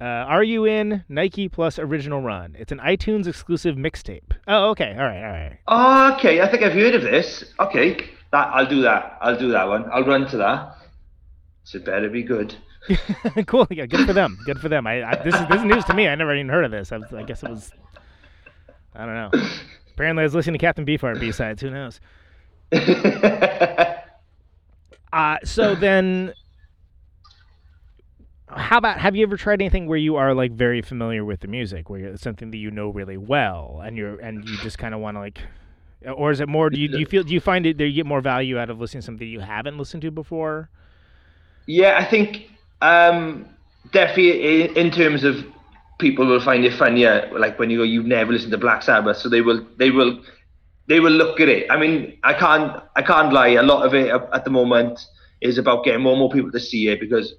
Uh, 0.00 0.04
are 0.04 0.42
you 0.42 0.64
in 0.64 1.04
Nike 1.08 1.48
Plus 1.48 1.78
Original 1.78 2.20
Run? 2.20 2.56
It's 2.58 2.72
an 2.72 2.78
iTunes 2.78 3.26
exclusive 3.26 3.76
mixtape. 3.76 4.32
Oh, 4.48 4.70
okay. 4.70 4.94
All 4.98 5.04
right. 5.04 5.24
All 5.24 5.30
right. 5.30 5.58
Oh, 5.68 6.14
okay. 6.14 6.40
I 6.40 6.48
think 6.50 6.62
I've 6.62 6.72
heard 6.72 6.94
of 6.94 7.02
this. 7.02 7.44
Okay. 7.60 7.96
That 8.32 8.48
I'll 8.52 8.66
do 8.66 8.82
that. 8.82 9.18
I'll 9.20 9.38
do 9.38 9.52
that 9.52 9.68
one. 9.68 9.84
I'll 9.92 10.04
run 10.04 10.26
to 10.30 10.36
that. 10.38 10.76
So 11.62 11.78
it 11.78 11.84
better 11.84 12.10
be 12.10 12.22
good. 12.22 12.54
cool. 13.46 13.66
Yeah, 13.70 13.86
good 13.86 14.06
for 14.06 14.12
them. 14.12 14.36
Good 14.44 14.58
for 14.60 14.68
them. 14.68 14.86
I, 14.86 15.02
I 15.02 15.22
this 15.22 15.34
is 15.34 15.48
this 15.48 15.60
is 15.60 15.64
news 15.64 15.84
to 15.84 15.94
me. 15.94 16.08
I 16.08 16.14
never 16.16 16.34
even 16.34 16.48
heard 16.48 16.64
of 16.64 16.70
this. 16.70 16.92
I, 16.92 16.98
I 17.16 17.22
guess 17.22 17.42
it 17.42 17.50
was. 17.50 17.70
I 18.94 19.06
don't 19.06 19.14
know. 19.14 19.48
Apparently, 19.94 20.22
I 20.22 20.24
was 20.24 20.34
listening 20.34 20.54
to 20.54 20.58
Captain 20.58 20.84
Beefheart 20.84 21.20
B 21.20 21.32
sides. 21.32 21.62
Who 21.62 21.70
knows? 21.70 22.00
Uh, 25.14 25.38
so 25.44 25.76
then, 25.76 26.34
how 28.48 28.78
about 28.78 28.98
have 28.98 29.16
you 29.16 29.24
ever 29.24 29.36
tried 29.36 29.60
anything 29.60 29.86
where 29.86 29.98
you 29.98 30.16
are 30.16 30.34
like 30.34 30.52
very 30.52 30.82
familiar 30.82 31.24
with 31.24 31.40
the 31.40 31.48
music, 31.48 31.88
where 31.88 32.00
it's 32.00 32.22
something 32.22 32.50
that 32.50 32.58
you 32.58 32.70
know 32.70 32.90
really 32.90 33.16
well, 33.16 33.80
and 33.84 33.96
you're 33.96 34.18
and 34.20 34.48
you 34.48 34.56
just 34.58 34.78
kind 34.78 34.94
of 34.94 35.00
want 35.00 35.16
to 35.16 35.20
like, 35.20 35.40
or 36.14 36.30
is 36.30 36.40
it 36.40 36.48
more? 36.48 36.70
Do 36.70 36.78
you 36.78 36.88
do 36.88 36.98
you 36.98 37.06
feel 37.06 37.22
do 37.22 37.32
you 37.32 37.40
find 37.40 37.66
it 37.66 37.78
that 37.78 37.86
you 37.86 37.94
get 37.94 38.06
more 38.06 38.20
value 38.20 38.58
out 38.58 38.70
of 38.70 38.80
listening 38.80 39.00
to 39.00 39.06
something 39.06 39.26
you 39.26 39.40
haven't 39.40 39.78
listened 39.78 40.02
to 40.02 40.10
before? 40.10 40.68
Yeah, 41.66 41.96
I 41.98 42.04
think 42.04 42.50
um, 42.82 43.46
definitely 43.92 44.76
in, 44.76 44.90
terms 44.90 45.24
of 45.24 45.44
people 45.98 46.26
will 46.26 46.40
find 46.40 46.64
it 46.64 46.74
funnier, 46.74 47.30
like 47.32 47.58
when 47.58 47.70
you 47.70 47.78
go, 47.78 47.84
you've 47.84 48.06
never 48.06 48.32
listened 48.32 48.52
to 48.52 48.58
Black 48.58 48.82
Sabbath, 48.82 49.16
so 49.16 49.28
they 49.28 49.40
will, 49.40 49.66
they 49.78 49.90
will, 49.90 50.20
they 50.86 51.00
will 51.00 51.12
look 51.12 51.40
at 51.40 51.48
it. 51.48 51.70
I 51.70 51.78
mean, 51.78 52.18
I 52.22 52.34
can't, 52.34 52.82
I 52.96 53.02
can't 53.02 53.32
lie. 53.32 53.48
A 53.48 53.62
lot 53.62 53.86
of 53.86 53.94
it 53.94 54.10
at 54.10 54.44
the 54.44 54.50
moment 54.50 55.00
is 55.40 55.56
about 55.56 55.84
getting 55.84 56.02
more 56.02 56.12
and 56.12 56.20
more 56.20 56.30
people 56.30 56.52
to 56.52 56.60
see 56.60 56.88
it 56.88 57.00
because 57.00 57.34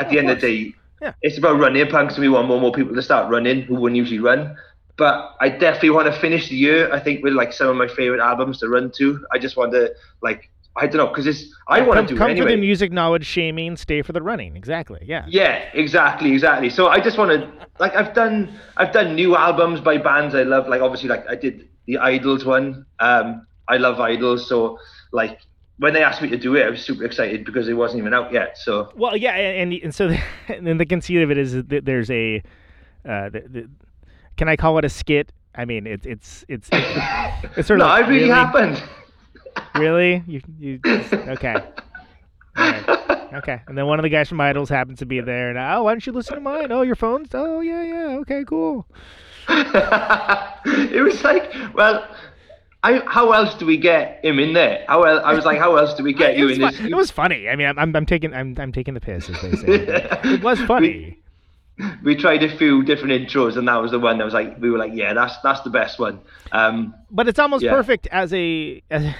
at 0.00 0.08
the 0.10 0.18
end 0.18 0.30
of 0.30 0.40
the 0.40 0.46
day, 0.46 0.74
Yeah. 1.02 1.12
it's 1.22 1.38
about 1.38 1.58
running 1.58 1.86
punks, 1.88 2.14
and 2.14 2.22
we 2.22 2.28
want 2.28 2.46
more 2.48 2.56
and 2.56 2.62
more 2.62 2.72
people 2.72 2.94
to 2.94 3.02
start 3.02 3.30
running 3.30 3.62
who 3.62 3.74
wouldn't 3.80 3.96
usually 3.96 4.18
run. 4.30 4.56
But 4.96 5.16
I 5.40 5.48
definitely 5.48 5.90
want 5.90 6.12
to 6.12 6.20
finish 6.20 6.48
the 6.48 6.56
year. 6.56 6.92
I 6.92 7.00
think 7.00 7.22
with 7.24 7.32
like 7.34 7.52
some 7.52 7.68
of 7.68 7.76
my 7.76 7.88
favorite 7.88 8.20
albums 8.20 8.58
to 8.60 8.68
run 8.68 8.90
to. 8.98 9.24
I 9.32 9.38
just 9.38 9.56
want 9.56 9.72
to 9.72 9.94
like. 10.22 10.50
I 10.76 10.86
don't 10.86 10.98
know 10.98 11.08
because 11.08 11.26
it's. 11.26 11.42
I 11.68 11.80
want 11.80 12.06
to 12.06 12.14
do 12.14 12.18
come 12.18 12.28
it 12.28 12.32
anyway. 12.32 12.46
for 12.46 12.50
the 12.56 12.60
music 12.60 12.92
knowledge 12.92 13.26
shaming, 13.26 13.76
stay 13.76 14.02
for 14.02 14.12
the 14.12 14.22
running. 14.22 14.56
Exactly. 14.56 15.00
Yeah. 15.02 15.24
Yeah, 15.26 15.64
exactly, 15.74 16.32
exactly. 16.32 16.70
So 16.70 16.88
I 16.88 17.00
just 17.00 17.16
want 17.18 17.30
to 17.32 17.50
like 17.78 17.94
I've 17.96 18.12
done 18.14 18.36
I've 18.76 18.92
done 18.92 19.14
new 19.14 19.36
albums 19.36 19.80
by 19.80 19.96
bands 19.98 20.34
I 20.34 20.42
love. 20.44 20.68
Like 20.68 20.80
obviously 20.82 21.08
like 21.08 21.24
I 21.28 21.34
did 21.34 21.68
the 21.86 21.96
Idles 21.98 22.44
one. 22.44 22.84
Um, 23.00 23.46
I 23.68 23.78
love 23.78 23.98
Idles, 24.00 24.48
so 24.48 24.78
like 25.12 25.40
when 25.80 25.94
they 25.94 26.02
asked 26.02 26.20
me 26.20 26.28
to 26.28 26.36
do 26.36 26.54
it, 26.56 26.66
I 26.66 26.70
was 26.70 26.82
super 26.82 27.04
excited 27.04 27.44
because 27.44 27.66
it 27.66 27.72
wasn't 27.72 28.00
even 28.00 28.12
out 28.12 28.32
yet. 28.32 28.58
So 28.58 28.92
Well, 28.94 29.16
yeah, 29.16 29.32
and 29.32 29.72
and, 29.72 29.82
and 29.82 29.94
so 29.94 30.08
the, 30.08 30.20
and 30.48 30.66
then 30.66 30.76
the 30.76 30.86
conceit 30.86 31.22
of 31.22 31.30
it 31.30 31.38
is 31.38 31.52
that 31.54 31.84
there's 31.84 32.10
a, 32.10 32.42
uh, 33.08 33.30
the, 33.30 33.42
the, 33.48 33.70
can 34.36 34.48
I 34.48 34.56
call 34.56 34.78
it 34.78 34.84
a 34.84 34.90
skit? 34.90 35.32
I 35.54 35.64
mean, 35.64 35.86
it's 35.86 36.06
it's 36.06 36.44
it's 36.48 36.68
it's 37.56 37.66
sort 37.66 37.80
no, 37.80 37.88
of 37.88 37.98
it 37.98 38.02
really, 38.02 38.20
really, 38.20 38.28
happened. 38.28 38.82
Really? 39.74 40.22
You 40.26 40.40
you 40.58 40.78
just- 40.78 41.12
okay? 41.12 41.56
Right. 42.56 43.00
Okay. 43.32 43.62
And 43.68 43.78
then 43.78 43.86
one 43.86 43.98
of 43.98 44.02
the 44.02 44.08
guys 44.08 44.28
from 44.28 44.40
Idles 44.40 44.68
happens 44.68 44.98
to 44.98 45.06
be 45.06 45.20
there, 45.20 45.50
and 45.50 45.58
oh, 45.58 45.84
why 45.84 45.92
don't 45.92 46.04
you 46.04 46.12
listen 46.12 46.34
to 46.34 46.40
mine? 46.40 46.72
Oh, 46.72 46.82
your 46.82 46.96
phone's. 46.96 47.30
Oh, 47.32 47.60
yeah, 47.60 47.82
yeah. 47.82 48.16
Okay, 48.18 48.44
cool. 48.44 48.86
it 49.48 51.02
was 51.02 51.22
like, 51.24 51.52
well, 51.74 52.06
I, 52.82 53.02
how 53.06 53.32
else 53.32 53.54
do 53.54 53.66
we 53.66 53.76
get 53.76 54.24
him 54.24 54.38
in 54.38 54.54
there? 54.54 54.84
How 54.88 55.02
el- 55.02 55.24
I 55.24 55.34
was 55.34 55.44
like, 55.44 55.58
how 55.58 55.76
else 55.76 55.92
do 55.94 56.02
we 56.02 56.12
get 56.24 56.36
you 56.38 56.48
in 56.48 56.60
fun. 56.60 56.72
this? 56.72 56.80
it 56.80 56.94
was 56.94 57.10
funny. 57.10 57.48
I 57.48 57.56
mean, 57.56 57.66
I'm, 57.68 57.78
I'm, 57.78 57.94
I'm 57.96 58.06
taking 58.06 58.32
I'm, 58.34 58.54
I'm 58.58 58.72
taking 58.72 58.94
the 58.94 59.00
piss 59.00 59.28
as 59.28 59.40
they 59.42 59.52
say. 59.52 59.66
it 60.24 60.42
was 60.42 60.58
funny. 60.62 61.18
we 62.02 62.14
tried 62.16 62.42
a 62.42 62.56
few 62.56 62.82
different 62.82 63.12
intros, 63.12 63.56
and 63.56 63.66
that 63.68 63.76
was 63.76 63.90
the 63.90 63.98
one 63.98 64.18
that 64.18 64.24
was 64.24 64.34
like 64.34 64.58
we 64.60 64.70
were 64.70 64.78
like, 64.78 64.92
yeah, 64.94 65.12
that's 65.14 65.36
that's 65.42 65.60
the 65.62 65.70
best 65.70 65.98
one. 65.98 66.20
Um, 66.52 66.94
But 67.10 67.28
it's 67.28 67.38
almost 67.38 67.64
Yeah. 67.64 67.72
perfect 67.72 68.06
as 68.08 68.32
a 68.32 68.82
as, 68.90 69.14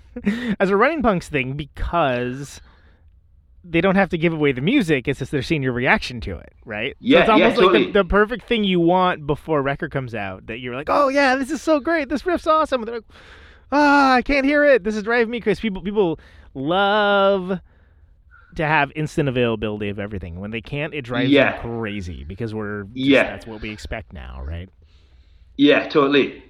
as 0.60 0.70
a 0.70 0.76
running 0.76 1.02
punks 1.02 1.28
thing 1.28 1.52
because 1.54 2.60
they 3.66 3.80
don't 3.80 3.94
have 3.96 4.10
to 4.10 4.18
give 4.18 4.32
away 4.32 4.52
the 4.52 4.60
music. 4.60 5.08
It's 5.08 5.18
just 5.20 5.32
they're 5.32 5.40
seeing 5.42 5.62
your 5.62 5.72
reaction 5.72 6.20
to 6.22 6.36
it, 6.38 6.52
right? 6.66 6.94
Yeah, 7.00 7.24
so 7.26 7.32
it's 7.32 7.38
yeah, 7.40 7.44
almost 7.46 7.62
like 7.74 7.86
the, 7.86 8.02
the 8.02 8.04
perfect 8.04 8.46
thing 8.46 8.62
you 8.64 8.78
want 8.78 9.26
before 9.26 9.60
a 9.60 9.62
record 9.62 9.90
comes 9.90 10.14
out. 10.14 10.46
That 10.46 10.58
you're 10.58 10.74
like, 10.74 10.88
oh 10.90 11.08
yeah, 11.08 11.34
this 11.36 11.50
is 11.50 11.62
so 11.62 11.80
great. 11.80 12.08
This 12.10 12.26
riff's 12.26 12.46
awesome. 12.46 12.82
And 12.82 12.88
they're 12.88 12.94
like, 12.96 13.04
ah, 13.72 14.14
I 14.14 14.22
can't 14.22 14.44
hear 14.44 14.64
it. 14.64 14.84
This 14.84 14.94
is 14.96 15.02
driving 15.02 15.30
me 15.30 15.40
crazy. 15.40 15.62
People 15.62 15.82
people 15.82 16.20
love 16.54 17.58
to 18.56 18.64
have 18.64 18.92
instant 18.94 19.28
availability 19.28 19.88
of 19.88 19.98
everything. 19.98 20.38
When 20.38 20.50
they 20.52 20.60
can't, 20.60 20.94
it 20.94 21.02
drives 21.02 21.30
Yeah. 21.30 21.60
them 21.60 21.80
crazy 21.80 22.22
because 22.24 22.54
we're 22.54 22.84
just- 22.84 22.96
Yeah. 22.96 23.24
that's 23.24 23.46
what 23.46 23.60
we 23.62 23.70
expect 23.70 24.12
now, 24.12 24.42
right? 24.44 24.68
Yeah, 25.56 25.88
totally. 25.88 26.42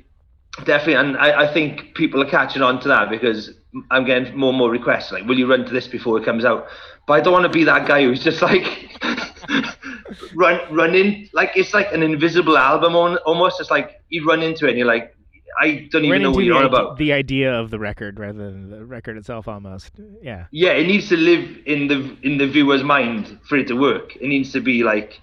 Definitely. 0.65 0.95
And 0.95 1.17
I, 1.17 1.45
I 1.49 1.53
think 1.53 1.95
people 1.95 2.21
are 2.23 2.29
catching 2.29 2.61
on 2.63 2.79
to 2.81 2.89
that 2.89 3.09
because 3.09 3.53
I'm 3.91 4.05
getting 4.05 4.37
more 4.37 4.51
and 4.51 4.59
more 4.59 4.71
requests 4.71 5.11
like, 5.13 5.25
will 5.27 5.39
you 5.39 5.49
run 5.51 5.65
to 5.65 5.73
this 5.73 5.89
before 5.89 6.19
it 6.19 6.25
comes 6.25 6.45
out? 6.45 6.67
But 7.07 7.15
I 7.15 7.21
don't 7.21 7.33
want 7.33 7.45
to 7.45 7.51
be 7.51 7.65
that 7.65 7.87
guy 7.87 8.03
who's 8.03 8.23
just 8.23 8.41
like 8.43 8.91
run 10.35 10.61
running 10.71 11.29
like 11.33 11.53
it's 11.55 11.75
like 11.75 11.93
an 11.93 12.03
invisible 12.03 12.57
album 12.57 12.97
on, 12.97 13.17
almost. 13.19 13.61
It's 13.61 13.71
like 13.71 14.03
you 14.09 14.27
run 14.27 14.43
into 14.43 14.67
it 14.67 14.71
and 14.71 14.79
you're 14.79 14.87
like, 14.87 15.15
I 15.61 15.89
don't 15.91 16.05
even 16.05 16.23
know 16.23 16.31
what 16.31 16.45
you're 16.45 16.55
the, 16.55 16.61
on 16.61 16.67
about. 16.67 16.99
the 16.99 17.13
idea 17.13 17.53
of 17.53 17.71
the 17.71 17.79
record 17.79 18.19
rather 18.19 18.51
than 18.51 18.71
the 18.71 18.85
record 18.85 19.17
itself, 19.17 19.47
almost. 19.47 19.93
Yeah. 20.23 20.47
Yeah, 20.51 20.73
it 20.73 20.87
needs 20.87 21.09
to 21.11 21.17
live 21.17 21.59
in 21.67 21.89
the 21.89 22.17
in 22.23 22.39
the 22.39 22.47
viewer's 22.47 22.83
mind 22.83 23.39
for 23.49 23.57
it 23.59 23.69
to 23.69 23.75
work. 23.75 24.17
It 24.17 24.29
needs 24.29 24.53
to 24.53 24.61
be 24.61 24.83
like 24.83 25.21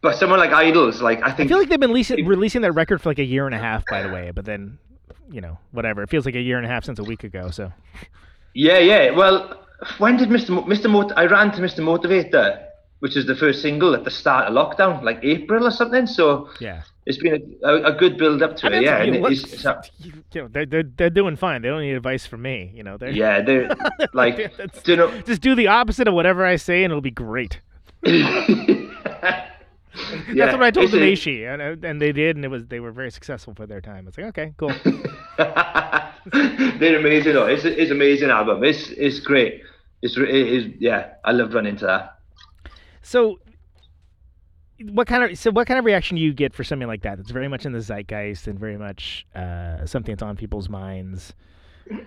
but 0.00 0.16
someone 0.16 0.38
like 0.38 0.52
Idles, 0.52 1.02
like 1.02 1.22
I 1.22 1.32
think. 1.32 1.48
I 1.48 1.48
feel 1.48 1.58
like 1.58 1.68
they've 1.68 1.80
been 1.80 1.90
releasing, 1.90 2.24
releasing 2.24 2.62
that 2.62 2.72
record 2.72 3.02
for 3.02 3.10
like 3.10 3.18
a 3.18 3.24
year 3.24 3.46
and 3.46 3.54
a 3.54 3.58
half, 3.58 3.84
by 3.90 4.02
the 4.02 4.08
way. 4.08 4.30
But 4.32 4.44
then, 4.44 4.78
you 5.30 5.40
know, 5.40 5.58
whatever. 5.72 6.02
It 6.02 6.10
feels 6.10 6.24
like 6.24 6.36
a 6.36 6.40
year 6.40 6.56
and 6.56 6.64
a 6.64 6.68
half 6.68 6.84
since 6.84 6.98
a 6.98 7.04
week 7.04 7.24
ago. 7.24 7.50
So 7.50 7.72
Yeah, 8.54 8.78
yeah. 8.78 9.10
Well, 9.10 9.60
when 9.98 10.16
did 10.16 10.28
Mr. 10.28 10.50
Mo- 10.50 10.64
Mr. 10.64 10.90
Mot- 10.90 11.12
I 11.16 11.26
ran 11.26 11.52
to 11.52 11.60
Mr. 11.60 11.80
Motivator, 11.80 12.64
which 13.00 13.16
is 13.16 13.26
the 13.26 13.36
first 13.36 13.62
single 13.62 13.94
at 13.94 14.04
the 14.04 14.10
start 14.10 14.48
of 14.48 14.54
lockdown, 14.54 15.02
like 15.02 15.20
April 15.22 15.66
or 15.66 15.70
something. 15.70 16.06
So 16.06 16.48
yeah. 16.60 16.82
it's 17.06 17.18
been 17.18 17.58
a, 17.62 17.68
a, 17.68 17.82
a 17.84 17.92
good 17.92 18.18
build 18.18 18.42
up 18.42 18.56
to 18.56 18.66
I 18.68 18.76
it. 18.78 18.82
Yeah, 18.82 19.02
you 19.02 19.14
and 19.14 19.26
it's, 19.32 19.52
it's 19.52 19.64
a- 19.64 19.82
you 19.98 20.12
know, 20.42 20.48
they're, 20.48 20.66
they're 20.66 20.82
they're 20.82 21.10
doing 21.10 21.36
fine. 21.36 21.62
They 21.62 21.68
don't 21.68 21.82
need 21.82 21.94
advice 21.94 22.26
from 22.26 22.42
me. 22.42 22.72
You 22.74 22.82
know, 22.82 22.96
they're 22.96 23.10
yeah, 23.10 23.40
they're 23.40 23.70
like, 24.14 24.36
do 24.82 24.92
you 24.92 24.96
know, 24.96 25.20
just 25.22 25.42
do 25.42 25.54
the 25.54 25.68
opposite 25.68 26.08
of 26.08 26.14
whatever 26.14 26.44
I 26.44 26.56
say, 26.56 26.82
and 26.84 26.90
it'll 26.90 27.00
be 27.00 27.10
great. 27.10 27.60
yeah, 29.94 30.34
That's 30.46 30.52
what 30.52 30.62
I 30.62 30.70
told 30.70 30.90
Dineshi, 30.90 31.52
and 31.52 31.84
and 31.84 32.00
they 32.00 32.12
did, 32.12 32.36
and 32.36 32.44
it 32.44 32.48
was 32.48 32.66
they 32.66 32.80
were 32.80 32.92
very 32.92 33.10
successful 33.10 33.54
for 33.54 33.66
their 33.66 33.80
time. 33.80 34.06
It's 34.08 34.18
like 34.18 34.26
okay, 34.28 34.54
cool. 34.56 34.72
they're 36.78 36.98
amazing. 36.98 37.34
Though. 37.34 37.46
It's 37.46 37.64
it's 37.64 37.90
amazing 37.90 38.30
album. 38.30 38.64
It's 38.64 38.90
it's 38.90 39.20
great. 39.20 39.62
It's 40.02 40.16
it 40.16 40.28
is 40.28 40.66
yeah. 40.78 41.14
I 41.24 41.32
love 41.32 41.54
running 41.54 41.76
to 41.76 41.86
that. 41.86 42.18
So, 43.02 43.38
what 44.82 45.06
kind 45.06 45.24
of 45.24 45.38
so 45.38 45.50
what 45.50 45.66
kind 45.66 45.78
of 45.78 45.84
reaction 45.84 46.16
do 46.16 46.22
you 46.22 46.32
get 46.32 46.54
for 46.54 46.64
something 46.64 46.88
like 46.88 47.02
that? 47.02 47.16
That's 47.16 47.30
very 47.30 47.48
much 47.48 47.64
in 47.66 47.72
the 47.72 47.80
zeitgeist 47.80 48.46
and 48.46 48.58
very 48.58 48.76
much 48.76 49.26
uh, 49.34 49.86
something 49.86 50.14
that's 50.14 50.22
on 50.22 50.36
people's 50.36 50.68
minds. 50.68 51.34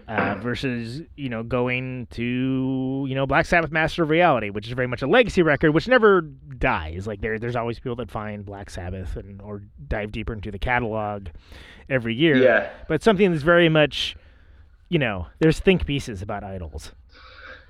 Uh, 0.08 0.36
versus 0.42 1.02
you 1.16 1.30
know 1.30 1.42
going 1.42 2.06
to 2.12 3.06
you 3.08 3.16
know 3.16 3.26
Black 3.26 3.46
Sabbath 3.46 3.72
Master 3.72 4.04
of 4.04 4.10
Reality, 4.10 4.50
which 4.50 4.68
is 4.68 4.74
very 4.74 4.88
much 4.88 5.02
a 5.02 5.08
legacy 5.08 5.42
record, 5.42 5.72
which 5.72 5.88
never 5.88 6.22
dies. 6.22 7.08
Like 7.08 7.22
there, 7.22 7.40
there's 7.40 7.56
always 7.56 7.80
people 7.80 7.96
that 7.96 8.12
find 8.12 8.46
Black 8.46 8.70
Sabbath 8.70 9.16
and 9.16 9.42
or 9.42 9.64
dive 9.88 10.12
deeper 10.12 10.34
into 10.34 10.52
the 10.52 10.60
catalog 10.60 11.28
every 11.90 12.14
year. 12.14 12.36
Yeah. 12.36 12.70
but 12.88 13.04
something 13.04 13.32
that's 13.32 13.44
very 13.44 13.70
much, 13.70 14.16
you 14.90 15.00
know, 15.00 15.28
there's 15.40 15.60
think 15.60 15.86
pieces 15.86 16.22
about 16.22 16.44
Idles. 16.44 16.92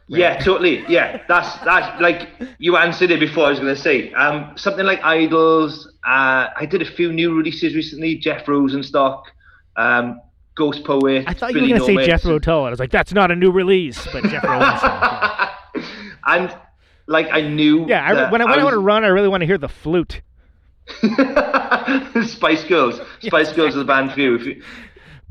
Yeah, 0.07 0.37
totally. 0.39 0.83
Yeah, 0.89 1.23
that's 1.27 1.57
that's 1.63 2.01
like 2.01 2.29
you 2.57 2.75
answered 2.75 3.11
it 3.11 3.19
before. 3.19 3.45
I 3.45 3.49
was 3.51 3.59
going 3.59 3.73
to 3.73 3.81
say 3.81 4.11
um, 4.13 4.51
something 4.57 4.85
like 4.85 5.01
Idles. 5.03 5.87
Uh, 6.05 6.47
I 6.55 6.67
did 6.69 6.81
a 6.81 6.85
few 6.85 7.13
new 7.13 7.33
releases 7.35 7.75
recently. 7.75 8.17
Jeff 8.17 8.45
Rosenstock, 8.45 9.23
um, 9.77 10.19
Ghostpoet. 10.61 11.23
I 11.27 11.33
thought 11.33 11.53
Billy 11.53 11.69
you 11.69 11.73
were 11.73 11.79
going 11.79 11.97
to 11.97 12.03
say. 12.03 12.07
Jethro 12.07 12.39
Tull. 12.39 12.65
I 12.65 12.69
was 12.69 12.79
like, 12.79 12.91
that's 12.91 13.13
not 13.13 13.31
a 13.31 13.35
new 13.35 13.51
release, 13.51 14.07
but 14.11 14.23
Jeff 14.25 14.43
Rosenstock. 14.43 15.51
and 16.25 16.55
like 17.07 17.27
I 17.31 17.41
knew. 17.41 17.87
Yeah, 17.87 18.03
I, 18.03 18.31
when 18.31 18.41
I, 18.41 18.45
when 18.45 18.59
I, 18.59 18.63
want 18.63 18.73
to 18.73 18.79
run, 18.79 19.03
I 19.03 19.07
really 19.07 19.27
want 19.27 19.41
to 19.41 19.47
hear 19.47 19.57
the 19.57 19.69
flute. 19.69 20.21
Spice 22.27 22.63
Girls. 22.65 23.01
Spice 23.19 23.51
Girls 23.53 23.69
is 23.71 23.75
the 23.75 23.85
band 23.85 24.11
for 24.11 24.19
you. 24.19 24.35
If 24.35 24.45
you 24.45 24.63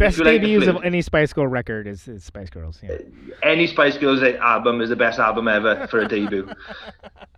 Best 0.01 0.17
you 0.17 0.25
like 0.25 0.41
debuts 0.41 0.67
of 0.67 0.83
any 0.83 1.03
Spice 1.03 1.35
Girl 1.35 1.47
record 1.47 1.87
is, 1.87 2.09
is 2.09 2.25
Spice 2.25 2.49
Girls. 2.49 2.81
Yeah. 2.83 2.97
any 3.43 3.67
Spice 3.67 3.99
Girls 3.99 4.23
album 4.23 4.81
is 4.81 4.89
the 4.89 4.97
best 4.97 5.19
album 5.19 5.47
ever 5.47 5.87
for 5.89 6.01
a 6.01 6.09
debut. 6.09 6.49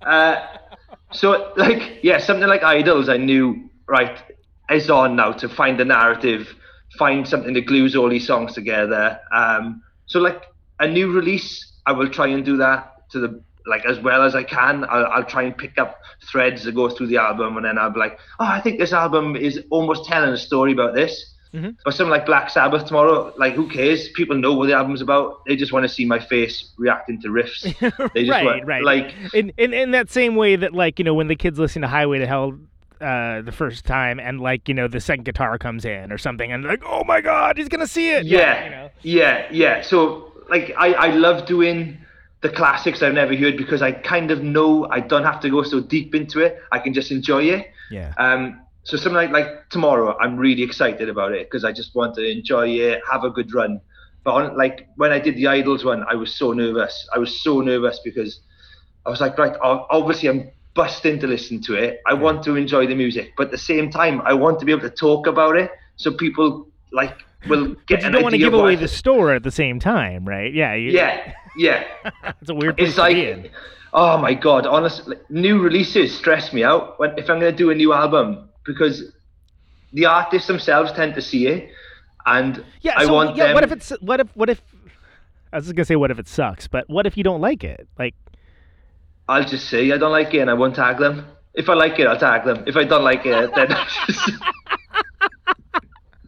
Uh, 0.03 0.45
so, 1.13 1.53
like, 1.57 2.01
yeah, 2.03 2.19
something 2.19 2.49
like 2.49 2.65
Idles, 2.65 3.09
I 3.09 3.19
knew, 3.19 3.71
right, 3.87 4.19
is 4.69 4.91
on 4.91 5.15
now 5.15 5.31
to 5.31 5.49
find 5.49 5.79
the 5.79 5.85
narrative, 5.85 6.57
find 6.99 7.27
something 7.27 7.55
that 7.55 7.67
glues 7.67 7.97
all 7.97 8.09
these 8.09 8.27
songs 8.27 8.55
together. 8.55 9.19
Um, 9.33 9.83
so, 10.07 10.21
like, 10.21 10.43
a 10.81 10.89
new 10.89 11.13
release, 11.13 11.73
I 11.87 11.93
will 11.93 12.09
try 12.09 12.29
and 12.29 12.45
do 12.45 12.57
that 12.59 13.11
to 13.11 13.21
the 13.21 13.43
like 13.67 13.85
as 13.87 14.01
well 14.01 14.23
as 14.23 14.35
I 14.35 14.43
can. 14.43 14.85
I'll, 14.89 15.07
I'll 15.07 15.25
try 15.25 15.43
and 15.43 15.57
pick 15.57 15.79
up 15.79 16.01
threads 16.31 16.65
that 16.65 16.75
go 16.75 16.89
through 16.89 17.09
the 17.09 17.19
album, 17.19 17.57
and 17.57 17.65
then 17.65 17.79
I'll 17.79 17.91
be 17.91 18.01
like, 18.01 18.19
oh, 18.41 18.47
I 18.47 18.61
think 18.61 18.79
this 18.79 18.93
album 18.93 19.37
is 19.37 19.63
almost 19.71 20.05
telling 20.07 20.31
a 20.31 20.37
story 20.37 20.73
about 20.73 20.95
this. 20.95 21.33
Mhm. 21.55 21.77
But 21.85 21.93
something 21.93 22.11
like 22.11 22.25
Black 22.25 22.49
Sabbath 22.49 22.87
tomorrow, 22.87 23.33
like 23.37 23.53
who 23.53 23.69
cares? 23.69 24.09
People 24.15 24.37
know 24.37 24.55
what 24.55 24.69
the 24.69 24.75
album's 24.75 25.03
about. 25.03 25.45
They 25.47 25.55
just 25.55 25.71
want 25.71 25.85
to 25.85 25.89
see 25.89 26.07
my 26.07 26.19
face 26.19 26.73
reacting 26.79 27.21
to 27.21 27.29
riffs. 27.29 27.63
They 28.15 28.23
just 28.23 28.31
right, 28.31 28.45
want, 28.45 28.65
right. 28.65 28.83
Like, 28.83 29.15
in, 29.35 29.53
in 29.59 29.75
in 29.75 29.91
that 29.91 30.11
same 30.11 30.35
way 30.35 30.57
that 30.57 30.73
like 30.73 30.99
you 30.99 31.05
know 31.05 31.13
when 31.13 31.29
the 31.29 31.37
kids 31.37 31.59
listen 31.59 31.83
to 31.83 31.89
Highway 31.89 32.21
to 32.21 32.27
Hell 32.27 32.59
uh, 33.03 33.43
the 33.43 33.53
first 33.53 33.85
time 33.85 34.21
and 34.21 34.41
like 34.41 34.69
you 34.69 34.75
know 34.75 34.89
the 34.89 35.01
second 35.01 35.25
guitar 35.25 35.59
comes 35.59 35.85
in 35.85 36.13
or 36.13 36.19
something 36.19 36.53
and 36.53 36.65
like 36.65 36.83
oh 36.87 37.03
my 37.05 37.21
god 37.21 37.57
he's 37.57 37.69
gonna 37.69 37.87
see 37.87 38.11
it 38.11 38.25
yeah, 38.25 38.65
you 38.65 38.71
know 38.71 38.91
yeah, 39.03 39.49
yeah. 39.51 39.83
So 39.83 40.33
like, 40.49 40.75
I 40.77 40.93
I 40.93 41.11
love 41.11 41.47
doing 41.47 41.99
the 42.41 42.49
classics 42.49 43.03
I've 43.03 43.15
never 43.15 43.37
heard 43.37 43.57
because 43.57 43.83
I 43.83 43.93
kind 43.93 44.31
of 44.31 44.43
know 44.43 44.89
I 44.91 45.01
don't 45.01 45.25
have 45.25 45.41
to 45.41 45.51
go 45.51 45.63
so 45.63 45.81
deep 45.81 46.15
into 46.15 46.41
it. 46.41 46.59
I 46.73 46.79
can 46.79 46.93
just 46.93 47.11
enjoy 47.11 47.45
it. 47.45 47.71
yeah 47.91 48.15
Um, 48.19 48.61
so 48.85 48.97
something 48.97 49.15
like, 49.15 49.31
like 49.31 49.69
tomorrow, 49.71 50.17
I'm 50.19 50.37
really 50.37 50.63
excited 50.63 51.09
about 51.09 51.33
it 51.33 51.49
because 51.49 51.65
I 51.65 51.71
just 51.71 51.95
want 51.95 52.17
to 52.17 52.29
enjoy 52.29 52.69
it, 52.69 53.01
have 53.11 53.23
a 53.23 53.31
good 53.31 53.55
run. 53.55 53.81
But 54.25 54.35
on, 54.35 54.57
like 54.57 54.89
when 54.97 55.13
I 55.13 55.21
did 55.21 55.37
the 55.37 55.47
Idles 55.47 55.85
one, 55.85 56.05
I 56.09 56.15
was 56.17 56.35
so 56.35 56.53
nervous. 56.53 57.09
I 57.15 57.19
was 57.19 57.43
so 57.43 57.61
nervous 57.61 58.01
because 58.05 58.41
I 59.07 59.11
was 59.11 59.21
like, 59.21 59.39
right, 59.39 59.57
obviously 59.63 60.29
I'm 60.29 60.51
busting 60.75 61.19
to 61.21 61.27
listen 61.27 61.61
to 61.63 61.75
it. 61.75 62.01
I 62.07 62.15
want 62.15 62.43
to 62.45 62.57
enjoy 62.57 62.87
the 62.87 62.95
music, 62.95 63.33
but 63.37 63.47
at 63.47 63.51
the 63.53 63.59
same 63.59 63.91
time, 63.91 64.21
I 64.23 64.33
want 64.35 64.59
to 64.61 64.65
be 64.67 64.73
able 64.73 64.83
to 64.83 64.91
talk 64.91 65.27
about 65.27 65.57
it 65.57 65.71
so 65.97 66.13
people 66.13 66.67
like 66.93 67.15
will 67.49 67.75
get 67.87 68.01
but 68.01 68.05
you 68.05 68.11
don't 68.11 68.23
want 68.23 68.33
to 68.33 68.39
give 68.39 68.55
away 68.55 68.77
the 68.77 68.89
store 68.89 69.33
at 69.33 69.43
the 69.43 69.51
same 69.51 69.79
time 69.81 70.25
right 70.25 70.55
yeah 70.55 70.75
you, 70.75 70.91
Yeah, 70.93 71.33
yeah. 71.57 71.85
it's 72.41 72.51
a 72.51 72.55
weird 72.55 72.77
place 72.77 72.89
It's 72.89 72.97
to 72.97 73.03
like, 73.03 73.53
oh 73.93 74.17
my 74.19 74.35
god, 74.35 74.67
honestly, 74.67 75.17
new 75.29 75.61
releases 75.61 76.17
stress 76.17 76.53
me 76.53 76.63
out 76.65 76.99
when 76.99 77.11
if 77.19 77.29
I'm 77.29 77.39
gonna 77.41 77.53
do 77.53 77.71
a 77.71 77.75
new 77.75 77.93
album 77.93 78.49
because 78.65 79.13
the 79.93 80.07
artists 80.07 80.47
themselves 80.49 80.93
tend 80.93 81.15
to 81.15 81.23
see 81.23 81.47
it, 81.49 81.71
and 82.27 82.65
yeah 82.81 82.95
I 82.97 83.07
so 83.07 83.13
want 83.15 83.37
yeah 83.37 83.47
them. 83.49 83.55
what 83.55 83.65
if 83.65 83.73
it's 83.73 83.91
what 84.01 84.21
if 84.21 84.29
what 84.35 84.49
if 84.49 84.63
I 85.53 85.57
was 85.57 85.67
just 85.67 85.77
gonna 85.77 85.85
say 85.85 85.97
what 85.97 86.11
if 86.11 86.19
it 86.19 86.29
sucks 86.29 86.69
but 86.69 86.89
what 86.89 87.07
if 87.07 87.17
you 87.17 87.25
don't 87.25 87.41
like 87.41 87.65
it 87.65 87.89
like 87.99 88.15
I'll 89.29 89.45
just 89.45 89.69
say 89.69 89.91
I 89.93 89.99
don't 89.99 90.13
like 90.13 90.35
it, 90.35 90.39
and 90.41 90.51
I 90.51 90.55
won't 90.55 90.75
tag 90.75 90.99
them. 90.99 91.27
If 91.55 91.69
I 91.69 91.75
like 91.75 91.99
it, 91.99 92.07
I'll 92.07 92.19
tag 92.19 92.45
them. 92.45 92.65
If 92.67 92.77
I 92.77 92.85
don't 92.85 93.05
like 93.05 93.25
it, 93.27 93.55
then 93.55 93.69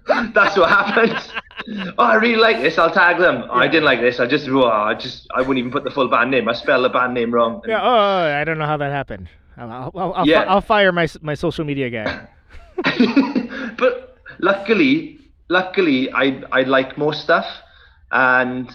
that's 0.34 0.56
what 0.56 0.68
happens. 0.68 1.28
Oh, 1.98 2.04
I 2.04 2.14
really 2.16 2.36
like 2.36 2.60
this. 2.60 2.76
I'll 2.78 2.90
tag 2.90 3.18
them. 3.18 3.44
Oh, 3.48 3.54
I 3.54 3.66
didn't 3.68 3.84
like 3.84 4.00
this. 4.00 4.20
I 4.20 4.26
just, 4.26 4.46
oh, 4.48 4.66
I 4.66 4.94
just, 4.94 5.26
I 5.34 5.40
wouldn't 5.40 5.58
even 5.58 5.70
put 5.70 5.84
the 5.84 5.90
full 5.90 6.08
band 6.08 6.30
name. 6.30 6.48
I 6.48 6.52
spell 6.52 6.82
the 6.82 6.90
band 6.90 7.14
name 7.14 7.32
wrong. 7.32 7.62
yeah 7.66 7.80
oh, 7.82 7.86
oh 7.88 8.40
I 8.40 8.44
don't 8.44 8.58
know 8.58 8.66
how 8.66 8.76
that 8.76 8.92
happened 8.92 9.28
I'll 9.56 9.92
I'll, 9.94 10.12
I'll, 10.14 10.26
Yeah. 10.28 10.42
I'll 10.42 10.60
fire 10.60 10.92
my 10.92 11.08
my 11.22 11.34
social 11.34 11.64
media 11.64 11.88
guy 11.88 12.26
but 13.78 14.18
luckily, 14.40 15.18
luckily, 15.48 16.12
I 16.12 16.42
I 16.52 16.62
like 16.62 16.98
more 16.98 17.14
stuff, 17.14 17.46
and 18.10 18.68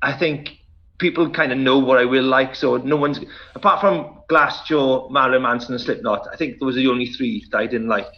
I 0.00 0.12
think 0.16 0.58
people 1.02 1.28
kind 1.28 1.52
of 1.52 1.58
know 1.58 1.78
what 1.78 1.98
I 1.98 2.06
will 2.06 2.24
like. 2.24 2.54
So 2.54 2.78
no 2.78 2.96
one's 2.96 3.20
apart 3.54 3.80
from 3.80 4.22
Glassjaw, 4.30 5.10
Marilyn 5.10 5.42
Manson, 5.42 5.74
and 5.74 5.80
Slipknot. 5.82 6.26
I 6.32 6.36
think 6.36 6.60
those 6.60 6.76
are 6.76 6.80
the 6.80 6.88
only 6.88 7.06
three 7.06 7.44
that 7.50 7.58
I 7.58 7.66
didn't 7.66 7.88
like. 7.88 8.08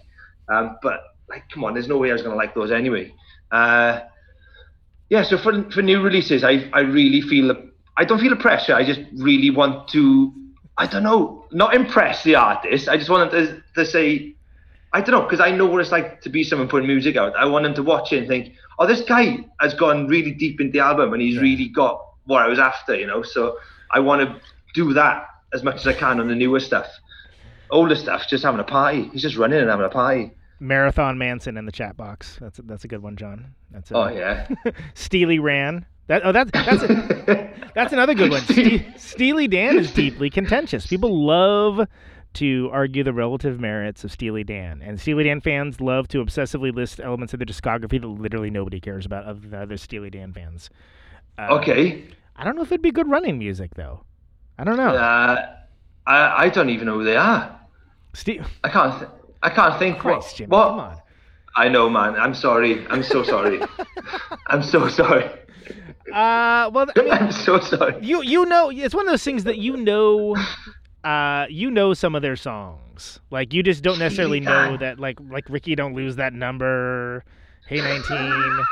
Um, 0.48 0.76
but 0.82 1.00
like, 1.28 1.48
come 1.48 1.64
on, 1.64 1.74
there's 1.74 1.88
no 1.88 1.98
way 1.98 2.10
I 2.10 2.12
was 2.12 2.22
gonna 2.22 2.36
like 2.36 2.54
those 2.54 2.70
anyway. 2.70 3.12
Uh, 3.50 4.00
yeah. 5.10 5.24
So 5.24 5.36
for 5.36 5.68
for 5.72 5.82
new 5.82 6.00
releases, 6.00 6.44
I 6.44 6.70
I 6.72 6.80
really 6.80 7.22
feel 7.22 7.48
the 7.48 7.72
I 7.96 8.04
don't 8.04 8.20
feel 8.20 8.30
the 8.30 8.44
pressure. 8.48 8.74
I 8.74 8.84
just 8.84 9.00
really 9.16 9.50
want 9.50 9.88
to 9.88 10.32
I 10.76 10.86
don't 10.86 11.04
know, 11.04 11.46
not 11.52 11.74
impress 11.74 12.24
the 12.24 12.34
artist. 12.34 12.88
I 12.88 12.96
just 12.96 13.08
wanted 13.08 13.30
to, 13.30 13.62
to 13.76 13.86
say, 13.86 14.34
I 14.92 15.00
don't 15.00 15.12
know, 15.12 15.22
because 15.22 15.40
I 15.40 15.50
know 15.52 15.66
what 15.66 15.80
it's 15.80 15.92
like 15.92 16.20
to 16.22 16.28
be 16.28 16.42
someone 16.42 16.68
putting 16.68 16.88
music 16.88 17.16
out. 17.16 17.34
I 17.36 17.46
want 17.46 17.64
them 17.64 17.74
to 17.74 17.82
watch 17.82 18.12
it 18.12 18.18
and 18.18 18.28
think, 18.28 18.54
oh, 18.78 18.86
this 18.86 19.02
guy 19.02 19.38
has 19.60 19.74
gone 19.74 20.08
really 20.08 20.32
deep 20.32 20.60
into 20.60 20.72
the 20.72 20.80
album 20.80 21.12
and 21.12 21.22
he's 21.22 21.38
really 21.38 21.68
got 21.68 22.00
what 22.26 22.42
I 22.42 22.48
was 22.48 22.58
after, 22.58 22.94
you 22.94 23.06
know. 23.06 23.22
So 23.22 23.58
I 23.90 24.00
want 24.00 24.22
to 24.22 24.40
do 24.74 24.92
that 24.94 25.26
as 25.52 25.62
much 25.62 25.76
as 25.76 25.86
I 25.86 25.92
can 25.92 26.20
on 26.20 26.28
the 26.28 26.34
newer 26.34 26.60
stuff. 26.60 26.88
Older 27.70 27.96
stuff, 27.96 28.28
just 28.28 28.44
having 28.44 28.60
a 28.60 28.64
party. 28.64 29.08
He's 29.12 29.22
just 29.22 29.36
running 29.36 29.60
and 29.60 29.70
having 29.70 29.86
a 29.86 29.90
party. 29.90 30.32
Marathon 30.60 31.18
Manson 31.18 31.56
in 31.56 31.66
the 31.66 31.72
chat 31.72 31.96
box. 31.96 32.38
That's 32.40 32.58
a, 32.58 32.62
that's 32.62 32.84
a 32.84 32.88
good 32.88 33.02
one, 33.02 33.16
John. 33.16 33.54
That's 33.70 33.90
a, 33.90 33.96
Oh 33.96 34.08
yeah. 34.08 34.48
Steely 34.94 35.38
Ran. 35.38 35.86
That 36.06 36.22
oh 36.24 36.32
that's 36.32 36.50
that's 36.52 36.82
a, 36.82 37.50
that's 37.74 37.92
another 37.92 38.14
good 38.14 38.30
one. 38.30 38.42
Ste- 38.42 38.84
Steely 39.00 39.48
Dan 39.48 39.78
is 39.78 39.92
deeply 39.92 40.30
contentious. 40.30 40.86
People 40.86 41.24
love 41.24 41.86
to 42.34 42.68
argue 42.72 43.04
the 43.04 43.12
relative 43.12 43.60
merits 43.60 44.04
of 44.04 44.12
Steely 44.12 44.44
Dan, 44.44 44.82
and 44.82 45.00
Steely 45.00 45.24
Dan 45.24 45.40
fans 45.40 45.80
love 45.80 46.08
to 46.08 46.22
obsessively 46.22 46.74
list 46.74 47.00
elements 47.00 47.32
of 47.32 47.38
their 47.38 47.46
discography 47.46 48.00
that 48.00 48.06
literally 48.06 48.50
nobody 48.50 48.80
cares 48.80 49.06
about 49.06 49.24
other 49.24 49.40
than 49.40 49.62
other 49.62 49.76
Steely 49.76 50.10
Dan 50.10 50.32
fans. 50.32 50.68
Uh, 51.38 51.48
okay. 51.58 52.04
I 52.36 52.44
don't 52.44 52.56
know 52.56 52.62
if 52.62 52.68
it'd 52.72 52.82
be 52.82 52.90
good 52.90 53.08
running 53.08 53.38
music 53.38 53.74
though. 53.74 54.04
I 54.58 54.64
don't 54.64 54.76
know. 54.76 54.94
Uh, 54.94 55.54
I 56.06 56.44
I 56.44 56.48
don't 56.48 56.68
even 56.70 56.86
know 56.86 56.94
who 56.98 57.04
they 57.04 57.16
are. 57.16 57.58
Ste- 58.12 58.40
I 58.62 58.68
can't. 58.68 58.98
Th- 58.98 59.10
I 59.42 59.50
can't 59.50 59.78
think. 59.78 59.98
Christ, 59.98 60.28
what? 60.30 60.36
Jimmy, 60.36 60.48
what? 60.50 60.68
come 60.68 60.78
on. 60.80 60.96
I 61.56 61.68
know, 61.68 61.88
man. 61.88 62.14
I'm 62.16 62.34
sorry. 62.34 62.84
I'm 62.88 63.02
so 63.02 63.22
sorry. 63.22 63.60
I'm 64.48 64.62
so 64.62 64.88
sorry. 64.88 65.24
Uh, 66.12 66.70
well, 66.72 66.86
I 66.96 67.00
mean, 67.02 67.10
I'm 67.12 67.32
so 67.32 67.58
sorry. 67.60 67.96
you 68.04 68.22
you 68.22 68.44
know 68.46 68.70
it's 68.70 68.94
one 68.94 69.06
of 69.06 69.12
those 69.12 69.22
things 69.24 69.44
that 69.44 69.58
you 69.58 69.76
know 69.76 70.36
uh 71.02 71.46
you 71.48 71.70
know 71.70 71.94
some 71.94 72.14
of 72.14 72.20
their 72.22 72.36
songs 72.36 73.18
like 73.30 73.52
you 73.54 73.62
just 73.62 73.82
don't 73.82 73.98
necessarily 73.98 74.40
know 74.50 74.76
that 74.76 75.00
like 75.00 75.18
like 75.30 75.48
rikki 75.48 75.74
don't 75.74 75.94
lose 75.94 76.16
that 76.16 76.32
number 76.34 77.24
hey 77.66 77.80
19 77.80 78.64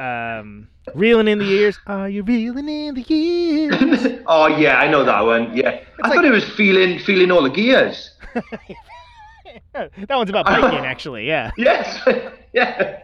um 0.00 0.68
reeling 0.94 1.28
in 1.28 1.38
the 1.38 1.44
years 1.44 1.78
are 1.86 2.08
you 2.08 2.22
reeling 2.22 2.68
in 2.68 2.94
the 2.94 3.02
years 3.02 4.22
oh 4.26 4.46
yeah, 4.48 4.78
I 4.78 4.88
know 4.88 5.04
that 5.04 5.20
one. 5.20 5.56
Yeah, 5.56 5.80
I 6.02 6.08
like- 6.08 6.16
thought 6.16 6.24
it 6.24 6.30
was 6.30 6.48
feeling 6.50 6.98
feeling 6.98 7.30
all 7.30 7.42
the 7.42 7.50
gears. 7.50 8.10
that 9.74 9.90
one's 10.08 10.30
about 10.30 10.46
biking 10.52 10.84
actually 10.86 11.26
yeah 11.26 11.50
Yes. 11.56 12.00
yeah. 12.52 13.00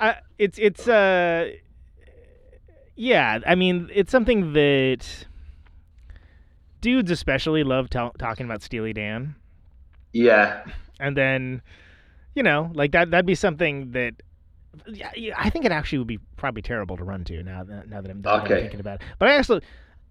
uh, 0.00 0.14
it's 0.38 0.58
it's 0.58 0.88
uh 0.88 1.50
yeah 2.96 3.38
i 3.46 3.54
mean 3.54 3.88
it's 3.94 4.10
something 4.10 4.52
that 4.54 5.26
dudes 6.80 7.10
especially 7.10 7.62
love 7.62 7.90
ta- 7.90 8.10
talking 8.18 8.46
about 8.46 8.62
steely 8.62 8.92
dan 8.92 9.34
Yeah. 10.12 10.64
and 10.98 11.16
then 11.16 11.62
you 12.34 12.42
know 12.42 12.70
like 12.74 12.92
that 12.92 13.10
that'd 13.10 13.26
be 13.26 13.34
something 13.36 13.92
that 13.92 14.14
yeah, 14.86 15.10
yeah, 15.16 15.34
I 15.36 15.50
think 15.50 15.64
it 15.64 15.72
actually 15.72 15.98
would 15.98 16.06
be 16.06 16.18
probably 16.36 16.62
terrible 16.62 16.96
to 16.96 17.04
run 17.04 17.24
to 17.24 17.42
now 17.42 17.64
that 17.64 17.88
now 17.88 18.00
that 18.00 18.10
I'm, 18.10 18.22
Okay. 18.24 18.60
thinking 18.62 18.80
about 18.80 19.00
it. 19.00 19.06
But 19.18 19.28
I 19.28 19.34
actually 19.36 19.62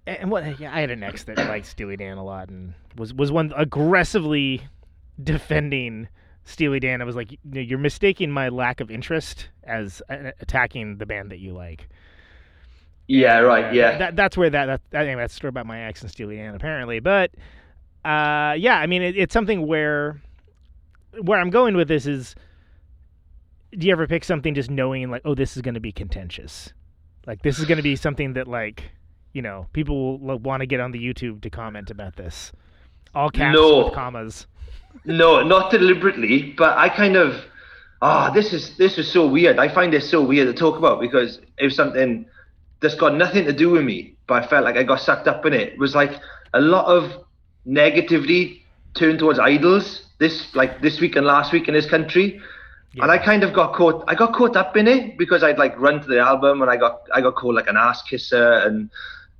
and 0.07 0.31
what 0.31 0.59
yeah, 0.59 0.73
I 0.73 0.81
had 0.81 0.91
an 0.91 1.03
ex 1.03 1.23
that 1.25 1.37
liked 1.37 1.65
Steely 1.65 1.95
Dan 1.97 2.17
a 2.17 2.23
lot 2.23 2.49
and 2.49 2.73
was 2.95 3.13
was 3.13 3.31
one 3.31 3.53
aggressively 3.55 4.61
defending 5.21 6.07
Steely 6.45 6.79
Dan. 6.79 7.01
I 7.01 7.05
was 7.05 7.15
like, 7.15 7.31
you 7.31 7.37
know, 7.45 7.61
you're 7.61 7.77
mistaking 7.79 8.31
my 8.31 8.49
lack 8.49 8.79
of 8.81 8.89
interest 8.89 9.49
as 9.63 10.01
uh, 10.09 10.31
attacking 10.39 10.97
the 10.97 11.05
band 11.05 11.31
that 11.31 11.39
you 11.39 11.53
like. 11.53 11.87
Yeah. 13.07 13.39
Right. 13.39 13.73
Yeah. 13.73 13.97
That 13.97 14.15
that's 14.15 14.37
where 14.37 14.49
that 14.49 14.81
that 14.91 15.01
I 15.01 15.05
think 15.05 15.17
that's 15.17 15.33
story 15.33 15.49
about 15.49 15.65
my 15.65 15.81
ex 15.81 16.01
and 16.01 16.09
Steely 16.11 16.37
Dan 16.37 16.55
apparently. 16.55 16.99
But 16.99 17.31
uh, 18.05 18.55
yeah, 18.57 18.79
I 18.79 18.87
mean 18.87 19.01
it, 19.01 19.17
it's 19.17 19.33
something 19.33 19.67
where 19.67 20.21
where 21.21 21.39
I'm 21.39 21.49
going 21.49 21.75
with 21.75 21.87
this 21.87 22.05
is 22.05 22.35
do 23.77 23.87
you 23.87 23.91
ever 23.93 24.07
pick 24.07 24.23
something 24.23 24.53
just 24.53 24.69
knowing 24.69 25.09
like 25.09 25.21
oh 25.25 25.35
this 25.35 25.55
is 25.55 25.61
going 25.61 25.73
to 25.75 25.79
be 25.79 25.91
contentious 25.91 26.73
like 27.25 27.41
this 27.41 27.59
is 27.59 27.65
going 27.65 27.77
to 27.77 27.83
be 27.83 27.95
something 27.95 28.33
that 28.33 28.47
like 28.47 28.91
you 29.33 29.41
know 29.41 29.67
people 29.73 30.17
will 30.19 30.39
want 30.39 30.61
to 30.61 30.65
get 30.65 30.79
on 30.79 30.91
the 30.91 30.99
youtube 30.99 31.41
to 31.41 31.49
comment 31.49 31.91
about 31.91 32.15
this 32.15 32.51
all 33.13 33.29
caps 33.29 33.55
No. 33.55 33.85
with 33.85 33.93
commas 33.93 34.47
no, 35.05 35.43
not 35.43 35.71
deliberately, 35.71 36.53
but 36.57 36.77
I 36.77 36.89
kind 36.89 37.15
of. 37.15 37.45
Ah, 38.01 38.29
this 38.29 38.53
is 38.53 38.77
this 38.77 38.97
is 38.97 39.11
so 39.11 39.27
weird. 39.27 39.59
I 39.59 39.67
find 39.67 39.91
this 39.91 40.09
so 40.09 40.21
weird 40.21 40.47
to 40.47 40.53
talk 40.53 40.77
about 40.77 41.01
because 41.01 41.39
it 41.57 41.65
was 41.65 41.75
something 41.75 42.25
that's 42.79 42.95
got 42.95 43.15
nothing 43.15 43.45
to 43.45 43.53
do 43.53 43.69
with 43.69 43.83
me, 43.83 44.15
but 44.25 44.43
I 44.43 44.47
felt 44.47 44.63
like 44.63 44.77
I 44.77 44.83
got 44.83 45.01
sucked 45.01 45.27
up 45.27 45.45
in 45.45 45.53
it. 45.53 45.73
It 45.73 45.79
was 45.79 45.95
like 45.95 46.19
a 46.53 46.61
lot 46.61 46.85
of 46.85 47.25
negativity 47.67 48.61
turned 48.93 49.19
towards 49.19 49.37
Idles 49.37 50.03
this 50.19 50.55
like 50.55 50.81
this 50.81 50.99
week 51.01 51.15
and 51.15 51.25
last 51.25 51.51
week 51.51 51.67
in 51.67 51.73
this 51.73 51.89
country. 51.89 52.41
And 52.95 53.11
I 53.11 53.17
kind 53.17 53.43
of 53.43 53.53
got 53.53 53.75
caught. 53.75 54.03
I 54.07 54.15
got 54.15 54.33
caught 54.33 54.55
up 54.55 54.75
in 54.75 54.87
it 54.87 55.17
because 55.17 55.43
I'd 55.43 55.59
like 55.59 55.77
run 55.79 56.01
to 56.01 56.07
the 56.07 56.19
album 56.19 56.61
and 56.61 56.71
I 56.71 56.75
got 56.75 57.01
I 57.13 57.21
got 57.21 57.35
called 57.35 57.55
like 57.55 57.67
an 57.67 57.77
ass 57.77 58.01
kisser 58.01 58.53
and 58.53 58.89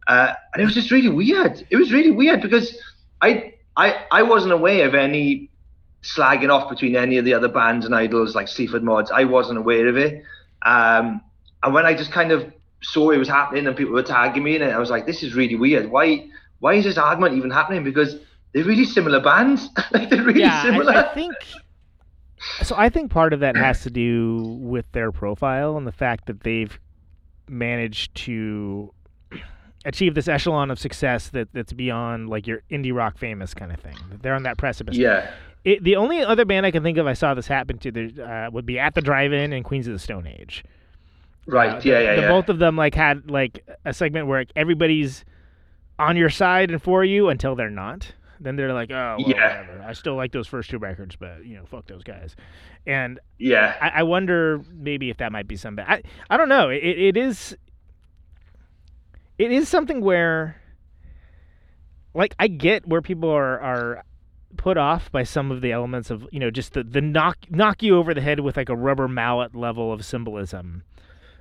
uh, 0.08 0.34
and 0.54 0.62
it 0.62 0.66
was 0.66 0.76
just 0.76 0.92
really 0.92 1.10
weird. 1.10 1.66
It 1.70 1.76
was 1.76 1.92
really 1.92 2.12
weird 2.12 2.42
because 2.42 2.78
I 3.22 3.54
I 3.76 4.06
I 4.12 4.22
wasn't 4.22 4.54
aware 4.54 4.88
of 4.88 4.94
any 4.94 5.50
slagging 6.04 6.50
off 6.50 6.70
between 6.70 6.96
any 6.96 7.18
of 7.18 7.26
the 7.26 7.34
other 7.34 7.48
bands 7.50 7.86
and 7.86 7.96
Idles 7.96 8.36
like 8.36 8.48
Sleaford 8.48 8.84
Mods. 8.84 9.12
I 9.12 9.24
wasn't 9.24 9.58
aware 9.58 9.88
of 9.88 9.98
it. 9.98 10.24
Um, 10.62 11.22
and 11.64 11.74
when 11.74 11.86
I 11.86 11.94
just 11.94 12.12
kind 12.12 12.32
of 12.32 12.54
saw 12.82 13.10
it 13.10 13.18
was 13.18 13.28
happening 13.28 13.68
and 13.68 13.76
people 13.76 13.94
were 13.94 14.04
tagging 14.04 14.44
me 14.44 14.56
in 14.56 14.62
it, 14.62 14.72
I 14.72 14.80
was 14.80 14.90
like, 14.90 15.06
this 15.06 15.24
is 15.24 15.34
really 15.34 15.56
weird. 15.56 15.90
Why 15.90 16.28
why 16.60 16.76
is 16.76 16.86
this 16.86 16.98
argument 16.98 17.36
even 17.36 17.50
happening? 17.50 17.84
Because 17.84 18.18
they're 18.54 18.64
really 18.64 18.86
similar 18.86 19.20
bands. 19.20 19.70
like 19.92 20.10
they're 20.10 20.24
really 20.24 20.42
yeah 20.42 20.62
similar. 20.62 20.94
I, 20.94 21.12
I 21.12 21.14
think 21.14 21.34
so 22.64 22.76
i 22.78 22.90
think 22.90 23.12
part 23.12 23.34
of 23.34 23.40
that 23.40 23.56
has 23.56 23.82
to 23.82 23.90
do 23.90 24.58
with 24.62 24.90
their 24.92 25.12
profile 25.12 25.78
and 25.78 25.86
the 25.86 25.92
fact 25.92 26.26
that 26.28 26.42
they've 26.42 26.80
managed 27.48 28.14
to 28.16 28.94
achieve 29.86 30.16
this 30.16 30.28
echelon 30.28 30.70
of 30.70 30.80
success 30.80 31.30
that, 31.30 31.48
that's 31.54 31.74
beyond 31.74 32.30
like 32.30 32.48
your 32.48 32.62
indie 32.70 32.94
rock 32.94 33.18
famous 33.18 33.54
kind 33.54 33.72
of 33.72 33.80
thing 33.80 33.96
they're 34.22 34.36
on 34.36 34.44
that 34.44 34.58
precipice 34.58 34.98
yeah. 34.98 35.32
it, 35.64 35.84
the 35.84 35.96
only 35.96 36.22
other 36.22 36.46
band 36.46 36.66
i 36.66 36.72
can 36.72 36.84
think 36.84 36.98
of 36.98 37.08
i 37.08 37.14
saw 37.14 37.34
this 37.34 37.48
happen 37.48 37.78
to 37.78 37.92
there, 37.92 38.46
uh, 38.48 38.52
would 38.52 38.66
be 38.66 38.78
at 38.78 38.94
the 38.96 39.02
drive-in 39.02 39.54
and 39.54 39.66
queens 39.66 39.88
of 39.88 39.94
the 39.94 40.00
stone 40.00 40.28
age 40.28 40.64
Right. 41.50 41.70
uh, 41.70 41.82
yeah, 41.84 42.00
the, 42.00 42.04
yeah, 42.04 42.16
the 42.16 42.22
yeah. 42.24 42.28
both 42.28 42.50
of 42.50 42.60
them 42.60 42.76
like 42.76 42.96
had 42.96 43.30
like 43.30 43.66
a 43.86 43.94
segment 43.94 44.28
where 44.28 44.42
like, 44.42 44.52
everybody's 44.56 45.26
on 45.98 46.16
your 46.16 46.30
side 46.30 46.72
and 46.72 46.82
for 46.82 47.04
you 47.04 47.30
until 47.30 47.56
they're 47.56 47.70
not. 47.70 48.14
Then 48.40 48.56
they're 48.56 48.74
like, 48.74 48.90
oh, 48.92 49.18
well, 49.20 49.30
Yeah. 49.30 49.62
whatever. 49.62 49.84
I 49.88 49.94
still 49.94 50.16
like 50.16 50.32
those 50.32 50.48
first 50.48 50.70
two 50.70 50.78
records, 50.78 51.16
but 51.16 51.46
you 51.46 51.56
know, 51.58 51.66
fuck 51.66 51.88
those 51.88 52.04
guys. 52.04 52.36
And 52.88 53.20
yeah. 53.38 53.76
I, 53.82 54.00
I 54.00 54.04
wonder 54.04 54.62
maybe 54.74 55.10
if 55.10 55.18
that 55.18 55.32
might 55.32 55.48
be 55.48 55.56
something. 55.58 55.86
I 55.88 56.02
I 56.30 56.38
don't 56.38 56.50
know. 56.50 56.70
It 56.70 56.78
it 56.84 57.18
is. 57.18 57.56
It 59.38 59.52
is 59.52 59.70
something 59.70 60.02
where, 60.02 60.62
like, 62.14 62.36
I 62.40 62.48
get 62.48 62.88
where 62.88 63.02
people 63.02 63.30
are 63.30 63.60
are 63.60 64.04
put 64.58 64.78
off 64.78 65.12
by 65.12 65.24
some 65.24 65.52
of 65.52 65.62
the 65.62 65.72
elements 65.72 66.10
of 66.10 66.28
you 66.32 66.40
know 66.40 66.50
just 66.52 66.74
the 66.74 66.84
the 66.84 67.02
knock 67.02 67.38
knock 67.50 67.82
you 67.84 67.98
over 67.98 68.14
the 68.14 68.22
head 68.22 68.40
with 68.42 68.58
like 68.58 68.70
a 68.70 68.76
rubber 68.76 69.08
mallet 69.08 69.56
level 69.56 69.94
of 69.94 70.04
symbolism. 70.04 70.84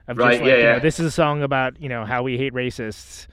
Of 0.06 0.16
Right, 0.18 0.32
just 0.32 0.42
like, 0.42 0.48
yeah, 0.48 0.56
you 0.56 0.62
know, 0.64 0.78
this 0.80 1.00
is 1.00 1.06
a 1.06 1.10
song 1.10 1.42
about 1.42 1.80
you 1.80 1.88
know 1.88 2.04
how 2.04 2.22
we 2.22 2.38
hate 2.38 2.54
racists. 2.54 3.26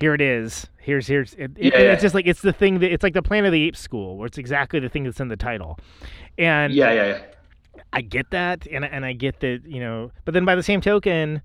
Here 0.00 0.14
it 0.14 0.20
is. 0.20 0.66
Here's 0.78 1.06
here's 1.06 1.34
it, 1.34 1.50
Yeah, 1.58 1.70
yeah. 1.74 1.78
it's 1.92 2.02
just 2.02 2.14
like 2.14 2.26
it's 2.26 2.40
the 2.40 2.52
thing 2.54 2.78
that 2.80 2.90
it's 2.92 3.02
like 3.02 3.12
the 3.14 3.22
Planet 3.22 3.48
of 3.48 3.52
the 3.52 3.62
Apes 3.64 3.78
school 3.80 4.16
where 4.16 4.26
it's 4.26 4.38
exactly 4.38 4.80
the 4.80 4.88
thing 4.88 5.04
that's 5.04 5.20
in 5.20 5.28
the 5.28 5.36
title, 5.36 5.78
and 6.38 6.72
Yeah, 6.72 6.92
yeah, 6.92 7.06
yeah. 7.06 7.20
I 7.92 8.00
get 8.00 8.30
that, 8.30 8.66
and 8.70 8.84
and 8.84 9.04
I 9.04 9.12
get 9.12 9.40
that, 9.40 9.60
you 9.66 9.80
know. 9.80 10.10
But 10.24 10.32
then 10.34 10.44
by 10.44 10.54
the 10.54 10.62
same 10.62 10.80
token, 10.80 11.42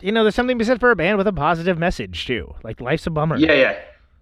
you 0.00 0.12
know, 0.12 0.22
there's 0.24 0.34
something 0.34 0.56
to 0.58 0.62
be 0.62 0.66
said 0.66 0.78
for 0.80 0.90
a 0.90 0.96
band 0.96 1.16
with 1.16 1.26
a 1.26 1.32
positive 1.32 1.78
message 1.78 2.26
too. 2.26 2.54
Like 2.62 2.80
life's 2.80 3.06
a 3.06 3.10
bummer. 3.10 3.36
Yeah, 3.36 3.52
yeah. 3.54 3.78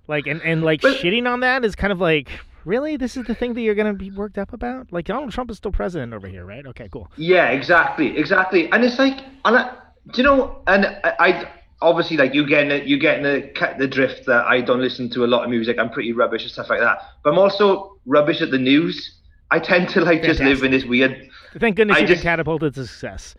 Like 0.07 0.27
and 0.27 0.41
and 0.43 0.63
like 0.63 0.81
But- 0.83 0.99
shitting 0.99 1.29
on 1.29 1.41
that 1.41 1.65
is 1.65 1.75
kind 1.75 1.93
of 1.93 2.01
like, 2.01 2.29
really, 2.65 2.97
this 2.97 3.17
is 3.17 3.27
the 3.27 3.35
thing 3.35 3.55
that 3.55 3.61
you're 3.63 3.75
gonna 3.75 3.93
be 3.95 4.11
worked 4.13 4.39
up 4.39 4.53
about. 4.53 4.93
Like 4.93 5.07
Donald 5.07 5.33
Trump 5.33 5.51
is 5.51 5.57
still 5.57 5.73
president 5.73 6.15
over 6.15 6.29
here, 6.29 6.45
right? 6.45 6.65
Okay, 6.67 6.89
cool. 6.93 7.11
Yeah, 7.17 7.49
exactly, 7.49 8.17
exactly. 8.17 8.71
And 8.71 8.85
it's 8.85 8.99
like, 9.01 9.19
and 9.45 9.57
I, 9.57 9.75
do 10.13 10.19
you 10.19 10.23
know? 10.23 10.63
And 10.69 10.87
I, 11.05 11.15
I 11.19 11.49
obviously 11.83 12.17
like 12.17 12.33
you 12.35 12.47
getting 12.47 12.71
it, 12.71 12.85
you 12.87 12.99
getting 12.99 13.23
the 13.25 13.75
the 13.79 13.87
drift 13.87 14.27
that 14.27 14.45
I 14.47 14.61
don't 14.61 14.81
listen 14.81 15.11
to 15.11 15.25
a 15.25 15.29
lot 15.29 15.45
of 15.45 15.51
music. 15.51 15.79
I'm 15.79 15.91
pretty 15.91 16.13
rubbish 16.13 16.43
and 16.43 16.51
stuff 16.51 16.71
like 16.71 16.81
that. 16.81 16.99
But 17.23 17.33
I'm 17.33 17.39
also 17.39 17.99
rubbish 18.07 18.41
at 18.41 18.51
the 18.51 18.59
news. 18.59 19.19
I 19.51 19.59
tend 19.59 19.89
to 19.91 20.01
like 20.01 20.23
just 20.23 20.41
live 20.41 20.63
in 20.63 20.71
this 20.71 20.85
weird. 20.85 21.29
Thank 21.59 21.77
goodness 21.77 21.97
I 21.99 22.01
you 22.01 22.07
just- 22.07 22.23
catapulted 22.23 22.75
to 22.75 22.87
success. 22.87 23.35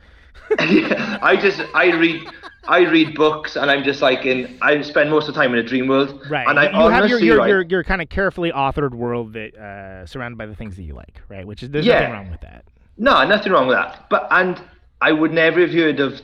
I 0.60 1.38
just 1.42 1.62
I 1.74 1.92
read 1.96 2.22
I 2.66 2.80
read 2.80 3.16
books 3.16 3.56
and 3.56 3.70
I'm 3.72 3.84
just 3.84 4.02
like 4.02 4.26
in. 4.26 4.58
I 4.62 4.82
spend 4.82 5.10
most 5.10 5.28
of 5.28 5.34
the 5.36 5.42
time 5.42 5.54
in 5.54 5.60
a 5.60 5.64
dream 5.64 5.88
world. 5.88 6.22
Right. 6.30 6.48
And 6.48 6.60
I 6.60 6.66
you 6.86 6.90
have 6.90 7.10
your 7.10 7.20
your, 7.20 7.38
right, 7.38 7.48
your 7.50 7.62
your 7.64 7.84
kind 7.84 8.02
of 8.02 8.10
carefully 8.10 8.52
authored 8.52 8.94
world 8.94 9.34
that 9.34 9.56
uh, 9.56 10.06
surrounded 10.06 10.38
by 10.38 10.46
the 10.46 10.56
things 10.56 10.76
that 10.76 10.84
you 10.84 10.94
like, 10.94 11.22
right? 11.30 11.46
Which 11.46 11.64
is 11.64 11.70
there's 11.70 11.86
Yeah. 11.86 12.00
nothing 12.00 12.14
wrong 12.14 12.32
with 12.32 12.42
that. 12.42 12.66
No, 12.98 13.26
nothing 13.26 13.52
wrong 13.52 13.68
with 13.68 13.78
that. 13.78 14.06
But 14.10 14.28
and 14.32 14.62
I 15.02 15.12
would 15.12 15.32
never 15.32 15.62
have 15.62 15.72
heard 15.72 16.00
of 16.00 16.22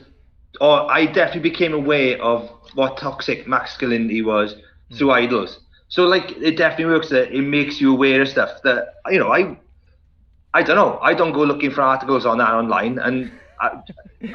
or 0.60 0.90
I 0.90 1.06
definitely 1.06 1.48
became 1.50 1.72
aware 1.72 2.20
of 2.22 2.50
what 2.74 2.96
toxic 2.96 3.46
masculinity 3.46 4.22
was 4.22 4.54
hmm. 4.88 4.96
through 4.96 5.12
Idles. 5.12 5.60
So 5.88 6.04
like 6.04 6.30
it 6.38 6.56
definitely 6.56 6.86
works 6.94 7.08
that 7.10 7.32
it 7.32 7.42
makes 7.42 7.80
you 7.80 7.92
aware 7.92 8.22
of 8.22 8.28
stuff 8.28 8.62
that 8.62 8.94
you 9.10 9.18
know 9.18 9.32
I 9.32 9.58
I 10.54 10.62
don't 10.62 10.76
know 10.76 10.98
I 11.02 11.14
don't 11.14 11.32
go 11.32 11.42
looking 11.42 11.70
for 11.70 11.82
articles 11.82 12.24
on 12.24 12.38
that 12.38 12.50
online 12.50 12.98
and 12.98 13.32
I, 13.60 13.82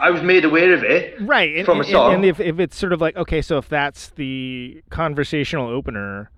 I 0.01 0.11
was 0.11 0.21
made 0.21 0.45
aware 0.45 0.73
of 0.73 0.83
it 0.83 1.15
right 1.21 1.55
and, 1.55 1.65
from 1.65 1.79
a 1.79 1.85
song. 1.85 2.13
and 2.13 2.25
if, 2.25 2.39
if 2.39 2.59
it's 2.59 2.77
sort 2.77 2.91
of 2.91 2.99
like 2.99 3.15
okay 3.15 3.41
so 3.41 3.57
if 3.57 3.69
that's 3.69 4.09
the 4.09 4.83
conversational 4.89 5.69
opener 5.69 6.29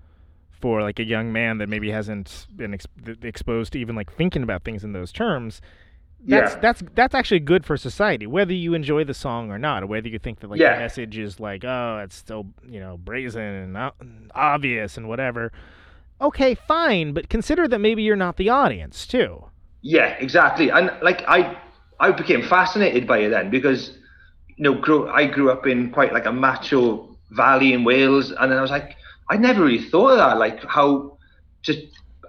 for 0.52 0.82
like 0.84 1.00
a 1.00 1.04
young 1.04 1.34
man 1.34 1.58
that 1.58 1.68
maybe 1.68 1.90
hasn't 1.90 2.48
been 2.56 2.76
ex- 2.76 2.88
exposed 3.24 3.74
to 3.74 3.80
even 3.80 3.96
like 3.96 4.14
thinking 4.14 4.44
about 4.44 4.64
things 4.64 4.84
in 4.84 4.94
those 4.94 5.12
terms 5.12 5.62
that's 6.26 6.56
Yeah. 6.56 6.60
that's 6.62 6.84
that's 6.96 7.14
actually 7.16 7.40
good 7.40 7.66
for 7.66 7.78
society 7.78 8.26
whether 8.28 8.54
you 8.54 8.74
enjoy 8.74 9.04
the 9.04 9.14
song 9.14 9.52
or 9.52 9.58
not 9.58 9.84
or 9.84 9.88
whether 9.88 10.08
you 10.08 10.20
think 10.20 10.40
that 10.40 10.50
like 10.50 10.60
Yeah. 10.60 10.74
the 10.74 10.74
message 10.74 11.18
is 11.18 11.40
like 11.40 11.64
oh 11.64 12.02
it's 12.04 12.24
so 12.26 12.48
you 12.68 12.80
know 12.80 12.98
brazen 12.98 13.76
and 13.76 14.32
obvious 14.36 14.98
and 14.98 15.08
whatever 15.08 15.52
okay 16.22 16.56
fine 16.56 17.14
but 17.14 17.30
consider 17.30 17.68
that 17.68 17.80
maybe 17.80 18.02
you're 18.04 18.16
not 18.16 18.38
the 18.38 18.50
audience 18.50 19.06
too 19.06 19.46
Yeah, 19.82 20.10
exactly. 20.20 20.70
And 20.70 20.92
like 21.02 21.24
I, 21.28 21.58
I 22.00 22.12
became 22.12 22.42
fascinated 22.42 23.08
by 23.08 23.20
it 23.20 23.30
then 23.30 23.50
because, 23.50 23.98
you 24.56 24.64
know, 24.64 24.74
grow, 24.76 25.10
I 25.10 25.26
grew 25.28 25.52
up 25.52 25.68
in 25.68 25.92
quite 25.92 26.14
like 26.14 26.26
a 26.26 26.32
macho 26.32 27.16
valley 27.32 27.74
in 27.74 27.84
Wales, 27.84 28.32
and 28.32 28.52
then 28.52 28.58
I 28.58 28.62
was 28.62 28.72
like, 28.72 28.96
I 29.30 29.38
never 29.38 29.64
really 29.64 29.84
thought 29.84 30.12
of 30.12 30.18
that, 30.18 30.38
like 30.38 30.64
how 30.66 31.18
just 31.62 31.80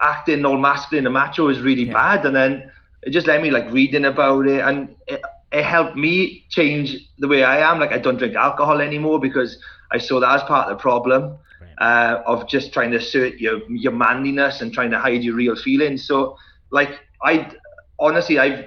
acting 0.02 0.44
all 0.44 0.59
masculine 0.59 1.06
and 1.06 1.15
macho 1.15 1.48
is 1.48 1.60
really 1.60 1.85
Yeah. 1.85 1.93
bad, 1.93 2.27
and 2.27 2.36
then 2.36 2.70
it 3.03 3.11
just 3.11 3.27
let 3.27 3.43
me 3.43 3.51
like 3.51 3.70
reading 3.73 4.05
about 4.05 4.47
it, 4.47 4.61
and 4.61 4.95
it, 5.07 5.23
it 5.53 5.65
helped 5.65 5.97
me 5.97 6.45
change 6.51 6.97
the 7.19 7.29
way 7.29 7.45
I 7.45 7.70
am. 7.70 7.79
Like 7.79 7.93
I 7.93 7.99
don't 7.99 8.16
drink 8.16 8.35
alcohol 8.35 8.81
anymore 8.81 9.20
because 9.20 9.59
I 9.91 9.99
saw 9.99 10.20
that 10.20 10.35
as 10.35 10.43
part 10.43 10.69
of 10.69 10.77
the 10.77 10.81
problem 10.81 11.39
uh, 11.81 12.23
of 12.27 12.49
just 12.49 12.73
trying 12.73 12.91
to 12.91 12.99
assert 12.99 13.39
your 13.39 13.61
your 13.70 13.93
manliness 13.93 14.61
and 14.61 14.73
trying 14.73 14.91
to 14.91 14.99
hide 14.99 15.23
your 15.23 15.35
real 15.35 15.57
feelings. 15.57 16.05
So, 16.05 16.37
like, 16.70 16.99
I 17.23 17.51
honestly, 17.99 18.39
I've 18.39 18.66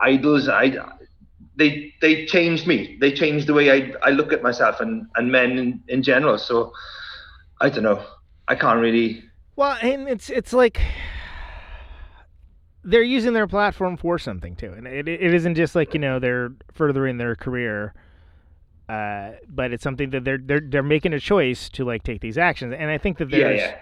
Idles. 0.00 0.48
I 0.48 0.76
they 1.56 1.92
they 2.00 2.26
changed 2.26 2.66
me. 2.66 2.98
They 3.00 3.12
changed 3.12 3.46
the 3.46 3.54
way 3.54 3.70
I 3.70 3.92
I 4.02 4.10
look 4.10 4.32
at 4.32 4.42
myself 4.42 4.80
and 4.80 5.06
and 5.16 5.32
men 5.32 5.58
in, 5.58 5.82
in 5.88 6.02
general. 6.02 6.38
So, 6.38 6.72
I 7.60 7.70
don't 7.70 7.84
know. 7.84 8.04
I 8.48 8.54
can't 8.56 8.80
really. 8.80 9.24
Well, 9.56 9.76
and 9.80 10.08
it's 10.08 10.28
it's 10.28 10.52
like 10.52 10.80
they're 12.86 13.02
using 13.02 13.32
their 13.34 13.46
platform 13.46 13.96
for 13.96 14.18
something 14.18 14.56
too, 14.56 14.72
and 14.72 14.86
it 14.86 15.08
it 15.08 15.34
isn't 15.34 15.54
just 15.56 15.74
like 15.74 15.92
you 15.92 16.00
know 16.00 16.18
they're 16.18 16.52
furthering 16.72 17.18
their 17.18 17.34
career, 17.34 17.92
uh, 18.88 19.32
but 19.48 19.72
it's 19.72 19.82
something 19.82 20.10
that 20.10 20.24
they're 20.24 20.38
they're 20.38 20.60
they're 20.60 20.82
making 20.82 21.12
a 21.12 21.20
choice 21.20 21.68
to 21.70 21.84
like 21.84 22.02
take 22.04 22.20
these 22.20 22.38
actions, 22.38 22.74
and 22.78 22.90
I 22.90 22.98
think 22.98 23.18
that 23.18 23.28
Yeah, 23.30 23.38
there's. 23.48 23.60
yeah. 23.60 23.76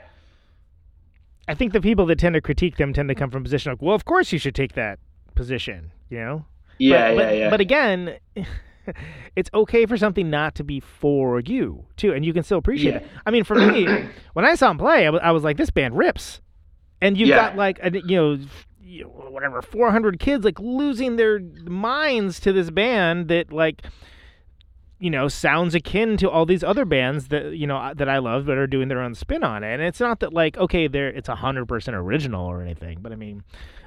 I 1.47 1.55
think 1.55 1.75
the 1.75 1.81
people 1.83 2.07
that 2.07 2.19
tend 2.19 2.35
to 2.35 2.41
critique 2.41 2.79
them 2.79 2.95
tend 2.95 3.09
to 3.11 3.15
come 3.15 3.31
from 3.31 3.43
a 3.43 3.45
position 3.45 3.71
like, 3.73 3.83
well, 3.83 3.95
of 3.95 4.07
course 4.07 4.33
you 4.33 4.39
should 4.39 4.55
take 4.55 4.73
that 4.75 4.99
position, 5.35 5.93
you 6.09 6.17
know. 6.19 6.47
Yeah, 6.79 7.15
but, 7.15 7.21
yeah, 7.21 7.27
but, 7.27 7.37
yeah. 7.37 7.51
But 7.51 7.61
again, 7.61 8.17
it's 9.37 9.51
okay 9.53 9.85
for 9.85 9.99
something 9.99 10.31
not 10.31 10.55
to 10.55 10.65
be 10.65 10.81
for 10.81 11.41
you 11.41 11.85
too, 11.99 12.15
and 12.15 12.25
you 12.25 12.33
can 12.33 12.43
still 12.45 12.57
appreciate 12.57 12.93
Yeah. 12.95 13.01
it. 13.01 13.05
I 13.27 13.31
mean, 13.31 13.45
for 13.45 13.57
me, 13.57 13.87
when 14.33 14.47
I 14.47 14.55
saw 14.55 14.71
him 14.71 14.79
play, 14.79 15.07
I 15.07 15.11
was, 15.11 15.21
I 15.23 15.33
was 15.33 15.45
like, 15.45 15.59
this 15.59 15.69
band 15.69 15.99
rips, 15.99 16.41
and 17.03 17.19
you've 17.19 17.29
Yeah. 17.29 17.37
got 17.37 17.57
like 17.57 17.79
a, 17.83 17.91
you 17.93 18.17
know. 18.17 18.39
You 18.85 19.05
know, 19.05 19.09
Whatever, 19.09 19.63
400 19.63 20.21
kids 20.21 20.45
like 20.45 20.61
losing 20.61 21.17
their 21.17 21.41
minds 21.65 22.39
to 22.41 22.53
this 22.53 22.71
band 22.71 23.29
that 23.29 23.53
like 23.53 23.83
you 25.01 25.11
know 25.11 25.27
sounds 25.27 25.75
akin 25.75 26.17
to 26.19 26.31
all 26.31 26.47
these 26.47 26.63
other 26.63 26.85
bands 26.85 27.29
that 27.29 27.57
you 27.57 27.67
know 27.67 27.93
that 27.95 28.09
I 28.09 28.19
love 28.19 28.47
but 28.47 28.57
are 28.57 28.67
doing 28.67 28.89
their 28.89 29.01
own 29.01 29.15
spin 29.15 29.43
on 29.43 29.65
it. 29.65 29.75
And 29.75 29.83
it's 29.83 30.01
not 30.01 30.21
that 30.21 30.33
like 30.33 30.57
okay, 30.57 30.87
they're 30.87 31.09
it's 31.09 31.29
a 31.29 31.35
hundred 31.35 31.67
percent 31.67 31.97
original 31.97 32.47
or 32.47 32.63
anything, 32.63 32.99
but 33.03 33.13
I 33.13 33.17
mean, 33.17 33.43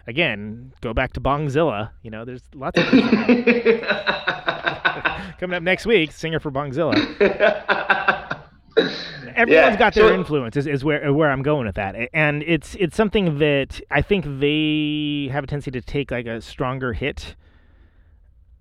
again, 0.06 0.74
go 0.82 0.94
back 0.94 1.14
to 1.14 1.22
Bongzilla. 1.22 1.92
You 2.04 2.12
know, 2.12 2.26
there's 2.26 2.44
lots 2.54 2.80
of 2.80 2.86
coming 5.40 5.56
up 5.56 5.64
next 5.64 5.86
week. 5.86 6.12
Singer 6.12 6.40
for 6.40 6.52
Bongzilla. 6.52 8.42
Everyone's 9.36 9.50
Yeah, 9.50 9.76
got 9.78 9.94
their 9.94 10.10
so- 10.10 10.14
influence. 10.14 10.56
Is, 10.58 10.68
is 10.68 10.84
where 10.84 11.14
where 11.14 11.32
I'm 11.32 11.42
going 11.44 11.66
with 11.66 11.76
that, 11.76 11.96
and 12.14 12.44
it's 12.44 12.76
it's 12.76 12.96
something 12.96 13.40
that 13.40 13.80
I 13.92 14.02
think 14.02 14.26
they 14.26 15.30
have 15.32 15.44
a 15.44 15.48
tendency 15.48 15.72
to 15.72 15.82
take 15.82 16.12
like 16.12 16.26
a 16.26 16.42
stronger 16.42 16.94
hit 16.94 17.36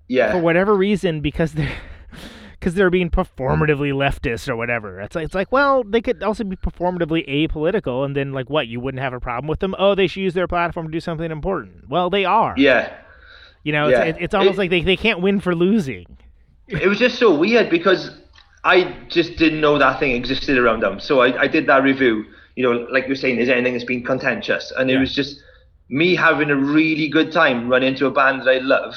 yeah. 0.09 0.32
for 0.32 0.38
whatever 0.38 0.74
reason 0.74 1.20
because 1.20 1.52
they're 1.52 1.76
because 2.59 2.74
they're 2.74 2.90
being 2.90 3.10
performatively 3.10 3.93
leftist 3.93 4.48
or 4.48 4.56
whatever. 4.56 5.01
It's 5.01 5.14
like 5.14 5.24
it's 5.26 5.34
like 5.34 5.51
well 5.52 5.82
they 5.84 6.01
could 6.01 6.22
also 6.22 6.44
be 6.44 6.56
performatively 6.56 7.26
apolitical 7.28 8.05
and 8.05 8.16
then 8.16 8.32
like 8.32 8.48
what 8.51 8.66
you 8.68 8.80
wouldn't 8.80 9.02
have 9.02 9.12
a 9.12 9.20
problem 9.20 9.48
with 9.48 9.60
them. 9.60 9.74
Oh, 9.78 9.94
they 9.94 10.06
should 10.06 10.20
use 10.22 10.34
their 10.34 10.48
platform 10.48 10.86
to 10.86 10.93
do 10.93 11.01
something 11.01 11.30
important. 11.30 11.88
Well, 11.88 12.10
they 12.10 12.24
are. 12.24 12.55
yeah. 12.56 12.94
You 13.64 13.72
know, 13.72 13.88
Yeah. 13.88 14.02
it's, 14.05 14.18
it, 14.18 14.22
it's 14.24 14.34
almost 14.34 14.55
It- 14.55 14.59
like 14.59 14.70
they, 14.70 14.82
they 14.82 14.97
can't 14.97 15.20
win 15.20 15.40
for 15.40 15.55
losing. 15.55 16.18
it 16.68 16.86
was 16.88 16.98
just 16.98 17.18
so 17.18 17.34
weird 17.36 17.68
because 17.68 18.10
I 18.66 18.97
just 19.09 19.36
didn't 19.36 19.60
know 19.60 19.78
that 19.78 20.01
thing 20.01 20.12
existed 20.12 20.59
around 20.59 20.80
them. 20.80 20.98
So 21.01 21.20
I, 21.20 21.43
I 21.43 21.47
did 21.47 21.66
that 21.68 21.82
review. 21.82 22.24
You 22.56 22.62
know, 22.64 22.72
like 22.90 23.06
you're 23.06 23.16
saying, 23.16 23.38
is 23.38 23.48
anything 23.48 23.74
that's 23.74 23.84
been 23.84 24.02
contentious? 24.02 24.72
And 24.76 24.90
it 24.90 24.94
Yeah. 24.94 25.01
was 25.01 25.14
just 25.14 25.40
me 25.88 26.16
having 26.16 26.51
a 26.51 26.56
really 26.56 27.09
good 27.09 27.30
time 27.30 27.68
running 27.68 27.90
into 27.90 28.06
a 28.06 28.10
band 28.10 28.40
that 28.43 28.48
I 28.48 28.59
love. 28.59 28.94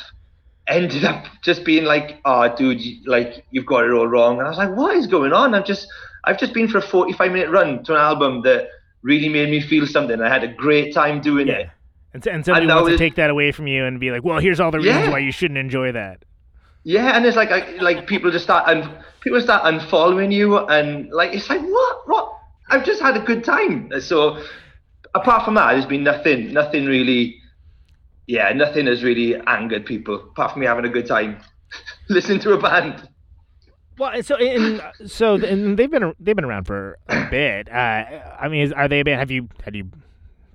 Ended 0.68 1.04
up 1.04 1.26
just 1.44 1.64
being 1.66 1.84
like, 1.86 2.20
"Oh, 2.26 2.48
dude, 2.56 2.80
you, 2.82 2.98
like 3.06 3.44
you've 3.52 3.66
got 3.66 3.86
it 3.86 3.92
all 3.92 4.08
wrong." 4.08 4.38
And 4.40 4.46
I 4.46 4.50
was 4.50 4.58
like, 4.58 4.76
"What 4.76 4.96
is 4.96 5.08
going 5.08 5.34
on?" 5.34 5.56
I've 5.56 5.66
just, 5.66 5.88
I've 6.26 6.38
just 6.40 6.54
been 6.54 6.68
for 6.68 6.78
a 6.78 6.82
45 6.82 7.32
minute 7.32 7.50
run 7.50 7.84
to 7.86 7.94
an 7.94 8.00
album 8.00 8.42
that 8.44 8.70
really 9.02 9.30
made 9.30 9.50
me 9.50 9.62
feel 9.62 9.88
something. 9.88 10.22
I 10.22 10.30
had 10.30 10.44
a 10.44 10.48
great 10.48 10.94
time 10.94 11.22
doing 11.22 11.48
it. 11.48 11.68
And, 12.14 12.26
and 12.28 12.44
somebody 12.46 12.66
know 12.68 12.82
wants 12.82 12.92
to 12.92 12.98
take 12.98 13.16
that 13.16 13.30
away 13.30 13.52
from 13.52 13.68
you 13.68 13.86
and 13.86 14.00
be 14.00 14.10
like, 14.12 14.24
well, 14.24 14.40
here's 14.40 14.60
all 14.60 14.72
the 14.72 14.80
reasons 14.80 15.06
Yeah. 15.06 15.12
why 15.12 15.20
you 15.20 15.32
shouldn't 15.32 15.58
enjoy 15.58 15.92
that. 15.92 16.24
Yeah, 16.84 17.16
and 17.16 17.26
it's 17.26 17.36
like 17.36 17.52
I, 17.52 17.78
like 17.78 18.08
people 18.08 18.32
just 18.32 18.46
start 18.46 18.68
and 18.68 18.90
people 19.22 19.42
start 19.42 19.64
unfollowing 19.64 20.32
you, 20.32 20.58
and 20.58 21.10
like 21.12 21.34
it's 21.34 21.50
like 21.50 21.62
what 21.62 22.08
what 22.08 22.34
I've 22.70 22.86
just 22.86 23.02
had 23.02 23.18
a 23.18 23.20
good 23.20 23.44
time. 23.44 23.92
So 24.02 24.42
apart 25.14 25.44
from 25.46 25.56
that, 25.56 25.74
there's 25.74 25.86
been 25.86 26.04
nothing 26.04 26.54
nothing 26.54 26.86
really. 26.86 27.36
Yeah, 28.28 28.54
nothing 28.54 28.86
has 28.86 29.04
really 29.04 29.36
angered 29.48 29.86
people 29.88 30.16
apart 30.16 30.52
from 30.52 30.62
me 30.62 30.68
having 30.68 30.86
a 30.86 30.90
good 30.90 31.08
time 31.08 31.42
listening 32.10 32.40
to 32.42 32.54
a 32.54 32.60
band. 32.60 33.08
Well, 33.98 34.24
so 34.24 34.38
and 34.38 34.82
so 35.06 35.36
and 35.36 35.78
they've 35.78 35.92
been 35.92 36.14
they've 36.20 36.36
been 36.36 36.46
around 36.46 36.66
for 36.66 36.98
a 37.10 37.28
bit. 37.32 37.70
Uh, 37.70 38.06
I 38.40 38.48
mean, 38.48 38.62
is, 38.62 38.72
are 38.72 38.88
they 38.88 39.02
a 39.02 39.04
band? 39.04 39.20
Have 39.20 39.32
you 39.32 39.50
have 39.66 39.76
you 39.76 39.90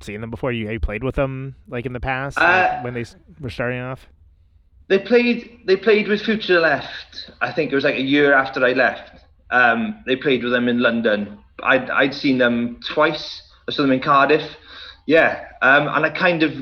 seen 0.01 0.21
them 0.21 0.31
before? 0.31 0.53
You 0.53 0.67
have 0.67 0.73
you 0.73 0.81
played 0.81 1.05
with 1.05 1.17
them 1.17 1.57
like 1.69 1.85
in 1.85 1.93
the 1.93 2.01
past 2.01 2.39
like, 2.39 2.71
Uh, 2.71 2.81
when 2.81 2.95
they 2.95 3.05
were 3.41 3.51
starting 3.51 3.81
off? 3.81 4.09
They 4.89 4.98
played 4.98 5.61
they 5.66 5.77
played 5.77 6.09
with 6.09 6.23
Future 6.23 6.61
Left. 6.61 7.31
I 7.40 7.52
think 7.52 7.73
it 7.73 7.74
was 7.74 7.85
like 7.85 7.97
a 7.97 8.02
year 8.02 8.35
after 8.35 8.65
I 8.65 8.73
left. 8.73 9.24
Um, 9.51 10.02
they 10.06 10.16
played 10.16 10.43
with 10.43 10.52
them 10.52 10.69
in 10.69 10.81
London. 10.81 11.39
I'd 11.62 11.89
I'd 11.90 12.15
seen 12.15 12.39
them 12.39 12.81
twice. 12.86 13.43
I 13.69 13.73
saw 13.73 13.82
them 13.82 13.93
in 13.93 14.01
Cardiff. 14.01 14.56
Yeah, 15.06 15.47
um, 15.62 15.89
and 15.89 16.05
I 16.05 16.11
kind 16.11 16.43
of 16.43 16.52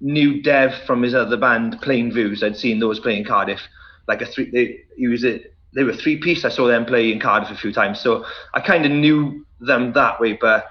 knew 0.00 0.42
Dev 0.42 0.74
from 0.84 1.02
his 1.02 1.14
other 1.14 1.36
band, 1.36 1.80
Plain 1.80 2.12
Views. 2.12 2.42
I'd 2.42 2.56
seen 2.56 2.80
those 2.80 3.00
play 3.00 3.16
in 3.16 3.24
Cardiff. 3.24 3.60
Like 4.08 4.20
a 4.22 4.26
three, 4.26 4.50
they 4.50 4.80
he 4.96 5.08
was 5.08 5.24
a, 5.24 5.40
they 5.74 5.84
were 5.84 5.94
three 5.94 6.18
piece. 6.18 6.44
I 6.44 6.50
saw 6.50 6.66
them 6.66 6.84
play 6.84 7.10
in 7.12 7.20
Cardiff 7.20 7.50
a 7.50 7.56
few 7.56 7.72
times, 7.72 8.00
so 8.00 8.24
I 8.54 8.60
kind 8.60 8.84
of 8.84 8.92
knew 8.92 9.44
them 9.60 9.92
that 9.94 10.20
way. 10.20 10.34
But 10.34 10.66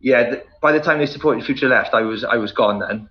yeah, 0.00 0.36
by 0.60 0.72
the 0.72 0.80
time 0.80 0.98
they 0.98 1.06
supported 1.06 1.44
Future 1.44 1.68
Left, 1.68 1.94
I 1.94 2.02
was 2.02 2.24
I 2.24 2.36
was 2.36 2.52
gone 2.52 2.80
then. 2.80 3.08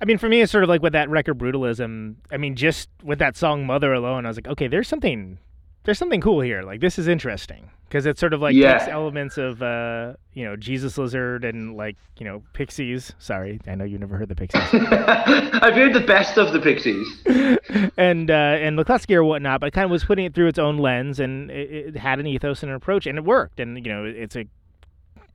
I 0.00 0.04
mean, 0.06 0.18
for 0.18 0.28
me, 0.28 0.40
it's 0.40 0.50
sort 0.50 0.64
of 0.64 0.70
like 0.70 0.82
with 0.82 0.92
that 0.94 1.10
record 1.10 1.38
brutalism. 1.38 2.16
I 2.32 2.36
mean, 2.36 2.56
just 2.56 2.88
with 3.02 3.18
that 3.18 3.36
song 3.36 3.66
"Mother" 3.66 3.92
alone, 3.92 4.24
I 4.24 4.28
was 4.28 4.36
like, 4.38 4.48
okay, 4.48 4.66
there's 4.66 4.88
something, 4.88 5.38
there's 5.84 5.98
something 5.98 6.20
cool 6.20 6.40
here. 6.40 6.62
Like 6.62 6.80
this 6.80 6.98
is 6.98 7.06
interesting 7.08 7.70
because 7.88 8.06
it's 8.06 8.20
sort 8.20 8.32
of 8.32 8.40
like 8.40 8.54
Yeah. 8.54 8.78
takes 8.78 8.88
elements 8.88 9.36
of, 9.36 9.62
uh, 9.62 10.14
you 10.32 10.44
know, 10.44 10.54
Jesus 10.56 10.96
Lizard 10.96 11.44
and 11.44 11.76
like 11.76 11.96
you 12.18 12.24
know 12.24 12.42
Pixies. 12.54 13.12
Sorry, 13.18 13.60
I 13.66 13.74
know 13.74 13.84
you 13.84 13.98
never 13.98 14.16
heard 14.16 14.28
the 14.28 14.34
Pixies. 14.36 14.62
I've 14.72 15.74
heard 15.74 15.92
the 15.92 16.00
best 16.06 16.38
of 16.38 16.52
the 16.52 16.60
Pixies. 16.60 17.06
and 17.98 18.30
uh, 18.30 18.34
and 18.34 18.78
Mclusky 18.78 19.14
or 19.14 19.24
whatnot, 19.24 19.60
but 19.60 19.66
it 19.66 19.70
kind 19.72 19.84
of 19.84 19.90
was 19.90 20.04
putting 20.04 20.24
it 20.24 20.34
through 20.34 20.46
its 20.48 20.58
own 20.58 20.78
lens, 20.78 21.20
and 21.20 21.50
it, 21.50 21.70
it 21.94 21.96
had 21.96 22.20
an 22.20 22.26
ethos 22.26 22.62
and 22.62 22.70
an 22.70 22.76
approach, 22.76 23.06
and 23.06 23.18
it 23.18 23.24
worked. 23.24 23.60
And 23.60 23.84
you 23.84 23.92
know, 23.92 24.04
it's 24.04 24.36
a 24.36 24.46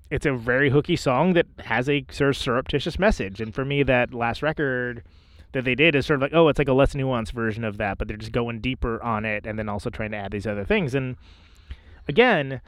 it's 0.10 0.26
a 0.26 0.34
very 0.34 0.70
hooky 0.70 0.96
song 0.96 1.34
that 1.34 1.48
has 1.60 1.90
a 1.90 2.06
sort 2.12 2.30
of 2.30 2.38
surreptitious 2.38 3.00
message. 3.00 3.42
And 3.42 3.54
for 3.54 3.66
me, 3.66 3.84
that 3.84 4.14
last 4.14 4.42
record 4.42 5.04
that 5.54 5.64
they 5.64 5.76
did 5.76 5.96
is 5.96 6.06
sort 6.06 6.18
of 6.18 6.22
like, 6.22 6.34
oh, 6.34 6.48
it's 6.48 6.60
like 6.60 6.68
a 6.68 6.74
less 6.74 6.94
nuanced 6.94 7.32
version 7.32 7.64
of 7.64 7.78
that, 7.78 7.98
but 7.98 8.08
they're 8.08 8.18
just 8.18 8.32
going 8.32 8.60
deeper 8.60 9.02
on 9.02 9.26
it, 9.26 9.46
and 9.46 9.58
then 9.58 9.70
also 9.70 9.90
trying 9.90 10.12
to 10.12 10.18
add 10.18 10.32
these 10.32 10.46
other 10.46 10.66
things. 10.66 10.94
And 10.94 11.16
again, 12.08 12.62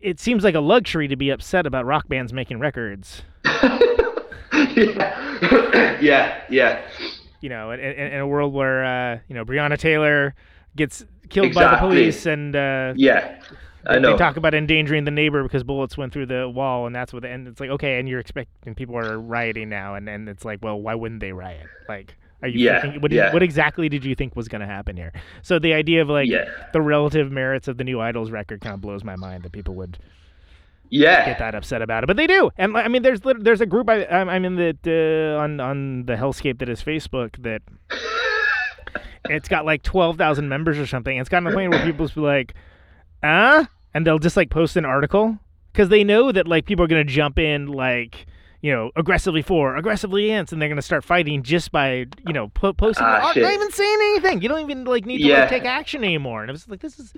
it 0.00 0.18
seems 0.18 0.42
like 0.42 0.54
a 0.54 0.60
luxury 0.60 1.06
to 1.08 1.16
be 1.16 1.30
upset 1.30 1.66
about 1.66 1.84
rock 1.84 2.08
bands 2.08 2.32
making 2.32 2.58
records. 2.58 3.22
yeah, 3.44 3.78
yeah, 6.00 6.42
yeah. 6.48 6.80
You 7.40 7.50
know, 7.50 7.70
in, 7.70 7.80
in, 7.80 8.12
in 8.12 8.20
a 8.20 8.26
world 8.26 8.52
where 8.52 8.84
uh, 8.84 9.18
you 9.28 9.34
know 9.34 9.44
Breonna 9.44 9.78
Taylor 9.78 10.34
gets 10.76 11.04
killed 11.28 11.54
by 11.54 11.70
the 11.70 11.76
police, 11.76 12.26
and 12.26 12.56
uh, 12.56 12.94
Yeah, 12.96 13.40
I 13.96 13.98
they 13.98 14.16
talk 14.16 14.36
about 14.36 14.54
endangering 14.54 15.04
the 15.04 15.10
neighbor 15.10 15.42
because 15.42 15.62
bullets 15.64 15.96
went 15.98 16.12
through 16.12 16.26
the 16.26 16.48
wall, 16.48 16.86
and 16.86 16.94
that's 16.94 17.12
what. 17.12 17.22
The, 17.22 17.28
and 17.28 17.48
it's 17.48 17.60
like, 17.60 17.70
okay, 17.70 17.98
and 17.98 18.08
you're 18.08 18.20
expecting 18.20 18.74
people 18.74 18.96
are 18.96 19.18
rioting 19.18 19.68
now, 19.68 19.94
and 19.94 20.08
and 20.08 20.28
it's 20.28 20.44
like, 20.44 20.60
well, 20.62 20.80
why 20.80 20.94
wouldn't 20.94 21.20
they 21.20 21.32
riot? 21.32 21.66
Like, 21.88 22.16
are 22.42 22.48
you? 22.48 22.64
Yeah, 22.64 22.80
thinking- 22.82 23.00
what, 23.00 23.10
did- 23.10 23.16
yeah. 23.16 23.32
what 23.32 23.42
exactly 23.42 23.88
did 23.88 24.04
you 24.04 24.14
think 24.14 24.34
was 24.36 24.48
going 24.48 24.60
to 24.60 24.66
happen 24.66 24.96
here? 24.96 25.12
So 25.42 25.58
the 25.58 25.74
idea 25.74 26.02
of 26.02 26.08
like 26.08 26.28
Yeah. 26.28 26.46
the 26.72 26.80
relative 26.80 27.30
merits 27.30 27.68
of 27.68 27.76
the 27.78 27.84
new 27.84 28.00
Idles 28.00 28.30
record 28.30 28.60
kind 28.60 28.74
of 28.74 28.80
blows 28.80 29.04
my 29.04 29.16
mind 29.16 29.42
that 29.42 29.52
people 29.52 29.74
would 29.74 29.98
yeah, 30.92 31.24
get 31.24 31.38
that 31.38 31.54
upset 31.54 31.82
about 31.82 32.02
it, 32.02 32.08
but 32.08 32.16
they 32.16 32.26
do. 32.26 32.50
And 32.58 32.76
I 32.76 32.88
mean, 32.88 33.02
there's 33.02 33.20
there's 33.38 33.60
a 33.60 33.66
group 33.66 33.88
I 33.88 34.04
I'm, 34.06 34.28
I'm 34.28 34.44
in 34.44 34.56
that 34.56 34.78
uh, 34.86 35.40
on 35.40 35.60
on 35.60 36.06
the 36.06 36.14
hellscape 36.16 36.58
that 36.58 36.68
is 36.68 36.82
Facebook 36.82 37.40
that 37.42 37.62
it's 39.28 39.48
got 39.48 39.64
like 39.64 39.82
twelve 39.82 40.16
thousand 40.16 40.48
members 40.48 40.78
or 40.78 40.86
something. 40.86 41.16
It's 41.16 41.28
gotten 41.28 41.44
to 41.44 41.50
the 41.50 41.56
point 41.56 41.70
where 41.70 41.84
people 41.84 42.08
be 42.08 42.20
like, 42.20 42.54
"Uh," 43.22 43.64
and 43.94 44.06
they'll 44.06 44.18
just 44.18 44.36
like 44.36 44.50
post 44.50 44.76
an 44.76 44.84
article 44.84 45.38
because 45.72 45.88
they 45.88 46.04
know 46.04 46.32
that 46.32 46.46
like 46.48 46.66
people 46.66 46.84
are 46.84 46.88
gonna 46.88 47.04
jump 47.04 47.38
in 47.38 47.66
like. 47.66 48.26
You 48.62 48.72
know, 48.72 48.90
aggressively 48.94 49.40
for, 49.40 49.74
aggressively 49.76 50.26
against, 50.26 50.52
and 50.52 50.60
they're 50.60 50.68
gonna 50.68 50.82
start 50.82 51.02
fighting 51.02 51.42
just 51.42 51.72
by, 51.72 52.04
you 52.26 52.34
know, 52.34 52.48
po- 52.48 52.74
posting, 52.74 53.06
Ah, 53.06 53.32
not 53.34 53.34
even 53.38 53.70
saying 53.72 53.98
anything. 54.02 54.42
You 54.42 54.50
don't 54.50 54.60
even 54.60 54.84
like 54.84 55.06
need 55.06 55.16
to 55.22 55.24
Yeah. 55.24 55.40
like, 55.40 55.48
take 55.48 55.64
action 55.64 56.04
anymore. 56.04 56.42
And 56.42 56.50
it 56.50 56.52
was 56.52 56.68
like, 56.68 56.80
this 56.80 56.98
is, 56.98 57.14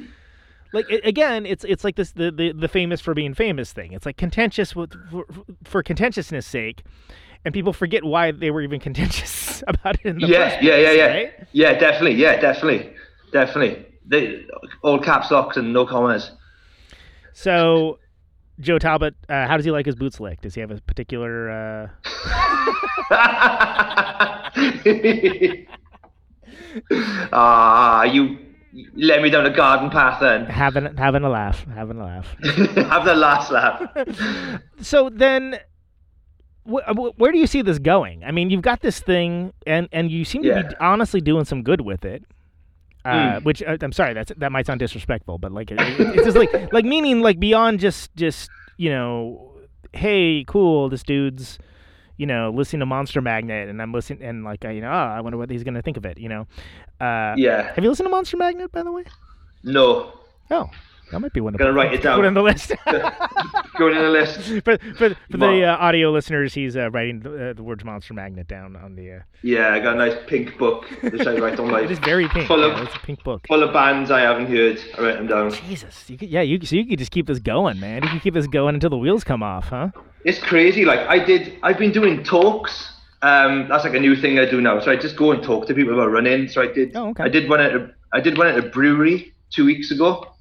like 0.73 0.89
a- 0.89 1.05
again, 1.05 1.45
it's 1.45 1.65
it's 1.65 1.83
like 1.83 1.97
this 1.97 2.13
the, 2.13 2.31
the 2.31 2.53
the 2.53 2.69
famous 2.69 3.01
for 3.01 3.13
being 3.13 3.35
famous 3.35 3.73
thing. 3.73 3.91
It's 3.93 4.07
like 4.07 4.17
contentious 4.17 4.77
with, 4.77 4.93
for, 5.11 5.25
for 5.65 5.83
contentiousness 5.83 6.47
sake, 6.47 6.85
and 7.45 7.53
people 7.53 7.73
forget 7.73 8.05
why 8.05 8.31
they 8.31 8.53
were 8.53 8.63
even 8.63 8.79
contentious 8.89 9.65
about 9.67 9.97
it 9.97 10.07
in 10.11 10.21
the 10.21 10.29
yeah, 10.29 10.49
first 10.49 10.63
yeah, 10.63 10.77
yeah, 10.77 10.91
yeah, 10.93 11.07
right? 11.09 11.33
yeah. 11.51 11.73
Definitely, 11.77 12.15
yeah, 12.15 12.41
definitely, 12.41 12.93
definitely. 13.33 13.85
They 14.07 14.47
all 14.83 15.01
caps 15.01 15.33
locks 15.33 15.57
and 15.57 15.73
no 15.73 15.87
commas. 15.87 16.31
So, 17.35 17.99
Joe 18.61 18.79
Talbot, 18.79 19.15
uh, 19.29 19.47
how 19.47 19.57
does 19.57 19.65
he 19.65 19.71
like 19.71 19.87
his 19.87 19.95
boots 19.97 20.21
licked? 20.21 20.43
Does 20.43 20.55
he 20.55 20.61
have 20.61 20.71
a 20.71 20.81
particular? 20.81 21.51
Uh... 21.51 21.89
Ah, 27.33 28.05
you 28.05 28.39
you 28.73 28.89
led 28.97 29.23
me 29.23 29.29
down 29.31 29.45
a 29.45 29.51
garden 29.55 29.91
path 29.91 30.21
then. 30.21 30.47
having 30.47 30.97
having 30.97 31.25
a 31.25 31.29
laugh, 31.29 31.65
having 31.75 31.99
a 31.99 32.05
laugh. 32.05 32.35
Have 32.43 33.05
the 33.05 33.15
last 33.15 33.51
laugh. 33.51 33.83
so 34.81 35.11
then 35.11 35.59
wh- 36.67 36.81
wh- 36.91 37.19
where 37.19 37.33
do 37.33 37.39
you 37.39 37.47
see 37.47 37.61
this 37.61 37.79
going? 37.79 38.25
I 38.25 38.31
mean, 38.31 38.49
you've 38.49 38.63
got 38.63 38.81
this 38.81 39.01
thing, 39.01 39.53
and 39.67 39.89
and 39.93 40.11
you 40.11 40.25
seem 40.25 40.43
to 40.45 40.65
be 40.69 40.75
honestly 40.81 41.21
doing 41.21 41.45
some 41.45 41.63
good 41.63 41.83
with 41.83 42.05
it. 42.07 42.25
Uh, 43.05 43.11
Mm. 43.41 43.45
Which 43.45 43.63
uh, 43.63 43.77
I'm 43.81 43.93
sorry, 43.93 44.15
that's 44.15 44.33
that 44.37 44.53
might 44.53 44.67
sound 44.67 44.79
disrespectful, 44.81 45.39
but 45.39 45.51
like 45.53 45.71
it, 45.73 45.81
it- 45.81 46.15
it's 46.17 46.25
just 46.25 46.37
like 46.37 46.53
like 46.73 46.85
meaning 46.85 47.21
like 47.21 47.41
beyond 47.41 47.81
just 47.81 48.15
just 48.17 48.51
you 48.77 48.91
know, 48.91 49.53
hey, 49.93 50.45
cool, 50.47 50.89
this 50.89 51.03
dude's 51.03 51.59
you 52.17 52.27
know 52.27 52.51
listening 52.51 52.81
to 52.81 52.87
Monster 52.87 53.21
Magnet, 53.21 53.69
and 53.69 53.83
I'm 53.83 53.93
listening 53.93 54.23
and 54.23 54.45
like 54.45 54.65
I, 54.65 54.71
you 54.71 54.81
know, 54.81 54.91
oh, 54.91 54.93
I 55.17 55.21
wonder 55.21 55.37
what 55.39 55.51
he's 55.51 55.65
gonna 55.65 55.83
think 55.83 55.97
of 55.97 56.05
it, 56.07 56.19
you 56.19 56.29
know. 56.29 56.47
Uh, 57.01 57.35
Yeah. 57.37 57.73
Have 57.75 57.83
you 57.83 57.91
listened 57.91 58.07
to 58.07 58.11
Monster 58.11 58.37
Magnet, 58.37 58.71
by 58.71 58.83
the 58.85 58.93
way? 58.93 59.05
No. 59.65 60.13
Oh, 60.51 60.71
that 61.13 61.21
might 61.21 61.33
be 61.33 61.41
one. 61.41 61.53
to 61.53 61.59
Gonna 61.59 61.73
write 61.73 61.93
it 61.95 62.03
down. 62.03 62.17
Put 62.19 62.23
down. 62.23 62.35
the 62.35 62.43
list. 62.43 62.73
Going 63.79 63.97
in 63.97 64.03
the 64.03 64.11
list. 64.11 64.41
for 64.65 64.77
for, 64.97 65.15
for 65.31 65.37
the 65.39 65.65
uh, 65.65 65.77
audio 65.77 66.11
listeners, 66.11 66.53
he's 66.55 66.77
uh, 66.77 66.91
writing 66.91 67.21
the, 67.21 67.51
uh, 67.51 67.53
the 67.53 67.63
words 67.63 67.85
"monster 67.85 68.13
magnet" 68.15 68.49
down 68.49 68.77
on 68.77 68.97
the. 68.97 69.13
Uh, 69.13 69.21
Yeah, 69.43 69.73
I 69.73 69.81
got 69.81 69.95
a 69.95 69.99
nice 69.99 70.17
pink 70.27 70.59
book 70.59 70.85
which 71.03 71.27
I 71.27 71.37
write 71.39 71.59
on 71.59 71.71
my 71.71 71.81
it 71.85 71.91
is 71.91 71.99
very 72.01 72.29
pink. 72.29 72.47
Full 72.49 72.61
yeah, 72.61 72.75
of 72.81 72.87
it's 72.87 72.95
a 72.95 72.99
pink 72.99 73.23
book. 73.25 73.47
full 73.47 73.63
of 73.63 73.73
bands 73.73 74.11
I 74.11 74.21
haven't 74.21 74.47
heard. 74.47 74.79
I 74.99 75.03
write 75.03 75.17
them 75.17 75.27
down. 75.29 75.51
Jesus, 75.53 76.09
you 76.11 76.19
could, 76.19 76.29
yeah, 76.29 76.43
you 76.43 76.61
so 76.65 76.77
you 76.77 76.87
could 76.87 76.99
just 76.99 77.13
keep 77.13 77.27
this 77.27 77.39
going, 77.39 77.79
man. 77.81 78.03
You 78.03 78.09
could 78.11 78.23
keep 78.23 78.35
this 78.35 78.47
going 78.47 78.75
until 78.75 78.91
the 78.91 78.99
wheels 78.99 79.25
come 79.25 79.43
off, 79.43 79.67
huh? 79.69 79.89
It's 80.25 80.39
crazy. 80.39 80.85
Like 80.85 81.01
I 81.01 81.19
did, 81.25 81.59
I've 81.63 81.79
been 81.79 81.93
doing 81.93 82.23
talks. 82.25 82.91
Um, 83.23 83.69
that's 83.69 83.85
like 83.85 83.95
a 83.95 84.01
new 84.01 84.17
thing 84.17 84.39
I 84.41 84.51
do 84.51 84.61
now. 84.61 84.81
So 84.81 84.91
I 84.91 84.97
just 84.97 85.17
go 85.17 85.31
and 85.33 85.43
talk 85.43 85.67
to 85.69 85.75
people 85.75 85.95
about 85.95 86.11
running. 86.11 86.49
So 86.49 86.61
I 86.61 86.67
did. 86.67 86.97
Oh, 86.97 87.11
okay. 87.11 87.23
I 87.25 87.29
did 87.29 87.49
one 87.49 87.61
at 87.61 87.75
a, 87.75 87.91
I 88.13 88.21
did 88.21 88.37
one 88.37 88.49
at 88.49 88.59
a 88.59 88.63
brewery 88.63 89.33
two 89.51 89.65
weeks 89.65 89.91
ago, 89.93 90.32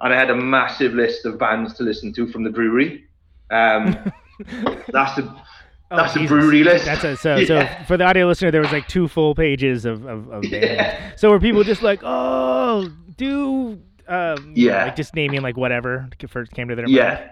and 0.00 0.12
I 0.12 0.16
had 0.16 0.30
a 0.30 0.34
massive 0.36 0.92
list 0.94 1.26
of 1.26 1.38
bands 1.38 1.74
to 1.74 1.82
listen 1.82 2.12
to 2.14 2.26
from 2.28 2.42
the 2.44 2.50
brewery. 2.50 3.04
Um, 3.50 3.96
that's 4.92 5.16
the 5.16 5.34
Oh, 5.92 5.96
that's 5.96 6.12
the 6.14 6.20
Jesus. 6.20 6.30
brewery 6.30 6.62
list. 6.62 6.84
That's 6.84 7.02
a, 7.02 7.16
so 7.16 7.34
Yeah. 7.36 7.78
so 7.80 7.84
for 7.88 7.96
the 7.96 8.04
audio 8.04 8.28
listener, 8.28 8.52
there 8.52 8.60
was 8.60 8.70
like 8.70 8.86
two 8.86 9.08
full 9.08 9.34
pages 9.34 9.84
of 9.84 10.06
of, 10.06 10.28
of 10.30 10.44
bands. 10.44 11.20
So 11.20 11.30
were 11.30 11.40
people 11.40 11.64
just 11.64 11.82
like, 11.82 12.00
oh, 12.04 12.88
do. 13.16 13.80
Um, 14.06 14.52
Yeah. 14.54 14.84
like 14.84 14.94
just 14.96 15.14
naming 15.16 15.42
like 15.42 15.56
whatever 15.56 16.08
first 16.28 16.52
came 16.52 16.68
to 16.68 16.76
their 16.76 16.84
mind. 16.86 16.94
Yeah. 16.96 17.30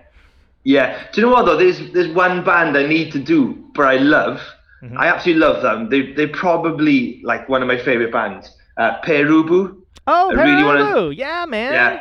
Yeah. 0.65 1.01
Do 1.13 1.21
you 1.21 1.27
know 1.29 1.33
what 1.33 1.47
though? 1.47 1.57
There's 1.57 1.79
there's 1.93 2.09
one 2.09 2.43
band 2.45 2.77
I 2.77 2.85
need 2.87 3.13
to 3.13 3.21
do, 3.21 3.65
but 3.77 3.87
I 3.87 3.97
love. 3.99 4.41
Mm-hmm. 4.83 4.99
I 4.99 5.07
absolutely 5.07 5.41
love 5.41 5.63
them. 5.63 5.89
They 5.89 6.13
they're 6.15 6.27
probably 6.45 7.21
like 7.23 7.49
one 7.49 7.63
of 7.63 7.69
my 7.69 7.79
favorite 7.79 8.11
bands. 8.13 8.51
Uh, 8.77 8.99
Pere 9.03 9.27
Ubu. 9.27 9.77
Oh, 10.09 10.31
I 10.37 10.43
really 10.43 10.65
wanna- 10.65 11.11
yeah, 11.13 11.47
man. 11.47 11.73
Yeah. 11.75 12.01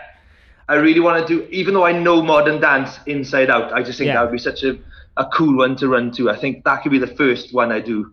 I 0.69 0.76
really 0.76 0.99
want 0.99 1.26
to 1.26 1.34
do, 1.39 1.48
even 1.49 1.73
though 1.73 1.85
I 1.85 1.91
know 1.94 2.22
modern 2.22 2.60
dance 2.60 2.99
inside 3.06 3.49
out, 3.49 3.72
I 3.73 3.81
just 3.84 3.98
think 3.98 4.07
Yeah. 4.07 4.15
that 4.15 4.23
would 4.23 4.31
be 4.34 4.38
such 4.38 4.64
a, 4.64 4.77
a 5.15 5.26
cool 5.27 5.57
one 5.57 5.76
to 5.77 5.88
run 5.88 6.11
to. 6.11 6.30
I 6.30 6.35
think 6.35 6.64
that 6.65 6.81
could 6.84 6.91
be 6.91 6.99
the 6.99 7.07
first 7.15 7.53
one 7.53 7.72
I 7.72 7.80
do 7.80 8.11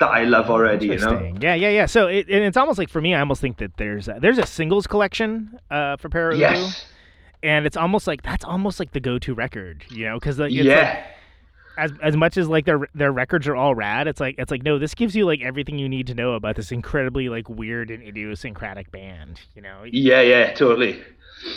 that 0.00 0.08
I 0.08 0.24
love 0.24 0.50
already, 0.50 0.86
you 0.86 0.96
know? 0.98 1.10
Interesting. 1.12 1.42
Yeah, 1.42 1.54
yeah, 1.54 1.68
yeah. 1.68 1.86
So 1.86 2.06
it, 2.08 2.26
and 2.28 2.42
it's 2.44 2.56
almost 2.56 2.78
like 2.78 2.88
for 2.88 3.00
me, 3.00 3.14
I 3.14 3.20
almost 3.20 3.40
think 3.40 3.58
that 3.58 3.76
there's 3.76 4.08
a, 4.08 4.16
there's 4.20 4.38
a 4.38 4.46
singles 4.46 4.86
collection 4.86 5.58
uh, 5.70 5.96
for 5.98 6.08
Peru. 6.08 6.36
Yes. 6.36 6.86
and 7.42 7.66
it's 7.66 7.76
almost 7.76 8.06
like 8.06 8.22
that's 8.22 8.44
almost 8.44 8.80
like 8.80 8.92
the 8.92 9.00
go-to 9.00 9.34
record, 9.34 9.84
you 9.90 10.06
know, 10.06 10.18
because 10.18 10.36
it's 10.40 10.40
like, 10.40 10.52
Yeah. 10.52 11.04
as 11.76 11.92
as 12.02 12.16
much 12.16 12.36
as 12.38 12.48
like 12.48 12.64
their 12.64 12.88
their 12.94 13.12
records 13.12 13.46
are 13.46 13.54
all 13.54 13.74
rad, 13.74 14.08
it's 14.08 14.20
like 14.20 14.36
it's 14.38 14.50
like 14.50 14.62
no, 14.62 14.78
this 14.78 14.94
gives 14.94 15.14
you 15.14 15.26
like 15.26 15.42
everything 15.42 15.78
you 15.78 15.88
need 15.88 16.06
to 16.06 16.14
know 16.14 16.32
about 16.32 16.56
this 16.56 16.72
incredibly 16.72 17.28
like 17.28 17.48
weird 17.48 17.90
and 17.90 18.02
idiosyncratic 18.02 18.90
band, 18.90 19.40
you 19.54 19.60
know. 19.62 19.84
Yeah, 19.84 20.22
yeah, 20.22 20.54
totally. 20.54 21.02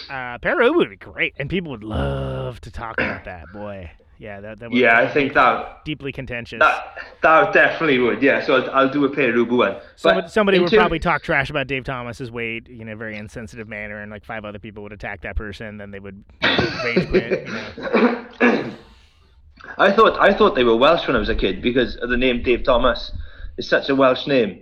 Uh, 0.09 0.37
Peru 0.39 0.73
would 0.73 0.89
be 0.89 0.95
great, 0.95 1.33
and 1.37 1.49
people 1.49 1.71
would 1.71 1.83
love 1.83 2.59
to 2.61 2.71
talk 2.71 2.95
about 2.99 3.25
that. 3.25 3.51
Boy, 3.53 3.89
yeah, 4.17 4.39
that 4.41 4.59
that 4.59 4.69
would 4.71 4.79
Yeah, 4.79 5.01
be 5.01 5.07
I 5.07 5.11
think 5.13 5.33
that 5.33 5.85
deeply 5.85 6.11
contentious. 6.11 6.59
that 6.59 6.97
that 7.21 7.53
definitely 7.53 7.99
would. 7.99 8.21
Yeah, 8.21 8.43
so 8.43 8.55
I'll, 8.61 8.71
I'll 8.71 8.89
do 8.89 9.05
a 9.05 9.09
Pere 9.09 9.33
Ubu 9.33 9.57
one. 9.57 9.77
Somebody, 9.95 10.27
somebody 10.29 10.59
would 10.59 10.69
term- 10.69 10.79
probably 10.79 10.99
talk 10.99 11.21
trash 11.23 11.49
about 11.49 11.67
Dave 11.67 11.83
Thomas's 11.83 12.31
weight 12.31 12.67
in 12.67 12.89
a 12.89 12.95
very 12.95 13.17
insensitive 13.17 13.67
manner, 13.67 14.01
and 14.01 14.11
like 14.11 14.25
five 14.25 14.45
other 14.45 14.59
people 14.59 14.83
would 14.83 14.93
attack 14.93 15.21
that 15.21 15.35
person. 15.35 15.77
Then 15.77 15.91
they 15.91 15.99
would 15.99 16.23
rage 16.41 17.09
quit. 17.09 17.47
You 17.47 17.53
know. 17.53 18.25
I 19.79 19.91
thought 19.91 20.19
I 20.19 20.33
thought 20.33 20.55
they 20.55 20.63
were 20.63 20.75
Welsh 20.77 21.05
when 21.07 21.15
I 21.15 21.19
was 21.19 21.29
a 21.29 21.35
kid 21.35 21.61
because 21.61 21.95
of 21.97 22.09
the 22.09 22.17
name 22.17 22.41
Dave 22.43 22.63
Thomas 22.63 23.11
is 23.57 23.67
such 23.67 23.89
a 23.89 23.95
Welsh 23.95 24.25
name, 24.27 24.61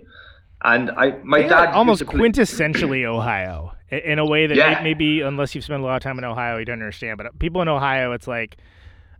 and 0.62 0.90
I 0.90 1.18
my 1.22 1.42
They 1.42 1.48
dad 1.48 1.70
almost 1.72 2.04
play- 2.06 2.18
quintessentially 2.20 3.04
Ohio 3.04 3.72
in 3.90 4.18
a 4.18 4.26
way 4.26 4.46
that 4.46 4.56
Yeah. 4.56 4.80
maybe 4.82 5.20
unless 5.20 5.54
you've 5.54 5.64
spent 5.64 5.82
a 5.82 5.84
lot 5.84 5.96
of 5.96 6.02
time 6.02 6.18
in 6.18 6.24
Ohio, 6.24 6.58
you 6.58 6.64
don't 6.64 6.74
understand. 6.74 7.18
But 7.18 7.38
people 7.38 7.62
in 7.62 7.68
Ohio, 7.68 8.12
it's 8.12 8.26
like. 8.28 8.56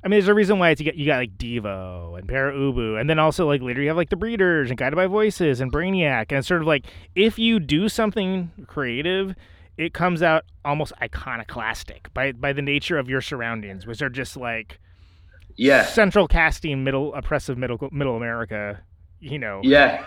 I 0.04 0.08
mean, 0.08 0.20
there's 0.20 0.28
a 0.28 0.34
reason 0.34 0.60
why 0.60 0.70
it's 0.70 0.80
you 0.80 0.84
got, 0.84 0.94
you 0.94 1.04
got 1.06 1.16
like 1.16 1.36
Devo 1.36 2.16
and 2.16 2.28
Pere 2.28 2.52
Ubu, 2.52 3.00
and 3.00 3.10
then 3.10 3.18
also 3.18 3.44
like 3.48 3.60
later 3.60 3.80
you 3.82 3.88
have 3.88 3.96
like 3.96 4.10
the 4.10 4.14
Breeders 4.16 4.70
and 4.70 4.78
Guided 4.78 4.94
by 4.94 5.06
Voices 5.08 5.60
and 5.60 5.72
Brainiac, 5.72 6.26
and 6.28 6.38
it's 6.38 6.46
sort 6.46 6.60
of 6.60 6.66
like 6.68 6.86
if 7.16 7.40
you 7.40 7.58
do 7.58 7.88
something 7.88 8.52
creative, 8.68 9.34
it 9.76 9.94
comes 9.94 10.22
out 10.22 10.44
almost 10.64 10.92
iconoclastic 11.02 12.12
by 12.14 12.30
by 12.32 12.52
the 12.52 12.62
nature 12.62 12.98
of 12.98 13.08
your 13.08 13.20
surroundings, 13.20 13.84
which 13.84 14.00
are 14.00 14.08
just 14.10 14.36
like 14.36 14.78
yeah 15.56 15.84
central 15.84 16.28
casting 16.28 16.84
middle 16.84 17.12
oppressive 17.14 17.58
middle 17.58 17.78
middle 17.90 18.16
America. 18.16 18.80
You 19.30 19.38
know, 19.38 19.60
yeah. 19.64 20.04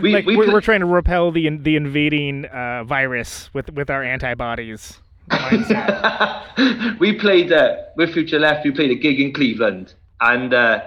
We 0.00 0.12
like 0.12 0.26
we 0.26 0.36
we're 0.36 0.60
trying 0.60 0.80
to 0.80 0.86
repel 0.86 1.30
the 1.30 1.48
the 1.48 1.76
invading 1.76 2.46
uh, 2.46 2.84
virus 2.84 3.50
with 3.52 3.72
with 3.72 3.90
our 3.90 4.02
antibodies. 4.02 5.00
we 7.00 7.12
played 7.14 7.52
uh, 7.52 7.76
with 7.96 8.12
Future 8.12 8.38
Left. 8.38 8.64
We 8.64 8.70
played 8.70 8.90
a 8.90 8.94
gig 8.94 9.20
in 9.20 9.32
Cleveland, 9.32 9.94
and 10.20 10.52
uh, 10.52 10.82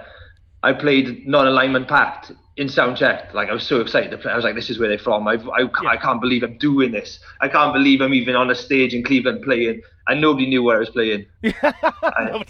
I 0.62 0.72
played 0.72 1.26
Non-Alignment 1.26 1.88
Pact 1.88 2.32
in 2.56 2.68
soundcheck. 2.68 3.32
Like 3.34 3.48
I 3.48 3.52
was 3.52 3.66
so 3.66 3.80
excited 3.80 4.10
to 4.10 4.18
play. 4.18 4.32
I 4.32 4.36
was 4.36 4.44
like, 4.44 4.54
"This 4.54 4.70
is 4.70 4.78
where 4.78 4.88
they're 4.88 4.98
from." 4.98 5.26
I, 5.26 5.34
I, 5.34 5.68
I 5.86 5.96
can't 5.96 6.20
believe 6.20 6.42
I'm 6.42 6.58
doing 6.58 6.92
this. 6.92 7.18
I 7.40 7.48
can't 7.48 7.72
believe 7.72 8.00
I'm 8.00 8.14
even 8.14 8.36
on 8.36 8.50
a 8.50 8.54
stage 8.54 8.94
in 8.94 9.02
Cleveland 9.02 9.42
playing, 9.42 9.82
and 10.08 10.20
nobody 10.20 10.46
knew 10.46 10.62
where 10.62 10.76
I 10.76 10.80
was 10.80 10.90
playing. 10.90 11.26
I, 11.62 12.44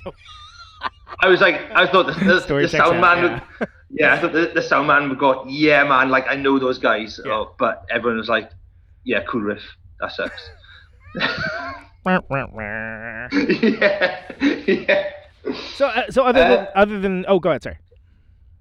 I 1.20 1.28
was 1.28 1.40
like, 1.40 1.60
I 1.72 1.86
thought 1.86 2.06
the, 2.06 2.12
the, 2.12 2.60
the 2.62 2.68
sound 2.68 2.96
out, 2.96 3.00
man 3.00 3.42
would. 3.60 3.68
Yeah, 3.90 4.14
I 4.14 4.20
thought 4.20 4.32
the, 4.32 4.50
the 4.54 4.62
sound 4.62 4.88
man 4.88 5.08
would 5.08 5.18
go, 5.18 5.44
yeah, 5.46 5.84
man, 5.84 6.10
like 6.10 6.26
I 6.28 6.34
know 6.34 6.58
those 6.58 6.78
guys. 6.78 7.20
Yeah. 7.24 7.32
Oh, 7.32 7.54
but 7.58 7.86
everyone 7.90 8.18
was 8.18 8.28
like, 8.28 8.50
yeah, 9.04 9.22
cool 9.28 9.42
riff. 9.42 9.62
That 10.00 10.12
sucks. 10.12 10.50
yeah, 12.04 12.20
yeah. 14.66 15.10
so 15.74 15.86
uh, 15.86 16.10
so 16.10 16.24
other 16.24 16.40
than 16.40 16.68
other 16.74 17.00
than 17.00 17.24
oh 17.28 17.38
go 17.38 17.50
ahead 17.50 17.62
sorry 17.62 17.78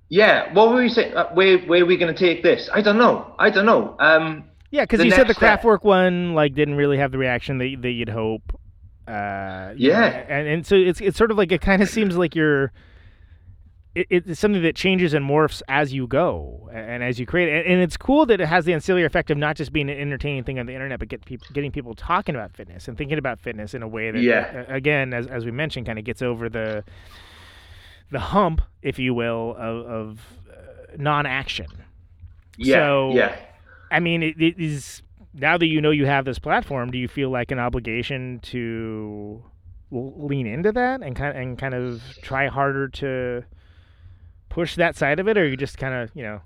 yeah, 0.10 0.54
what 0.54 0.70
were 0.70 0.76
we 0.76 0.90
saying? 0.90 1.16
Uh, 1.16 1.30
where 1.34 1.58
where 1.60 1.82
are 1.82 1.86
we 1.86 1.98
going 1.98 2.14
to 2.14 2.20
take 2.20 2.44
this? 2.44 2.70
I 2.72 2.82
don't 2.82 2.98
know. 2.98 3.34
I 3.40 3.50
don't 3.50 3.66
know. 3.66 3.96
Um, 4.00 4.46
Yeah, 4.70 4.84
because 4.84 5.04
you 5.04 5.12
said 5.12 5.28
the. 5.28 5.34
Kraftwerk 5.34 5.84
one 5.84 6.36
like 6.36 6.54
didn't 6.54 6.76
really 6.76 6.98
have 6.98 7.12
the 7.12 7.18
reaction 7.18 7.58
that 7.58 7.76
that 7.82 7.90
you'd 7.92 8.10
hope. 8.10 8.44
Uh, 9.08 9.74
you 9.76 9.92
know, 9.92 10.00
Yeah. 10.00 10.26
and 10.30 10.48
and 10.48 10.66
so 10.66 10.76
it's 10.76 11.02
it's 11.02 11.18
sort 11.18 11.32
of 11.32 11.38
like 11.38 11.52
it 11.52 11.62
kind 11.62 11.82
of 11.82 11.90
seems 11.90 12.18
like 12.18 12.36
you're. 12.36 12.72
It, 13.96 14.08
it's 14.10 14.40
something 14.42 14.62
that 14.62 14.76
changes 14.76 15.14
and 15.14 15.26
morphs 15.28 15.62
as 15.70 15.94
you 15.94 16.06
go 16.06 16.70
and 16.74 17.02
as 17.02 17.18
you 17.18 17.26
create 17.26 17.48
it. 17.48 17.66
And, 17.66 17.82
it's 17.82 17.96
cool 17.96 18.26
that 18.26 18.42
it 18.42 18.46
has 18.48 18.66
the 18.66 18.74
ancillary 18.74 19.06
effect 19.06 19.32
of 19.32 19.38
not 19.38 19.56
just 19.56 19.72
being 19.72 19.90
an 19.90 19.98
entertaining 19.98 20.44
thing 20.44 20.60
on 20.60 20.66
the 20.66 20.74
internet, 20.74 21.00
but 21.00 21.08
get 21.08 21.24
people 21.24 21.48
getting 21.54 21.72
people 21.72 21.96
talking 21.96 22.36
about 22.36 22.52
fitness 22.54 22.88
and 22.90 22.98
thinking 22.98 23.18
about 23.18 23.40
fitness 23.40 23.74
in 23.74 23.82
a 23.82 23.88
way 23.88 24.12
that, 24.12 24.22
Yeah. 24.22 24.66
uh, 24.70 24.74
again, 24.74 25.14
as 25.14 25.28
as 25.28 25.46
we 25.46 25.52
mentioned, 25.52 25.86
kind 25.86 25.98
of 25.98 26.04
gets 26.04 26.22
over 26.22 26.50
the 26.50 26.84
the 28.12 28.20
hump, 28.20 28.62
if 28.82 29.00
you 29.00 29.14
will, 29.14 29.56
of, 29.58 29.86
of 29.88 30.22
uh, 30.52 30.96
non-action. 30.98 31.68
yeah, 32.58 32.76
So- 32.76 33.12
yeah. 33.16 33.36
I 33.92 34.00
mean, 34.00 34.22
it, 34.24 34.36
it 34.42 34.60
is 34.60 35.02
now 35.34 35.58
that 35.58 35.68
you 35.68 35.80
know 35.80 35.92
you 35.92 36.06
have 36.06 36.26
this 36.26 36.38
platform. 36.40 36.92
Do 36.92 36.98
you 36.98 37.08
feel 37.08 37.30
like 37.30 37.52
an 37.52 37.60
obligation 37.60 38.40
to 38.44 39.44
lean 39.92 40.48
into 40.48 40.72
that 40.74 41.02
and 41.02 41.16
kind 41.16 41.38
and 41.38 41.58
kind 41.58 41.74
of 41.74 42.02
try 42.22 42.48
harder 42.48 42.88
to 42.90 43.44
push 44.56 44.76
that 44.78 44.96
side 44.96 45.20
of 45.20 45.28
it, 45.28 45.38
or 45.38 45.46
you 45.46 45.58
just 45.58 45.78
kind 45.78 45.94
of 45.94 46.10
you 46.16 46.24
know 46.24 46.42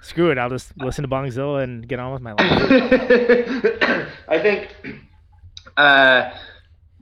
screw 0.00 0.30
it? 0.30 0.38
I'll 0.38 0.48
just 0.48 0.72
listen 0.78 1.02
to 1.02 1.08
Bongzilla 1.08 1.64
and 1.64 1.86
get 1.86 1.98
on 1.98 2.12
with 2.12 2.22
my 2.22 2.32
life. 2.32 2.48
I 4.28 4.38
think 4.38 4.74
uh, 5.76 6.30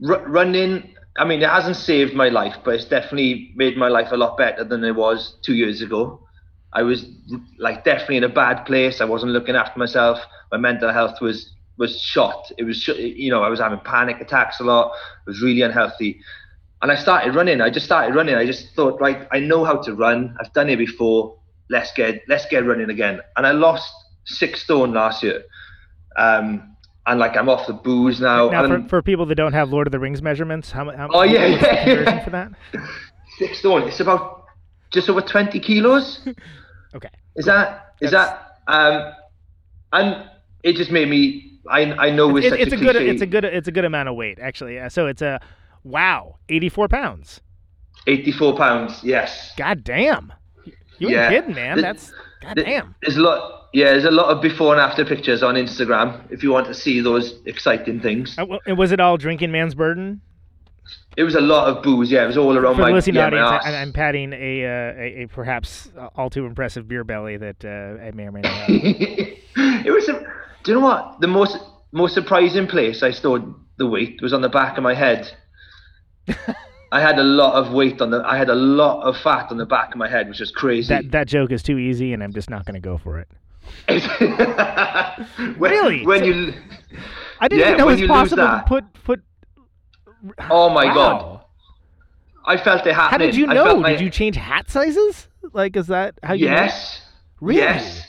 r- 0.09 0.27
running. 0.27 0.95
I 1.19 1.25
mean, 1.25 1.43
it 1.43 1.49
hasn't 1.49 1.77
saved 1.77 2.15
my 2.15 2.29
life, 2.29 2.57
but 2.65 2.75
it's 2.75 2.87
definitely 2.87 3.53
made 3.55 3.77
my 3.77 3.89
life 3.89 4.09
a 4.13 4.17
lot 4.17 4.37
better 4.37 4.65
than 4.65 4.83
it 4.85 4.97
was 4.97 5.37
two 5.43 5.55
years 5.55 5.81
ago. 5.83 6.21
I 6.73 6.83
was 6.83 7.07
like 7.59 7.85
definitely 7.85 8.19
in 8.19 8.25
a 8.25 8.29
bad 8.29 8.65
place. 8.65 9.01
I 9.01 9.05
wasn't 9.05 9.33
looking 9.33 9.55
after 9.55 9.79
myself. 9.79 10.19
My 10.51 10.59
mental 10.59 10.93
health 10.93 11.21
was 11.21 11.53
was 11.79 12.01
shot. 12.01 12.51
It 12.57 12.65
was, 12.65 12.89
you 12.89 13.31
know, 13.31 13.43
I 13.43 13.51
was 13.51 13.61
having 13.61 13.81
panic 13.81 14.21
attacks 14.21 14.61
a 14.61 14.65
lot. 14.65 14.93
I 14.95 15.25
was 15.27 15.43
really 15.43 15.61
unhealthy, 15.61 16.21
and 16.83 16.93
I 16.93 16.95
started 16.97 17.35
running. 17.35 17.61
I 17.61 17.71
just 17.71 17.87
started 17.87 18.15
running. 18.15 18.35
I 18.35 18.45
just 18.47 18.75
thought, 18.75 19.01
right, 19.01 19.27
I 19.33 19.41
know 19.41 19.65
how 19.65 19.77
to 19.83 19.95
run. 19.95 20.37
I've 20.41 20.53
done 20.53 20.69
it 20.69 20.77
before. 20.77 21.37
Let's 21.71 21.93
get 21.93 22.23
let's 22.29 22.47
get 22.47 22.65
running 22.67 22.91
again. 22.91 23.21
And 23.37 23.47
I 23.47 23.51
lost 23.53 23.93
six 24.25 24.63
stone 24.63 24.93
last 24.93 25.23
year. 25.23 25.43
Um, 26.17 26.77
and 27.07 27.21
like 27.21 27.37
I'm 27.37 27.49
off 27.49 27.67
the 27.67 27.73
booze 27.73 28.21
now. 28.21 28.49
now, 28.51 28.65
and 28.65 28.85
for, 28.85 28.89
for 28.89 29.03
people 29.03 29.27
that 29.27 29.35
don't 29.37 29.53
have 29.53 29.71
Lord 29.71 29.87
of 29.87 29.93
the 29.93 29.99
Rings 30.01 30.23
measurements, 30.23 30.73
how, 30.73 30.85
mu- 30.85 30.93
how 30.93 31.09
Oh, 31.13 31.23
yeah, 31.23 31.47
yeah, 31.47 32.25
for 32.25 32.31
that? 32.31 32.53
six 33.39 33.59
stone. 33.59 33.83
It's 33.89 34.01
about 34.01 34.45
just 34.91 35.09
over 35.09 35.21
twenty 35.23 35.61
kilos. 35.61 36.21
Okay. 36.95 37.11
Is 37.35 37.45
that 37.45 37.95
is 38.01 38.11
That's- 38.11 38.39
that 38.69 38.73
um 38.73 39.13
and 39.93 40.31
it 40.63 40.77
just 40.77 40.91
made 40.91 41.09
me 41.11 41.59
I 41.69 41.83
I 42.07 42.11
know 42.11 42.35
it's, 42.39 42.47
it's 42.47 42.73
a, 42.73 42.77
a 42.77 42.79
good 42.79 42.97
it's 42.97 43.21
a 43.21 43.27
good 43.27 43.45
it's 43.45 43.69
a 43.69 43.73
good 43.73 43.85
amount 43.85 44.09
of 44.09 44.15
weight 44.15 44.39
actually. 44.41 44.79
Uh, 44.81 44.89
So 44.89 45.07
it's 45.07 45.21
a 45.21 45.39
wow, 45.87 46.37
eighty 46.49 46.69
four 46.69 46.89
pounds. 46.89 47.41
84 48.09 48.55
pounds 48.57 49.01
yes 49.03 49.53
God 49.57 49.83
damn. 49.83 50.33
You 50.99 51.09
ain't 51.09 51.29
kidding, 51.31 51.55
man. 51.57 51.77
The- 51.77 51.83
That's 51.83 52.13
god 52.41 52.57
The- 52.57 52.63
damn. 52.65 52.95
there's 53.03 53.17
a 53.17 53.21
lot 53.21 53.69
yeah 53.73 53.87
there's 53.93 54.05
a 54.05 54.11
lot 54.13 54.27
of 54.29 54.41
before 54.41 54.73
and 54.75 54.81
after 54.81 55.05
pictures 55.05 55.43
on 55.43 55.57
Instagram 55.57 56.21
if 56.31 56.43
you 56.45 56.53
want 56.53 56.67
to 56.69 56.75
see 56.75 57.01
those 57.01 57.35
exciting 57.47 58.01
things 58.01 58.39
Uh, 58.39 58.47
and 58.67 58.79
was 58.79 58.93
it 58.93 59.01
all 59.01 59.17
drinking 59.17 59.51
man's 59.51 59.75
burden? 59.75 60.21
it 61.17 61.25
was 61.25 61.35
a 61.35 61.41
lot 61.41 61.67
of 61.69 61.83
booze 61.83 62.13
yeah 62.13 62.23
it 62.23 62.27
was 62.29 62.37
all 62.39 62.57
around 62.57 62.77
For 62.77 62.83
my, 62.83 62.93
listening 62.93 63.17
yeah, 63.17 63.27
audience. 63.27 63.65
I, 63.67 63.75
I'm 63.83 63.93
patting 63.93 64.33
a, 64.33 64.65
uh, 64.65 64.69
a 65.03 65.23
a 65.23 65.27
perhaps 65.27 65.91
all 66.15 66.31
too 66.31 66.47
impressive 66.47 66.87
beer 66.87 67.03
belly 67.03 67.37
that 67.39 67.65
uh, 67.65 68.01
I 68.07 68.13
may 68.13 68.27
or 68.29 68.33
may 68.33 68.43
not 68.43 68.53
have. 68.53 68.69
it 69.89 69.93
was 69.93 70.09
a, 70.09 70.13
do 70.63 70.71
you 70.73 70.75
know 70.79 70.85
what 70.87 71.21
the 71.21 71.27
most 71.27 71.59
most 71.91 72.15
surprising 72.15 72.69
place 72.69 73.03
I 73.03 73.11
stored 73.11 73.43
the 73.79 73.87
weight 73.89 74.21
was 74.23 74.33
on 74.33 74.43
the 74.43 74.49
back 74.49 74.77
of 74.77 74.85
my 74.85 74.95
head 74.95 75.33
I 76.93 77.01
had 77.01 77.19
a 77.19 77.23
lot 77.25 77.55
of 77.55 77.73
weight 77.73 78.01
on 78.01 78.11
the 78.11 78.23
I 78.25 78.37
had 78.37 78.49
a 78.49 78.55
lot 78.55 79.03
of 79.03 79.17
fat 79.19 79.51
on 79.51 79.57
the 79.57 79.67
back 79.67 79.91
of 79.93 79.97
my 79.99 80.09
head 80.09 80.29
which 80.29 80.41
is 80.41 80.51
crazy 80.51 80.89
that 80.95 81.11
that 81.11 81.27
joke 81.29 81.51
is 81.53 81.63
too 81.63 81.79
easy, 81.79 82.13
and 82.13 82.23
I'm 82.23 82.33
just 82.33 82.49
not 82.51 82.65
going 82.65 82.75
to 82.75 82.81
go 82.81 82.97
for 82.99 83.19
it. 83.19 83.29
when, 85.59 85.71
Really? 85.71 86.07
when 86.07 86.21
So- 86.21 86.25
you 86.27 86.55
I 87.41 87.49
didn't 87.49 87.61
Yeah, 87.73 87.77
know 87.77 87.89
it 87.89 88.01
was 88.01 88.09
possible 88.09 88.37
to 88.45 88.65
put 88.67 88.85
put. 89.05 89.21
oh 90.51 90.71
my 90.71 90.85
god 90.87 91.41
I 92.45 92.57
felt 92.57 92.87
it 92.87 92.95
How 92.95 93.19
did 93.19 93.35
you 93.35 93.47
know? 93.47 93.81
my- 93.81 93.91
Did 93.93 94.01
you 94.01 94.11
change 94.11 94.37
hat 94.37 94.71
sizes? 94.71 95.29
Like, 95.53 95.77
is 95.77 95.89
that 95.89 96.15
how 96.23 96.35
you? 96.35 96.47
know? 96.47 96.53
yes 96.53 97.03
Really? 97.41 97.61
yes 97.61 98.03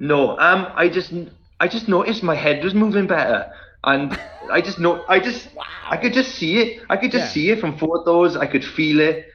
no 0.00 0.38
um 0.38 0.66
I 0.74 0.88
just 0.88 1.12
I 1.60 1.68
just 1.68 1.88
noticed 1.88 2.22
my 2.22 2.34
head 2.34 2.64
was 2.64 2.74
moving 2.74 3.06
better 3.06 3.50
and 3.84 4.18
I 4.52 4.60
just 4.60 4.78
know 4.78 5.04
I 5.08 5.20
just 5.20 5.48
I 5.90 5.96
could 5.96 6.12
just 6.12 6.34
see 6.34 6.58
it. 6.58 6.82
I 6.90 6.96
could 6.96 7.12
just 7.12 7.26
Yeah. 7.26 7.32
see 7.34 7.50
it 7.50 7.60
from 7.60 7.76
photos. 7.78 8.36
I 8.36 8.46
could 8.46 8.64
feel 8.64 9.00
it. 9.00 9.26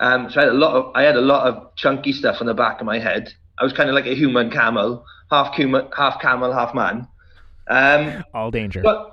Um 0.00 0.30
so 0.30 0.40
I 0.40 0.44
had 0.44 0.52
a 0.52 0.56
lot 0.56 0.74
of 0.74 0.92
I 0.94 1.02
had 1.02 1.16
a 1.16 1.20
lot 1.20 1.46
of 1.46 1.74
chunky 1.76 2.12
stuff 2.12 2.36
on 2.40 2.46
the 2.46 2.54
back 2.54 2.80
of 2.80 2.86
my 2.86 2.98
head. 2.98 3.32
I 3.58 3.64
was 3.64 3.72
kind 3.72 3.88
of 3.88 3.94
like 3.94 4.06
a 4.06 4.14
human 4.14 4.50
camel 4.50 5.04
half 5.30 5.54
human 5.54 5.88
half 5.96 6.20
camel 6.20 6.52
half 6.52 6.74
man. 6.74 7.08
Um 7.68 8.24
All 8.34 8.50
danger. 8.50 8.82
but 8.82 9.10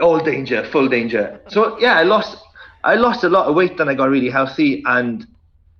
all 0.00 0.18
danger, 0.18 0.64
full 0.72 0.88
danger. 0.88 1.40
So 1.48 1.78
yeah, 1.78 1.94
I 1.98 2.02
lost 2.04 2.38
I 2.84 2.94
lost 2.94 3.24
a 3.24 3.28
lot 3.28 3.46
of 3.46 3.54
weight, 3.54 3.76
then 3.76 3.88
I 3.88 3.94
got 3.94 4.08
really 4.08 4.30
healthy, 4.30 4.82
and 4.86 5.26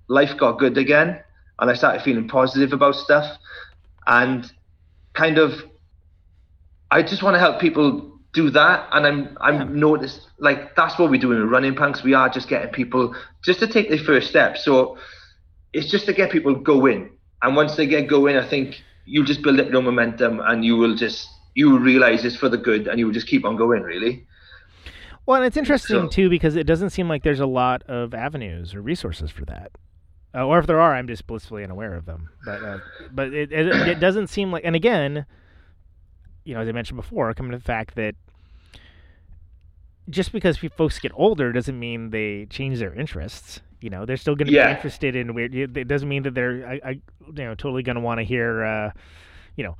life 0.08 0.36
got 0.36 0.58
good 0.58 0.76
again, 0.78 1.18
and 1.58 1.70
I 1.70 1.74
started 1.74 2.02
feeling 2.02 2.28
positive 2.28 2.72
about 2.72 2.94
stuff, 2.96 3.26
and 4.06 4.50
kind 5.14 5.38
of 5.38 5.52
I 6.90 7.02
just 7.02 7.22
want 7.22 7.34
to 7.34 7.40
help 7.40 7.60
people 7.60 8.11
do 8.32 8.50
that, 8.50 8.88
and 8.92 9.06
I'm 9.06 9.36
I'm 9.40 9.78
noticed 9.78 10.26
like 10.38 10.74
that's 10.74 10.98
what 10.98 11.10
we're 11.10 11.20
doing 11.20 11.40
with 11.40 11.50
running 11.50 11.74
punks. 11.74 12.02
We 12.02 12.14
are 12.14 12.28
just 12.28 12.48
getting 12.48 12.72
people 12.72 13.14
just 13.42 13.60
to 13.60 13.66
take 13.66 13.88
their 13.88 13.98
first 13.98 14.28
step. 14.28 14.56
So 14.56 14.96
it's 15.72 15.90
just 15.90 16.06
to 16.06 16.12
get 16.12 16.30
people 16.30 16.54
going, 16.54 17.10
and 17.42 17.56
once 17.56 17.76
they 17.76 17.86
get 17.86 18.08
going, 18.08 18.36
I 18.36 18.46
think 18.48 18.82
you'll 19.04 19.26
just 19.26 19.42
build 19.42 19.60
up 19.60 19.70
your 19.70 19.82
momentum, 19.82 20.40
and 20.40 20.64
you 20.64 20.76
will 20.76 20.94
just 20.94 21.28
you 21.54 21.70
will 21.70 21.78
realize 21.80 22.24
it's 22.24 22.36
for 22.36 22.48
the 22.48 22.56
good, 22.58 22.88
and 22.88 22.98
you 22.98 23.06
will 23.06 23.12
just 23.12 23.26
keep 23.26 23.44
on 23.44 23.56
going. 23.56 23.82
Really. 23.82 24.26
Well, 25.26 25.36
and 25.36 25.46
it's 25.46 25.56
interesting 25.56 26.00
So- 26.02 26.08
too 26.08 26.28
because 26.30 26.56
it 26.56 26.66
doesn't 26.66 26.90
seem 26.90 27.08
like 27.08 27.22
there's 27.22 27.40
a 27.40 27.46
lot 27.46 27.82
of 27.84 28.12
avenues 28.14 28.74
or 28.74 28.82
resources 28.82 29.30
for 29.30 29.44
that. 29.44 29.72
Uh, 30.34 30.46
or 30.46 30.58
if 30.58 30.66
there 30.66 30.80
are, 30.80 30.94
I'm 30.94 31.06
just 31.06 31.26
blissfully 31.26 31.62
unaware 31.62 31.94
of 31.94 32.06
them. 32.06 32.30
But 32.46 32.62
uh, 32.64 32.78
but 33.12 33.34
it, 33.34 33.52
it 33.52 33.66
it 33.88 34.00
doesn't 34.00 34.28
seem 34.28 34.50
like. 34.50 34.64
And 34.64 34.74
again, 34.74 35.26
you 36.44 36.54
know, 36.54 36.60
as 36.60 36.68
I 36.68 36.72
mentioned 36.72 36.96
before, 36.96 37.32
coming 37.34 37.52
to 37.52 37.58
the 37.58 37.62
fact 37.64 37.94
that 37.96 38.14
just 40.10 40.32
because 40.32 40.58
folks 40.58 40.98
get 40.98 41.12
older 41.14 41.52
doesn't 41.52 41.78
mean 41.78 42.10
they 42.10 42.46
change 42.46 42.78
their 42.78 42.92
interests. 42.94 43.60
You 43.80 43.90
know, 43.90 44.04
they're 44.06 44.16
still 44.16 44.34
going 44.36 44.46
to 44.48 44.52
Yeah. 44.52 44.66
be 44.66 44.70
interested 44.72 45.16
in 45.16 45.34
weird. 45.34 45.54
It 45.54 45.88
doesn't 45.88 46.08
mean 46.08 46.22
that 46.24 46.34
they're, 46.34 46.66
I, 46.66 46.80
I 46.84 46.90
you 46.90 47.32
know, 47.44 47.54
totally 47.54 47.82
going 47.82 47.96
to 47.96 48.00
want 48.00 48.18
to 48.18 48.24
hear, 48.24 48.62
uh, 48.64 48.90
you 49.56 49.64
know, 49.64 49.76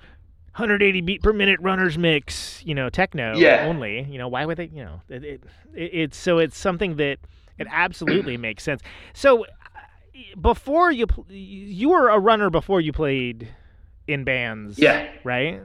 180 0.56 1.00
beat 1.02 1.22
per 1.22 1.32
minute 1.32 1.58
runners 1.60 1.96
mix. 1.96 2.62
You 2.64 2.74
know, 2.74 2.90
techno 2.90 3.36
Yeah. 3.38 3.64
only. 3.64 4.02
You 4.02 4.18
know, 4.18 4.28
why 4.28 4.44
would 4.44 4.58
they? 4.58 4.66
You 4.66 4.84
know, 4.84 5.02
it, 5.08 5.24
it, 5.24 5.44
it 5.74 5.90
it's 5.94 6.16
so 6.18 6.38
it's 6.38 6.56
something 6.58 6.96
that 6.96 7.18
it 7.58 7.66
absolutely 7.70 8.36
makes 8.48 8.62
sense. 8.64 8.82
So 9.14 9.44
uh, 9.44 9.46
before 10.40 10.90
you 10.92 11.06
you 11.28 11.90
were 11.90 12.08
a 12.10 12.18
runner 12.18 12.50
before 12.50 12.80
you 12.80 12.92
played 12.92 13.48
in 14.08 14.24
bands. 14.24 14.78
Yeah. 14.78 15.06
Right. 15.24 15.60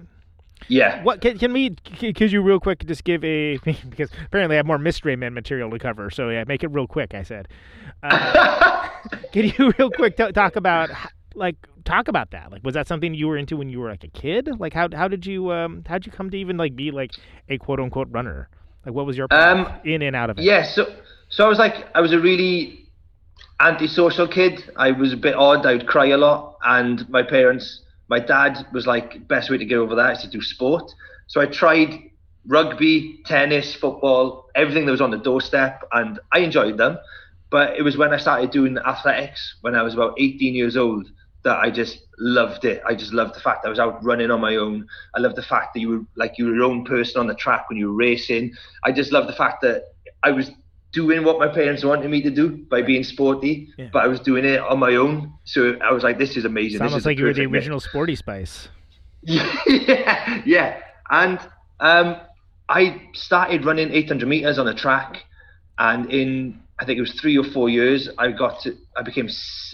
Yeah. 0.68 1.04
What 1.04 1.22
can, 1.22 1.38
can 1.38 1.54
we? 1.54 1.72
Could 1.72 2.32
you 2.32 2.42
real 2.42 2.60
quick 2.60 2.86
just 2.86 3.04
give 3.04 3.24
a 3.24 3.58
because 3.90 4.10
apparently 4.26 4.56
I 4.56 4.58
have 4.58 4.66
more 4.66 4.78
mystery 4.78 5.16
men 5.16 5.34
material 5.34 5.70
to 5.72 5.80
cover. 5.80 6.10
So 6.10 6.30
yeah, 6.30 6.44
make 6.48 6.64
it 6.64 6.70
real 6.70 6.88
quick. 6.88 7.14
I 7.14 7.24
said. 7.24 7.48
Uh, 8.04 8.90
can 9.32 9.46
you 9.58 9.74
real 9.78 9.90
quick 9.90 10.18
t- 10.18 10.32
talk 10.32 10.56
about 10.56 10.90
like 11.36 11.56
talk 11.86 12.08
about 12.08 12.32
that? 12.32 12.52
Like, 12.52 12.64
was 12.64 12.74
that 12.74 12.88
something 12.88 13.14
you 13.14 13.28
were 13.28 13.38
into 13.38 13.58
when 13.58 13.70
you 13.70 13.80
were 13.80 13.90
like 13.90 14.04
a 14.04 14.10
kid? 14.10 14.50
Like, 14.60 14.74
how 14.74 14.90
how 14.94 15.08
did 15.08 15.26
you 15.26 15.52
um 15.52 15.84
how 15.88 15.96
did 15.96 16.06
you 16.06 16.12
come 16.12 16.30
to 16.30 16.38
even 16.38 16.58
like 16.58 16.76
be 16.76 16.92
like 16.92 17.12
a 17.50 17.58
quote 17.58 17.80
unquote 17.80 18.08
runner? 18.12 18.50
Like, 18.86 18.94
what 18.96 19.06
was 19.06 19.18
your 19.18 19.28
Um, 19.32 19.68
in 19.84 20.02
and 20.02 20.16
out 20.16 20.30
of 20.30 20.38
it? 20.38 20.44
Yeah, 20.44 20.64
so 20.64 20.86
so 21.30 21.46
I 21.46 21.48
was 21.48 21.60
like 21.60 21.88
I 21.96 22.02
was 22.02 22.14
a 22.14 22.20
really 22.20 22.90
antisocial 23.60 24.28
kid. 24.28 24.70
I 24.76 24.92
was 24.92 25.14
a 25.14 25.18
bit 25.18 25.36
odd. 25.36 25.66
I 25.66 25.74
would 25.74 25.88
cry 25.88 26.08
a 26.08 26.18
lot, 26.18 26.58
and 26.64 27.08
my 27.10 27.24
parents, 27.24 27.82
my 28.10 28.20
dad 28.20 28.66
was 28.72 28.88
like, 28.88 29.28
best 29.28 29.50
way 29.50 29.58
to 29.58 29.66
get 29.66 29.78
over 29.78 29.96
that 29.96 30.18
is 30.18 30.24
to 30.24 30.30
do 30.30 30.42
sport. 30.42 30.92
So 31.28 31.42
I 31.42 31.46
tried 31.46 32.10
rugby, 32.46 33.20
tennis, 33.26 33.74
football, 33.76 34.46
everything 34.56 34.86
that 34.86 34.92
was 34.92 35.02
on 35.02 35.12
the 35.12 35.18
doorstep, 35.18 35.84
and 35.92 36.20
I 36.32 36.40
enjoyed 36.40 36.78
them. 36.78 36.98
But 37.50 37.78
it 37.78 37.82
was 37.82 37.98
when 37.98 38.14
I 38.14 38.18
started 38.18 38.52
doing 38.52 38.78
athletics 38.78 39.56
when 39.62 39.76
I 39.76 39.82
was 39.82 39.94
about 39.94 40.16
18 40.18 40.54
years 40.56 40.76
old 40.76 41.10
that 41.44 41.60
I 41.60 41.70
just 41.70 42.00
loved 42.20 42.66
it. 42.66 42.82
I 42.86 42.94
just 42.94 43.14
loved 43.14 43.36
the 43.36 43.40
fact 43.40 43.64
that 43.64 43.70
I 43.70 43.70
was 43.70 43.80
out 43.80 44.04
running 44.04 44.32
on 44.32 44.42
my 44.42 44.56
own. 44.56 44.86
I 45.16 45.20
loved 45.20 45.38
the 45.38 45.44
fact 45.44 45.74
that 45.74 45.80
you 45.80 45.90
were 45.90 46.02
like 46.16 46.38
you 46.38 46.46
were 46.46 46.56
your 46.56 46.64
own 46.66 46.84
person 46.84 47.22
on 47.22 47.28
the 47.28 47.36
track 47.36 47.70
when 47.70 47.78
you 47.78 47.88
were 47.88 47.96
racing. 47.96 48.54
I 48.84 48.92
just 48.92 49.12
loved 49.12 49.30
the 49.30 49.34
fact 49.34 49.62
that 49.62 49.94
I 50.24 50.32
was 50.32 50.52
doing 51.02 51.24
what 51.24 51.38
my 51.38 51.48
parents 51.48 51.84
wanted 51.84 52.10
me 52.10 52.20
to 52.24 52.32
do 52.42 52.46
by 52.74 52.82
being 52.82 53.04
sporty, 53.04 53.54
Yeah. 53.78 53.90
but 53.94 54.04
I 54.06 54.08
was 54.08 54.20
doing 54.20 54.46
it 54.54 54.60
on 54.72 54.78
my 54.80 54.96
own. 55.04 55.14
So 55.44 55.60
I 55.88 55.92
was 55.98 56.04
like, 56.08 56.18
this 56.18 56.36
is 56.36 56.44
amazing. 56.46 56.78
It's 56.78 56.82
this 56.82 56.92
almost 56.92 57.02
is 57.04 57.06
like 57.06 57.18
you 57.20 57.26
were 57.26 57.34
the 57.34 57.46
mix. 57.46 57.54
original 57.54 57.80
Sporty 57.80 58.16
Spice. 58.16 58.70
yeah, 59.24 60.42
yeah. 60.46 60.80
And 61.10 61.40
um, 61.80 62.18
I 62.70 63.02
started 63.14 63.66
running 63.66 63.92
800 63.92 64.28
meters 64.28 64.58
on 64.58 64.68
a 64.68 64.74
track, 64.74 65.24
and 65.78 66.12
in 66.12 66.60
I 66.80 66.86
think 66.86 66.98
it 66.98 67.02
was 67.02 67.14
three 67.22 67.38
or 67.38 67.44
four 67.44 67.70
years, 67.70 68.08
I 68.20 68.32
got 68.32 68.62
to, 68.62 68.76
I 68.96 69.02
became 69.02 69.28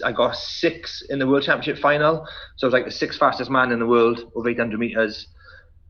I 0.04 0.12
got 0.12 0.36
six 0.36 1.02
in 1.10 1.18
the 1.18 1.26
world 1.26 1.42
championship 1.44 1.78
final. 1.82 2.26
So 2.56 2.66
I 2.66 2.68
was 2.68 2.72
like 2.72 2.86
the 2.86 2.90
sixth 3.02 3.18
fastest 3.18 3.50
man 3.50 3.72
in 3.72 3.78
the 3.78 3.86
world 3.86 4.30
over 4.34 4.48
800 4.48 4.78
meters. 4.78 5.26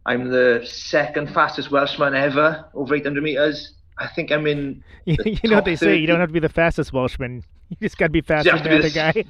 I'm 0.07 0.29
the 0.29 0.63
second 0.65 1.33
fastest 1.33 1.71
Welshman 1.71 2.15
ever 2.15 2.65
over 2.75 2.95
800 2.95 3.23
meters. 3.23 3.74
I 3.99 4.09
think 4.09 4.31
I'm 4.31 4.47
in. 4.47 4.83
You, 5.07 5.17
you 5.27 5.51
know 5.51 5.57
what 5.57 5.67
they 5.67 5.77
say, 5.77 5.97
you 5.97 6.07
don't 6.07 6.19
have 6.19 6.31
to 6.31 6.33
be 6.33 6.41
the 6.41 6.49
fastest 6.49 6.93
Welshman. 6.93 7.45
You 7.71 7.77
just 7.81 7.99
got 7.99 8.07
to 8.07 8.13
be 8.13 8.21
faster 8.21 8.53
than 8.53 8.63
the 8.63 8.79
other 8.79 8.91
guy. 8.91 9.25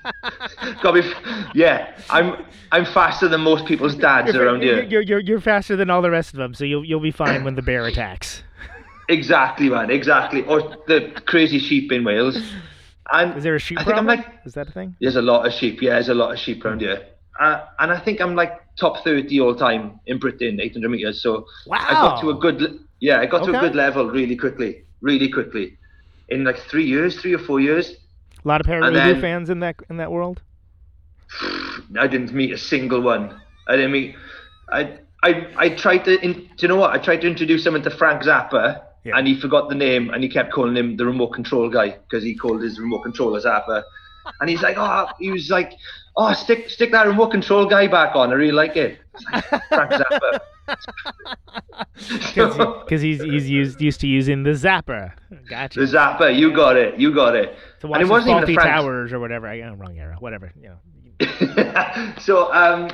Gotta 0.82 1.02
be, 1.02 1.12
yeah, 1.54 1.96
I'm 2.10 2.44
I'm 2.72 2.84
faster 2.84 3.28
than 3.28 3.40
most 3.40 3.64
people's 3.64 3.94
dads 3.94 4.34
you're, 4.34 4.44
around 4.44 4.62
you're, 4.62 4.82
here. 4.82 4.84
you're, 4.84 5.02
you're, 5.02 5.20
you're 5.20 5.40
faster 5.40 5.76
than 5.76 5.88
all 5.88 6.02
the 6.02 6.10
rest 6.10 6.32
of 6.32 6.38
them, 6.38 6.52
so 6.52 6.64
you'll 6.64 6.84
you'll 6.84 7.00
be 7.00 7.12
fine 7.12 7.44
when 7.44 7.54
the 7.54 7.62
bear 7.62 7.86
attacks. 7.86 8.42
Exactly, 9.08 9.68
man. 9.68 9.90
Exactly. 9.90 10.42
Or 10.44 10.76
the 10.86 11.12
crazy 11.26 11.58
sheep 11.58 11.92
in 11.92 12.04
Wales. 12.04 12.36
And 13.12 13.36
Is 13.36 13.44
there 13.44 13.54
a 13.54 13.58
sheep 13.58 13.78
I 13.78 13.84
think 13.84 13.96
I'm 13.96 14.06
like, 14.06 14.26
Is 14.44 14.54
that 14.54 14.68
a 14.68 14.72
thing? 14.72 14.96
there's 15.00 15.16
a 15.16 15.22
lot 15.22 15.46
of 15.46 15.52
sheep. 15.52 15.82
Yeah, 15.82 15.94
there's 15.94 16.08
a 16.08 16.14
lot 16.14 16.32
of 16.32 16.38
sheep 16.38 16.64
around 16.64 16.80
here. 16.80 17.06
Uh, 17.38 17.64
and 17.78 17.92
I 17.92 18.00
think 18.00 18.20
I'm 18.20 18.34
like 18.34 18.52
top 18.76 19.04
30 19.04 19.40
all 19.40 19.54
time 19.54 20.00
in 20.06 20.18
Britain, 20.18 20.60
800 20.60 20.88
meters. 20.88 21.22
So 21.22 21.46
I 21.70 21.92
got 21.92 22.20
to 22.20 22.30
a 22.30 22.34
good, 22.34 22.80
yeah, 23.04 23.20
I 23.20 23.26
got 23.26 23.44
to 23.44 23.50
a 23.56 23.60
good 23.60 23.74
level 23.74 24.04
really 24.18 24.36
quickly, 24.44 24.70
really 25.08 25.28
quickly, 25.28 25.76
in 26.34 26.44
like 26.48 26.58
three 26.70 26.86
years, 26.94 27.20
three 27.20 27.34
or 27.34 27.42
four 27.48 27.60
years. 27.60 27.86
A 28.44 28.48
lot 28.48 28.60
of 28.62 28.66
then- 28.66 29.20
fans 29.20 29.50
in 29.50 29.60
that 29.60 29.76
in 29.90 29.96
that 29.98 30.10
world. 30.10 30.40
I 32.04 32.06
didn't 32.06 32.32
meet 32.32 32.52
a 32.52 32.58
single 32.72 33.02
one. 33.02 33.24
I 33.68 33.76
didn't 33.76 33.92
meet. 33.92 34.14
I 34.78 34.80
I 35.22 35.30
I 35.64 35.66
tried 35.84 36.02
to. 36.06 36.12
In, 36.26 36.32
do 36.32 36.60
you 36.60 36.68
know 36.68 36.80
what? 36.82 36.90
I 36.96 36.98
tried 37.08 37.20
to 37.24 37.26
introduce 37.26 37.66
him 37.66 37.74
to 37.88 37.90
Frank 37.90 38.22
Zappa, 38.22 38.64
Yeah. 39.04 39.16
and 39.16 39.26
he 39.28 39.34
forgot 39.44 39.68
the 39.68 39.78
name, 39.86 40.04
and 40.12 40.22
he 40.24 40.28
kept 40.38 40.50
calling 40.56 40.76
him 40.80 40.96
the 40.96 41.04
remote 41.12 41.32
control 41.38 41.68
guy 41.78 41.88
because 42.04 42.24
he 42.24 42.34
called 42.34 42.62
his 42.62 42.80
remote 42.80 43.02
controller 43.08 43.40
Zappa. 43.48 43.82
And 44.40 44.48
he's 44.48 44.62
like, 44.62 44.76
oh, 44.78 45.06
he 45.20 45.30
was 45.30 45.50
like, 45.50 45.72
oh, 46.16 46.32
stick 46.32 46.70
stick 46.70 46.92
that 46.92 47.06
remote 47.06 47.30
control 47.30 47.66
guy 47.66 47.86
back 47.86 48.14
on. 48.16 48.30
I 48.30 48.34
really 48.34 48.52
like 48.52 48.76
it. 48.76 48.98
Like, 49.32 49.46
Frank 49.68 49.92
Zappa. 49.92 50.38
Because 51.94 53.00
he's 53.00 53.22
he's 53.22 53.48
used 53.48 53.80
used 53.80 54.00
to 54.00 54.06
using 54.06 54.42
the 54.42 54.50
zapper. 54.50 55.12
Gotcha. 55.48 55.80
the 55.80 55.86
zapper, 55.86 56.36
you 56.36 56.54
got 56.54 56.76
it, 56.76 56.98
you 56.98 57.14
got 57.14 57.36
it. 57.36 57.56
to 57.80 57.92
and 57.92 58.02
it 58.02 58.08
wasn't 58.08 58.36
even 58.36 58.46
the 58.46 58.54
Frank 58.54 58.70
towers 58.70 59.12
or 59.12 59.20
whatever. 59.20 59.46
I 59.46 59.60
got 59.60 59.78
wrong 59.78 59.98
era. 59.98 60.16
Whatever. 60.18 60.52
You 60.60 60.70
know. 60.70 62.14
so 62.18 62.52
um, 62.52 62.90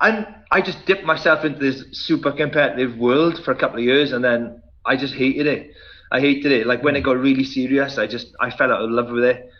and 0.00 0.26
I 0.50 0.60
just 0.60 0.86
dipped 0.86 1.04
myself 1.04 1.44
into 1.44 1.58
this 1.58 1.84
super 1.92 2.32
competitive 2.32 2.96
world 2.96 3.42
for 3.44 3.52
a 3.52 3.56
couple 3.56 3.78
of 3.78 3.84
years, 3.84 4.12
and 4.12 4.24
then 4.24 4.62
I 4.86 4.96
just 4.96 5.14
hated 5.14 5.46
it. 5.46 5.72
I 6.12 6.20
hated 6.20 6.52
it. 6.52 6.66
Like 6.66 6.82
when 6.82 6.96
it 6.96 7.02
got 7.02 7.18
really 7.18 7.44
serious, 7.44 7.98
I 7.98 8.06
just 8.06 8.34
I 8.40 8.50
fell 8.50 8.72
out 8.72 8.82
of 8.82 8.90
love 8.90 9.10
with 9.10 9.24
it, 9.24 9.50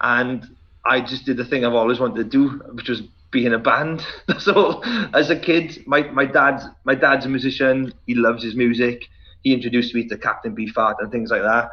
and 0.00 0.55
I 0.88 1.00
just 1.00 1.24
did 1.24 1.36
the 1.36 1.44
thing 1.44 1.64
I've 1.64 1.74
always 1.74 1.98
wanted 1.98 2.16
to 2.16 2.24
do, 2.24 2.48
which 2.72 2.88
was 2.88 3.02
be 3.30 3.44
in 3.44 3.52
a 3.52 3.58
band. 3.58 4.04
so 4.38 4.82
as 5.12 5.30
a 5.30 5.36
kid, 5.38 5.82
my, 5.86 6.02
my 6.10 6.24
dad's 6.24 6.64
my 6.84 6.94
dad's 6.94 7.26
a 7.26 7.28
musician. 7.28 7.92
He 8.06 8.14
loves 8.14 8.42
his 8.42 8.54
music. 8.54 9.04
He 9.42 9.52
introduced 9.52 9.94
me 9.94 10.08
to 10.08 10.16
Captain 10.18 10.54
Beefheart 10.54 10.96
and 11.00 11.10
things 11.10 11.30
like 11.30 11.42
that. 11.42 11.70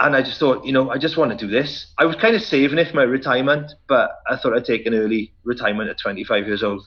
And 0.00 0.16
I 0.16 0.22
just 0.22 0.40
thought, 0.40 0.64
you 0.64 0.72
know, 0.72 0.90
I 0.90 0.98
just 0.98 1.16
want 1.16 1.30
to 1.30 1.36
do 1.36 1.50
this. 1.50 1.86
I 1.98 2.04
was 2.04 2.16
kind 2.16 2.34
of 2.34 2.42
saving 2.42 2.78
it 2.78 2.88
for 2.88 2.96
my 2.96 3.04
retirement, 3.04 3.72
but 3.88 4.10
I 4.28 4.36
thought 4.36 4.54
I'd 4.54 4.64
take 4.64 4.86
an 4.86 4.94
early 4.94 5.32
retirement 5.44 5.88
at 5.88 5.98
25 5.98 6.46
years 6.46 6.62
old. 6.62 6.82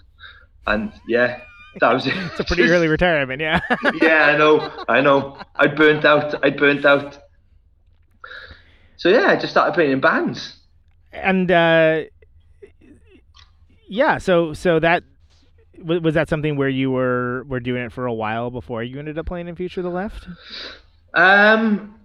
And 0.65 0.91
yeah, 1.07 1.41
that 1.79 1.93
was 1.93 2.05
it. 2.07 2.13
It's 2.15 2.39
a 2.39 2.43
pretty 2.43 2.63
early 2.63 2.87
retirement. 2.87 3.41
Yeah. 3.41 3.61
yeah, 4.01 4.25
I 4.25 4.37
know, 4.37 4.71
I 4.89 5.01
know. 5.01 5.37
I 5.55 5.67
burnt 5.67 6.03
out. 6.03 6.43
I 6.43 6.49
burnt 6.49 6.85
out. 6.85 7.17
So 8.97 9.09
yeah, 9.09 9.27
I 9.27 9.35
just 9.35 9.51
started 9.51 9.73
playing 9.73 9.91
in 9.91 10.01
bands. 10.01 10.56
And 11.23 11.51
uh, 11.51 12.03
yeah, 13.87 14.17
so 14.17 14.53
so 14.53 14.79
that 14.79 15.03
was 15.83 16.15
that 16.15 16.29
something 16.29 16.57
where 16.57 16.69
you 16.69 16.91
were 16.91 17.43
were 17.47 17.59
doing 17.59 17.83
it 17.83 17.91
for 17.91 18.05
a 18.05 18.13
while 18.13 18.49
before 18.49 18.83
you 18.83 18.99
ended 18.99 19.17
up 19.17 19.25
playing 19.25 19.47
in 19.47 19.55
Future 19.55 19.81
of 19.81 19.85
the 19.85 19.89
Left. 19.89 20.27
Um, 21.13 21.95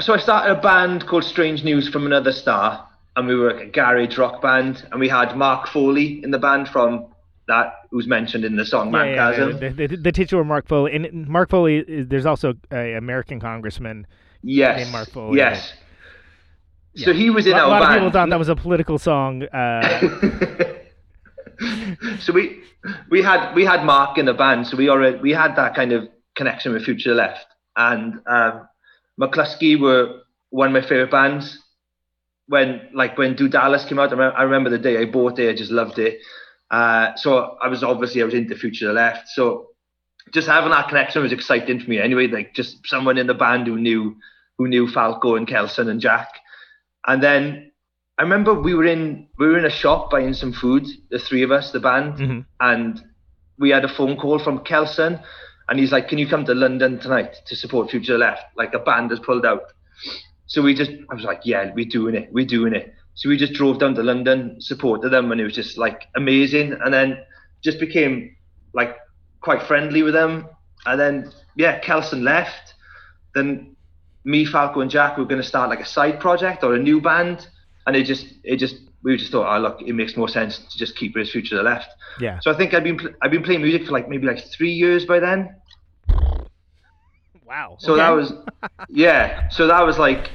so 0.00 0.14
I 0.14 0.18
started 0.18 0.58
a 0.58 0.60
band 0.60 1.06
called 1.06 1.24
Strange 1.24 1.64
News 1.64 1.88
from 1.88 2.06
Another 2.06 2.32
Star, 2.32 2.86
and 3.16 3.26
we 3.26 3.34
were 3.34 3.50
a 3.50 3.66
garage 3.66 4.18
rock 4.18 4.40
band, 4.42 4.86
and 4.90 5.00
we 5.00 5.08
had 5.08 5.36
Mark 5.36 5.68
Foley 5.68 6.22
in 6.22 6.30
the 6.30 6.38
band 6.38 6.68
from 6.68 7.06
that 7.46 7.74
who's 7.90 8.06
mentioned 8.06 8.44
in 8.44 8.56
the 8.56 8.64
song 8.64 8.92
Yeah, 8.92 9.04
yeah, 9.04 9.30
Manchasm. 9.30 9.76
the, 9.76 9.86
the, 9.86 9.96
the 9.96 10.12
titular 10.12 10.44
Mark 10.44 10.66
Foley, 10.66 10.94
and 10.94 11.28
Mark 11.28 11.50
Foley 11.50 11.78
is 11.78 12.08
there's 12.08 12.26
also 12.26 12.54
a 12.72 12.94
American 12.94 13.38
congressman. 13.38 14.06
yes, 14.42 14.78
named 14.78 14.92
Mark 14.92 15.10
Foley, 15.10 15.36
yes. 15.38 15.72
So 16.96 17.12
he 17.12 17.30
was 17.30 17.46
in 17.46 17.54
a 17.54 17.56
lot, 17.56 17.64
our 17.64 17.80
lot 17.80 17.82
of 17.82 17.96
people 17.96 18.10
thought 18.12 18.30
that 18.30 18.38
was 18.38 18.48
a 18.48 18.56
political 18.56 18.98
song. 18.98 19.42
Uh, 19.44 20.00
so 22.20 22.32
we 22.32 22.62
we 23.10 23.22
had 23.22 23.54
we 23.54 23.64
had 23.64 23.84
Mark 23.84 24.18
in 24.18 24.26
the 24.26 24.34
band, 24.34 24.66
so 24.66 24.76
we 24.76 24.88
already 24.88 25.18
we 25.18 25.32
had 25.32 25.56
that 25.56 25.74
kind 25.74 25.92
of 25.92 26.08
connection 26.36 26.72
with 26.72 26.84
Future 26.84 27.14
Left, 27.14 27.46
and 27.76 28.20
um, 28.26 28.68
Mclusky 29.20 29.78
were 29.78 30.20
one 30.50 30.68
of 30.68 30.72
my 30.72 30.88
favorite 30.88 31.10
bands. 31.10 31.58
When 32.46 32.88
like 32.92 33.18
when 33.18 33.34
Do 33.34 33.48
Dallas 33.48 33.84
came 33.84 33.98
out, 33.98 34.10
I 34.10 34.12
remember, 34.12 34.36
I 34.36 34.42
remember 34.42 34.70
the 34.70 34.78
day 34.78 34.98
I 34.98 35.06
bought 35.06 35.38
it, 35.38 35.48
I 35.48 35.56
just 35.56 35.70
loved 35.70 35.98
it. 35.98 36.18
Uh, 36.70 37.14
so 37.16 37.56
I 37.62 37.68
was 37.68 37.82
obviously 37.82 38.22
I 38.22 38.24
was 38.24 38.34
into 38.34 38.54
Future 38.54 38.92
Left, 38.92 39.28
so 39.28 39.68
just 40.32 40.48
having 40.48 40.70
that 40.70 40.88
connection 40.88 41.22
was 41.22 41.32
exciting 41.32 41.80
for 41.80 41.90
me. 41.90 41.98
Anyway, 41.98 42.26
like 42.26 42.54
just 42.54 42.86
someone 42.86 43.18
in 43.18 43.26
the 43.26 43.34
band 43.34 43.66
who 43.66 43.78
knew 43.78 44.16
who 44.58 44.68
knew 44.68 44.86
Falco 44.86 45.36
and 45.36 45.48
Kelson 45.48 45.88
and 45.88 46.00
Jack, 46.00 46.28
and 47.06 47.22
then 47.22 47.70
I 48.18 48.22
remember 48.22 48.54
we 48.54 48.74
were 48.74 48.84
in 48.86 49.26
we 49.38 49.46
were 49.48 49.58
in 49.58 49.64
a 49.64 49.70
shop 49.70 50.10
buying 50.10 50.34
some 50.34 50.52
food, 50.52 50.86
the 51.10 51.18
three 51.18 51.42
of 51.42 51.50
us, 51.50 51.72
the 51.72 51.80
band, 51.80 52.14
Mhm. 52.18 52.44
and 52.60 53.02
we 53.58 53.70
had 53.70 53.84
a 53.84 53.88
phone 53.88 54.16
call 54.16 54.38
from 54.38 54.60
Kelson, 54.60 55.18
and 55.68 55.78
he's 55.78 55.92
like, 55.92 56.08
"Can 56.08 56.18
you 56.18 56.26
come 56.28 56.44
to 56.44 56.54
London 56.54 56.98
tonight 56.98 57.34
to 57.46 57.56
support 57.56 57.90
Future 57.90 58.18
Left? 58.18 58.44
Like 58.56 58.74
a 58.74 58.78
band 58.78 59.10
has 59.10 59.20
pulled 59.20 59.44
out." 59.46 59.62
So 60.46 60.62
we 60.62 60.74
just, 60.74 60.90
I 61.10 61.14
was 61.14 61.24
like, 61.24 61.40
"Yeah, 61.44 61.72
we're 61.74 61.86
doing 61.86 62.14
it, 62.14 62.28
we're 62.32 62.46
doing 62.46 62.74
it." 62.74 62.92
So 63.14 63.28
we 63.28 63.36
just 63.36 63.52
drove 63.54 63.78
down 63.78 63.94
to 63.94 64.02
London, 64.02 64.60
supported 64.60 65.10
them, 65.10 65.30
and 65.32 65.40
it 65.40 65.44
was 65.44 65.54
just 65.54 65.78
like 65.78 66.06
amazing, 66.16 66.72
and 66.84 66.92
then 66.92 67.18
just 67.62 67.78
became 67.80 68.36
like 68.74 68.96
quite 69.40 69.62
friendly 69.62 70.02
with 70.02 70.14
them, 70.14 70.46
and 70.86 71.00
then 71.00 71.32
yeah, 71.56 71.78
Kelson 71.78 72.24
left, 72.24 72.74
then 73.34 73.73
me, 74.24 74.44
Falco, 74.44 74.80
and 74.80 74.90
Jack 74.90 75.18
were 75.18 75.24
going 75.24 75.40
to 75.40 75.46
start 75.46 75.68
like 75.70 75.80
a 75.80 75.86
side 75.86 76.18
project 76.20 76.62
or 76.64 76.74
a 76.74 76.78
new 76.78 77.00
band, 77.00 77.46
and 77.86 77.94
it 77.94 78.04
just, 78.04 78.26
it 78.42 78.56
just, 78.56 78.76
we 79.02 79.16
just 79.16 79.30
thought, 79.30 79.54
oh 79.54 79.60
look, 79.60 79.82
it 79.82 79.92
makes 79.92 80.16
more 80.16 80.28
sense 80.28 80.58
to 80.58 80.78
just 80.78 80.96
keep 80.96 81.16
as 81.16 81.30
Future 81.30 81.50
to 81.50 81.56
the 81.56 81.62
Left. 81.62 81.88
yeah. 82.20 82.38
So 82.40 82.50
I 82.50 82.56
think 82.56 82.72
I've 82.74 82.84
been, 82.84 82.96
pl- 82.96 83.12
I've 83.22 83.30
been 83.30 83.42
playing 83.42 83.62
music 83.62 83.84
for 83.84 83.92
like 83.92 84.08
maybe 84.08 84.26
like 84.26 84.38
three 84.48 84.72
years 84.72 85.04
by 85.04 85.20
then. 85.20 85.54
Wow. 87.46 87.76
So 87.78 87.92
okay. 87.92 88.00
that 88.02 88.10
was, 88.10 88.32
yeah. 88.88 89.48
So 89.50 89.66
that 89.66 89.84
was 89.84 89.98
like 89.98 90.30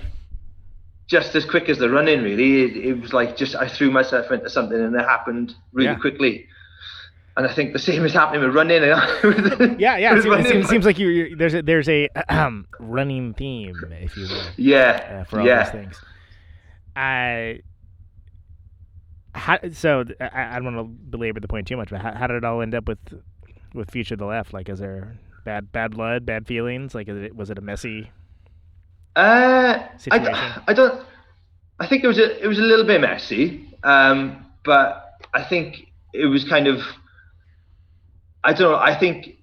just 1.07 1.35
as 1.35 1.43
quick 1.43 1.67
as 1.69 1.79
the 1.79 1.89
running. 1.89 2.21
Really, 2.21 2.61
it, 2.63 2.77
it 2.77 3.01
was 3.01 3.13
like 3.13 3.35
just 3.35 3.55
I 3.55 3.67
threw 3.67 3.89
myself 3.89 4.31
into 4.31 4.49
something 4.49 4.79
and 4.79 4.95
it 4.95 5.01
happened 5.05 5.53
really 5.73 5.89
Yeah. 5.89 5.95
quickly. 5.95 6.45
And 7.37 7.47
I 7.47 7.53
think 7.53 7.73
the 7.73 7.79
same 7.79 8.03
is 8.05 8.11
happening 8.11 8.41
with 8.41 8.53
running. 8.53 8.81
Yeah, 9.79 9.97
yeah. 9.97 10.17
It 10.17 10.23
seems, 10.23 10.45
it 10.47 10.67
seems, 10.67 10.85
like 10.85 10.99
you 10.99 11.07
you- 11.07 11.35
there's 11.35 11.53
a, 11.53 11.61
there's 11.61 11.87
a 11.87 12.09
um, 12.27 12.67
running 12.79 13.33
theme, 13.33 13.75
if 13.91 14.17
you 14.17 14.27
will. 14.27 14.43
Yeah, 14.57 15.21
uh, 15.21 15.23
for 15.23 15.39
all 15.39 15.45
yeah. 15.45 15.63
those 15.63 15.71
things. 15.71 16.01
I 16.95 17.61
how, 19.35 19.57
so 19.71 20.03
I, 20.19 20.55
I 20.55 20.59
don't 20.59 20.73
want 20.73 20.77
to 20.77 20.83
belabor 21.11 21.39
the 21.39 21.47
point 21.47 21.67
too 21.67 21.77
much, 21.77 21.89
but 21.89 22.01
how, 22.01 22.13
how 22.13 22.27
did 22.27 22.37
it 22.37 22.43
all 22.43 22.61
end 22.61 22.75
up 22.75 22.87
with 22.87 22.99
with 23.73 23.91
Future 23.91 24.15
of 24.15 24.19
the 24.19 24.25
Left? 24.25 24.53
Like, 24.53 24.67
is 24.69 24.79
there 24.79 25.17
bad 25.45 25.71
bad 25.71 25.91
blood, 25.91 26.25
bad 26.25 26.47
feelings? 26.47 26.93
Like, 26.95 27.07
is 27.07 27.23
it, 27.23 27.35
was 27.35 27.49
it 27.49 27.57
a 27.57 27.61
messy? 27.61 28.11
Uh, 29.15 29.79
Situation. 29.97 30.33
I, 30.33 30.61
I 30.67 30.73
don't. 30.73 31.05
I 31.79 31.87
think 31.87 32.03
it 32.03 32.07
was 32.07 32.17
a 32.17 32.43
it 32.43 32.47
was 32.47 32.59
a 32.59 32.63
little 32.63 32.85
bit 32.85 33.01
messy, 33.01 33.67
um, 33.83 34.45
but 34.65 35.21
I 35.33 35.43
think 35.43 35.91
it 36.13 36.25
was 36.25 36.43
kind 36.43 36.67
of. 36.67 36.81
I 38.49 38.53
don't 38.53 38.71
know. 38.71 38.79
I 38.79 38.97
think 38.97 39.37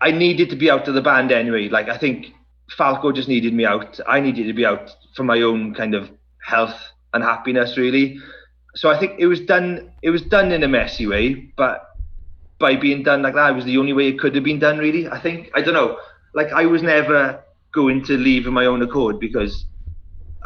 I 0.00 0.12
needed 0.12 0.48
to 0.48 0.56
be 0.56 0.70
out 0.70 0.88
of 0.88 0.94
the 0.94 1.02
band 1.02 1.30
anyway. 1.30 1.68
Like 1.68 1.90
I 1.90 1.98
think 1.98 2.32
Falco 2.70 3.12
just 3.12 3.28
needed 3.28 3.52
me 3.52 3.66
out. 3.66 4.00
I 4.08 4.18
needed 4.18 4.46
to 4.46 4.54
be 4.54 4.64
out 4.64 4.90
for 5.14 5.24
my 5.24 5.42
own 5.42 5.74
kind 5.74 5.94
of 5.94 6.10
health 6.42 6.80
and 7.12 7.22
happiness, 7.22 7.76
really. 7.76 8.18
So 8.76 8.88
I 8.88 8.98
think 8.98 9.16
it 9.18 9.26
was 9.26 9.40
done. 9.40 9.92
It 10.00 10.08
was 10.08 10.22
done 10.22 10.52
in 10.52 10.62
a 10.62 10.68
messy 10.68 11.06
way, 11.06 11.52
but 11.58 11.86
by 12.58 12.76
being 12.76 13.02
done 13.02 13.20
like 13.20 13.34
that, 13.34 13.50
it 13.50 13.56
was 13.56 13.66
the 13.66 13.76
only 13.76 13.92
way 13.92 14.08
it 14.08 14.18
could 14.18 14.34
have 14.34 14.44
been 14.44 14.58
done. 14.58 14.78
Really, 14.78 15.06
I 15.06 15.20
think. 15.20 15.50
I 15.54 15.60
don't 15.60 15.74
know. 15.74 15.98
Like 16.32 16.50
I 16.50 16.64
was 16.64 16.82
never 16.82 17.44
going 17.74 18.02
to 18.04 18.16
leave 18.16 18.46
of 18.46 18.54
my 18.54 18.64
own 18.64 18.80
accord 18.80 19.20
because 19.20 19.66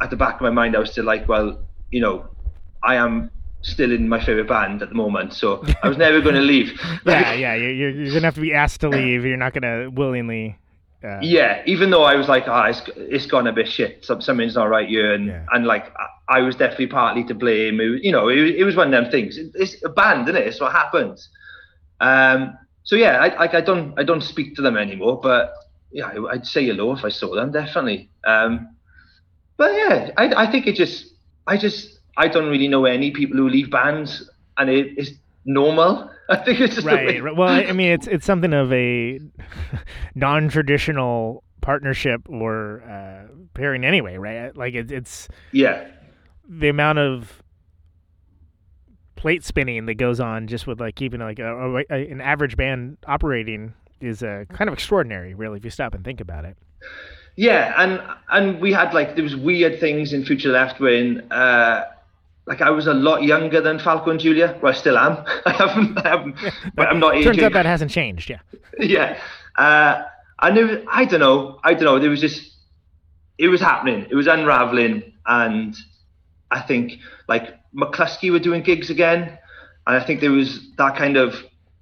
at 0.03 0.11
the 0.11 0.17
back 0.17 0.35
of 0.35 0.41
my 0.41 0.51
mind 0.51 0.75
I 0.75 0.81
was 0.81 0.91
still 0.91 1.05
like, 1.05 1.29
well, 1.29 1.65
you 1.93 2.01
know, 2.01 2.27
I 2.83 2.97
am 2.97 3.31
still 3.65 3.91
in 3.93 4.09
my 4.09 4.25
favorite 4.25 4.47
band 4.49 4.83
at 4.83 4.89
the 4.91 4.95
moment, 4.95 5.33
so 5.33 5.65
I 5.83 5.89
was 5.89 5.97
never 5.99 6.21
going 6.21 6.37
to 6.37 6.41
leave. 6.41 6.79
yeah, 7.07 7.33
yeah. 7.45 7.55
You're, 7.55 7.71
you're, 7.71 7.91
you're 7.91 8.15
gonna 8.15 8.27
have 8.27 8.35
to 8.37 8.41
be 8.41 8.55
asked 8.55 8.81
to 8.83 8.89
leave. 8.89 9.25
You're 9.25 9.37
not 9.37 9.53
gonna 9.55 9.91
willingly. 9.91 10.57
Uh, 11.03 11.19
Yeah, 11.21 11.63
even 11.67 11.91
though 11.91 12.05
I 12.05 12.15
was 12.15 12.29
like, 12.29 12.45
ah, 12.47 12.67
it's, 12.67 12.83
it's 12.97 13.27
gone 13.27 13.47
a 13.47 13.53
bit 13.53 13.69
shit. 13.69 14.05
Some, 14.05 14.21
something's 14.23 14.55
not 14.55 14.69
right 14.71 14.89
here, 14.89 15.13
and 15.15 15.27
Yeah. 15.27 15.45
and 15.53 15.67
like 15.67 15.93
I, 16.29 16.39
I 16.39 16.41
was 16.41 16.57
definitely 16.57 16.87
partly 16.87 17.25
to 17.25 17.35
blame. 17.35 17.81
It 17.81 17.89
was, 17.89 18.01
you 18.03 18.13
know, 18.13 18.29
it, 18.29 18.41
was- 18.41 18.55
it 18.57 18.65
was 18.65 18.77
one 18.77 18.93
of 18.95 19.03
them 19.03 19.11
things. 19.11 19.37
It- 19.37 19.53
it's 19.55 19.77
a 19.85 19.89
band, 19.91 20.29
isn't 20.29 20.41
it? 20.41 20.47
It's 20.47 20.61
what 20.61 20.73
happens. 20.73 21.29
Um. 22.01 22.57
So 22.85 22.97
yeah, 22.97 23.19
I, 23.19 23.29
I 23.47 23.57
I 23.59 23.61
don't 23.63 23.99
I 23.99 24.03
don't 24.05 24.23
speak 24.23 24.57
to 24.57 24.63
them 24.63 24.77
anymore, 24.77 25.19
but 25.23 25.55
yeah, 25.91 26.07
I- 26.07 26.33
I'd 26.33 26.47
say 26.47 26.65
hello 26.67 26.93
if 26.93 27.03
I 27.05 27.09
saw 27.09 27.35
them 27.35 27.51
definitely. 27.53 28.11
Um. 28.27 28.77
But 29.57 29.73
yeah, 29.75 30.11
I 30.17 30.45
I 30.45 30.51
think 30.51 30.67
it 30.67 30.75
just 30.77 31.07
I 31.47 31.57
just 31.57 31.94
I 32.17 32.29
don't 32.29 32.49
really 32.49 32.69
know 32.69 32.85
any 32.85 33.11
people 33.11 33.37
who 33.37 33.49
leave 33.49 33.71
bands, 33.71 34.29
and 34.57 34.71
it's 34.71 35.11
normal. 35.45 36.11
I 36.31 36.37
think 36.37 36.61
it's 36.61 36.75
just 36.77 36.87
the 36.87 36.95
way- 36.95 37.05
right, 37.07 37.23
right. 37.23 37.37
Well, 37.37 37.49
I 37.49 37.65
I 37.65 37.73
mean, 37.73 37.91
it's 37.93 38.07
it's 38.07 38.25
something 38.27 38.53
of 38.55 38.73
a 38.73 39.21
non-traditional 40.15 41.43
partnership 41.61 42.23
or 42.29 42.83
uh, 42.83 43.33
pairing 43.55 43.85
anyway, 43.85 44.17
right? 44.17 44.57
Like 44.57 44.75
it, 44.75 44.91
it's 44.93 45.29
Yeah. 45.53 45.87
the 46.49 46.69
amount 46.69 46.99
of 46.99 47.43
plate 49.17 49.45
spinning 49.45 49.87
that 49.87 49.95
goes 49.95 50.21
on 50.21 50.47
just 50.47 50.67
with 50.67 50.81
like 50.81 50.95
keeping 50.95 51.21
like 51.21 51.39
a, 51.39 51.47
a, 51.57 51.77
a- 51.91 52.11
an 52.11 52.21
average 52.21 52.57
band 52.57 52.99
operating 53.07 53.75
is 54.01 54.23
uh, 54.23 54.45
kind 54.51 54.69
of 54.69 54.75
extraordinary, 54.75 55.35
really, 55.35 55.57
if 55.57 55.65
you 55.65 55.71
stop 55.71 55.95
and 55.95 56.05
think 56.05 56.21
about 56.21 56.45
it. 56.45 56.57
Yeah, 57.37 57.73
and 57.79 58.01
and 58.31 58.61
we 58.61 58.73
had 58.73 58.93
like 58.95 59.15
there 59.15 59.25
was 59.25 59.35
weird 59.35 59.81
things 59.81 60.13
in 60.13 60.25
Future 60.25 60.51
Left 60.51 60.79
when 60.79 61.21
uh 61.33 61.85
like 62.47 62.61
I 62.61 62.71
was 62.71 62.87
a 62.87 62.95
lot 62.95 63.23
younger 63.23 63.61
than 63.61 63.79
Falco 63.79 64.11
and 64.11 64.21
Julia. 64.21 64.59
Well, 64.63 64.73
I 64.73 64.77
still 64.77 64.99
am. 64.99 65.25
I 65.47 65.53
haven't, 65.53 65.99
I 65.99 66.09
haven't 66.09 66.37
but 66.75 66.89
I'm 66.89 67.01
not 67.01 67.15
aging. 67.15 67.33
Turns 67.33 67.43
out 67.43 67.53
that 67.55 67.67
hasn't 67.67 67.91
changed. 67.91 68.29
Yeah. 68.31 68.41
yeah. 68.79 69.21
Uh, 69.57 70.03
and 70.41 70.59
it 70.59 70.85
I 70.89 71.05
don't 71.05 71.21
know. 71.21 71.59
I 71.65 71.75
don't 71.75 71.85
know. 71.85 71.99
There 71.99 72.11
was 72.11 72.21
just, 72.21 72.53
it 73.39 73.49
was 73.49 73.61
happening. 73.61 74.07
It 74.11 74.15
was 74.15 74.27
unraveling. 74.27 75.13
And 75.27 75.75
I 76.51 76.61
think 76.61 76.99
like 77.29 77.55
Mclusky 77.75 78.31
were 78.31 78.39
doing 78.39 78.63
gigs 78.63 78.91
again. 78.91 79.39
And 79.87 79.97
I 79.97 80.05
think 80.05 80.21
there 80.21 80.31
was 80.31 80.69
that 80.77 80.97
kind 80.97 81.17
of, 81.17 81.35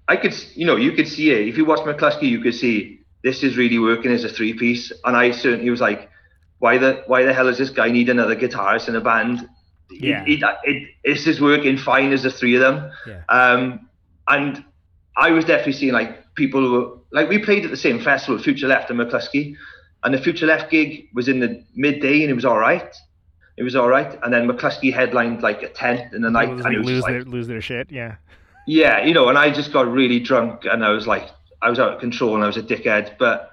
I 0.09 0.17
could, 0.17 0.35
you 0.55 0.67
know, 0.67 0.77
you 0.77 0.93
could 0.93 1.09
see 1.09 1.31
it. 1.31 1.49
If 1.49 1.57
you 1.57 1.65
watch 1.65 1.81
Mclusky, 1.81 2.23
you 2.23 2.41
could 2.41 2.55
see 2.55 3.01
this 3.25 3.43
is 3.43 3.57
really 3.57 3.79
working 3.79 4.13
as 4.13 4.25
a 4.25 4.29
three 4.29 4.55
piece. 4.55 4.93
And 5.05 5.17
I 5.17 5.33
certainly 5.33 5.71
was 5.71 5.81
like, 5.81 6.09
why 6.59 6.79
the, 6.79 7.03
why 7.07 7.25
the 7.25 7.33
hell 7.33 7.47
does 7.47 7.59
this 7.59 7.71
guy 7.71 7.91
need 7.91 8.09
another 8.09 8.37
guitarist 8.37 8.89
in 8.89 8.95
a 8.95 9.01
band? 9.01 9.49
Yeah. 10.01 10.25
It, 10.27 10.43
it, 10.43 10.59
it, 10.65 10.89
this 11.05 11.27
is 11.27 11.41
working 11.41 11.77
fine 11.77 12.13
as 12.13 12.23
the 12.23 12.31
three 12.31 12.55
of 12.55 12.61
them. 12.61 12.91
Yeah. 13.07 13.23
Um, 13.29 13.89
and 14.29 14.65
I 15.17 15.31
was 15.31 15.45
definitely 15.45 15.75
seeing 15.75 15.93
like 15.93 16.35
people 16.35 16.61
who 16.61 16.73
were 16.73 16.99
like 17.11 17.29
we 17.29 17.39
played 17.39 17.65
at 17.65 17.71
the 17.71 17.77
same 17.77 18.01
festival, 18.01 18.43
Future 18.43 18.69
Left 18.69 18.91
and 18.91 18.99
Mclusky, 18.99 19.57
and 20.03 20.15
the 20.15 20.19
Future 20.19 20.47
Left 20.47 20.71
gig 20.71 21.09
was 21.13 21.29
in 21.29 21.41
the 21.41 21.63
midday 21.75 22.23
and 22.23 22.31
it 22.31 22.35
was 22.35 22.45
all 22.45 22.59
right. 22.59 22.95
It 23.59 23.65
was 23.65 23.77
all 23.77 23.89
right, 23.89 24.19
and 24.23 24.33
then 24.33 24.49
Mclusky 24.49 24.93
headlined 24.93 25.43
like 25.43 25.63
a 25.63 25.69
tenth 25.69 26.15
in 26.15 26.23
the 26.23 26.31
night, 26.31 26.49
and 26.49 26.65
lose 26.65 26.87
just 26.87 27.03
like, 27.03 27.13
their 27.13 27.25
lose 27.25 27.47
their 27.49 27.61
shit. 27.61 27.93
Yeah. 27.93 28.17
yeah, 28.67 29.05
you 29.05 29.15
know, 29.15 29.29
and 29.29 29.37
I 29.37 29.51
just 29.51 29.73
got 29.73 29.91
really 29.91 30.21
drunk 30.21 30.65
and 30.65 30.85
I 30.85 30.91
was 30.91 31.07
like, 31.07 31.29
I 31.61 31.71
was 31.71 31.79
out 31.79 31.93
of 31.93 32.01
control 32.01 32.35
and 32.35 32.45
I 32.45 32.47
was 32.47 32.57
a 32.57 32.63
dickhead, 32.63 33.19
but 33.19 33.53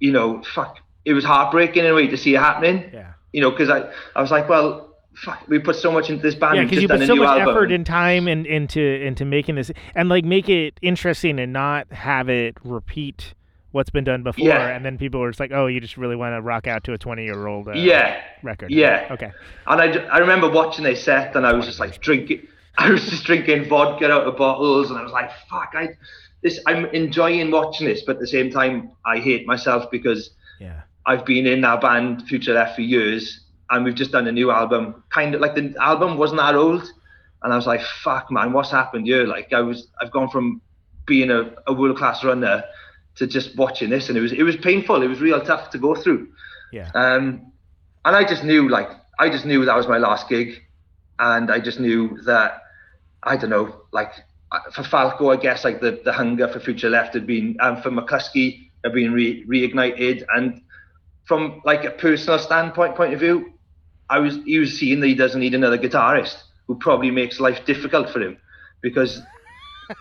you 0.00 0.12
know, 0.12 0.42
fuck, 0.54 0.78
it 1.04 1.12
was 1.14 1.24
heartbreaking 1.24 1.84
in 1.84 1.90
a 1.90 1.94
way 1.94 2.06
to 2.06 2.16
see 2.16 2.34
it 2.34 2.38
happening. 2.38 2.90
Yeah. 2.92 3.12
You 3.32 3.40
know, 3.40 3.50
because 3.50 3.70
I, 3.70 3.90
I 4.14 4.20
was 4.20 4.30
like, 4.30 4.48
well, 4.48 4.83
fuck, 5.16 5.46
we 5.48 5.58
put 5.58 5.76
so 5.76 5.90
much 5.92 6.10
into 6.10 6.22
this 6.22 6.34
band. 6.34 6.56
Yeah, 6.56 6.64
because 6.64 6.82
you 6.82 6.88
put 6.88 7.06
so 7.06 7.14
much 7.16 7.28
album. 7.28 7.48
effort 7.48 7.72
and 7.72 7.84
time 7.86 8.28
and 8.28 8.46
into 8.46 8.80
into 8.80 9.24
making 9.24 9.54
this 9.56 9.70
and 9.94 10.08
like 10.08 10.24
make 10.24 10.48
it 10.48 10.78
interesting 10.82 11.38
and 11.38 11.52
not 11.52 11.92
have 11.92 12.28
it 12.28 12.56
repeat 12.64 13.34
what's 13.72 13.90
been 13.90 14.04
done 14.04 14.22
before. 14.22 14.46
Yeah. 14.46 14.68
And 14.68 14.84
then 14.84 14.98
people 14.98 15.20
are 15.22 15.30
just 15.30 15.40
like, 15.40 15.50
oh, 15.52 15.66
you 15.66 15.80
just 15.80 15.96
really 15.96 16.14
want 16.16 16.34
to 16.36 16.40
rock 16.42 16.66
out 16.66 16.84
to 16.84 16.92
a 16.92 16.98
twenty 16.98 17.24
year 17.24 17.46
old 17.46 17.68
uh, 17.68 17.72
Yeah, 17.72 18.20
record. 18.42 18.70
yeah. 18.70 19.08
Okay. 19.10 19.32
And 19.66 19.80
I, 19.80 19.86
I 20.06 20.18
remember 20.18 20.48
watching 20.50 20.84
their 20.84 20.94
set 20.96 21.34
and 21.34 21.44
I 21.46 21.52
was 21.52 21.66
just 21.66 21.80
like 21.80 22.00
drinking, 22.00 22.46
I 22.78 22.90
was 22.90 23.04
just 23.08 23.24
drinking 23.24 23.68
vodka 23.68 24.10
out 24.10 24.26
of 24.26 24.36
bottles 24.36 24.90
and 24.90 24.98
I 24.98 25.02
was 25.02 25.12
like, 25.12 25.30
fuck, 25.50 25.72
I, 25.74 25.88
this, 26.42 26.60
I'm 26.66 26.84
enjoying 26.86 27.50
watching 27.50 27.86
this, 27.86 28.02
but 28.06 28.16
at 28.16 28.20
the 28.20 28.26
same 28.28 28.50
time, 28.50 28.90
I 29.06 29.18
hate 29.18 29.46
myself 29.46 29.90
because 29.90 30.30
Yeah. 30.60 30.82
I've 31.06 31.24
been 31.26 31.46
in 31.46 31.60
that 31.62 31.80
band 31.80 32.26
Future 32.28 32.54
Left 32.54 32.76
for 32.76 32.82
years 32.82 33.40
and 33.74 33.84
we've 33.84 33.94
just 33.94 34.12
done 34.12 34.28
a 34.28 34.32
new 34.32 34.50
album. 34.50 35.02
Kind 35.10 35.34
of 35.34 35.40
like 35.40 35.54
the 35.56 35.74
album 35.80 36.16
wasn't 36.16 36.40
that 36.40 36.54
old. 36.54 36.84
And 37.42 37.52
I 37.52 37.56
was 37.56 37.66
like, 37.66 37.82
fuck, 38.02 38.30
man, 38.30 38.52
what's 38.52 38.70
happened 38.70 39.06
here? 39.06 39.26
Like 39.26 39.52
I 39.52 39.60
was, 39.60 39.88
I've 40.00 40.12
gone 40.12 40.30
from 40.30 40.62
being 41.06 41.30
a, 41.30 41.52
a 41.66 41.72
world 41.72 41.98
class 41.98 42.22
runner 42.24 42.62
to 43.16 43.26
just 43.26 43.56
watching 43.56 43.90
this 43.90 44.08
and 44.08 44.16
it 44.16 44.20
was, 44.20 44.32
it 44.32 44.44
was 44.44 44.56
painful. 44.56 45.02
It 45.02 45.08
was 45.08 45.20
real 45.20 45.40
tough 45.40 45.70
to 45.70 45.78
go 45.78 45.94
through. 45.94 46.28
Yeah. 46.72 46.90
Um, 46.94 47.52
and 48.04 48.16
I 48.16 48.24
just 48.24 48.44
knew, 48.44 48.68
like, 48.68 48.88
I 49.18 49.28
just 49.28 49.44
knew 49.44 49.64
that 49.64 49.76
was 49.76 49.88
my 49.88 49.98
last 49.98 50.28
gig, 50.28 50.62
and 51.18 51.50
I 51.50 51.60
just 51.60 51.80
knew 51.80 52.18
that, 52.24 52.62
I 53.22 53.36
don't 53.36 53.50
know, 53.50 53.82
like 53.92 54.12
uh, 54.52 54.60
for 54.72 54.82
Falco, 54.82 55.30
I 55.30 55.36
guess 55.36 55.64
like 55.64 55.80
the, 55.80 56.00
the 56.04 56.12
hunger 56.12 56.48
for 56.48 56.60
Future 56.60 56.90
Left 56.90 57.14
had 57.14 57.26
been, 57.26 57.56
um, 57.60 57.80
for 57.80 57.90
Mclusky 57.90 58.70
had 58.82 58.92
been 58.92 59.12
re- 59.12 59.44
reignited, 59.46 60.24
and 60.34 60.60
from 61.24 61.62
like 61.64 61.84
a 61.84 61.90
personal 61.90 62.38
standpoint 62.38 62.96
point 62.96 63.14
of 63.14 63.20
view, 63.20 63.53
I 64.14 64.18
was 64.24 64.34
he 64.44 64.58
was 64.58 64.70
seeing 64.78 64.98
that 65.00 65.08
he 65.08 65.14
doesn't 65.24 65.40
need 65.40 65.54
another 65.54 65.78
guitarist 65.86 66.36
who 66.66 66.74
probably 66.86 67.10
makes 67.10 67.40
life 67.40 67.58
difficult 67.66 68.06
for 68.12 68.20
him, 68.26 68.34
because 68.80 69.20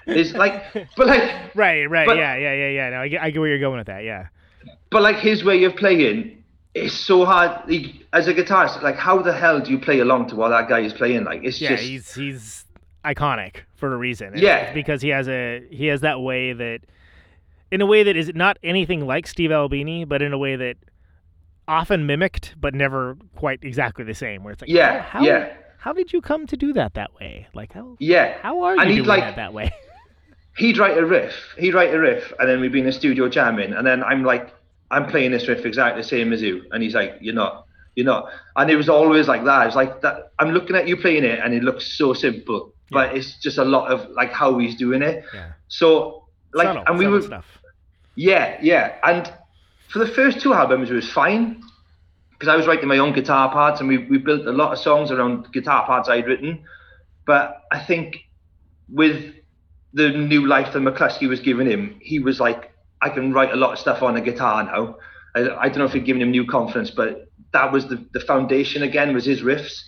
it's 0.07 0.33
like, 0.33 0.55
but 0.97 1.07
like 1.13 1.23
Right. 1.55 1.85
Right. 1.95 2.07
But- 2.07 2.17
yeah. 2.17 2.35
Yeah. 2.37 2.53
Yeah. 2.61 2.69
Yeah. 2.79 2.89
No, 2.91 2.97
I 3.05 3.07
get, 3.09 3.21
I 3.21 3.29
get 3.31 3.39
where 3.39 3.49
you're 3.49 3.59
going 3.67 3.77
with 3.77 3.87
that. 3.87 4.03
Yeah. 4.03 4.27
but 4.91 5.01
like 5.01 5.17
his 5.17 5.43
way 5.43 5.63
of 5.65 5.75
playing 5.75 6.43
is 6.73 6.93
so 7.09 7.25
hard. 7.25 7.51
He, 7.69 8.05
as 8.13 8.27
a 8.27 8.33
guitarist, 8.33 8.81
like 8.81 8.95
how 9.07 9.21
the 9.21 9.33
hell 9.33 9.59
do 9.59 9.69
you 9.71 9.79
play 9.87 9.99
along 9.99 10.29
to 10.29 10.35
what 10.35 10.49
that 10.49 10.67
guy 10.69 10.79
is 10.79 10.93
playing? 10.93 11.23
Like 11.25 11.41
it's 11.43 11.59
just 11.59 11.69
Yeah. 11.71 11.77
just 11.77 11.89
He's 11.89 12.15
he's 12.15 12.65
iconic 13.05 13.55
for 13.75 13.93
a 13.93 13.97
reason. 13.97 14.29
Yeah. 14.35 14.57
it's 14.67 14.73
because 14.73 15.01
he 15.01 15.09
has 15.09 15.27
a 15.27 15.61
he 15.69 15.87
has 15.87 16.01
that 16.01 16.19
way 16.21 16.53
that, 16.53 16.79
in 17.71 17.81
a 17.81 17.85
way 17.93 18.03
that 18.03 18.15
is 18.15 18.31
not 18.33 18.57
anything 18.63 19.05
like 19.05 19.27
Steve 19.27 19.51
Albini, 19.51 20.05
but 20.05 20.21
in 20.21 20.31
a 20.31 20.37
way 20.37 20.55
that 20.55 20.77
often 21.67 22.05
mimicked, 22.05 22.55
but 22.59 22.73
never 22.73 23.17
quite 23.35 23.59
exactly 23.63 24.05
the 24.05 24.13
same. 24.15 24.43
Where 24.43 24.53
it's 24.53 24.61
like, 24.61 24.69
Yeah, 24.69 25.01
how, 25.01 25.19
how, 25.19 25.25
yeah. 25.25 25.53
How 25.77 25.93
did 25.93 26.13
you 26.13 26.21
come 26.21 26.47
to 26.47 26.55
do 26.55 26.71
that 26.73 26.93
that 26.93 27.13
way? 27.15 27.47
Like 27.53 27.73
how 27.73 27.97
yeah. 27.99 28.37
how 28.41 28.61
are 28.63 28.75
you 28.75 28.81
he'd 28.87 28.95
doing 28.97 29.07
like- 29.07 29.21
that 29.21 29.35
that 29.35 29.53
way? 29.53 29.71
He'd 30.55 30.77
write 30.77 30.95
a 30.99 31.03
riff. 31.03 31.33
He'd 31.57 31.73
write 31.73 31.91
a 31.95 31.99
riff, 31.99 32.31
and 32.37 32.47
then 32.47 32.61
we'd 32.61 32.71
be 32.71 32.79
in 32.79 32.85
the 32.85 32.91
studio 32.91 33.27
jamming, 33.27 33.73
and 33.73 33.87
then 33.87 34.03
I'm 34.03 34.23
like, 34.23 34.53
I'm 34.91 35.07
playing 35.07 35.31
this 35.31 35.47
riff 35.47 35.65
exactly 35.65 36.03
the 36.03 36.07
same 36.07 36.31
as 36.31 36.43
you, 36.43 36.65
and 36.69 36.83
he's 36.83 36.93
like, 36.93 37.17
you're 37.21 37.33
not, 37.33 37.65
you're 37.95 38.05
not, 38.05 38.29
and 38.55 38.69
it 38.69 38.75
was 38.75 38.87
always 38.87 39.27
like 39.27 39.43
that. 39.45 39.65
It's 39.65 39.75
like 39.75 40.01
that. 40.01 40.31
I'm 40.37 40.51
looking 40.51 40.75
at 40.75 40.87
you 40.87 40.95
playing 40.95 41.23
it, 41.23 41.39
and 41.43 41.55
it 41.55 41.63
looks 41.63 41.97
so 41.97 42.13
simple, 42.13 42.71
but 42.91 43.17
it's 43.17 43.39
just 43.39 43.57
a 43.57 43.65
lot 43.65 43.91
of 43.91 44.07
like 44.11 44.31
how 44.31 44.59
he's 44.59 44.75
doing 44.75 45.01
it. 45.01 45.25
Yeah. 45.33 45.53
So 45.69 46.27
like, 46.53 46.67
Subtle, 46.67 46.83
and 46.85 46.99
we 46.99 47.07
were 47.07 47.23
stuff. 47.23 47.45
Yeah, 48.13 48.59
yeah. 48.61 48.97
And 49.03 49.33
for 49.93 49.99
the 49.99 50.07
first 50.07 50.41
two 50.41 50.55
albums, 50.55 50.89
it 50.89 50.95
was 50.95 51.09
fine 51.11 51.63
because 52.31 52.47
I 52.47 52.55
was 52.55 52.65
writing 52.65 52.87
my 52.87 52.97
own 52.97 53.13
guitar 53.13 53.51
parts 53.51 53.79
and 53.79 53.87
we, 53.87 53.99
we 53.99 54.17
built 54.17 54.47
a 54.47 54.51
lot 54.51 54.73
of 54.73 54.79
songs 54.79 55.11
around 55.11 55.53
guitar 55.53 55.85
parts 55.85 56.09
I'd 56.09 56.25
written. 56.25 56.65
But 57.27 57.61
I 57.71 57.79
think 57.79 58.17
with 58.89 59.35
the 59.93 60.09
new 60.09 60.47
life 60.47 60.73
that 60.73 60.79
Mclusky 60.79 61.29
was 61.29 61.39
giving 61.39 61.67
him, 61.67 61.95
he 62.01 62.17
was 62.17 62.39
like, 62.39 62.73
I 63.03 63.09
can 63.09 63.33
write 63.33 63.51
a 63.51 63.55
lot 63.55 63.73
of 63.73 63.79
stuff 63.79 64.01
on 64.01 64.17
a 64.17 64.21
guitar 64.21 64.63
now. 64.63 64.97
I, 65.35 65.65
I 65.65 65.69
don't 65.69 65.77
know 65.77 65.85
if 65.85 65.93
it 65.93 66.05
giving 66.05 66.23
him 66.23 66.31
new 66.31 66.47
confidence, 66.47 66.89
but 66.89 67.29
that 67.51 67.71
was 67.71 67.87
the, 67.87 68.03
the 68.13 68.19
foundation 68.19 68.81
again, 68.81 69.13
was 69.13 69.25
his 69.25 69.41
riffs. 69.41 69.79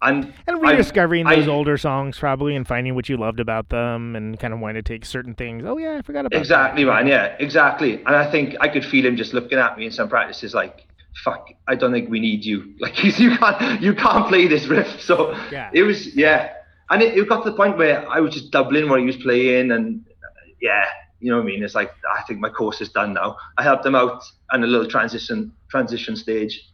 And, 0.00 0.32
And 0.46 0.62
rediscovering 0.62 1.26
I- 1.26 1.36
those 1.36 1.48
older 1.48 1.76
songs 1.76 2.18
probably 2.18 2.54
and 2.54 2.66
finding 2.66 2.94
what 2.94 3.08
you 3.08 3.16
loved 3.16 3.40
about 3.40 3.68
them 3.68 4.14
and 4.14 4.38
kind 4.38 4.54
of 4.54 4.60
wanting 4.60 4.82
to 4.82 4.88
take 4.94 5.04
certain 5.04 5.34
things. 5.34 5.64
Oh 5.66 5.76
yeah, 5.78 5.96
I 5.98 6.02
forgot 6.02 6.20
about 6.20 6.32
that. 6.32 6.38
Exactly, 6.38 6.84
man. 6.84 7.06
Yeah, 7.08 7.34
exactly. 7.40 7.96
And 8.06 8.14
I 8.14 8.30
think 8.30 8.54
I 8.60 8.68
could 8.68 8.84
feel 8.84 9.04
him 9.04 9.16
just 9.16 9.32
looking 9.34 9.58
at 9.58 9.76
me 9.76 9.86
in 9.86 9.90
some 9.90 10.08
practices, 10.08 10.54
like, 10.54 10.86
"Fuck, 11.24 11.48
I 11.66 11.74
don't 11.74 11.90
think 11.92 12.08
we 12.10 12.20
need 12.20 12.44
you. 12.44 12.74
Like, 12.80 13.02
you 13.02 13.36
can't, 13.38 13.82
you 13.82 13.92
can't 13.94 14.28
play 14.28 14.46
this 14.46 14.66
riff." 14.66 15.00
So 15.00 15.32
Yeah. 15.50 15.70
it 15.72 15.82
was, 15.82 16.14
yeah. 16.14 16.52
And 16.90 17.02
it, 17.02 17.18
it 17.18 17.28
got 17.28 17.42
to 17.44 17.50
the 17.50 17.56
point 17.56 17.76
where 17.76 18.08
I 18.08 18.20
was 18.20 18.32
just 18.32 18.50
doubling 18.52 18.88
what 18.88 19.00
he 19.00 19.06
was 19.06 19.16
playing, 19.16 19.72
and 19.72 20.04
uh, 20.08 20.26
yeah, 20.60 20.84
you 21.20 21.30
know 21.32 21.38
what 21.38 21.42
I 21.42 21.46
mean. 21.46 21.62
It's 21.64 21.74
like 21.74 21.90
I 22.16 22.22
think 22.22 22.38
my 22.38 22.50
course 22.50 22.80
is 22.80 22.88
done 22.90 23.14
now. 23.14 23.36
I 23.58 23.64
helped 23.64 23.84
him 23.84 23.96
out 23.96 24.22
on 24.52 24.62
a 24.62 24.66
little 24.68 24.86
transition 24.86 25.50
transition 25.68 26.14
stage. 26.14 26.66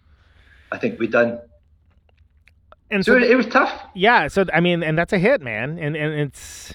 I 0.71 0.77
think 0.79 1.01
we're 1.01 1.09
done. 1.11 1.41
And 2.95 3.05
So 3.05 3.16
it, 3.16 3.25
it 3.25 3.37
was 3.37 3.47
tough. 3.47 3.73
yeah, 3.95 4.29
so 4.29 4.45
I 4.53 4.61
mean, 4.61 4.83
and 4.83 4.97
that's 4.97 5.12
a 5.12 5.19
hit, 5.19 5.43
man. 5.43 5.79
And 5.79 5.97
and 5.97 6.15
it's 6.21 6.73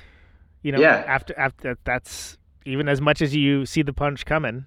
you 0.64 0.72
know 0.74 0.80
Yeah. 0.82 1.04
after 1.08 1.34
after 1.40 1.78
that's 1.86 2.38
even 2.66 2.88
as 2.90 3.00
much 3.02 3.22
as 3.22 3.36
you 3.36 3.66
see 3.66 3.82
the 3.84 3.94
punch 3.94 4.26
coming, 4.26 4.66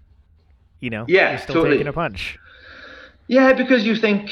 You 0.81 0.91
know, 0.91 1.05
Yeah, 1.09 1.31
you're 1.31 1.39
still 1.39 1.55
totally. 1.57 1.77
taking 1.77 1.89
a 1.89 1.93
punch. 1.93 2.39
Yeah, 3.29 3.53
because 3.53 3.85
you 3.87 3.95
think, 3.95 4.31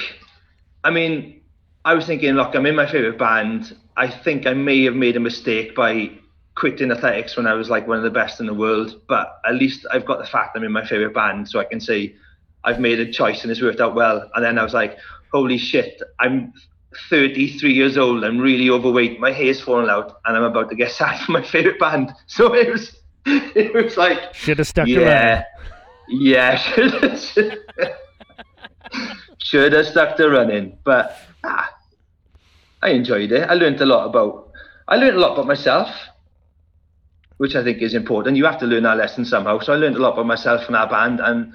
I 0.82 0.90
mean, 0.90 1.40
I 1.84 1.94
was 1.94 2.06
thinking, 2.06 2.34
look, 2.34 2.54
I'm 2.56 2.66
in 2.66 2.74
my 2.74 2.86
favorite 2.86 3.18
band. 3.18 3.76
I 3.96 4.08
think 4.08 4.46
I 4.46 4.54
may 4.54 4.82
have 4.84 4.96
made 4.96 5.16
a 5.16 5.20
mistake 5.20 5.74
by 5.76 6.10
quitting 6.56 6.90
athletics 6.90 7.36
when 7.36 7.46
I 7.46 7.54
was 7.54 7.70
like 7.70 7.86
one 7.86 7.98
of 7.98 8.02
the 8.02 8.10
best 8.22 8.40
in 8.40 8.46
the 8.46 8.54
world, 8.54 9.00
but 9.08 9.26
at 9.46 9.54
least 9.54 9.86
I've 9.92 10.04
got 10.04 10.18
the 10.18 10.26
fact 10.26 10.56
I'm 10.56 10.64
in 10.64 10.72
my 10.72 10.84
favorite 10.84 11.14
band, 11.14 11.48
so 11.48 11.60
I 11.60 11.64
can 11.64 11.80
say 11.80 12.14
I've 12.64 12.80
made 12.80 12.98
a 13.00 13.10
choice 13.10 13.42
and 13.42 13.50
it's 13.52 13.62
worked 13.62 13.80
out 13.80 13.94
well. 13.94 14.28
And 14.34 14.44
then 14.44 14.58
I 14.58 14.64
was 14.64 14.74
like, 14.74 14.98
holy 15.32 15.58
shit, 15.58 16.02
I'm 16.18 16.52
33 17.08 17.72
years 17.72 17.96
old, 17.96 18.24
I'm 18.24 18.38
really 18.38 18.68
overweight, 18.68 19.20
my 19.20 19.32
hair's 19.32 19.60
falling 19.60 19.88
out, 19.88 20.20
and 20.24 20.36
I'm 20.36 20.42
about 20.42 20.68
to 20.70 20.76
get 20.76 20.90
sacked 20.98 21.24
from 21.24 21.34
my 21.34 21.42
favorite 21.42 21.78
band. 21.78 22.12
So 22.26 22.54
it 22.54 22.70
was, 22.70 22.96
it 23.26 23.74
was 23.74 23.96
like, 23.96 24.34
Should 24.34 24.58
have 24.58 24.66
stuck 24.66 24.86
to 24.86 24.92
yeah, 24.92 25.44
yeah, 26.08 26.56
should 26.56 26.92
have, 27.02 27.20
should 29.38 29.72
have 29.72 29.86
stuck 29.86 30.16
to 30.16 30.28
running, 30.28 30.78
but 30.84 31.16
ah, 31.44 31.72
I 32.82 32.90
enjoyed 32.90 33.30
it. 33.32 33.48
I 33.48 33.54
learned 33.54 33.80
a 33.80 33.86
lot 33.86 34.06
about, 34.06 34.50
I 34.88 34.96
learned 34.96 35.16
a 35.16 35.20
lot 35.20 35.32
about 35.34 35.46
myself, 35.46 35.88
which 37.36 37.54
I 37.54 37.62
think 37.62 37.80
is 37.80 37.94
important. 37.94 38.36
You 38.36 38.44
have 38.46 38.58
to 38.60 38.66
learn 38.66 38.82
that 38.82 38.96
lesson 38.96 39.24
somehow. 39.24 39.60
So 39.60 39.72
I 39.72 39.76
learned 39.76 39.96
a 39.96 40.00
lot 40.00 40.14
about 40.14 40.26
myself 40.26 40.64
from 40.64 40.72
that 40.72 40.90
band, 40.90 41.20
and 41.20 41.52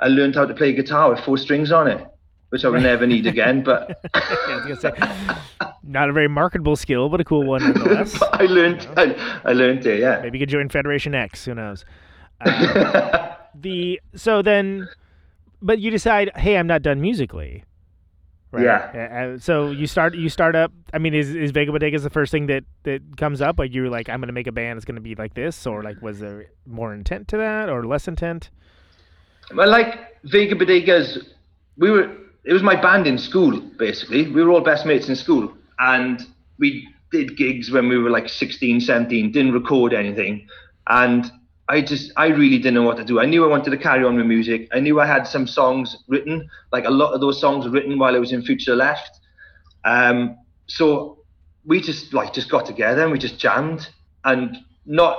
I 0.00 0.08
learned 0.08 0.34
how 0.34 0.44
to 0.44 0.54
play 0.54 0.72
guitar 0.74 1.10
with 1.10 1.20
four 1.20 1.38
strings 1.38 1.72
on 1.72 1.88
it, 1.88 2.06
which 2.50 2.64
I 2.64 2.68
will 2.68 2.80
never 2.80 3.06
need 3.06 3.26
again. 3.26 3.62
But 3.62 4.00
Yeah, 4.14 4.20
I 4.22 4.66
was 4.66 4.80
gonna 4.80 5.60
say, 5.60 5.68
not 5.82 6.08
a 6.08 6.12
very 6.12 6.28
marketable 6.28 6.76
skill, 6.76 7.08
but 7.08 7.20
a 7.20 7.24
cool 7.24 7.44
one 7.44 7.62
nonetheless. 7.62 8.20
I 8.32 8.44
learned, 8.44 8.86
I, 8.96 9.40
I 9.44 9.52
learned 9.52 9.86
it. 9.86 10.00
Yeah. 10.00 10.20
Maybe 10.22 10.38
you 10.38 10.42
could 10.42 10.50
join 10.50 10.68
Federation 10.68 11.14
X. 11.14 11.44
Who 11.44 11.54
knows? 11.54 11.84
Uh, 12.40 13.34
the 13.54 14.00
so 14.14 14.42
then, 14.42 14.88
but 15.60 15.78
you 15.78 15.90
decide, 15.90 16.30
hey, 16.36 16.56
I'm 16.56 16.66
not 16.66 16.82
done 16.82 17.00
musically. 17.00 17.64
Right? 18.50 18.64
Yeah. 18.64 19.34
Uh, 19.34 19.38
so 19.38 19.70
you 19.70 19.86
start 19.86 20.14
you 20.14 20.30
start 20.30 20.56
up. 20.56 20.72
I 20.94 20.98
mean, 20.98 21.12
is 21.12 21.34
is 21.34 21.50
Vega 21.50 21.70
Bodegas 21.70 22.02
the 22.02 22.08
first 22.08 22.32
thing 22.32 22.46
that 22.46 22.64
that 22.84 23.02
comes 23.18 23.42
up? 23.42 23.58
Like 23.58 23.74
you're 23.74 23.90
like, 23.90 24.08
I'm 24.08 24.20
gonna 24.20 24.32
make 24.32 24.46
a 24.46 24.52
band. 24.52 24.78
It's 24.78 24.86
gonna 24.86 25.02
be 25.02 25.14
like 25.14 25.34
this, 25.34 25.66
or 25.66 25.82
like 25.82 26.00
was 26.00 26.20
there 26.20 26.46
more 26.64 26.94
intent 26.94 27.28
to 27.28 27.36
that, 27.36 27.68
or 27.68 27.84
less 27.86 28.08
intent? 28.08 28.48
Well, 29.54 29.68
like 29.68 30.16
Vega 30.24 30.54
Bodegas, 30.54 31.26
we 31.76 31.90
were. 31.90 32.16
It 32.48 32.54
was 32.54 32.62
my 32.62 32.80
band 32.80 33.06
in 33.06 33.18
school, 33.18 33.60
basically. 33.60 34.26
We 34.26 34.42
were 34.42 34.50
all 34.50 34.62
best 34.62 34.86
mates 34.86 35.10
in 35.10 35.16
school, 35.16 35.52
and 35.78 36.26
we 36.58 36.88
did 37.12 37.36
gigs 37.36 37.70
when 37.70 37.90
we 37.90 37.98
were 37.98 38.08
like 38.08 38.30
16, 38.30 38.80
17. 38.80 39.30
Didn't 39.32 39.52
record 39.52 39.92
anything, 39.92 40.48
and 40.86 41.30
I 41.68 41.82
just, 41.82 42.10
I 42.16 42.28
really 42.28 42.56
didn't 42.56 42.72
know 42.72 42.84
what 42.84 42.96
to 42.96 43.04
do. 43.04 43.20
I 43.20 43.26
knew 43.26 43.44
I 43.44 43.48
wanted 43.48 43.68
to 43.72 43.76
carry 43.76 44.02
on 44.02 44.16
with 44.16 44.24
music. 44.24 44.66
I 44.72 44.80
knew 44.80 44.98
I 44.98 45.04
had 45.04 45.26
some 45.26 45.46
songs 45.46 45.94
written. 46.08 46.48
Like 46.72 46.86
a 46.86 46.90
lot 46.90 47.12
of 47.12 47.20
those 47.20 47.38
songs 47.38 47.66
were 47.66 47.70
written 47.70 47.98
while 47.98 48.16
I 48.16 48.18
was 48.18 48.32
in 48.32 48.40
Future 48.40 48.74
Left. 48.74 49.20
Um, 49.84 50.38
so 50.68 51.18
we 51.66 51.82
just 51.82 52.14
like 52.14 52.32
just 52.32 52.48
got 52.50 52.64
together 52.64 53.02
and 53.02 53.12
we 53.12 53.18
just 53.18 53.38
jammed, 53.38 53.90
and 54.24 54.56
not 54.86 55.18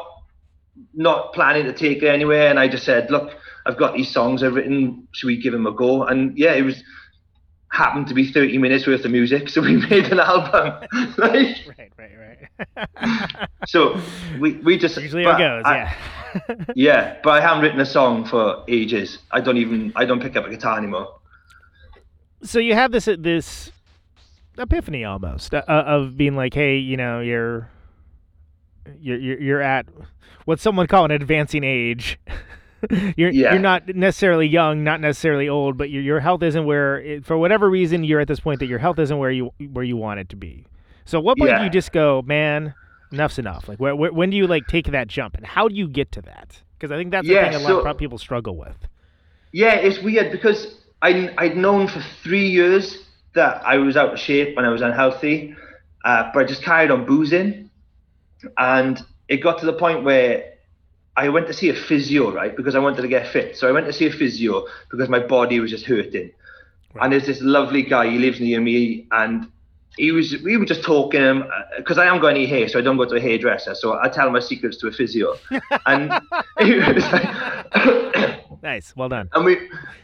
not 0.95 1.31
planning 1.33 1.65
to 1.65 1.73
take 1.73 2.01
it 2.01 2.07
anywhere. 2.07 2.49
And 2.49 2.59
I 2.59 2.67
just 2.67 2.85
said, 2.85 3.11
look, 3.11 3.37
I've 3.67 3.77
got 3.77 3.93
these 3.93 4.11
songs 4.11 4.41
I've 4.41 4.55
written. 4.55 5.07
Should 5.11 5.27
we 5.27 5.39
give 5.39 5.53
them 5.53 5.67
a 5.67 5.71
go? 5.71 6.05
And 6.05 6.35
yeah, 6.35 6.53
it 6.53 6.63
was 6.63 6.83
happened 7.71 8.07
to 8.07 8.13
be 8.13 8.31
30 8.31 8.57
minutes 8.57 8.87
worth 8.87 9.05
of 9.05 9.11
music, 9.11 9.49
so 9.49 9.61
we 9.61 9.77
made 9.89 10.05
an 10.11 10.19
album. 10.19 10.87
like, 11.17 11.57
Right, 11.77 11.91
right, 11.97 12.11
right. 12.17 13.49
so 13.67 13.99
we 14.39 14.53
we 14.57 14.77
just 14.77 14.97
Usually 14.97 15.23
it 15.23 15.37
goes. 15.37 15.63
I- 15.65 15.75
yeah. 15.77 16.55
yeah, 16.75 17.17
but 17.23 17.31
I 17.31 17.41
haven't 17.41 17.63
written 17.63 17.79
a 17.79 17.85
song 17.85 18.25
for 18.25 18.63
ages. 18.67 19.19
I 19.31 19.39
don't 19.41 19.57
even 19.57 19.91
I 19.95 20.05
don't 20.05 20.21
pick 20.21 20.35
up 20.35 20.45
a 20.45 20.49
guitar 20.49 20.77
anymore. 20.77 21.15
so 22.43 22.59
you 22.59 22.73
have 22.73 22.91
this 22.91 23.05
this 23.17 23.71
epiphany 24.57 25.03
almost 25.05 25.53
uh, 25.53 25.63
of 25.67 26.17
being 26.17 26.35
like, 26.35 26.53
hey, 26.53 26.77
you 26.77 26.97
know, 26.97 27.19
you're 27.21 27.69
you're 28.99 29.17
you're, 29.17 29.39
you're 29.41 29.61
at 29.61 29.85
what 30.45 30.59
someone 30.59 30.87
call 30.87 31.05
an 31.05 31.11
advancing 31.11 31.63
age. 31.63 32.19
you're 33.17 33.29
Yeah. 33.31 33.51
you're 33.53 33.61
not 33.61 33.87
necessarily 33.95 34.47
young, 34.47 34.83
not 34.83 35.01
necessarily 35.01 35.49
old, 35.49 35.77
but 35.77 35.89
your 35.89 36.01
your 36.01 36.19
health 36.19 36.43
isn't 36.43 36.65
where 36.65 36.99
it, 37.01 37.25
for 37.25 37.37
whatever 37.37 37.69
reason 37.69 38.03
you're 38.03 38.19
at 38.19 38.27
this 38.27 38.39
point 38.39 38.59
that 38.59 38.67
your 38.67 38.79
health 38.79 38.99
isn't 38.99 39.17
where 39.17 39.31
you 39.31 39.51
where 39.73 39.83
you 39.83 39.97
want 39.97 40.19
it 40.19 40.29
to 40.29 40.35
be. 40.35 40.65
So 41.05 41.19
what 41.19 41.37
point 41.37 41.57
do 41.57 41.63
you 41.63 41.69
just 41.69 41.91
go, 41.91 42.21
man, 42.21 42.73
enough's 43.11 43.39
enough? 43.39 43.67
Like 43.67 43.79
where, 43.79 43.95
where, 43.95 44.13
when 44.13 44.29
do 44.29 44.37
you 44.37 44.45
like 44.47 44.67
take 44.67 44.85
that 44.91 45.07
jump 45.07 45.35
and 45.35 45.45
how 45.45 45.67
do 45.67 45.75
you 45.75 45.87
get 45.87 46.11
to 46.13 46.21
that? 46.21 46.61
Because 46.77 46.91
I 46.91 46.97
think 46.97 47.11
that's 47.11 47.27
Yeah, 47.27 47.45
the 47.45 47.57
thing 47.57 47.65
a 47.65 47.67
so- 47.67 47.77
lot 47.81 47.87
of 47.91 47.97
people 47.97 48.17
struggle 48.17 48.55
with. 48.55 48.77
Yeah, 49.51 49.73
it's 49.73 49.99
weird 49.99 50.31
because 50.31 50.75
I 51.01 51.33
I'd 51.37 51.57
known 51.57 51.87
for 51.87 52.01
three 52.23 52.47
years 52.47 53.05
that 53.33 53.61
I 53.65 53.77
was 53.77 53.97
out 53.97 54.13
of 54.13 54.19
shape 54.19 54.57
and 54.57 54.65
I 54.65 54.69
was 54.69 54.81
unhealthy, 54.81 55.55
uh, 56.05 56.29
but 56.33 56.41
I 56.41 56.43
just 56.45 56.61
carried 56.63 56.91
on 56.91 57.05
boozing, 57.05 57.69
and 58.57 59.01
it 59.27 59.37
got 59.37 59.59
to 59.59 59.65
the 59.65 59.73
point 59.73 60.03
where 60.03 60.53
I 61.19 61.27
went 61.27 61.47
to 61.47 61.53
see 61.53 61.67
a 61.69 61.75
physio, 61.75 62.31
right? 62.31 62.55
Because 62.55 62.75
I 62.75 62.79
wanted 62.79 63.01
to 63.01 63.09
get 63.09 63.27
fit. 63.27 63.57
So 63.57 63.67
I 63.67 63.73
went 63.73 63.85
to 63.87 63.93
see 63.93 64.07
a 64.07 64.11
physio 64.11 64.65
because 64.89 65.09
my 65.09 65.19
body 65.19 65.59
was 65.59 65.69
just 65.69 65.85
hurting. 65.85 66.31
And 67.01 67.11
there's 67.11 67.25
this 67.25 67.41
lovely 67.41 67.83
guy. 67.83 68.09
He 68.09 68.17
lives 68.17 68.39
near 68.39 68.61
me, 68.61 69.05
and 69.11 69.47
he 69.97 70.11
was. 70.11 70.35
We 70.43 70.55
were 70.57 70.65
just 70.65 70.81
talking 70.81 71.43
uh, 71.43 71.47
because 71.77 71.97
I 71.97 72.05
haven't 72.05 72.21
got 72.21 72.29
any 72.29 72.45
hair, 72.45 72.69
so 72.69 72.79
I 72.79 72.81
don't 72.81 72.97
go 72.97 73.05
to 73.05 73.15
a 73.15 73.19
hairdresser. 73.19 73.75
So 73.75 73.99
I 74.01 74.07
tell 74.07 74.31
my 74.31 74.39
secrets 74.39 74.77
to 74.77 74.87
a 74.87 74.91
physio, 74.91 75.35
and 75.85 76.11
he 76.59 76.75
was 76.75 77.11
like. 77.11 78.45
Nice, 78.61 78.95
well 78.95 79.09
done. 79.09 79.29
and 79.33 79.45
we 79.45 79.57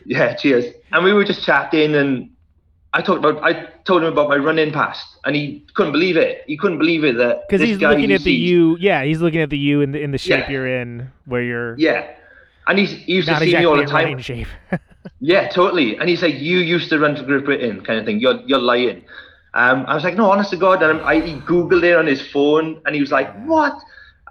yeah 0.05 0.33
cheers 0.33 0.65
and 0.93 1.03
we 1.03 1.11
were 1.11 1.25
just 1.25 1.43
chatting 1.43 1.93
and 1.95 2.29
i 2.97 3.01
talked 3.01 3.19
about 3.23 3.43
i 3.43 3.51
told 3.89 4.01
him 4.03 4.11
about 4.11 4.27
my 4.29 4.37
running 4.37 4.71
past 4.71 5.05
and 5.25 5.35
he 5.35 5.63
couldn't 5.73 5.91
believe 5.91 6.17
it. 6.17 6.43
He 6.47 6.55
couldn't 6.55 6.77
believe 6.77 7.03
it 7.03 7.17
that 7.17 7.47
Because 7.47 7.61
he's 7.67 7.79
looking 7.79 8.11
at 8.11 8.19
the 8.21 8.35
sees- 8.35 8.49
you, 8.49 8.77
yeah, 8.79 9.03
he's 9.03 9.21
looking 9.21 9.41
at 9.41 9.49
the 9.49 9.57
you 9.57 9.81
in 9.81 9.91
the 9.91 9.99
in 10.05 10.11
the 10.11 10.19
shape 10.19 10.45
Yeah. 10.45 10.51
you're 10.51 10.67
in, 10.81 11.11
where 11.25 11.41
you're 11.41 11.75
yeah. 11.77 12.01
And 12.67 12.77
he's, 12.79 12.91
he 12.91 13.13
used 13.13 13.27
to 13.27 13.37
see 13.39 13.45
exactly 13.45 13.59
me 13.59 13.65
all 13.65 13.77
the 13.77 13.85
time. 13.85 14.19
shape. 14.19 14.47
yeah 15.19 15.47
totally. 15.49 15.97
And 15.97 16.09
he's 16.09 16.21
like 16.21 16.35
you 16.35 16.59
used 16.59 16.89
to 16.91 16.99
run 16.99 17.15
for 17.15 17.23
Great 17.23 17.45
Britain 17.45 17.83
kind 17.83 17.99
of 17.99 18.05
thing. 18.05 18.19
You're, 18.19 18.39
you're 18.49 18.59
lying. 18.73 19.03
Um, 19.53 19.85
i 19.87 19.93
was 19.95 20.03
like 20.03 20.15
no 20.15 20.29
honest 20.31 20.49
to 20.51 20.57
god. 20.57 20.81
And 20.83 21.01
I, 21.01 21.15
he 21.25 21.33
googled 21.51 21.83
it 21.83 21.95
on 21.95 22.05
his 22.07 22.21
phone 22.33 22.81
and 22.85 22.93
he 22.95 23.01
was 23.01 23.11
like 23.11 23.29
what? 23.45 23.75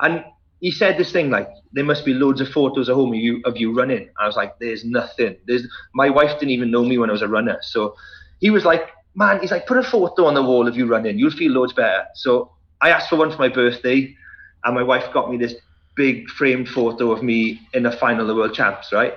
And 0.00 0.24
he 0.60 0.70
said 0.70 0.96
this 0.98 1.10
thing 1.12 1.28
like 1.30 1.48
there 1.72 1.84
must 1.84 2.04
be 2.04 2.14
loads 2.14 2.40
of 2.40 2.48
photos 2.48 2.88
at 2.88 2.94
home 2.94 3.10
of 3.12 3.18
you 3.18 3.42
of 3.44 3.56
you 3.56 3.72
running. 3.80 4.08
I 4.20 4.26
was 4.26 4.36
like 4.36 4.58
there's 4.60 4.84
nothing. 4.84 5.36
There's 5.46 5.66
my 5.94 6.08
wife 6.08 6.32
didn't 6.38 6.50
even 6.58 6.70
know 6.70 6.84
me 6.84 6.98
when 6.98 7.10
i 7.10 7.12
was 7.12 7.22
a 7.22 7.28
runner. 7.28 7.58
So 7.62 7.94
he 8.40 8.50
was 8.50 8.64
like 8.64 8.88
man 9.14 9.40
he's 9.40 9.50
like 9.50 9.66
put 9.66 9.76
a 9.76 9.82
photo 9.82 10.26
on 10.26 10.34
the 10.34 10.42
wall 10.42 10.66
of 10.68 10.76
you 10.76 10.86
running 10.86 11.18
you'll 11.18 11.30
feel 11.30 11.52
loads 11.52 11.72
better 11.72 12.04
so 12.14 12.50
i 12.80 12.90
asked 12.90 13.08
for 13.08 13.16
one 13.16 13.30
for 13.30 13.38
my 13.38 13.48
birthday 13.48 14.14
and 14.64 14.74
my 14.74 14.82
wife 14.82 15.04
got 15.12 15.30
me 15.30 15.36
this 15.36 15.54
big 15.96 16.28
framed 16.30 16.68
photo 16.68 17.12
of 17.12 17.22
me 17.22 17.60
in 17.74 17.82
the 17.84 17.92
final 17.92 18.22
of 18.22 18.26
the 18.28 18.34
world 18.34 18.54
champs 18.54 18.92
right 18.92 19.14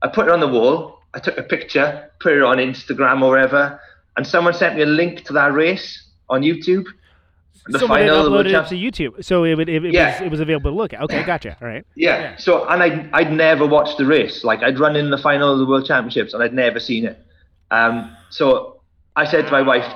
I 0.00 0.06
put 0.06 0.28
it 0.28 0.32
on 0.32 0.38
the 0.38 0.46
wall. 0.46 1.00
I 1.12 1.18
took 1.18 1.36
a 1.38 1.42
picture, 1.42 2.08
put 2.20 2.32
it 2.32 2.42
on 2.44 2.58
Instagram 2.58 3.20
or 3.20 3.30
wherever, 3.30 3.80
and 4.16 4.24
someone 4.24 4.54
sent 4.54 4.76
me 4.76 4.82
a 4.82 4.86
link 4.86 5.24
to 5.24 5.32
that 5.32 5.52
race 5.52 6.06
on 6.28 6.42
YouTube. 6.42 6.84
The 7.66 7.80
Someone 7.80 7.98
final 7.98 8.18
of 8.18 8.24
the 8.26 8.30
World 8.30 8.46
uploaded 8.46 8.50
it 8.50 8.52
Champs. 8.52 8.68
to 8.68 8.76
YouTube, 8.76 9.24
so 9.24 9.42
it, 9.42 9.56
would- 9.56 9.68
it, 9.68 9.84
it, 9.84 9.92
Yeah. 9.92 10.12
was, 10.12 10.26
it 10.26 10.30
was 10.30 10.38
available 10.38 10.70
to 10.70 10.76
look 10.76 10.92
at. 10.92 11.00
Okay, 11.02 11.24
gotcha. 11.24 11.56
All 11.60 11.66
right. 11.66 11.84
Yeah. 11.96 12.36
So, 12.36 12.64
and 12.68 12.80
I'd, 12.80 13.10
I'd 13.12 13.32
never 13.32 13.66
watched 13.66 13.98
the 13.98 14.06
race. 14.06 14.44
Like, 14.44 14.62
I'd 14.62 14.78
run 14.78 14.94
in 14.94 15.10
the 15.10 15.18
final 15.18 15.52
of 15.52 15.58
the 15.58 15.66
World 15.66 15.84
Championships 15.84 16.32
and 16.32 16.44
I'd 16.44 16.54
never 16.54 16.78
seen 16.78 17.04
it. 17.04 17.18
Um, 17.70 18.16
so 18.30 18.80
I 19.16 19.24
said 19.24 19.46
to 19.46 19.52
my 19.52 19.62
wife, 19.62 19.86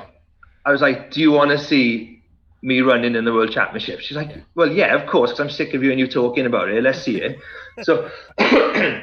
I 0.65 0.73
was 0.73 0.81
like, 0.81 1.11
do 1.11 1.20
you 1.20 1.32
want 1.32 1.51
to 1.51 1.59
see 1.59 2.23
me 2.62 2.81
running 2.81 3.16
in 3.16 3.24
the 3.24 3.32
World 3.32 3.53
Championship?" 3.53 4.01
She's 4.01 4.16
like, 4.16 4.31
well, 4.55 4.70
yeah, 4.70 4.94
of 4.94 5.09
course, 5.09 5.31
because 5.31 5.40
I'm 5.40 5.51
sick 5.51 5.74
of 5.74 5.82
you 5.82 5.90
and 5.90 5.99
you 5.99 6.07
talking 6.07 6.47
about 6.47 6.69
it. 6.69 6.82
Let's 6.82 7.03
see 7.03 7.20
it. 7.20 7.39
so 7.82 8.11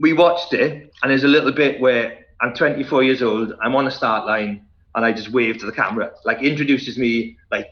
we 0.00 0.12
watched 0.12 0.52
it, 0.52 0.92
and 1.02 1.10
there's 1.10 1.24
a 1.24 1.28
little 1.28 1.52
bit 1.52 1.80
where 1.80 2.26
I'm 2.40 2.54
24 2.54 3.02
years 3.02 3.22
old, 3.22 3.52
I'm 3.60 3.74
on 3.74 3.84
the 3.84 3.90
start 3.90 4.26
line, 4.26 4.66
and 4.94 5.04
I 5.04 5.12
just 5.12 5.30
wave 5.30 5.58
to 5.58 5.66
the 5.66 5.72
camera, 5.72 6.12
like 6.24 6.42
introduces 6.42 6.98
me, 6.98 7.36
like, 7.50 7.66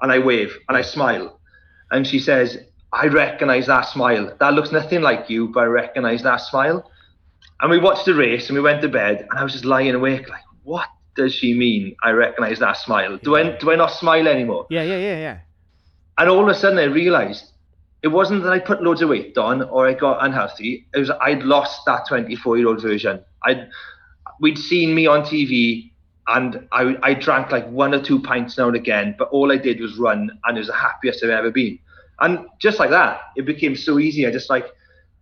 and 0.00 0.12
I 0.12 0.18
wave 0.18 0.56
and 0.68 0.76
I 0.76 0.82
smile, 0.82 1.40
and 1.90 2.06
she 2.06 2.18
says, 2.18 2.58
"I 2.92 3.06
recognise 3.06 3.66
that 3.66 3.82
smile. 3.82 4.34
That 4.40 4.54
looks 4.54 4.72
nothing 4.72 5.02
like 5.02 5.30
you, 5.30 5.48
but 5.48 5.60
I 5.60 5.66
recognise 5.66 6.22
that 6.22 6.38
smile." 6.38 6.90
And 7.60 7.70
we 7.70 7.78
watched 7.78 8.04
the 8.04 8.14
race, 8.14 8.48
and 8.48 8.56
we 8.56 8.62
went 8.62 8.82
to 8.82 8.88
bed, 8.88 9.26
and 9.30 9.38
I 9.38 9.42
was 9.42 9.52
just 9.52 9.64
lying 9.64 9.94
awake, 9.94 10.28
like, 10.28 10.42
"What 10.62 10.88
does 11.14 11.34
she 11.34 11.54
mean? 11.54 11.96
I 12.02 12.10
recognise 12.10 12.58
that 12.58 12.76
smile. 12.76 13.16
Do 13.22 13.36
I 13.36 13.56
do 13.56 13.72
I 13.72 13.76
not 13.76 13.92
smile 13.92 14.28
anymore?" 14.28 14.66
Yeah, 14.70 14.82
yeah, 14.82 14.98
yeah, 14.98 15.18
yeah. 15.18 15.38
And 16.18 16.28
all 16.28 16.42
of 16.42 16.48
a 16.48 16.54
sudden, 16.54 16.78
I 16.78 16.84
realised 16.84 17.52
it 18.02 18.08
wasn't 18.08 18.42
that 18.44 18.52
I 18.52 18.58
put 18.58 18.82
loads 18.82 19.02
of 19.02 19.08
weight 19.08 19.36
on 19.36 19.62
or 19.62 19.88
I 19.88 19.94
got 19.94 20.24
unhealthy. 20.24 20.86
It 20.94 20.98
was 20.98 21.10
I'd 21.10 21.42
lost 21.42 21.84
that 21.86 22.06
24 22.06 22.58
year 22.58 22.68
old 22.68 22.82
version. 22.82 23.20
I'd 23.44 23.68
we'd 24.40 24.58
seen 24.58 24.94
me 24.94 25.06
on 25.06 25.22
TV 25.22 25.90
and 26.28 26.68
I 26.72 26.96
I 27.02 27.14
drank 27.14 27.50
like 27.50 27.68
one 27.68 27.94
or 27.94 28.02
two 28.02 28.20
pints 28.20 28.58
now 28.58 28.68
and 28.68 28.76
again, 28.76 29.14
but 29.18 29.28
all 29.30 29.50
I 29.50 29.56
did 29.56 29.80
was 29.80 29.96
run 29.96 30.30
and 30.44 30.56
it 30.56 30.60
was 30.60 30.68
the 30.68 30.74
happiest 30.74 31.24
I've 31.24 31.30
ever 31.30 31.50
been. 31.50 31.78
And 32.20 32.46
just 32.60 32.78
like 32.78 32.90
that, 32.90 33.20
it 33.36 33.44
became 33.44 33.76
so 33.76 33.98
easy. 33.98 34.26
I 34.26 34.30
just 34.30 34.48
like, 34.48 34.66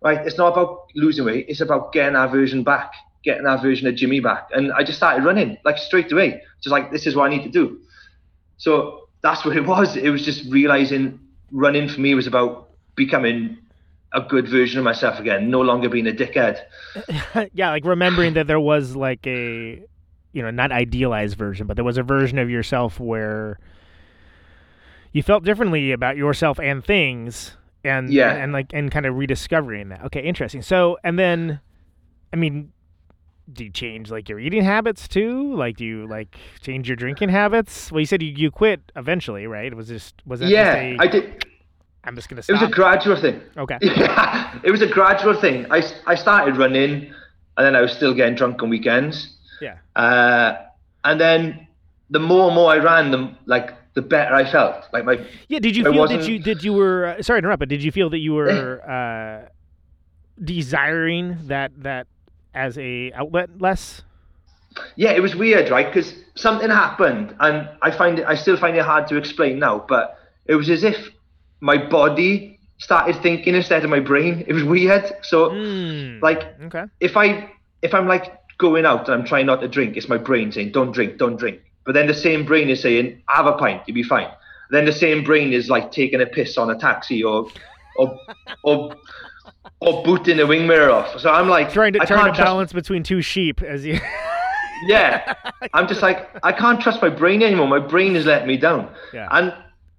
right, 0.05 0.25
it's 0.25 0.37
not 0.37 0.53
about 0.53 0.91
losing 0.95 1.25
weight. 1.25 1.47
It's 1.49 1.61
about 1.61 1.91
getting 1.91 2.15
our 2.15 2.27
version 2.27 2.63
back, 2.63 2.93
getting 3.23 3.45
our 3.45 3.57
version 3.57 3.87
of 3.87 3.95
Jimmy 3.95 4.19
back. 4.19 4.49
And 4.53 4.71
I 4.71 4.83
just 4.83 4.97
started 4.97 5.25
running 5.25 5.57
like 5.65 5.77
straight 5.77 6.11
away, 6.11 6.41
just 6.61 6.71
like 6.71 6.91
this 6.91 7.07
is 7.07 7.15
what 7.15 7.25
I 7.25 7.35
need 7.35 7.43
to 7.43 7.49
do. 7.49 7.79
So 8.57 9.09
that's 9.21 9.43
what 9.43 9.57
it 9.57 9.65
was. 9.65 9.97
It 9.97 10.09
was 10.09 10.23
just 10.23 10.49
realizing 10.51 11.19
running 11.51 11.89
for 11.89 11.99
me 11.99 12.13
was 12.13 12.27
about 12.27 12.69
becoming 12.95 13.57
a 14.13 14.21
good 14.21 14.47
version 14.47 14.77
of 14.77 14.85
myself 14.85 15.19
again, 15.19 15.49
no 15.49 15.61
longer 15.61 15.89
being 15.89 16.07
a 16.07 16.11
dickhead. 16.11 16.61
yeah, 17.53 17.71
like 17.71 17.83
remembering 17.83 18.35
that 18.35 18.47
there 18.47 18.59
was 18.59 18.95
like 18.95 19.25
a, 19.27 19.81
you 20.31 20.41
know, 20.41 20.51
not 20.51 20.71
idealized 20.71 21.37
version, 21.37 21.67
but 21.67 21.75
there 21.75 21.83
was 21.83 21.97
a 21.97 22.03
version 22.03 22.37
of 22.37 22.49
yourself 22.49 22.99
where 22.99 23.59
you 25.11 25.23
felt 25.23 25.43
differently 25.43 25.91
about 25.91 26.15
yourself 26.15 26.59
and 26.59 26.85
things, 26.85 27.57
and 27.85 28.11
Yeah. 28.11 28.31
and, 28.33 28.43
and 28.43 28.53
like 28.53 28.67
and 28.73 28.91
kind 28.91 29.05
of 29.05 29.15
rediscovering 29.15 29.89
that. 29.89 30.03
Okay, 30.05 30.21
interesting. 30.21 30.61
So 30.61 30.97
and 31.03 31.17
then, 31.19 31.59
I 32.33 32.35
mean, 32.35 32.71
do 33.51 33.63
you 33.65 33.69
change 33.71 34.09
like 34.11 34.27
your 34.27 34.39
eating 34.39 34.63
habits 34.63 35.07
too? 35.07 35.53
Like, 35.55 35.77
do 35.77 35.85
you 35.85 36.07
like 36.07 36.35
change 36.61 36.87
your 36.89 36.95
drinking 36.95 37.29
habits? 37.29 37.91
Well, 37.91 37.99
you 37.99 38.05
said 38.05 38.21
you, 38.21 38.29
you 38.29 38.51
quit 38.51 38.91
eventually, 38.95 39.45
right? 39.47 39.67
It 39.71 39.75
was 39.75 39.87
just 39.87 40.15
was 40.25 40.39
that 40.39 40.49
yeah, 40.49 40.91
just 40.91 41.01
a, 41.01 41.03
I 41.03 41.07
did. 41.07 41.45
I'm 42.03 42.15
just 42.15 42.29
gonna 42.29 42.43
say 42.43 42.53
It 42.53 42.59
was 42.61 42.69
a 42.69 42.71
gradual 42.71 43.19
thing. 43.19 43.41
okay. 43.57 43.77
Yeah, 43.81 44.59
it 44.63 44.71
was 44.71 44.81
a 44.81 44.87
gradual 44.87 45.39
thing. 45.39 45.65
I, 45.71 45.81
I 46.05 46.15
started 46.15 46.55
running, 46.57 47.11
and 47.57 47.65
then 47.65 47.75
I 47.75 47.81
was 47.81 47.91
still 47.93 48.13
getting 48.13 48.35
drunk 48.35 48.61
on 48.61 48.69
weekends. 48.69 49.37
Yeah. 49.61 49.77
Uh, 49.95 50.57
and 51.03 51.19
then 51.19 51.67
the 52.11 52.19
more 52.19 52.47
and 52.47 52.55
more 52.55 52.71
I 52.71 52.77
ran, 52.77 53.09
the 53.11 53.35
like 53.45 53.71
the 53.95 54.01
better 54.01 54.35
I 54.35 54.49
felt. 54.49 54.85
Like 54.93 55.05
my 55.05 55.25
Yeah, 55.47 55.59
did 55.59 55.75
you 55.75 55.87
I 55.87 55.91
feel 55.91 56.07
that 56.07 56.27
you 56.27 56.39
did 56.39 56.63
you 56.63 56.73
were 56.73 57.05
uh, 57.07 57.21
sorry 57.23 57.41
to 57.41 57.45
interrupt, 57.45 57.59
but 57.59 57.69
did 57.69 57.83
you 57.83 57.91
feel 57.91 58.09
that 58.11 58.19
you 58.19 58.33
were 58.33 58.81
uh, 58.87 59.49
desiring 60.43 61.37
that 61.47 61.71
that 61.83 62.07
as 62.53 62.77
a 62.77 63.11
outlet 63.13 63.49
less? 63.59 64.03
yeah, 64.97 65.11
it 65.11 65.21
was 65.21 65.35
weird, 65.35 65.69
right? 65.69 65.87
Because 65.87 66.13
something 66.35 66.69
happened, 66.69 67.35
and 67.39 67.69
I 67.81 67.91
find 67.91 68.19
it. 68.19 68.25
I 68.27 68.35
still 68.35 68.57
find 68.57 68.75
it 68.75 68.83
hard 68.83 69.07
to 69.07 69.17
explain 69.17 69.59
now, 69.59 69.85
but 69.87 70.17
it 70.45 70.55
was 70.55 70.69
as 70.69 70.83
if 70.83 71.09
my 71.61 71.77
body 71.77 72.59
started 72.77 73.15
thinking 73.23 73.55
instead 73.55 73.83
of 73.83 73.89
my 73.89 74.01
brain. 74.01 74.43
It 74.47 74.53
was 74.53 74.63
weird. 74.63 75.05
So 75.23 75.51
Hmm. 75.51 76.19
like 76.21 76.43
okay. 76.63 76.85
if 76.99 77.15
I 77.15 77.49
if 77.81 77.93
I'm 77.93 78.07
like 78.07 78.33
going 78.57 78.85
out 78.85 79.07
and 79.07 79.21
I'm 79.21 79.25
trying 79.25 79.45
not 79.45 79.61
to 79.61 79.67
drink, 79.67 79.95
it's 79.95 80.09
my 80.09 80.17
brain 80.17 80.51
saying 80.51 80.71
don't 80.73 80.91
drink, 80.91 81.17
don't 81.17 81.37
drink. 81.37 81.61
But 81.85 81.93
then 81.93 82.07
the 82.07 82.13
same 82.13 82.45
brain 82.45 82.69
is 82.69 82.81
saying 82.81 83.21
have 83.27 83.45
a 83.45 83.53
pint, 83.53 83.83
you'll 83.85 83.95
be 83.95 84.03
fine. 84.03 84.29
Then 84.71 84.85
the 84.85 84.93
same 84.93 85.23
brain 85.23 85.53
is 85.53 85.69
like 85.69 85.91
taking 85.91 86.21
a 86.21 86.25
piss 86.25 86.57
on 86.57 86.69
a 86.69 86.75
taxi 86.77 87.23
or 87.23 87.47
or 87.97 88.19
or 88.63 88.95
or 89.79 90.03
booting 90.03 90.37
the 90.37 90.47
wing 90.47 90.67
mirror 90.67 90.89
off. 90.89 91.19
So 91.19 91.31
I'm 91.31 91.47
like 91.47 91.71
Trying 91.71 91.93
to 91.93 92.01
I 92.01 92.05
trying 92.05 92.25
to 92.25 92.29
trust- 92.31 92.41
balance 92.41 92.73
between 92.73 93.03
two 93.03 93.21
sheep 93.21 93.61
as 93.61 93.85
you. 93.85 93.99
yeah. 94.87 95.33
I'm 95.73 95.87
just 95.87 96.01
like, 96.01 96.29
I 96.43 96.51
can't 96.51 96.81
trust 96.81 97.01
my 97.01 97.09
brain 97.09 97.43
anymore. 97.43 97.67
My 97.67 97.79
brain 97.79 98.15
is 98.15 98.25
letting 98.25 98.47
me 98.47 98.57
down. 98.57 98.91
Yeah. 99.13 99.27
And 99.31 99.53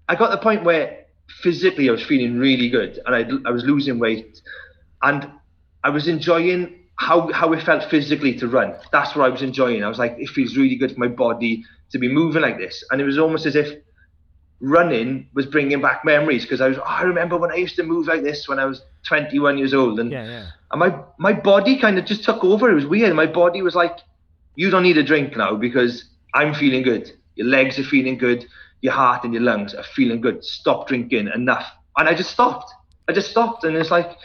I 0.09 0.15
got 0.17 0.31
the 0.31 0.39
point 0.39 0.65
where 0.65 1.05
physically 1.29 1.89
I 1.89 1.93
was 1.93 2.05
feeling 2.05 2.39
really 2.39 2.69
good 2.69 3.01
and 3.07 3.15
I, 3.15 3.49
I 3.49 3.53
was 3.53 3.65
losing 3.65 3.99
weight 3.99 4.41
and 5.03 5.31
I 5.85 5.91
was 5.91 6.09
enjoying 6.09 6.75
how, 6.97 7.31
how 7.33 7.53
it 7.53 7.63
felt 7.63 7.89
physically 7.91 8.35
to 8.39 8.49
run. 8.49 8.75
That's 8.93 9.15
what 9.15 9.25
I 9.25 9.29
was 9.29 9.43
enjoying. 9.43 9.85
I 9.85 9.89
was 9.89 9.99
like, 9.99 10.17
it 10.19 10.29
feels 10.31 10.57
really 10.57 10.77
good 10.77 10.93
for 10.95 11.01
my 11.01 11.09
body 11.09 11.65
to 11.91 11.99
be 11.99 12.09
moving 12.09 12.43
like 12.43 12.59
this. 12.59 12.85
And 12.91 13.01
it 13.01 13.05
was 13.05 13.19
almost 13.19 13.47
as 13.47 13.57
if 13.57 13.79
running 14.61 15.29
was 15.35 15.47
bringing 15.47 15.81
back 15.81 16.05
memories 16.05 16.43
because 16.43 16.61
I 16.61 16.69
was, 16.69 16.79
oh, 16.79 16.83
I 16.83 17.03
remember 17.03 17.37
when 17.37 17.53
I 17.53 17.57
used 17.57 17.77
to 17.77 17.83
move 17.83 18.07
like 18.07 18.23
this 18.23 18.49
when 18.49 18.59
I 18.59 18.65
was 18.65 18.83
21 19.07 19.59
years 19.59 19.75
old. 19.75 20.01
And 20.01 20.11
yeah, 20.11 20.25
yeah. 20.25 20.47
and 20.71 20.81
my 20.81 20.99
my 21.19 21.33
body 21.33 21.79
kind 21.79 21.99
of 21.99 22.05
just 22.05 22.25
took 22.25 22.43
over. 22.45 22.71
It 22.71 22.75
was 22.75 22.87
weird. 22.87 23.15
My 23.15 23.27
body 23.27 23.63
was 23.63 23.75
like, 23.75 23.99
"You 24.55 24.71
don't 24.71 24.83
need 24.83 24.99
a 24.99 25.05
drink 25.05 25.37
now 25.37 25.55
because 25.57 26.05
I'm 26.35 26.55
feeling 26.55 26.83
good. 26.83 27.13
Your 27.35 27.47
legs 27.47 27.79
are 27.79 27.85
feeling 27.85 28.19
good. 28.19 28.47
Your 28.81 28.93
heart 28.93 29.25
and 29.25 29.33
your 29.33 29.43
lungs 29.43 29.75
are 29.75 29.83
feeling 29.83 30.21
good. 30.21 30.45
Stop 30.45 30.89
drinking. 30.89 31.29
Enough." 31.35 31.67
And 31.97 32.09
I 32.09 32.15
just 32.15 32.31
stopped. 32.31 32.73
I 33.09 33.13
just 33.13 33.31
stopped, 33.31 33.65
and 33.65 33.77
it's 33.77 33.91
like 33.91 34.17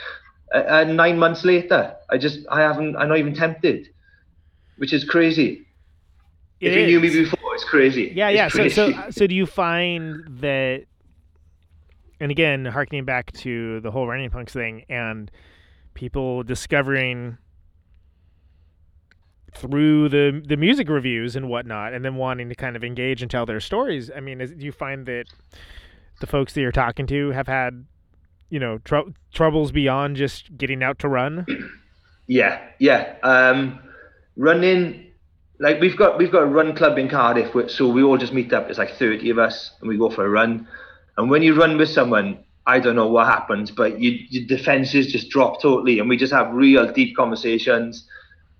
uh, 0.53 0.57
uh, 0.57 0.83
nine 0.83 1.17
months 1.17 1.45
later, 1.45 1.95
I 2.09 2.17
just 2.17 2.39
I 2.49 2.61
haven't. 2.61 2.95
I'm 2.95 3.09
not 3.09 3.17
even 3.17 3.33
tempted, 3.33 3.89
which 4.77 4.93
is 4.93 5.03
crazy. 5.03 5.65
It 6.59 6.71
if 6.71 6.77
you 6.77 6.85
knew 6.87 6.99
me 6.99 7.09
before, 7.09 7.40
crazy. 7.71 8.11
Yeah, 8.15 8.29
yeah. 8.29 8.47
So, 8.47 8.67
so, 8.67 8.93
so 9.09 9.27
do 9.27 9.33
you 9.33 9.45
find 9.45 10.23
that? 10.41 10.85
And 12.19 12.29
again, 12.29 12.65
harkening 12.65 13.05
back 13.05 13.31
to 13.33 13.79
the 13.79 13.89
whole 13.89 14.07
running 14.07 14.29
punks 14.29 14.53
thing, 14.53 14.85
and 14.89 15.31
people 15.95 16.43
discovering 16.43 17.37
through 19.55 20.09
the 20.09 20.41
the 20.45 20.55
music 20.55 20.87
reviews 20.87 21.35
and 21.35 21.49
whatnot, 21.49 21.93
and 21.93 22.05
then 22.05 22.15
wanting 22.15 22.49
to 22.49 22.55
kind 22.55 22.75
of 22.75 22.83
engage 22.83 23.21
and 23.21 23.31
tell 23.31 23.45
their 23.45 23.59
stories. 23.59 24.11
I 24.15 24.19
mean, 24.19 24.41
is, 24.41 24.51
do 24.51 24.65
you 24.65 24.71
find 24.71 25.05
that 25.07 25.25
the 26.19 26.27
folks 26.27 26.53
that 26.53 26.61
you're 26.61 26.71
talking 26.71 27.07
to 27.07 27.31
have 27.31 27.47
had, 27.47 27.85
you 28.49 28.59
know, 28.59 28.77
trou 28.79 29.13
troubles 29.33 29.71
beyond 29.71 30.17
just 30.17 30.55
getting 30.57 30.83
out 30.83 30.99
to 30.99 31.09
run? 31.09 31.45
Yeah, 32.27 32.61
yeah. 32.79 33.15
Um, 33.23 33.81
running, 34.37 35.10
like 35.61 35.79
we've 35.79 35.95
got 35.95 36.17
we've 36.17 36.31
got 36.31 36.41
a 36.41 36.47
run 36.47 36.75
club 36.75 36.97
in 36.97 37.07
Cardiff, 37.07 37.53
so 37.69 37.87
we 37.87 38.01
all 38.01 38.17
just 38.17 38.33
meet 38.33 38.51
up. 38.51 38.69
It's 38.69 38.79
like 38.79 38.97
30 38.97 39.29
of 39.29 39.37
us, 39.37 39.71
and 39.79 39.87
we 39.87 39.95
go 39.95 40.09
for 40.09 40.25
a 40.25 40.29
run. 40.29 40.67
And 41.17 41.29
when 41.29 41.43
you 41.43 41.53
run 41.53 41.77
with 41.77 41.89
someone, 41.89 42.43
I 42.65 42.79
don't 42.79 42.95
know 42.95 43.07
what 43.07 43.27
happens, 43.27 43.69
but 43.69 43.99
you, 43.99 44.17
your 44.29 44.47
defenses 44.47 45.11
just 45.11 45.29
drop 45.29 45.61
totally, 45.61 45.99
and 45.99 46.09
we 46.09 46.17
just 46.17 46.33
have 46.33 46.51
real 46.51 46.91
deep 46.91 47.15
conversations. 47.15 48.07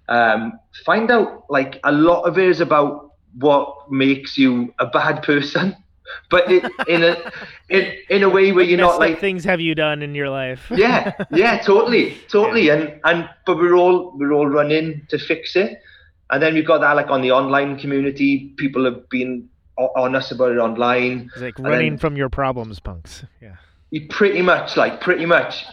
Um, 0.09 0.59
find 0.85 1.09
out 1.09 1.45
like 1.49 1.79
a 1.83 1.91
lot 1.91 2.21
of 2.23 2.37
it 2.37 2.47
is 2.47 2.61
about 2.61 3.13
what 3.39 3.91
makes 3.91 4.37
you 4.37 4.71
a 4.77 4.85
bad 4.85 5.23
person, 5.23 5.75
but 6.29 6.51
it, 6.51 6.63
in 6.87 7.03
a 7.03 7.31
in, 7.69 7.93
in 8.11 8.21
a 8.21 8.29
way 8.29 8.51
where 8.51 8.63
you're 8.63 8.77
not 8.77 8.99
like 8.99 9.19
things 9.19 9.43
have 9.43 9.59
you 9.59 9.73
done 9.73 10.03
in 10.03 10.13
your 10.13 10.29
life? 10.29 10.67
yeah, 10.69 11.13
yeah, 11.31 11.57
totally, 11.63 12.15
totally. 12.29 12.69
And 12.69 12.99
and 13.05 13.27
but 13.47 13.57
we're 13.57 13.73
all 13.73 14.15
we're 14.19 14.33
all 14.33 14.47
running 14.47 15.07
to 15.09 15.17
fix 15.17 15.55
it. 15.55 15.81
And 16.31 16.41
then 16.41 16.53
we've 16.53 16.65
got 16.65 16.79
that 16.79 16.93
like 16.95 17.09
on 17.09 17.21
the 17.21 17.31
online 17.31 17.77
community. 17.77 18.53
People 18.57 18.85
have 18.85 19.07
been 19.09 19.49
on 19.77 20.15
us 20.15 20.31
about 20.31 20.51
it 20.51 20.57
online. 20.57 21.29
It's 21.33 21.41
like 21.41 21.59
running 21.59 21.93
then- 21.93 21.97
from 21.97 22.15
your 22.15 22.29
problems, 22.29 22.79
punks. 22.79 23.23
Yeah. 23.41 23.55
You 23.89 24.07
pretty 24.09 24.41
much 24.41 24.77
like 24.77 25.01
pretty 25.01 25.25
much, 25.25 25.65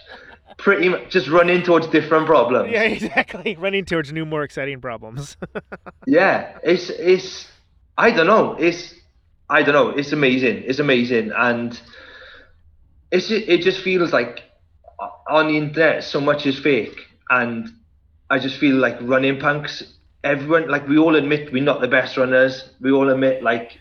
pretty 0.57 0.89
much 0.89 1.09
just 1.11 1.29
running 1.29 1.63
towards 1.63 1.87
different 1.87 2.27
problems. 2.27 2.73
Yeah, 2.73 2.83
exactly. 2.99 3.55
Running 3.57 3.85
towards 3.85 4.13
new, 4.13 4.27
more 4.27 4.43
exciting 4.43 4.81
problems. 4.81 5.37
yeah 6.07 6.59
it's 6.63 6.91
it's 6.91 7.47
i 7.99 8.11
don't 8.11 8.27
know 8.27 8.55
it's 8.59 8.95
i 9.51 9.63
don't 9.63 9.75
know 9.75 9.91
it's 9.91 10.13
amazing 10.13 10.63
it's 10.65 10.79
amazing 10.79 11.31
and 11.37 11.81
it's 13.13 13.31
it 13.31 13.61
just 13.63 13.81
feels 13.83 14.13
like 14.13 14.43
on 15.29 15.49
the 15.49 15.57
internet 15.57 16.03
so 16.03 16.21
much 16.21 16.47
is 16.47 16.59
fake 16.59 16.99
and 17.31 17.69
i 18.31 18.39
just 18.39 18.59
feel 18.59 18.77
like 18.77 18.97
running 19.03 19.39
punks 19.39 19.83
everyone 20.29 20.69
like 20.69 20.87
we 20.87 20.99
all 20.99 21.17
admit 21.17 21.53
we're 21.53 21.63
not 21.63 21.81
the 21.81 21.89
best 21.89 22.17
runners 22.17 22.71
we 22.81 22.91
all 22.93 23.09
admit 23.09 23.43
like 23.43 23.79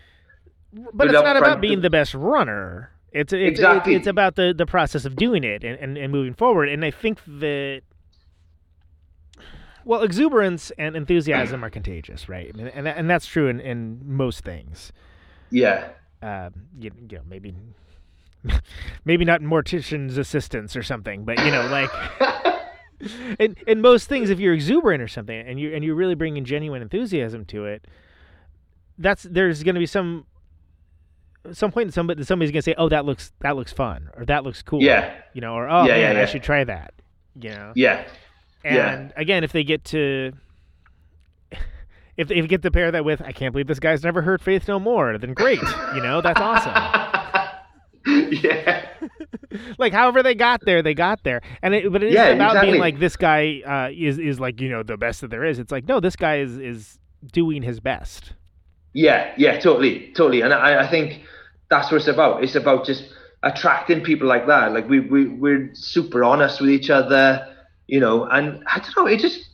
but 0.92 1.06
it's 1.06 1.14
not 1.14 1.36
about 1.36 1.60
being 1.60 1.80
the 1.80 1.90
best 1.90 2.14
runner. 2.14 2.90
It's 3.12 3.32
it's, 3.32 3.58
Exactly. 3.58 3.94
it's, 3.94 4.00
it's 4.00 4.06
about 4.06 4.36
the, 4.36 4.52
the 4.56 4.66
process 4.66 5.04
of 5.06 5.16
doing 5.16 5.42
it 5.44 5.64
and, 5.64 5.78
and, 5.78 5.96
and 5.96 6.12
moving 6.12 6.34
forward. 6.34 6.68
And 6.68 6.84
I 6.84 6.90
think 6.90 7.20
that 7.26 7.82
well, 9.84 10.02
exuberance 10.02 10.70
and 10.76 10.94
enthusiasm 10.94 11.64
are 11.64 11.70
contagious, 11.70 12.28
right? 12.28 12.54
Mean, 12.54 12.66
and 12.68 12.86
and 12.86 13.08
that's 13.08 13.26
true 13.26 13.48
in, 13.48 13.60
in 13.60 14.00
most 14.04 14.44
things. 14.44 14.92
yeah 15.50 15.88
Um, 16.20 16.52
you, 16.78 16.90
you 17.08 17.16
know, 17.16 17.24
maybe 17.26 17.54
maybe 19.06 19.24
not 19.24 19.40
mortician's 19.40 20.18
assistants 20.18 20.76
or 20.76 20.82
something, 20.82 21.24
but 21.24 21.38
you 21.38 21.50
know, 21.50 21.66
like 21.68 21.90
in 23.38 23.56
in 23.66 23.80
most 23.80 24.08
things, 24.08 24.30
if 24.30 24.40
you're 24.40 24.54
exuberant 24.54 25.02
or 25.02 25.08
something, 25.08 25.38
and 25.46 25.58
you 25.60 25.74
and 25.74 25.84
you're 25.84 25.94
really 25.94 26.14
bringing 26.14 26.44
genuine 26.44 26.82
enthusiasm 26.82 27.44
to 27.46 27.64
it, 27.66 27.86
that's 28.98 29.22
there's 29.24 29.62
going 29.62 29.74
to 29.74 29.78
be 29.80 29.86
some 29.86 30.26
some 31.52 31.70
point 31.70 31.94
somebody 31.94 32.22
somebody's 32.24 32.50
going 32.50 32.60
to 32.60 32.70
say, 32.70 32.74
"Oh, 32.76 32.88
that 32.88 33.04
looks 33.04 33.32
that 33.40 33.56
looks 33.56 33.72
fun," 33.72 34.10
or 34.16 34.24
"That 34.24 34.44
looks 34.44 34.62
cool," 34.62 34.82
Yeah. 34.82 35.14
you 35.32 35.40
know, 35.40 35.54
or 35.54 35.68
"Oh 35.68 35.84
Yeah, 35.84 35.96
man, 35.96 36.16
yeah, 36.16 36.22
I 36.22 36.24
should 36.26 36.42
try 36.42 36.64
that," 36.64 36.92
you 37.40 37.50
know. 37.50 37.72
yeah 37.74 38.04
yeah. 38.64 38.92
And 38.94 39.12
again, 39.16 39.44
if 39.44 39.52
they 39.52 39.62
get 39.64 39.84
to 39.86 40.32
if 42.16 42.28
they 42.28 42.40
get 42.42 42.62
to 42.62 42.70
pair 42.70 42.90
that 42.90 43.04
with, 43.04 43.22
I 43.22 43.32
can't 43.32 43.52
believe 43.52 43.66
this 43.68 43.78
guy's 43.78 44.02
never 44.02 44.22
heard 44.22 44.42
Faith 44.42 44.66
No 44.68 44.78
More, 44.80 45.16
then 45.18 45.32
great, 45.34 45.62
you 45.94 46.02
know, 46.02 46.20
that's 46.20 46.40
awesome. 46.40 46.72
yeah 48.30 48.88
like 49.78 49.92
however 49.92 50.22
they 50.22 50.34
got 50.34 50.64
there, 50.64 50.82
they 50.82 50.94
got 50.94 51.22
there. 51.24 51.40
And 51.62 51.74
it, 51.74 51.92
but 51.92 52.02
it 52.02 52.12
isn't 52.12 52.28
Yeah, 52.28 52.28
about 52.30 52.58
exactly. 52.58 52.70
being 52.70 52.80
like 52.80 52.98
this 52.98 53.16
guy 53.16 53.62
uh, 53.66 53.90
is 53.92 54.18
is 54.18 54.40
like 54.40 54.60
you 54.60 54.68
know 54.68 54.82
the 54.82 54.96
best 54.96 55.20
that 55.20 55.30
there 55.30 55.44
is. 55.44 55.58
It's 55.58 55.72
like 55.72 55.86
no, 55.88 56.00
this 56.00 56.16
guy 56.16 56.38
is 56.38 56.56
is 56.58 56.98
doing 57.32 57.62
his 57.62 57.80
best. 57.80 58.34
Yeah, 58.94 59.32
yeah, 59.36 59.58
totally, 59.58 60.12
totally. 60.16 60.40
And 60.42 60.52
I, 60.52 60.84
I 60.86 60.90
think 60.90 61.22
that's 61.70 61.90
what 61.90 61.98
it's 61.98 62.08
about. 62.08 62.42
It's 62.42 62.54
about 62.54 62.86
just 62.86 63.04
attracting 63.42 64.02
people 64.02 64.26
like 64.28 64.46
that. 64.46 64.72
Like 64.72 64.88
we, 64.88 65.00
we 65.00 65.28
we're 65.28 65.70
super 65.74 66.24
honest 66.24 66.60
with 66.60 66.70
each 66.70 66.90
other. 66.90 67.46
you 67.86 68.00
know. 68.00 68.24
And 68.24 68.62
I 68.66 68.78
don't 68.80 68.96
know, 68.96 69.06
it 69.06 69.20
just 69.20 69.48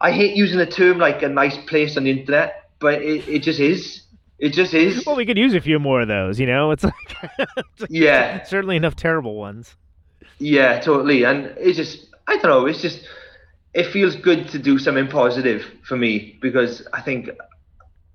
I 0.00 0.12
hate 0.12 0.36
using 0.36 0.58
the 0.58 0.66
term 0.66 0.98
like 0.98 1.22
a 1.22 1.28
nice 1.28 1.56
place 1.66 1.96
on 1.96 2.04
the 2.04 2.10
internet, 2.10 2.70
but 2.80 3.02
it, 3.02 3.28
it 3.28 3.42
just 3.42 3.60
is. 3.60 4.02
It 4.38 4.52
just 4.52 4.72
is. 4.74 5.04
Well, 5.06 5.16
we 5.16 5.26
could 5.26 5.38
use 5.38 5.54
a 5.54 5.60
few 5.60 5.78
more 5.78 6.00
of 6.00 6.08
those. 6.08 6.38
You 6.38 6.46
know, 6.46 6.70
it's 6.70 6.84
like 6.84 7.16
Yeah, 7.88 8.44
certainly 8.44 8.76
enough 8.76 8.96
terrible 8.96 9.34
ones. 9.36 9.74
yeah, 10.38 10.78
totally. 10.80 11.24
And 11.24 11.46
it 11.58 11.74
just 11.74 12.06
I 12.26 12.36
don't 12.36 12.44
know, 12.50 12.66
it's 12.66 12.80
just 12.82 13.06
it 13.74 13.86
feels 13.92 14.16
good 14.16 14.48
to 14.48 14.58
do 14.58 14.78
something 14.78 15.08
positive 15.08 15.64
for 15.84 15.96
me 15.96 16.38
because 16.40 16.86
I 16.92 17.00
think 17.02 17.30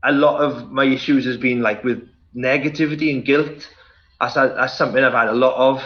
a 0.04 0.12
lot 0.12 0.41
of 0.41 0.72
my 0.72 0.86
issues 0.86 1.26
has 1.26 1.38
been 1.38 1.62
like 1.62 1.84
with 1.84 2.08
negativity 2.36 3.14
and 3.14 3.24
guilt. 3.26 3.70
That's, 4.20 4.36
that's 4.36 4.78
something 4.78 5.04
I've 5.04 5.14
had 5.14 5.28
a 5.28 5.34
lot 5.34 5.56
of 5.56 5.82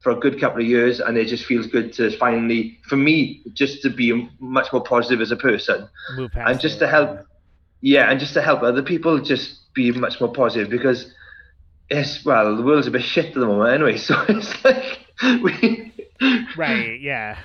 for 0.00 0.12
a 0.12 0.16
good 0.16 0.38
couple 0.40 0.60
of 0.60 0.66
years, 0.68 1.00
and 1.00 1.16
it 1.16 1.26
just 1.26 1.44
feels 1.46 1.66
good 1.66 1.92
to 1.94 2.16
finally, 2.18 2.78
for 2.88 2.96
me, 2.96 3.42
just 3.54 3.82
to 3.82 3.90
be 3.90 4.28
much 4.38 4.72
more 4.72 4.82
positive 4.82 5.20
as 5.20 5.30
a 5.32 5.36
person, 5.36 5.88
Move 6.16 6.32
past 6.32 6.50
and 6.50 6.60
just 6.60 6.76
it. 6.76 6.80
to 6.80 6.86
help, 6.88 7.26
yeah, 7.80 8.10
and 8.10 8.20
just 8.20 8.34
to 8.34 8.42
help 8.42 8.62
other 8.62 8.82
people 8.82 9.18
just 9.20 9.60
be 9.76 9.92
much 9.92 10.20
more 10.20 10.32
positive 10.32 10.68
because 10.70 11.12
it's 11.88 12.24
well, 12.24 12.56
the 12.56 12.62
world's 12.62 12.88
a 12.88 12.90
bit 12.90 13.02
shit 13.02 13.26
at 13.26 13.34
the 13.34 13.46
moment 13.46 13.74
anyway, 13.74 13.96
so 14.08 14.20
it's 14.28 14.64
like 14.64 15.06
we, 15.42 15.92
Right. 16.56 16.98
Yeah. 17.00 17.38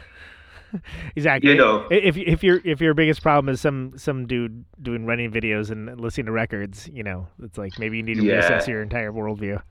exactly. 1.15 1.51
You 1.51 1.57
know. 1.57 1.85
If 1.91 2.17
if 2.17 2.43
your 2.43 2.61
if 2.63 2.79
your 2.81 2.93
biggest 2.93 3.21
problem 3.21 3.53
is 3.53 3.61
some 3.61 3.93
some 3.97 4.25
dude 4.25 4.63
doing 4.81 5.05
running 5.05 5.31
videos 5.31 5.69
and 5.69 5.99
listening 5.99 6.27
to 6.27 6.31
records, 6.31 6.89
you 6.91 7.03
know, 7.03 7.27
it's 7.43 7.57
like 7.57 7.77
maybe 7.77 7.97
you 7.97 8.03
need 8.03 8.15
to 8.17 8.23
Yeah. 8.23 8.41
reassess 8.41 8.67
your 8.67 8.81
entire 8.81 9.11
worldview. 9.11 9.61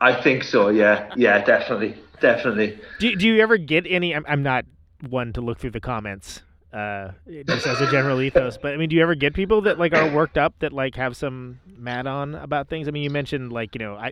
I 0.00 0.14
think 0.20 0.44
so, 0.44 0.70
yeah, 0.70 1.12
yeah, 1.14 1.44
definitely, 1.44 1.94
definitely. 2.20 2.78
Do 2.98 3.14
do 3.16 3.28
you 3.28 3.40
ever 3.42 3.58
get 3.58 3.84
any? 3.86 4.14
I'm 4.14 4.24
I'm 4.26 4.42
not 4.42 4.64
one 5.08 5.34
to 5.34 5.42
look 5.42 5.58
through 5.58 5.72
the 5.72 5.80
comments. 5.80 6.40
Uh, 6.74 7.12
just 7.46 7.66
as 7.68 7.80
a 7.80 7.88
general 7.88 8.20
ethos, 8.20 8.58
but 8.60 8.74
I 8.74 8.76
mean, 8.76 8.88
do 8.88 8.96
you 8.96 9.02
ever 9.02 9.14
get 9.14 9.32
people 9.32 9.60
that 9.62 9.78
like 9.78 9.94
are 9.94 10.10
worked 10.12 10.36
up 10.36 10.54
that 10.58 10.72
like 10.72 10.96
have 10.96 11.16
some 11.16 11.60
mad 11.78 12.08
on 12.08 12.34
about 12.34 12.68
things? 12.68 12.88
I 12.88 12.90
mean, 12.90 13.04
you 13.04 13.10
mentioned 13.10 13.52
like 13.52 13.76
you 13.76 13.78
know, 13.78 13.94
I 13.94 14.10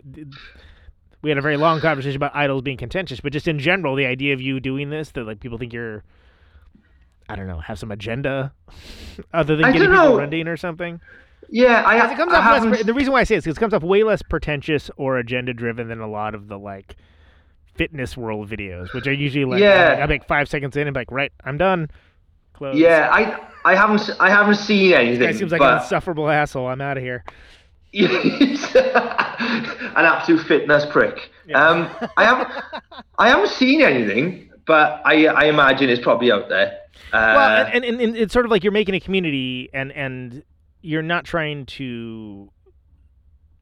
we 1.21 1.29
had 1.29 1.37
a 1.37 1.41
very 1.41 1.57
long 1.57 1.81
conversation 1.81 2.15
about 2.15 2.35
Idles 2.35 2.61
being 2.61 2.77
contentious, 2.77 3.19
but 3.19 3.33
just 3.33 3.47
in 3.47 3.59
general, 3.59 3.95
the 3.95 4.05
idea 4.05 4.33
of 4.33 4.41
you 4.41 4.59
doing 4.61 4.89
this 4.89 5.11
that 5.11 5.25
like 5.25 5.41
people 5.41 5.57
think 5.57 5.73
you're, 5.73 6.03
I 7.27 7.35
don't 7.35 7.47
know, 7.47 7.59
have 7.59 7.79
some 7.79 7.91
agenda 7.91 8.53
other 9.33 9.55
than 9.55 9.65
I 9.65 9.71
getting 9.71 9.89
people 9.89 10.03
know. 10.03 10.17
running 10.17 10.47
or 10.47 10.55
something. 10.57 11.01
Yeah, 11.49 11.83
I, 11.85 12.11
it 12.11 12.15
comes 12.15 12.33
I 12.33 12.37
off 12.37 12.63
less, 12.63 12.83
the 12.83 12.93
reason 12.93 13.11
why 13.11 13.19
I 13.19 13.23
say 13.25 13.35
it 13.35 13.39
is 13.39 13.47
it 13.47 13.55
comes 13.57 13.73
off 13.73 13.83
way 13.83 14.03
less 14.03 14.21
pretentious 14.21 14.89
or 14.97 15.17
agenda 15.17 15.53
driven 15.53 15.87
than 15.89 15.99
a 15.99 16.07
lot 16.09 16.33
of 16.33 16.47
the 16.47 16.57
like 16.57 16.95
fitness 17.75 18.15
world 18.15 18.49
videos, 18.49 18.93
which 18.93 19.05
are 19.07 19.13
usually 19.13 19.45
like 19.45 19.59
Yeah. 19.61 19.99
I 20.01 20.05
make 20.05 20.23
five 20.25 20.47
seconds 20.47 20.77
in 20.77 20.87
and 20.87 20.93
be 20.93 21.01
like, 21.01 21.11
right, 21.11 21.31
I'm 21.43 21.57
done. 21.57 21.89
Close. 22.53 22.77
Yeah, 22.77 23.09
I 23.11 23.39
I 23.65 23.75
haven't 23.75 24.09
I 24.19 24.29
haven't 24.29 24.55
seen 24.55 24.93
anything. 24.93 25.27
Guy 25.27 25.33
seems 25.33 25.51
like 25.51 25.61
an 25.61 25.77
insufferable 25.77 26.29
asshole. 26.29 26.67
I'm 26.67 26.81
out 26.81 26.97
of 26.97 27.03
here. 27.03 27.23
an 27.93 28.57
absolute 29.95 30.45
fitness 30.47 30.85
prick. 30.87 31.29
Um, 31.53 31.89
I 32.17 32.23
haven't 32.23 32.49
I 33.19 33.29
haven't 33.29 33.49
seen 33.49 33.81
anything, 33.81 34.49
but 34.65 35.01
I 35.05 35.27
I 35.27 35.45
imagine 35.45 35.89
it's 35.89 36.01
probably 36.01 36.31
out 36.31 36.49
there. 36.49 36.79
Uh, 37.11 37.33
well, 37.35 37.67
and, 37.71 37.85
and, 37.85 38.01
and 38.01 38.17
it's 38.17 38.33
sort 38.33 38.45
of 38.45 38.51
like 38.51 38.63
you're 38.63 38.73
making 38.73 38.95
a 38.95 38.99
community, 38.99 39.69
and 39.73 39.91
and 39.91 40.43
you're 40.81 41.03
not 41.03 41.25
trying 41.25 41.65
to 41.65 42.49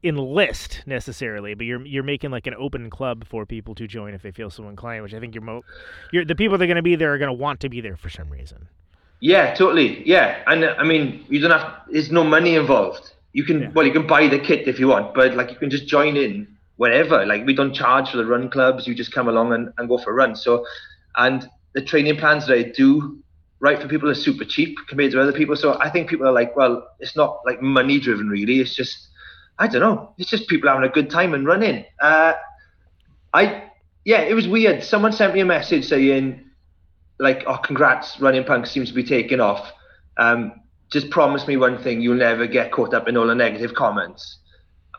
enlist 0.02 0.82
necessarily, 0.86 1.54
but 1.54 1.66
you're 1.66 1.84
you're 1.86 2.02
making 2.02 2.30
like 2.30 2.46
an 2.46 2.54
open 2.58 2.90
club 2.90 3.26
for 3.26 3.46
people 3.46 3.74
to 3.74 3.86
join 3.86 4.14
if 4.14 4.22
they 4.22 4.32
feel 4.32 4.50
so 4.50 4.68
inclined. 4.68 5.02
Which 5.02 5.14
I 5.14 5.20
think 5.20 5.34
you're 5.34 5.44
mo- 5.44 5.62
you're 6.10 6.24
the 6.24 6.34
people 6.34 6.58
that 6.58 6.64
are 6.64 6.66
going 6.66 6.76
to 6.76 6.82
be 6.82 6.96
there 6.96 7.12
are 7.12 7.18
going 7.18 7.28
to 7.28 7.40
want 7.40 7.60
to 7.60 7.68
be 7.68 7.80
there 7.80 7.96
for 7.96 8.08
some 8.08 8.30
reason. 8.30 8.68
Yeah, 9.22 9.54
totally. 9.54 10.06
Yeah, 10.08 10.42
and 10.48 10.64
uh, 10.64 10.74
I 10.78 10.84
mean, 10.84 11.26
you 11.30 11.40
don't 11.40 11.52
have. 11.52 11.82
There's 11.90 12.12
no 12.12 12.24
money 12.24 12.56
involved. 12.56 13.12
You 13.32 13.44
can 13.44 13.62
Yeah. 13.62 13.70
well, 13.74 13.86
you 13.86 13.92
can 13.92 14.06
buy 14.06 14.28
the 14.28 14.38
kit 14.38 14.68
if 14.68 14.78
you 14.80 14.88
want, 14.88 15.14
but 15.14 15.34
like 15.34 15.50
you 15.50 15.56
can 15.56 15.70
just 15.70 15.88
join 15.88 16.16
in 16.16 16.48
whenever. 16.76 17.24
Like 17.26 17.46
we 17.46 17.54
don't 17.54 17.74
charge 17.74 18.10
for 18.10 18.18
the 18.18 18.26
run 18.26 18.50
clubs. 18.50 18.86
You 18.86 18.94
just 18.94 19.12
come 19.12 19.28
along 19.28 19.52
and, 19.54 19.72
and 19.78 19.88
go 19.88 19.98
for 19.98 20.10
a 20.12 20.14
run. 20.14 20.36
So, 20.36 20.66
and 21.16 21.48
the 21.74 21.82
training 21.82 22.18
plans 22.18 22.46
that 22.48 22.58
I 22.58 22.62
do. 22.64 23.18
Right 23.60 23.80
for 23.80 23.88
people 23.88 24.10
are 24.10 24.14
super 24.14 24.44
cheap 24.44 24.76
compared 24.88 25.12
to 25.12 25.22
other 25.22 25.32
people. 25.32 25.56
So 25.56 25.78
I 25.80 25.88
think 25.90 26.10
people 26.10 26.26
are 26.28 26.32
like, 26.32 26.56
well, 26.56 26.86
it's 27.00 27.16
not 27.16 27.42
like 27.46 27.62
money 27.62 28.00
driven 28.00 28.28
really. 28.28 28.60
It's 28.60 28.74
just 28.74 29.08
I 29.58 29.68
don't 29.68 29.82
know. 29.82 30.14
It's 30.18 30.30
just 30.30 30.48
people 30.48 30.68
having 30.68 30.84
a 30.84 30.92
good 30.92 31.10
time 31.10 31.34
and 31.34 31.46
running. 31.46 31.84
Uh, 32.00 32.34
I 33.34 33.70
yeah, 34.04 34.22
it 34.22 34.34
was 34.34 34.48
weird. 34.48 34.82
Someone 34.84 35.12
sent 35.12 35.34
me 35.34 35.40
a 35.40 35.46
message 35.46 35.84
saying, 35.86 36.44
like, 37.18 37.44
oh, 37.46 37.56
congrats, 37.58 38.20
running 38.20 38.44
punk 38.44 38.66
seems 38.66 38.88
to 38.88 38.94
be 38.94 39.04
taking 39.04 39.40
off. 39.40 39.70
Um, 40.16 40.52
just 40.90 41.10
promise 41.10 41.46
me 41.46 41.56
one 41.56 41.78
thing: 41.82 42.00
you'll 42.02 42.16
never 42.16 42.46
get 42.46 42.70
caught 42.72 42.92
up 42.94 43.08
in 43.08 43.16
all 43.16 43.26
the 43.26 43.34
negative 43.34 43.74
comments. 43.74 44.38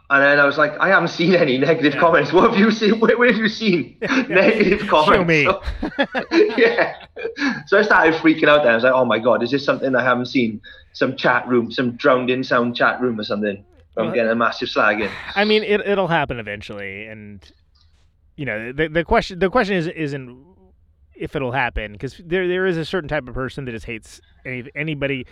And 0.09 0.21
then 0.21 0.39
I 0.39 0.45
was 0.45 0.57
like, 0.57 0.73
I 0.79 0.89
haven't 0.89 1.07
seen 1.09 1.33
any 1.33 1.57
negative 1.57 1.95
Yeah. 1.95 1.99
comments. 1.99 2.31
What 2.33 2.51
have 2.51 2.59
you 2.59 2.69
seen? 2.71 2.99
Where, 2.99 3.17
where 3.17 3.29
have 3.31 3.37
you 3.37 3.47
seen 3.47 3.97
negative 4.01 4.87
comments? 4.87 5.15
Show 5.15 5.23
me. 5.23 5.45
So- 5.45 5.61
yeah. 6.57 6.95
So 7.67 7.79
I 7.79 7.81
started 7.81 8.13
freaking 8.15 8.47
out. 8.47 8.63
There, 8.63 8.71
I 8.71 8.75
was 8.75 8.83
like, 8.83 8.93
oh 8.93 9.05
my 9.05 9.17
god, 9.19 9.41
is 9.43 9.49
this 9.51 9.63
something 9.65 9.95
I 9.95 10.03
haven't 10.03 10.27
seen? 10.27 10.61
Some 10.93 11.15
chat 11.15 11.47
room, 11.47 11.71
some 11.71 11.91
drowned 11.95 12.29
in 12.29 12.43
sound 12.43 12.75
chat 12.75 13.01
room 13.01 13.19
or 13.19 13.23
something. 13.23 13.63
I'm 13.97 14.05
Well, 14.07 14.13
getting 14.13 14.31
a 14.31 14.35
massive 14.35 14.69
slag 14.69 15.01
in. 15.01 15.09
I 15.35 15.45
mean, 15.45 15.63
it 15.63 15.81
it'll 15.81 16.07
happen 16.07 16.39
eventually, 16.39 17.07
and 17.07 17.41
you 18.35 18.45
know, 18.45 18.71
the 18.71 18.87
the 18.89 19.03
question 19.03 19.39
the 19.39 19.49
question 19.49 19.75
is 19.75 19.87
isn't 19.87 20.45
if 21.15 21.35
it'll 21.35 21.51
happen 21.51 21.91
because 21.93 22.19
there 22.25 22.47
there 22.47 22.65
is 22.65 22.77
a 22.77 22.85
certain 22.85 23.07
type 23.07 23.27
of 23.27 23.33
person 23.33 23.65
that 23.65 23.71
just 23.71 23.85
hates 23.85 24.19
any 24.45 24.63
anybody 24.75 25.25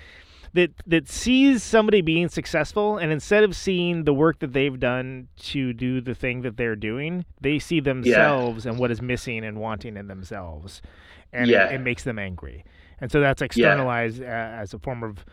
that 0.54 0.72
that 0.86 1.08
sees 1.08 1.64
somebody 1.64 2.02
being 2.02 2.28
successful, 2.28 2.98
and 2.98 3.12
instead 3.12 3.44
of 3.44 3.56
seeing 3.56 4.04
the 4.04 4.14
work 4.14 4.40
that 4.40 4.52
they've 4.54 4.80
done 4.80 5.28
to 5.38 5.72
do 5.74 6.02
the 6.02 6.14
thing 6.14 6.42
that 6.42 6.58
they're 6.58 6.76
doing, 6.76 7.24
they 7.40 7.58
see 7.58 7.80
themselves 7.80 8.66
and 8.66 8.78
what 8.78 8.92
is 8.92 9.02
missing 9.02 9.46
and 9.46 9.60
wanting 9.60 9.96
in 9.96 10.08
themselves, 10.08 10.82
and 11.32 11.50
Yeah. 11.50 11.68
it, 11.68 11.76
it 11.76 11.80
makes 11.80 12.04
them 12.04 12.20
angry, 12.20 12.66
and 13.00 13.10
so 13.12 13.22
that's 13.22 13.42
externalized 13.42 14.22
uh, 14.22 14.26
as 14.26 14.74
a 14.74 14.80
form 14.80 15.04
of 15.04 15.24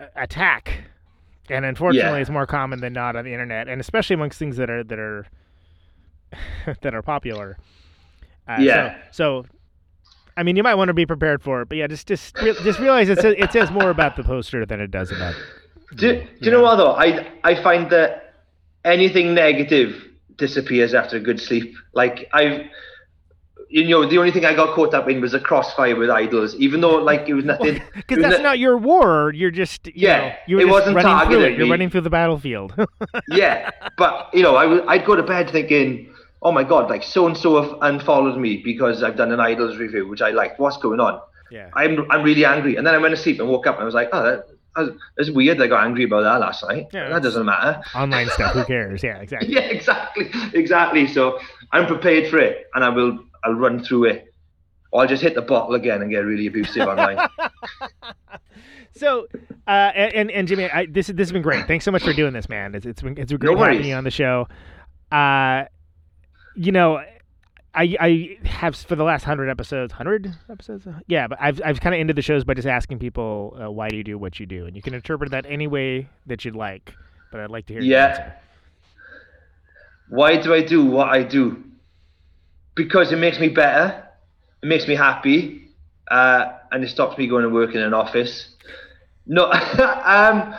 uh, 0.00 0.06
attack. 0.16 0.82
And 1.50 1.64
unfortunately 1.64 2.18
Yeah. 2.18 2.22
it's 2.22 2.30
more 2.30 2.46
common 2.46 2.80
than 2.80 2.92
not 2.92 3.16
on 3.16 3.24
the 3.24 3.32
internet 3.32 3.68
and 3.68 3.80
especially 3.80 4.14
amongst 4.14 4.38
things 4.38 4.58
that 4.58 4.68
are 4.68 4.84
that 4.84 4.98
are 4.98 5.26
that 6.82 6.94
are 6.94 7.00
popular 7.02 7.56
uh, 8.48 8.56
Yeah. 8.60 8.94
so, 9.10 9.44
so 9.44 9.46
i 10.36 10.42
mean 10.42 10.56
you 10.56 10.62
might 10.62 10.74
want 10.76 10.88
to 10.88 10.94
be 10.94 11.06
prepared 11.06 11.42
for 11.42 11.62
it 11.62 11.68
but 11.68 11.76
yeah 11.78 11.86
just 11.86 12.06
just 12.06 12.34
just 12.36 12.78
realize 12.78 13.08
it 13.08 13.18
says, 13.20 13.34
it 13.38 13.52
says 13.52 13.70
more 13.70 13.90
about 13.90 14.16
the 14.16 14.22
poster 14.24 14.64
than 14.66 14.80
it 14.80 14.90
does 14.90 15.10
about 15.12 15.34
Do, 15.96 16.12
do 16.20 16.26
you 16.42 16.50
know 16.50 16.62
what 16.62 16.76
though? 16.76 16.92
I 16.92 17.26
I 17.44 17.54
find 17.62 17.88
that 17.90 18.34
anything 18.84 19.34
negative 19.34 20.04
disappears 20.36 20.92
after 20.94 21.16
a 21.16 21.20
good 21.20 21.40
sleep. 21.40 21.74
Like 21.94 22.28
I've, 22.32 22.66
you 23.70 23.88
know, 23.88 24.08
the 24.08 24.18
only 24.18 24.30
thing 24.30 24.44
I 24.44 24.54
got 24.54 24.74
caught 24.74 24.92
up 24.94 25.08
in 25.08 25.20
was 25.20 25.34
a 25.34 25.40
crossfire 25.40 25.96
with 25.96 26.10
Idles, 26.10 26.54
even 26.56 26.80
though 26.82 26.96
like 26.96 27.28
it 27.28 27.34
was 27.34 27.44
nothing. 27.52 27.80
because 27.94 28.18
that's 28.22 28.36
no- 28.38 28.50
not 28.50 28.58
your 28.58 28.76
war 28.76 29.32
you're 29.34 29.50
just 29.50 29.86
you 29.88 29.92
Yeah, 30.08 30.18
know, 30.18 30.34
you're 30.46 30.60
it 30.60 30.68
wasn't 30.68 30.94
running 30.96 31.26
through 31.30 31.56
you're 31.56 31.68
running 31.68 31.90
through 31.90 32.02
the 32.02 32.10
battlefield 32.10 32.74
yeah, 33.28 33.70
but 33.96 34.28
you 34.34 34.42
know, 34.42 34.56
I 34.56 34.64
I'd 34.92 35.04
go 35.06 35.16
to 35.16 35.22
bed 35.22 35.50
thinking, 35.50 36.12
oh 36.42 36.52
my 36.52 36.64
god, 36.64 36.88
like 36.90 37.02
so 37.02 37.26
and 37.26 37.36
so 37.36 37.60
have 37.62 37.78
unfollowed 37.82 38.38
me 38.38 38.58
because 38.64 39.02
I've 39.02 39.16
done 39.16 39.32
an 39.32 39.40
Idles 39.40 39.76
review, 39.76 40.06
which 40.08 40.22
I 40.22 40.30
liked. 40.30 40.58
What's 40.60 40.76
going 40.78 41.00
on? 41.00 41.20
yeah 41.50 41.70
I'm 41.74 42.10
I'm 42.10 42.22
really 42.22 42.44
angry. 42.44 42.76
And 42.76 42.86
then 42.86 42.94
I 42.94 42.98
went 42.98 43.14
to 43.16 43.20
sleep 43.20 43.40
and 43.40 43.48
woke 43.48 43.66
up 43.66 43.74
and 43.76 43.82
I 43.82 43.86
was 43.86 43.94
like, 43.94 44.10
oh, 44.12 44.22
that, 44.22 44.46
that- 44.48 44.96
that's 45.16 45.30
weird. 45.30 45.60
I 45.60 45.66
got 45.66 45.82
angry 45.84 46.04
about 46.04 46.22
that 46.22 46.38
last 46.40 46.62
night. 46.62 46.86
Yeah, 46.92 47.08
that 47.08 47.22
doesn't 47.22 47.44
matter. 47.44 47.82
online 47.96 48.28
stuff 48.28 48.52
who 48.52 48.64
cares 48.74 49.02
yeah 49.02 49.18
exactly 49.18 49.52
Yeah, 49.52 49.60
exactly, 49.62 50.30
exactly. 50.54 51.06
So 51.08 51.40
I'm 51.72 51.86
prepared 51.86 52.30
for 52.30 52.38
it, 52.38 52.66
and 52.74 52.84
I 52.84 52.88
will. 52.90 53.18
I'll 53.44 53.54
run 53.54 53.82
through 53.82 54.04
it. 54.06 54.32
Or 54.92 55.02
I'll 55.02 55.06
just 55.08 55.22
hit 55.22 55.34
the 55.34 55.42
bottle 55.42 55.74
again 55.74 56.00
and 56.02 56.10
get 56.10 56.20
really 56.20 56.46
abusive 56.46 56.86
online. 56.86 57.18
So, 58.94 59.28
uh, 59.68 59.70
and 59.70 60.30
and 60.30 60.48
Jimmy, 60.48 60.68
I, 60.70 60.86
this 60.86 61.06
this 61.08 61.28
has 61.28 61.32
been 61.32 61.42
great. 61.42 61.66
Thanks 61.66 61.84
so 61.84 61.92
much 61.92 62.02
for 62.02 62.12
doing 62.12 62.32
this, 62.32 62.48
man. 62.48 62.74
It's 62.74 62.84
it's 62.86 63.00
been 63.02 63.16
it's 63.16 63.30
been 63.30 63.38
great 63.38 63.56
No 63.56 63.62
having 63.62 63.84
you 63.84 63.94
on 63.94 64.02
the 64.04 64.10
show. 64.10 64.48
Uh, 65.12 65.64
you 66.58 66.72
know, 66.72 67.00
I 67.74 67.96
I 68.00 68.38
have 68.44 68.74
for 68.74 68.96
the 68.96 69.04
last 69.04 69.24
hundred 69.24 69.48
episodes, 69.48 69.92
hundred 69.92 70.34
episodes, 70.50 70.86
yeah. 71.06 71.28
But 71.28 71.38
I've 71.40 71.60
I've 71.64 71.80
kind 71.80 71.94
of 71.94 72.00
ended 72.00 72.16
the 72.16 72.22
shows 72.22 72.42
by 72.44 72.54
just 72.54 72.66
asking 72.66 72.98
people 72.98 73.56
uh, 73.60 73.70
why 73.70 73.88
do 73.88 73.96
you 73.96 74.04
do 74.04 74.18
what 74.18 74.40
you 74.40 74.46
do, 74.46 74.66
and 74.66 74.74
you 74.74 74.82
can 74.82 74.92
interpret 74.92 75.30
that 75.30 75.46
any 75.48 75.68
way 75.68 76.08
that 76.26 76.44
you'd 76.44 76.56
like. 76.56 76.94
But 77.30 77.40
I'd 77.40 77.50
like 77.50 77.66
to 77.66 77.74
hear 77.74 77.82
Yeah. 77.82 78.32
Why 80.08 80.40
do 80.40 80.52
I 80.52 80.62
do 80.62 80.84
what 80.84 81.08
I 81.08 81.22
do? 81.22 81.62
Because 82.74 83.12
it 83.12 83.18
makes 83.18 83.38
me 83.38 83.48
better. 83.48 84.08
It 84.62 84.66
makes 84.66 84.88
me 84.88 84.96
happy, 84.96 85.68
uh, 86.10 86.46
and 86.72 86.82
it 86.82 86.88
stops 86.88 87.18
me 87.18 87.28
going 87.28 87.44
to 87.44 87.50
work 87.50 87.74
in 87.74 87.82
an 87.82 87.94
office. 87.94 88.48
No, 89.26 89.44
um, 89.52 90.54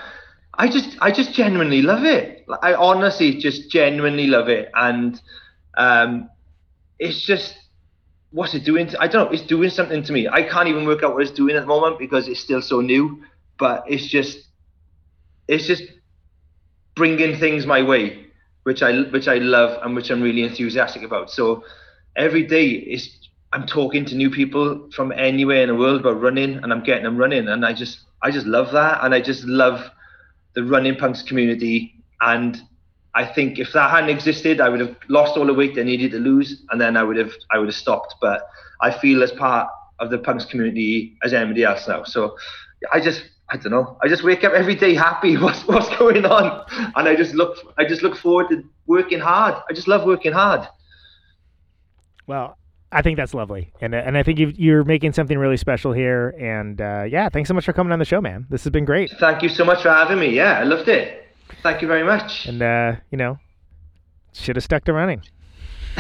I 0.54 0.70
just, 0.70 0.96
I 1.02 1.12
just 1.12 1.34
genuinely 1.34 1.82
love 1.82 2.04
it. 2.04 2.46
I 2.62 2.76
honestly 2.76 3.38
just 3.38 3.70
genuinely 3.72 4.28
love 4.28 4.48
it, 4.48 4.70
and 4.76 5.20
um, 5.76 6.30
it's 7.00 7.22
just, 7.22 7.56
what's 8.32 8.54
it 8.54 8.64
doing? 8.64 8.88
To, 8.88 9.02
I 9.02 9.08
don't 9.08 9.26
know. 9.26 9.32
It's 9.32 9.48
doing 9.48 9.70
something 9.70 10.04
to 10.04 10.12
me. 10.12 10.28
I 10.28 10.44
can't 10.44 10.68
even 10.68 10.86
work 10.86 11.04
out 11.04 11.14
what 11.14 11.24
it's 11.24 11.32
doing 11.32 11.56
at 11.56 11.62
the 11.62 11.68
moment 11.68 12.00
because 12.00 12.28
it's 12.28 12.40
still 12.40 12.62
so 12.62 12.82
new. 12.82 13.24
But 13.58 13.84
it's 13.88 14.08
just, 14.08 14.40
it's 15.48 15.68
just 15.68 15.84
bringing 16.96 17.38
things 17.40 17.66
my 17.66 17.82
way, 17.82 18.26
which 18.64 18.84
I 18.84 19.02
which 19.04 19.28
I 19.28 19.36
love 19.36 19.82
and 19.84 19.96
which 19.96 20.10
I'm 20.10 20.22
really 20.22 20.44
enthusiastic 20.44 21.04
about. 21.04 21.32
So 21.32 21.64
every 22.16 22.44
day 22.44 22.68
is 22.68 23.10
I'm 23.52 23.66
talking 23.66 24.06
to 24.06 24.16
new 24.16 24.30
people 24.30 24.90
from 24.94 25.12
anywhere 25.12 25.64
in 25.64 25.70
the 25.70 25.76
world 25.76 26.02
about 26.02 26.22
running, 26.22 26.56
and 26.58 26.72
I'm 26.72 26.84
getting 26.84 27.04
them 27.04 27.18
running, 27.18 27.48
and 27.48 27.66
I 27.66 27.74
just 27.74 28.00
I 28.22 28.32
just 28.32 28.46
love 28.46 28.72
that, 28.74 29.04
and 29.04 29.16
I 29.16 29.22
just 29.22 29.44
love 29.46 29.90
the 30.56 30.64
running 30.64 30.96
punks 30.96 31.22
community. 31.24 31.96
And 32.22 32.62
I 33.16 33.26
think 33.26 33.60
if 33.60 33.74
that 33.74 33.90
hadn't 33.90 34.10
existed, 34.10 34.62
I 34.62 34.70
would 34.70 34.80
have 34.80 34.96
lost 35.08 35.36
all 35.38 35.46
the 35.46 35.54
weight 35.54 35.78
I 35.78 35.84
needed 35.84 36.12
to 36.12 36.20
lose, 36.20 36.64
and 36.70 36.80
then 36.80 36.96
I 36.96 37.04
would 37.04 37.18
have 37.18 37.32
I 37.52 37.58
would 37.58 37.68
have 37.68 37.76
stopped. 37.76 38.16
But 38.22 38.48
I 38.82 38.92
feel 38.92 39.24
as 39.24 39.32
part 39.32 39.70
of 40.00 40.10
the 40.10 40.18
punks 40.18 40.46
community 40.46 41.18
as 41.24 41.34
anybody 41.34 41.64
else 41.64 41.88
now. 41.88 42.04
So 42.04 42.38
I 42.94 43.00
just 43.00 43.24
I 43.50 43.58
don't 43.58 43.72
know. 43.72 43.98
I 44.04 44.08
just 44.08 44.24
wake 44.24 44.44
up 44.44 44.54
every 44.54 44.76
day 44.76 44.94
happy. 44.94 45.38
What's 45.46 45.68
what's 45.68 45.90
going 45.98 46.26
on? 46.26 46.66
And 46.96 47.08
I 47.08 47.16
just 47.16 47.34
look 47.34 47.58
I 47.78 47.86
just 47.86 48.04
look 48.04 48.16
forward 48.16 48.50
to 48.50 48.64
working 48.86 49.20
hard. 49.20 49.56
I 49.70 49.74
just 49.74 49.88
love 49.88 50.06
working 50.06 50.32
hard. 50.32 50.68
Well, 52.28 52.58
I 52.92 53.02
think 53.02 53.18
that's 53.18 53.34
lovely, 53.34 53.72
and 53.82 53.94
and 53.94 54.18
I 54.18 54.24
think 54.24 54.40
you 54.40 54.76
are 54.76 54.84
making 54.84 55.14
something 55.14 55.38
really 55.38 55.58
special 55.58 55.94
here. 55.94 56.36
And 56.40 56.80
uh, 56.80 57.06
yeah, 57.08 57.30
thanks 57.30 57.48
so 57.48 57.54
much 57.54 57.66
for 57.66 57.74
coming 57.74 57.92
on 57.92 58.00
the 58.00 58.06
show, 58.06 58.22
man. 58.22 58.46
This 58.50 58.64
has 58.64 58.72
been 58.72 58.86
great. 58.86 59.12
Thank 59.20 59.44
you 59.44 59.50
so 59.50 59.66
much 59.66 59.82
for 59.82 59.90
having 59.90 60.20
me. 60.20 60.30
Yeah, 60.30 60.60
I 60.60 60.64
loved 60.64 60.88
it. 60.88 61.29
Thank 61.62 61.82
you 61.82 61.88
very 61.88 62.04
much. 62.04 62.46
And 62.46 62.62
uh, 62.62 62.96
you 63.12 63.18
know, 63.18 63.38
should 64.34 64.56
have 64.56 64.64
stuck 64.64 64.86
to 64.86 64.94
running. 64.94 65.22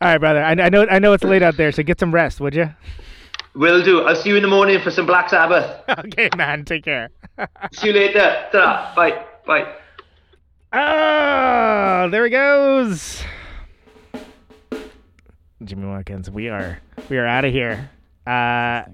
All 0.00 0.08
right, 0.08 0.18
brother. 0.18 0.42
I, 0.42 0.52
I 0.52 0.68
know 0.68 0.86
I 0.90 0.98
know 0.98 1.12
it's 1.12 1.24
late 1.24 1.42
out 1.42 1.56
there, 1.56 1.72
so 1.72 1.82
get 1.82 1.98
some 1.98 2.12
rest, 2.12 2.40
would 2.40 2.54
you? 2.54 2.70
Will 3.54 3.82
do. 3.82 4.02
I'll 4.02 4.14
see 4.14 4.28
you 4.28 4.36
in 4.36 4.42
the 4.42 4.48
morning 4.48 4.80
for 4.80 4.90
some 4.90 5.06
Black 5.06 5.28
Sabbath. 5.28 5.82
okay, 5.98 6.28
man. 6.36 6.64
Take 6.64 6.84
care. 6.84 7.08
see 7.72 7.88
you 7.88 7.92
later. 7.94 8.46
Ta-ra. 8.52 8.94
Bye. 8.94 9.24
Bye. 9.46 9.74
Oh, 10.72 12.08
there 12.10 12.24
he 12.24 12.30
goes. 12.30 13.22
Jimmy 15.64 15.86
Watkins. 15.88 16.30
We 16.30 16.48
are 16.48 16.78
we 17.08 17.18
are 17.18 17.26
out 17.26 17.44
of 17.44 17.52
here. 17.52 17.90
Uh, 18.26 18.84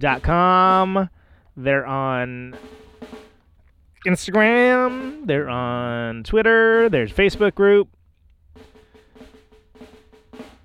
runningpunks.com. 0.00 1.08
They're 1.56 1.86
on 1.86 2.56
Instagram. 4.06 5.26
They're 5.26 5.48
on 5.48 6.24
Twitter. 6.24 6.88
There's 6.88 7.12
Facebook 7.12 7.54
group. 7.54 7.88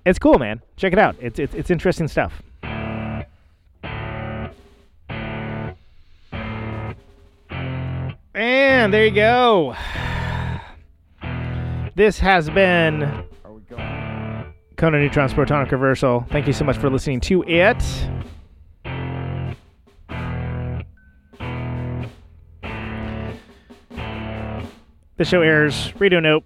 It's 0.04 0.18
cool, 0.18 0.38
man. 0.38 0.62
Check 0.76 0.92
it 0.92 0.98
out. 0.98 1.16
It's 1.20 1.38
it's, 1.38 1.54
it's 1.54 1.70
interesting 1.70 2.08
stuff. 2.08 2.42
And 8.34 8.92
there 8.92 9.06
you 9.06 9.14
go. 9.14 9.74
This 11.96 12.18
has 12.18 12.50
been 12.50 13.24
Conan 14.76 15.00
Neutron's 15.00 15.32
Protonic 15.32 15.70
Reversal. 15.72 16.26
Thank 16.30 16.46
you 16.46 16.52
so 16.52 16.64
much 16.64 16.76
for 16.76 16.90
listening 16.90 17.20
to 17.22 17.42
it. 17.44 17.82
The 25.16 25.24
show 25.24 25.42
airs 25.42 25.92
Radio 25.98 26.20
Nope 26.20 26.44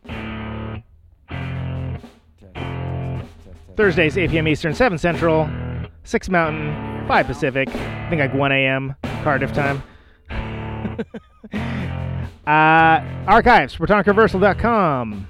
Thursdays, 3.80 4.18
8 4.18 4.30
p.m. 4.30 4.46
Eastern, 4.46 4.74
7 4.74 4.98
Central, 4.98 5.48
6 6.04 6.28
Mountain, 6.28 7.08
5 7.08 7.26
Pacific. 7.26 7.68
I 7.70 8.10
think 8.10 8.20
like 8.20 8.34
1 8.34 8.52
a.m. 8.52 8.94
Cardiff 9.22 9.54
time. 9.54 9.82
uh, 12.46 13.00
archives, 13.26 13.76
ProtonicReversal.com. 13.76 15.26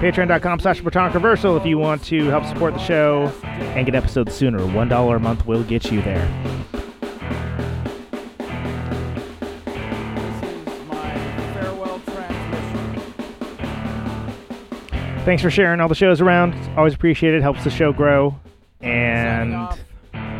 Patreon.com 0.00 0.60
slash 0.60 0.80
Reversal 0.80 1.58
if 1.58 1.66
you 1.66 1.76
want 1.76 2.02
to 2.04 2.24
help 2.26 2.46
support 2.46 2.72
the 2.72 2.80
show 2.80 3.30
and 3.44 3.84
get 3.84 3.94
episodes 3.94 4.34
sooner. 4.34 4.58
$1 4.58 5.16
a 5.16 5.18
month 5.18 5.46
will 5.46 5.64
get 5.64 5.90
you 5.92 6.00
there. 6.00 6.26
Thanks 15.26 15.42
for 15.42 15.50
sharing 15.50 15.80
all 15.80 15.88
the 15.88 15.94
shows 15.96 16.20
around. 16.20 16.54
Always 16.78 16.94
appreciate 16.94 17.34
it. 17.34 17.42
Helps 17.42 17.64
the 17.64 17.70
show 17.70 17.92
grow. 17.92 18.38
And 18.80 19.50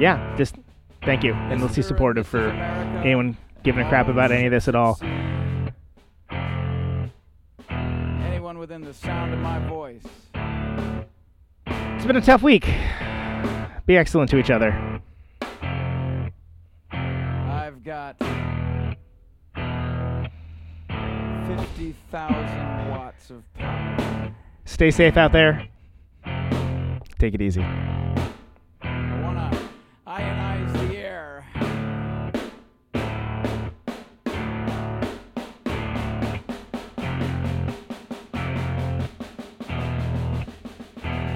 yeah, 0.01 0.33
just 0.39 0.55
thank 1.03 1.25
you. 1.25 1.35
And 1.35 1.61
let's 1.61 1.75
be 1.75 1.83
supportive 1.83 2.25
for 2.25 2.51
anyone 2.51 3.37
giving 3.65 3.85
a 3.85 3.89
crap 3.89 4.07
about 4.07 4.31
any 4.31 4.47
of 4.47 4.53
this 4.53 4.69
at 4.69 4.77
all. 4.77 5.01
Anyone 7.69 8.61
within 8.61 8.83
the 8.83 8.95
sound 8.95 9.35
of 9.35 9.41
my 9.41 9.59
voice. 9.67 10.05
It's 11.67 12.07
been 12.07 12.15
a 12.15 12.21
tough 12.21 12.45
week. 12.45 12.73
Be 13.87 13.97
excellent 13.97 14.31
to 14.31 14.39
each 14.39 14.51
other. 14.53 15.01
I've 16.93 17.83
got 17.83 18.17
50,000 21.49 22.89
watts 22.89 23.31
of 23.31 23.43
power. 23.55 24.33
Stay 24.67 24.91
safe 24.91 25.17
out 25.17 25.33
there. 25.33 25.67
Take 27.19 27.33
it 27.33 27.41
easy. 27.41 27.63
I 27.63 29.21
want 29.23 29.53
to 29.53 29.59
ionize 30.07 30.73
the 30.91 30.97
air. 30.99 31.47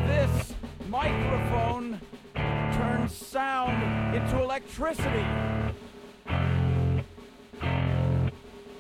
This 0.07 0.55
microphone 0.89 1.99
turns 2.35 3.17
sound 3.17 4.15
into 4.15 4.43
electricity. 4.43 5.25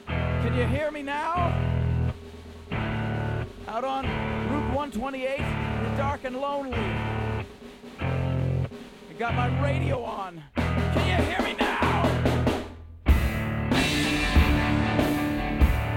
Can 0.07 0.55
you 0.55 0.67
hear 0.67 0.91
me 0.91 1.03
now? 1.03 1.57
Out 3.69 3.85
on 3.85 4.05
128, 4.81 5.39
in 5.39 5.91
the 5.91 5.97
dark 5.99 6.25
and 6.25 6.37
lonely. 6.37 6.73
I 8.01 8.67
got 9.19 9.35
my 9.35 9.63
radio 9.63 10.03
on. 10.03 10.43
Can 10.57 11.07
you 11.07 11.17
hear 11.27 11.43
me 11.43 11.55
now? 11.59 12.03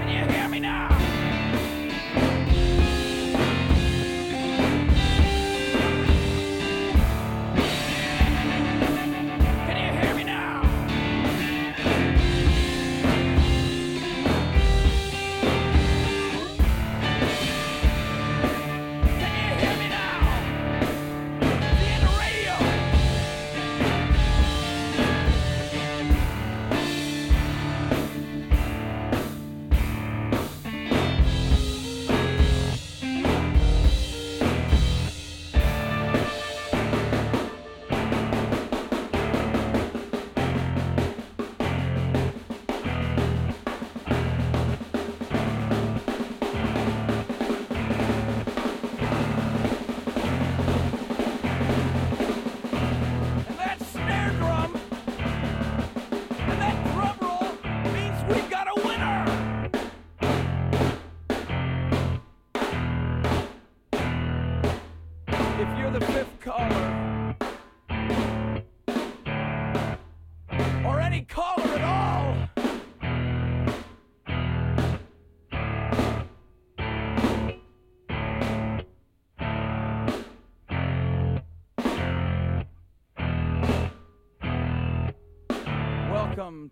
Can 0.00 0.08
you 0.10 0.30
hear 0.30 0.48
me 0.50 0.60
now? 0.60 0.93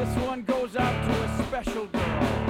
This 0.00 0.16
one 0.24 0.42
goes 0.44 0.76
out 0.76 1.04
to 1.04 1.24
a 1.24 1.46
special 1.46 1.84
girl. 1.84 2.49